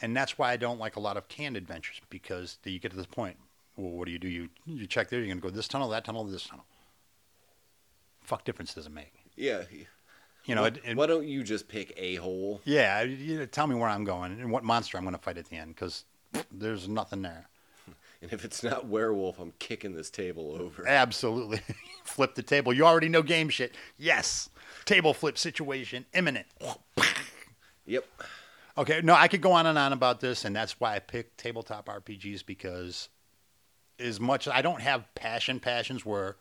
And 0.00 0.16
that's 0.16 0.36
why 0.36 0.50
I 0.52 0.56
don't 0.56 0.78
like 0.78 0.96
a 0.96 1.00
lot 1.00 1.16
of 1.16 1.28
canned 1.28 1.56
adventures 1.56 2.00
because 2.10 2.58
you 2.64 2.78
get 2.78 2.90
to 2.90 2.96
this 2.96 3.06
point. 3.06 3.36
Well, 3.76 3.90
what 3.92 4.06
do 4.06 4.12
you 4.12 4.18
do? 4.18 4.28
You 4.28 4.48
you 4.66 4.86
check 4.86 5.08
there. 5.08 5.20
You're 5.20 5.28
gonna 5.28 5.40
go 5.40 5.50
this 5.50 5.68
tunnel, 5.68 5.88
that 5.90 6.04
tunnel, 6.04 6.24
this 6.24 6.46
tunnel. 6.46 6.64
Fuck 8.22 8.44
difference 8.44 8.74
does 8.74 8.86
it 8.86 8.92
make? 8.92 9.12
Yeah. 9.36 9.62
You 10.46 10.54
know. 10.54 10.62
why, 10.62 10.68
it, 10.68 10.80
it- 10.84 10.96
why 10.96 11.06
don't 11.06 11.26
you 11.26 11.42
just 11.42 11.68
pick 11.68 11.92
a 11.96 12.16
hole? 12.16 12.60
yeah. 12.64 13.02
You 13.02 13.38
know, 13.38 13.46
tell 13.46 13.66
me 13.66 13.74
where 13.74 13.88
I'm 13.88 14.04
going 14.04 14.32
and 14.32 14.50
what 14.50 14.64
monster 14.64 14.98
I'm 14.98 15.04
gonna 15.04 15.18
fight 15.18 15.38
at 15.38 15.46
the 15.46 15.56
end 15.56 15.74
because 15.74 16.04
there's 16.52 16.88
nothing 16.88 17.22
there. 17.22 17.48
And 18.22 18.32
if 18.32 18.42
it's 18.42 18.62
not 18.62 18.86
werewolf, 18.86 19.38
I'm 19.38 19.52
kicking 19.58 19.94
this 19.94 20.08
table 20.08 20.56
over. 20.58 20.88
Absolutely. 20.88 21.60
flip 22.04 22.34
the 22.34 22.42
table. 22.42 22.72
You 22.72 22.86
already 22.86 23.10
know 23.10 23.20
game 23.20 23.50
shit. 23.50 23.74
Yes. 23.98 24.48
Table 24.86 25.12
flip 25.12 25.36
situation 25.36 26.06
imminent. 26.14 26.46
Yep. 27.86 28.04
Okay, 28.78 29.00
no, 29.02 29.14
I 29.14 29.28
could 29.28 29.42
go 29.42 29.52
on 29.52 29.66
and 29.66 29.78
on 29.78 29.92
about 29.92 30.20
this, 30.20 30.44
and 30.46 30.56
that's 30.56 30.80
why 30.80 30.94
I 30.96 30.98
picked 31.00 31.36
tabletop 31.38 31.86
RPGs 31.86 32.44
because 32.46 33.08
as 34.00 34.18
much 34.18 34.46
as 34.46 34.52
I 34.54 34.62
don't 34.62 34.80
have 34.80 35.04
passion 35.14 35.60
passions 35.60 36.04
where 36.06 36.36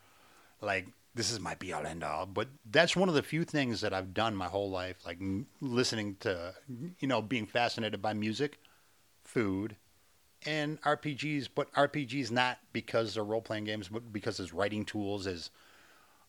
like 0.61 0.87
this 1.15 1.31
is 1.31 1.39
my 1.39 1.55
be 1.55 1.71
all 1.71 1.85
end 1.85 2.03
all, 2.03 2.25
but 2.25 2.47
that's 2.69 2.95
one 2.95 3.09
of 3.09 3.15
the 3.15 3.23
few 3.23 3.43
things 3.43 3.81
that 3.81 3.93
I've 3.93 4.13
done 4.13 4.35
my 4.35 4.47
whole 4.47 4.69
life, 4.69 4.97
like 5.05 5.17
m- 5.21 5.47
listening 5.61 6.17
to, 6.21 6.55
you 6.99 7.07
know, 7.07 7.21
being 7.21 7.45
fascinated 7.45 8.01
by 8.01 8.13
music, 8.13 8.57
food, 9.23 9.75
and 10.45 10.81
RPGs. 10.81 11.49
But 11.53 11.71
RPGs 11.73 12.31
not 12.31 12.57
because 12.73 13.13
they're 13.13 13.23
role 13.23 13.41
playing 13.41 13.65
games, 13.65 13.89
but 13.89 14.11
because 14.11 14.39
as 14.39 14.53
writing 14.53 14.85
tools, 14.85 15.27
as 15.27 15.51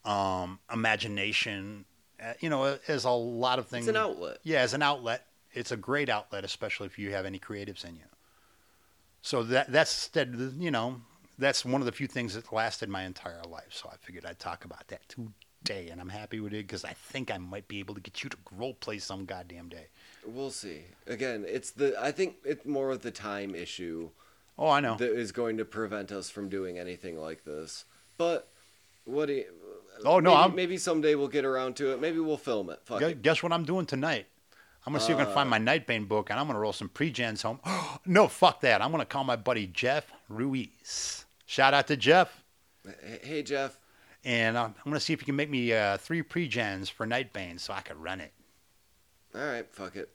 um, 0.05 0.59
imagination, 0.70 1.87
uh, 2.22 2.35
you 2.41 2.51
know, 2.51 2.78
as 2.87 3.05
a 3.05 3.11
lot 3.11 3.59
of 3.59 3.66
things. 3.66 3.89
It's 3.89 3.97
an 3.97 4.03
outlet. 4.03 4.39
Yeah, 4.43 4.61
as 4.61 4.74
an 4.74 4.82
outlet, 4.82 5.26
it's 5.53 5.72
a 5.72 5.76
great 5.78 6.11
outlet, 6.11 6.45
especially 6.45 6.87
if 6.87 6.99
you 6.99 7.12
have 7.12 7.24
any 7.24 7.39
creatives 7.39 7.85
in 7.85 7.97
you. 7.97 8.05
So 9.22 9.43
that 9.45 9.72
that's 9.72 9.91
stead- 9.91 10.55
you 10.59 10.70
know 10.70 11.01
that's 11.39 11.64
one 11.64 11.80
of 11.80 11.87
the 11.87 11.93
few 11.93 12.07
things 12.07 12.35
that 12.35 12.53
lasted 12.53 12.89
my 12.89 13.03
entire 13.05 13.43
life. 13.49 13.70
So 13.70 13.89
I 13.93 13.97
figured 13.97 14.24
I'd 14.24 14.39
talk 14.39 14.64
about 14.64 14.87
that 14.89 15.01
today, 15.09 15.89
and 15.91 16.01
I'm 16.01 16.09
happy 16.09 16.41
with 16.41 16.53
it 16.53 16.66
because 16.66 16.85
I 16.85 16.93
think 16.93 17.30
I 17.30 17.39
might 17.39 17.68
be 17.68 17.78
able 17.80 17.95
to 17.95 18.01
get 18.01 18.22
you 18.22 18.30
to 18.30 18.37
role 18.57 18.74
play 18.74 18.99
some 18.99 19.24
goddamn 19.24 19.68
day. 19.68 19.87
We'll 20.26 20.51
see. 20.51 20.82
Again, 21.07 21.45
it's 21.47 21.70
the. 21.70 21.95
I 22.03 22.12
think 22.12 22.37
it's 22.45 22.64
more 22.66 22.91
of 22.91 23.03
the 23.03 23.11
time 23.11 23.55
issue 23.55 24.11
Oh, 24.59 24.68
I 24.68 24.80
know. 24.80 24.97
that 24.97 25.12
is 25.12 25.32
going 25.32 25.57
to 25.59 25.64
prevent 25.64 26.12
us 26.12 26.30
from 26.30 26.49
doing 26.49 26.78
anything 26.78 27.18
like 27.18 27.45
this. 27.45 27.85
But 28.16 28.49
what 29.05 29.26
do 29.26 29.32
you, 29.35 29.45
Oh, 30.05 30.18
no, 30.20 30.30
maybe, 30.30 30.37
I'm- 30.41 30.55
maybe 30.55 30.77
someday 30.78 31.15
we'll 31.15 31.28
get 31.28 31.44
around 31.44 31.77
to 31.77 31.93
it. 31.93 32.01
Maybe 32.01 32.19
we'll 32.20 32.36
film 32.36 32.70
it. 32.70 32.81
Fuck 32.85 33.01
Gu- 33.01 33.06
it. 33.09 33.23
Guess 33.23 33.43
what 33.43 33.52
I'm 33.52 33.65
doing 33.65 33.86
tonight? 33.86 34.27
I'm 34.86 34.93
gonna 34.93 35.02
see 35.05 35.12
if 35.12 35.19
I 35.19 35.24
can 35.24 35.32
find 35.35 35.47
Uh. 35.52 35.59
my 35.59 35.59
Nightbane 35.59 36.06
book, 36.06 36.31
and 36.31 36.39
I'm 36.39 36.47
gonna 36.47 36.59
roll 36.59 36.73
some 36.73 36.89
pre-gens 36.89 37.43
home. 37.43 37.59
no, 38.06 38.28
fuck 38.28 38.61
that. 38.61 38.82
I'm 38.82 38.90
gonna 38.90 39.05
call 39.06 39.24
my 39.24 39.36
buddy 39.36 39.66
Jeff 39.66 40.11
Ruiz. 40.28 41.24
Shout 41.55 41.72
out 41.72 41.86
to 41.86 41.97
Jeff. 41.97 42.43
Hey, 43.22 43.44
Jeff. 43.44 43.78
And 44.24 44.56
uh, 44.56 44.64
I'm 44.64 44.74
going 44.82 44.94
to 44.94 44.98
see 45.01 45.12
if 45.12 45.20
you 45.20 45.24
can 45.26 45.36
make 45.36 45.48
me 45.48 45.72
uh, 45.72 45.98
three 45.98 46.20
pre-gens 46.20 46.89
for 46.89 47.06
Nightbane 47.06 47.60
so 47.60 47.72
I 47.72 47.81
could 47.81 47.97
run 47.97 48.20
it. 48.20 48.32
All 49.36 49.40
right, 49.40 49.64
fuck 49.70 49.94
it. 49.94 50.10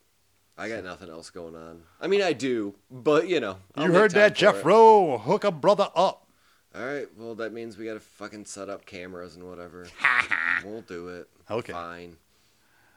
I 0.57 0.67
got 0.67 0.83
nothing 0.83 1.09
else 1.09 1.29
going 1.29 1.55
on. 1.55 1.83
I 2.01 2.07
mean, 2.07 2.21
I 2.21 2.33
do, 2.33 2.75
but 2.91 3.29
you 3.29 3.39
know. 3.39 3.55
I'll 3.75 3.85
you 3.85 3.93
heard 3.93 4.11
that, 4.11 4.35
Jeff 4.35 4.57
it. 4.57 4.65
Rowe? 4.65 5.17
Hook 5.17 5.45
a 5.45 5.51
brother 5.51 5.87
up. 5.95 6.27
All 6.75 6.85
right, 6.85 7.07
well 7.17 7.35
that 7.35 7.53
means 7.53 7.77
we 7.77 7.85
gotta 7.85 8.01
fucking 8.01 8.43
set 8.43 8.67
up 8.67 8.85
cameras 8.85 9.37
and 9.37 9.47
whatever. 9.47 9.87
we'll 10.65 10.81
do 10.81 11.07
it. 11.07 11.29
Okay. 11.49 11.71
Fine. 11.71 12.17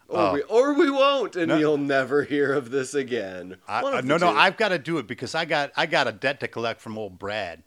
Or 0.09 0.19
Oh. 0.21 0.33
we 0.33 0.43
or 0.43 0.75
we 0.75 0.91
won't, 0.91 1.37
and 1.37 1.47
No. 1.47 1.59
you'll 1.59 1.79
never 1.79 2.25
hear 2.25 2.53
of 2.55 2.71
this 2.73 2.93
again. 2.93 3.59
I, 3.69 3.83
uh, 3.83 4.01
no, 4.01 4.19
the 4.19 4.27
no. 4.27 4.37
I've 4.37 4.57
got 4.57 4.71
to 4.71 4.81
do 4.81 4.99
it 4.99 5.07
because 5.07 5.37
I 5.37 5.45
got 5.45 5.71
I 5.77 5.87
got 5.87 6.09
a 6.09 6.13
debt 6.13 6.41
to 6.41 6.49
collect 6.49 6.81
from 6.81 6.99
old 6.99 7.21
Brad. 7.21 7.63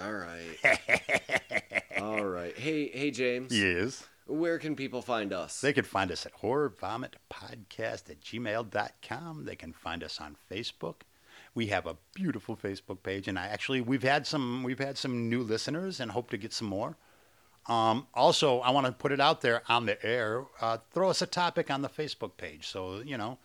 All 0.00 0.12
right. 0.12 1.82
All 2.00 2.24
right. 2.24 2.56
Hey, 2.56 2.88
hey, 2.92 3.10
James. 3.10 3.56
Yes. 3.56 4.04
Where 4.26 4.58
can 4.58 4.74
people 4.76 5.02
find 5.02 5.32
us? 5.32 5.60
They 5.60 5.72
can 5.72 5.84
find 5.84 6.10
us 6.10 6.24
at 6.24 6.40
horrorvomitpodcast 6.40 8.10
at 8.10 8.20
gmail.com. 8.20 9.44
They 9.44 9.56
can 9.56 9.72
find 9.72 10.02
us 10.02 10.20
on 10.20 10.36
Facebook. 10.50 11.02
We 11.54 11.66
have 11.66 11.86
a 11.86 11.96
beautiful 12.14 12.56
Facebook 12.56 13.02
page, 13.02 13.28
and 13.28 13.38
I 13.38 13.46
actually 13.46 13.82
we've 13.82 14.02
had 14.02 14.26
some 14.26 14.62
we've 14.62 14.78
had 14.78 14.96
some 14.96 15.28
new 15.28 15.42
listeners 15.42 16.00
and 16.00 16.10
hope 16.10 16.30
to 16.30 16.38
get 16.38 16.52
some 16.54 16.68
more. 16.68 16.96
Um, 17.66 18.06
also, 18.14 18.60
I 18.60 18.70
want 18.70 18.86
to 18.86 18.92
put 18.92 19.12
it 19.12 19.20
out 19.20 19.42
there 19.42 19.62
on 19.68 19.84
the 19.84 20.02
air. 20.04 20.44
Uh, 20.60 20.78
throw 20.92 21.10
us 21.10 21.20
a 21.20 21.26
topic 21.26 21.70
on 21.70 21.82
the 21.82 21.88
Facebook 21.88 22.36
page, 22.38 22.66
so 22.66 23.00
you 23.00 23.18
know 23.18 23.38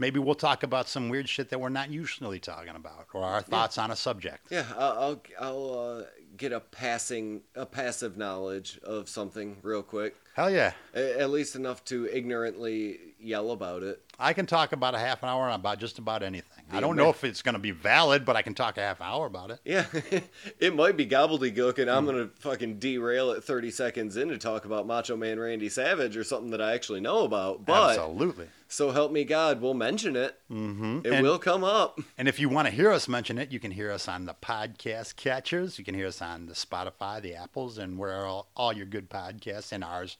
Maybe 0.00 0.20
we'll 0.20 0.34
talk 0.36 0.62
about 0.62 0.88
some 0.88 1.08
weird 1.08 1.28
shit 1.28 1.48
that 1.50 1.60
we're 1.60 1.68
not 1.70 1.90
usually 1.90 2.38
talking 2.38 2.76
about, 2.76 3.06
or 3.12 3.24
our 3.24 3.42
thoughts 3.42 3.78
on 3.78 3.90
a 3.90 3.96
subject. 3.96 4.46
Yeah, 4.50 4.64
I'll 4.76 5.20
I'll, 5.40 5.78
uh, 6.00 6.02
get 6.36 6.52
a 6.52 6.60
passing 6.60 7.40
a 7.56 7.66
passive 7.66 8.16
knowledge 8.16 8.78
of 8.84 9.08
something 9.08 9.56
real 9.62 9.82
quick, 9.82 10.14
Hell 10.34 10.50
yeah. 10.50 10.72
A- 10.94 11.20
at 11.20 11.30
least 11.30 11.56
enough 11.56 11.84
to 11.86 12.06
ignorantly 12.12 12.98
yell 13.18 13.50
about 13.50 13.82
it. 13.82 14.00
I 14.20 14.32
can 14.34 14.46
talk 14.46 14.70
about 14.72 14.94
a 14.94 14.98
half 14.98 15.22
an 15.24 15.28
hour 15.30 15.48
about 15.50 15.80
just 15.80 15.98
about 15.98 16.22
anything. 16.22 16.64
I 16.70 16.78
don't 16.80 16.90
Amer- 16.94 17.02
know 17.02 17.10
if 17.10 17.24
it's 17.24 17.42
going 17.42 17.54
to 17.54 17.58
be 17.60 17.72
valid, 17.72 18.24
but 18.24 18.36
I 18.36 18.42
can 18.42 18.54
talk 18.54 18.78
a 18.78 18.82
half 18.82 19.00
hour 19.00 19.26
about 19.26 19.50
it. 19.50 19.58
Yeah, 19.64 19.86
it 20.60 20.76
might 20.76 20.96
be 20.96 21.06
gobbledygook, 21.06 21.78
and 21.78 21.90
I'm 21.90 22.04
Hmm. 22.04 22.10
gonna 22.10 22.28
fucking 22.38 22.78
derail 22.78 23.32
it 23.32 23.42
30 23.42 23.70
seconds 23.72 24.16
in 24.16 24.28
to 24.28 24.38
talk 24.38 24.64
about 24.64 24.86
Macho 24.86 25.16
Man 25.16 25.40
Randy 25.40 25.68
Savage 25.68 26.16
or 26.16 26.22
something 26.22 26.50
that 26.52 26.60
I 26.62 26.72
actually 26.74 27.00
know 27.00 27.24
about. 27.24 27.64
But 27.66 27.98
Absolutely. 27.98 28.46
So 28.68 28.90
help 28.90 29.10
me 29.10 29.24
God, 29.24 29.60
we'll 29.62 29.74
mention 29.74 30.14
it. 30.14 30.38
Mm-hmm. 30.50 31.00
It 31.04 31.12
and, 31.14 31.22
will 31.26 31.38
come 31.38 31.64
up. 31.64 31.98
and 32.18 32.28
if 32.28 32.38
you 32.38 32.50
want 32.50 32.68
to 32.68 32.74
hear 32.74 32.92
us 32.92 33.08
mention 33.08 33.38
it, 33.38 33.50
you 33.50 33.58
can 33.58 33.70
hear 33.70 33.90
us 33.90 34.06
on 34.06 34.26
the 34.26 34.34
podcast 34.34 35.16
catchers. 35.16 35.78
You 35.78 35.84
can 35.84 35.94
hear 35.94 36.06
us 36.06 36.20
on 36.20 36.46
the 36.46 36.52
Spotify, 36.52 37.22
the 37.22 37.34
Apples, 37.34 37.78
and 37.78 37.98
where 37.98 38.26
all, 38.26 38.48
all 38.54 38.74
your 38.74 38.86
good 38.86 39.08
podcasts 39.08 39.72
and 39.72 39.82
ours 39.82 40.18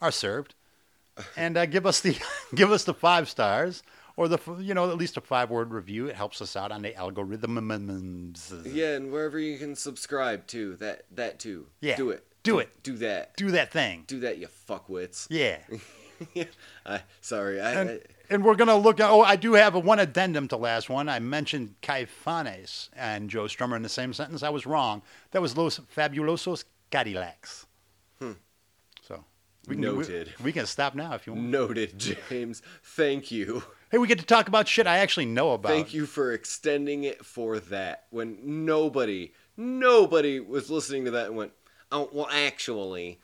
are 0.00 0.10
served. 0.10 0.54
And 1.36 1.56
uh, 1.56 1.66
give 1.66 1.84
us 1.84 2.00
the 2.00 2.16
give 2.54 2.70
us 2.70 2.84
the 2.84 2.94
five 2.94 3.28
stars 3.28 3.82
or 4.14 4.28
the 4.28 4.38
you 4.60 4.72
know 4.72 4.88
at 4.88 4.96
least 4.96 5.16
a 5.16 5.20
five 5.20 5.50
word 5.50 5.72
review. 5.72 6.06
It 6.06 6.14
helps 6.14 6.40
us 6.40 6.54
out 6.54 6.70
on 6.70 6.82
the 6.82 6.92
algorithms. 6.92 8.72
Yeah, 8.72 8.94
and 8.94 9.10
wherever 9.10 9.36
you 9.36 9.58
can 9.58 9.74
subscribe 9.74 10.46
to 10.48 10.76
that, 10.76 11.06
that 11.12 11.40
too. 11.40 11.66
Yeah, 11.80 11.96
do 11.96 12.10
it. 12.10 12.24
do 12.44 12.60
it. 12.60 12.68
Do 12.84 12.96
that. 12.98 13.36
Do 13.36 13.50
that 13.50 13.72
thing. 13.72 14.04
Do 14.06 14.20
that, 14.20 14.38
you 14.38 14.48
fuckwits. 14.68 15.26
Yeah. 15.30 15.58
I, 16.86 17.02
sorry, 17.20 17.60
I, 17.60 17.72
and, 17.72 17.90
I 17.90 18.00
and 18.30 18.44
we're 18.44 18.54
gonna 18.54 18.76
look 18.76 19.00
at. 19.00 19.10
Oh, 19.10 19.22
I 19.22 19.36
do 19.36 19.54
have 19.54 19.74
a 19.74 19.78
one 19.78 19.98
addendum 19.98 20.48
to 20.48 20.56
last 20.56 20.88
one. 20.88 21.08
I 21.08 21.18
mentioned 21.18 21.74
Caifanes 21.82 22.88
and 22.96 23.30
Joe 23.30 23.44
Strummer 23.44 23.76
in 23.76 23.82
the 23.82 23.88
same 23.88 24.12
sentence. 24.12 24.42
I 24.42 24.50
was 24.50 24.66
wrong. 24.66 25.02
That 25.30 25.42
was 25.42 25.56
Los 25.56 25.78
Fabulosos 25.78 26.64
Cadillacs. 26.90 27.66
Hmm. 28.18 28.32
So 29.06 29.24
we 29.66 29.74
can, 29.74 29.82
Noted. 29.82 30.34
We, 30.38 30.46
we 30.46 30.52
can 30.52 30.66
stop 30.66 30.94
now 30.94 31.14
if 31.14 31.26
you 31.26 31.34
want. 31.34 31.46
noted, 31.46 31.98
James. 31.98 32.62
Thank 32.82 33.30
you. 33.30 33.62
Hey, 33.90 33.98
we 33.98 34.06
get 34.06 34.18
to 34.18 34.26
talk 34.26 34.48
about 34.48 34.68
shit 34.68 34.86
I 34.86 34.98
actually 34.98 35.26
know 35.26 35.52
about. 35.52 35.72
Thank 35.72 35.94
you 35.94 36.04
for 36.04 36.32
extending 36.32 37.04
it 37.04 37.24
for 37.24 37.58
that 37.58 38.04
when 38.10 38.64
nobody, 38.66 39.32
nobody 39.56 40.40
was 40.40 40.70
listening 40.70 41.06
to 41.06 41.10
that 41.12 41.28
and 41.28 41.36
went, 41.36 41.52
oh, 41.90 42.10
well, 42.12 42.28
actually. 42.30 43.18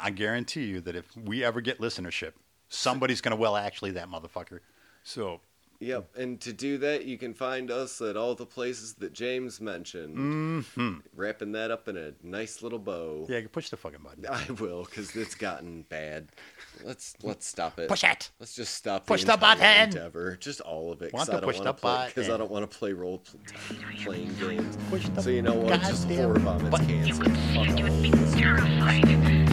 I 0.00 0.10
guarantee 0.10 0.64
you 0.64 0.80
that 0.82 0.94
if 0.96 1.04
we 1.16 1.44
ever 1.44 1.60
get 1.60 1.80
listenership, 1.80 2.32
somebody's 2.68 3.20
gonna 3.20 3.36
well 3.36 3.56
actually 3.56 3.92
that 3.92 4.08
motherfucker. 4.08 4.60
So 5.02 5.40
Yep, 5.80 6.16
and 6.16 6.40
to 6.40 6.52
do 6.52 6.76
that, 6.78 7.04
you 7.04 7.16
can 7.16 7.34
find 7.34 7.70
us 7.70 8.00
at 8.00 8.16
all 8.16 8.34
the 8.34 8.44
places 8.44 8.94
that 8.94 9.12
James 9.12 9.60
mentioned. 9.60 10.64
hmm 10.64 10.94
Wrapping 11.14 11.52
that 11.52 11.70
up 11.70 11.86
in 11.86 11.96
a 11.96 12.14
nice 12.20 12.62
little 12.62 12.80
bow. 12.80 13.26
yeah, 13.28 13.36
you 13.36 13.42
can 13.42 13.50
push 13.50 13.68
the 13.68 13.76
fucking 13.76 14.00
button. 14.02 14.26
I 14.28 14.50
will, 14.60 14.82
because 14.82 15.14
it's 15.14 15.36
gotten 15.36 15.82
bad. 15.82 16.30
Let's 16.82 17.14
let's 17.22 17.46
stop 17.46 17.78
it. 17.78 17.88
Push 17.88 18.02
it. 18.02 18.32
Let's 18.40 18.56
just 18.56 18.74
stop 18.74 19.06
Push 19.06 19.22
the 19.22 19.32
the 19.32 19.36
button. 19.38 19.64
endeavor. 19.90 20.36
Just 20.40 20.60
all 20.62 20.90
of 20.90 21.00
it. 21.00 21.12
Want 21.12 21.28
Because 21.28 21.28
I 21.28 21.32
to 21.34 21.40
don't 21.42 21.48
push 21.48 21.56
want 21.58 21.66
the 21.66 21.72
to 21.74 21.80
play. 21.80 22.06
Because 22.08 22.28
I 22.28 22.36
don't 22.36 22.50
want 22.50 22.68
to 22.68 22.76
play 22.78 22.92
role 22.92 23.18
pl- 23.18 23.38
playing 24.02 24.34
games. 24.40 24.76
Push 24.90 25.08
the 25.10 25.22
So 25.22 25.30
you 25.30 25.42
know 25.42 25.54
what? 25.54 25.80
Just 25.82 26.08
goddamn 26.08 26.24
horror 26.24 26.38
vomits 26.40 26.70
button. 26.70 26.86
canceled. 26.88 27.38
Fuck 27.54 27.68
all. 27.68 28.36
terrified. 28.36 29.47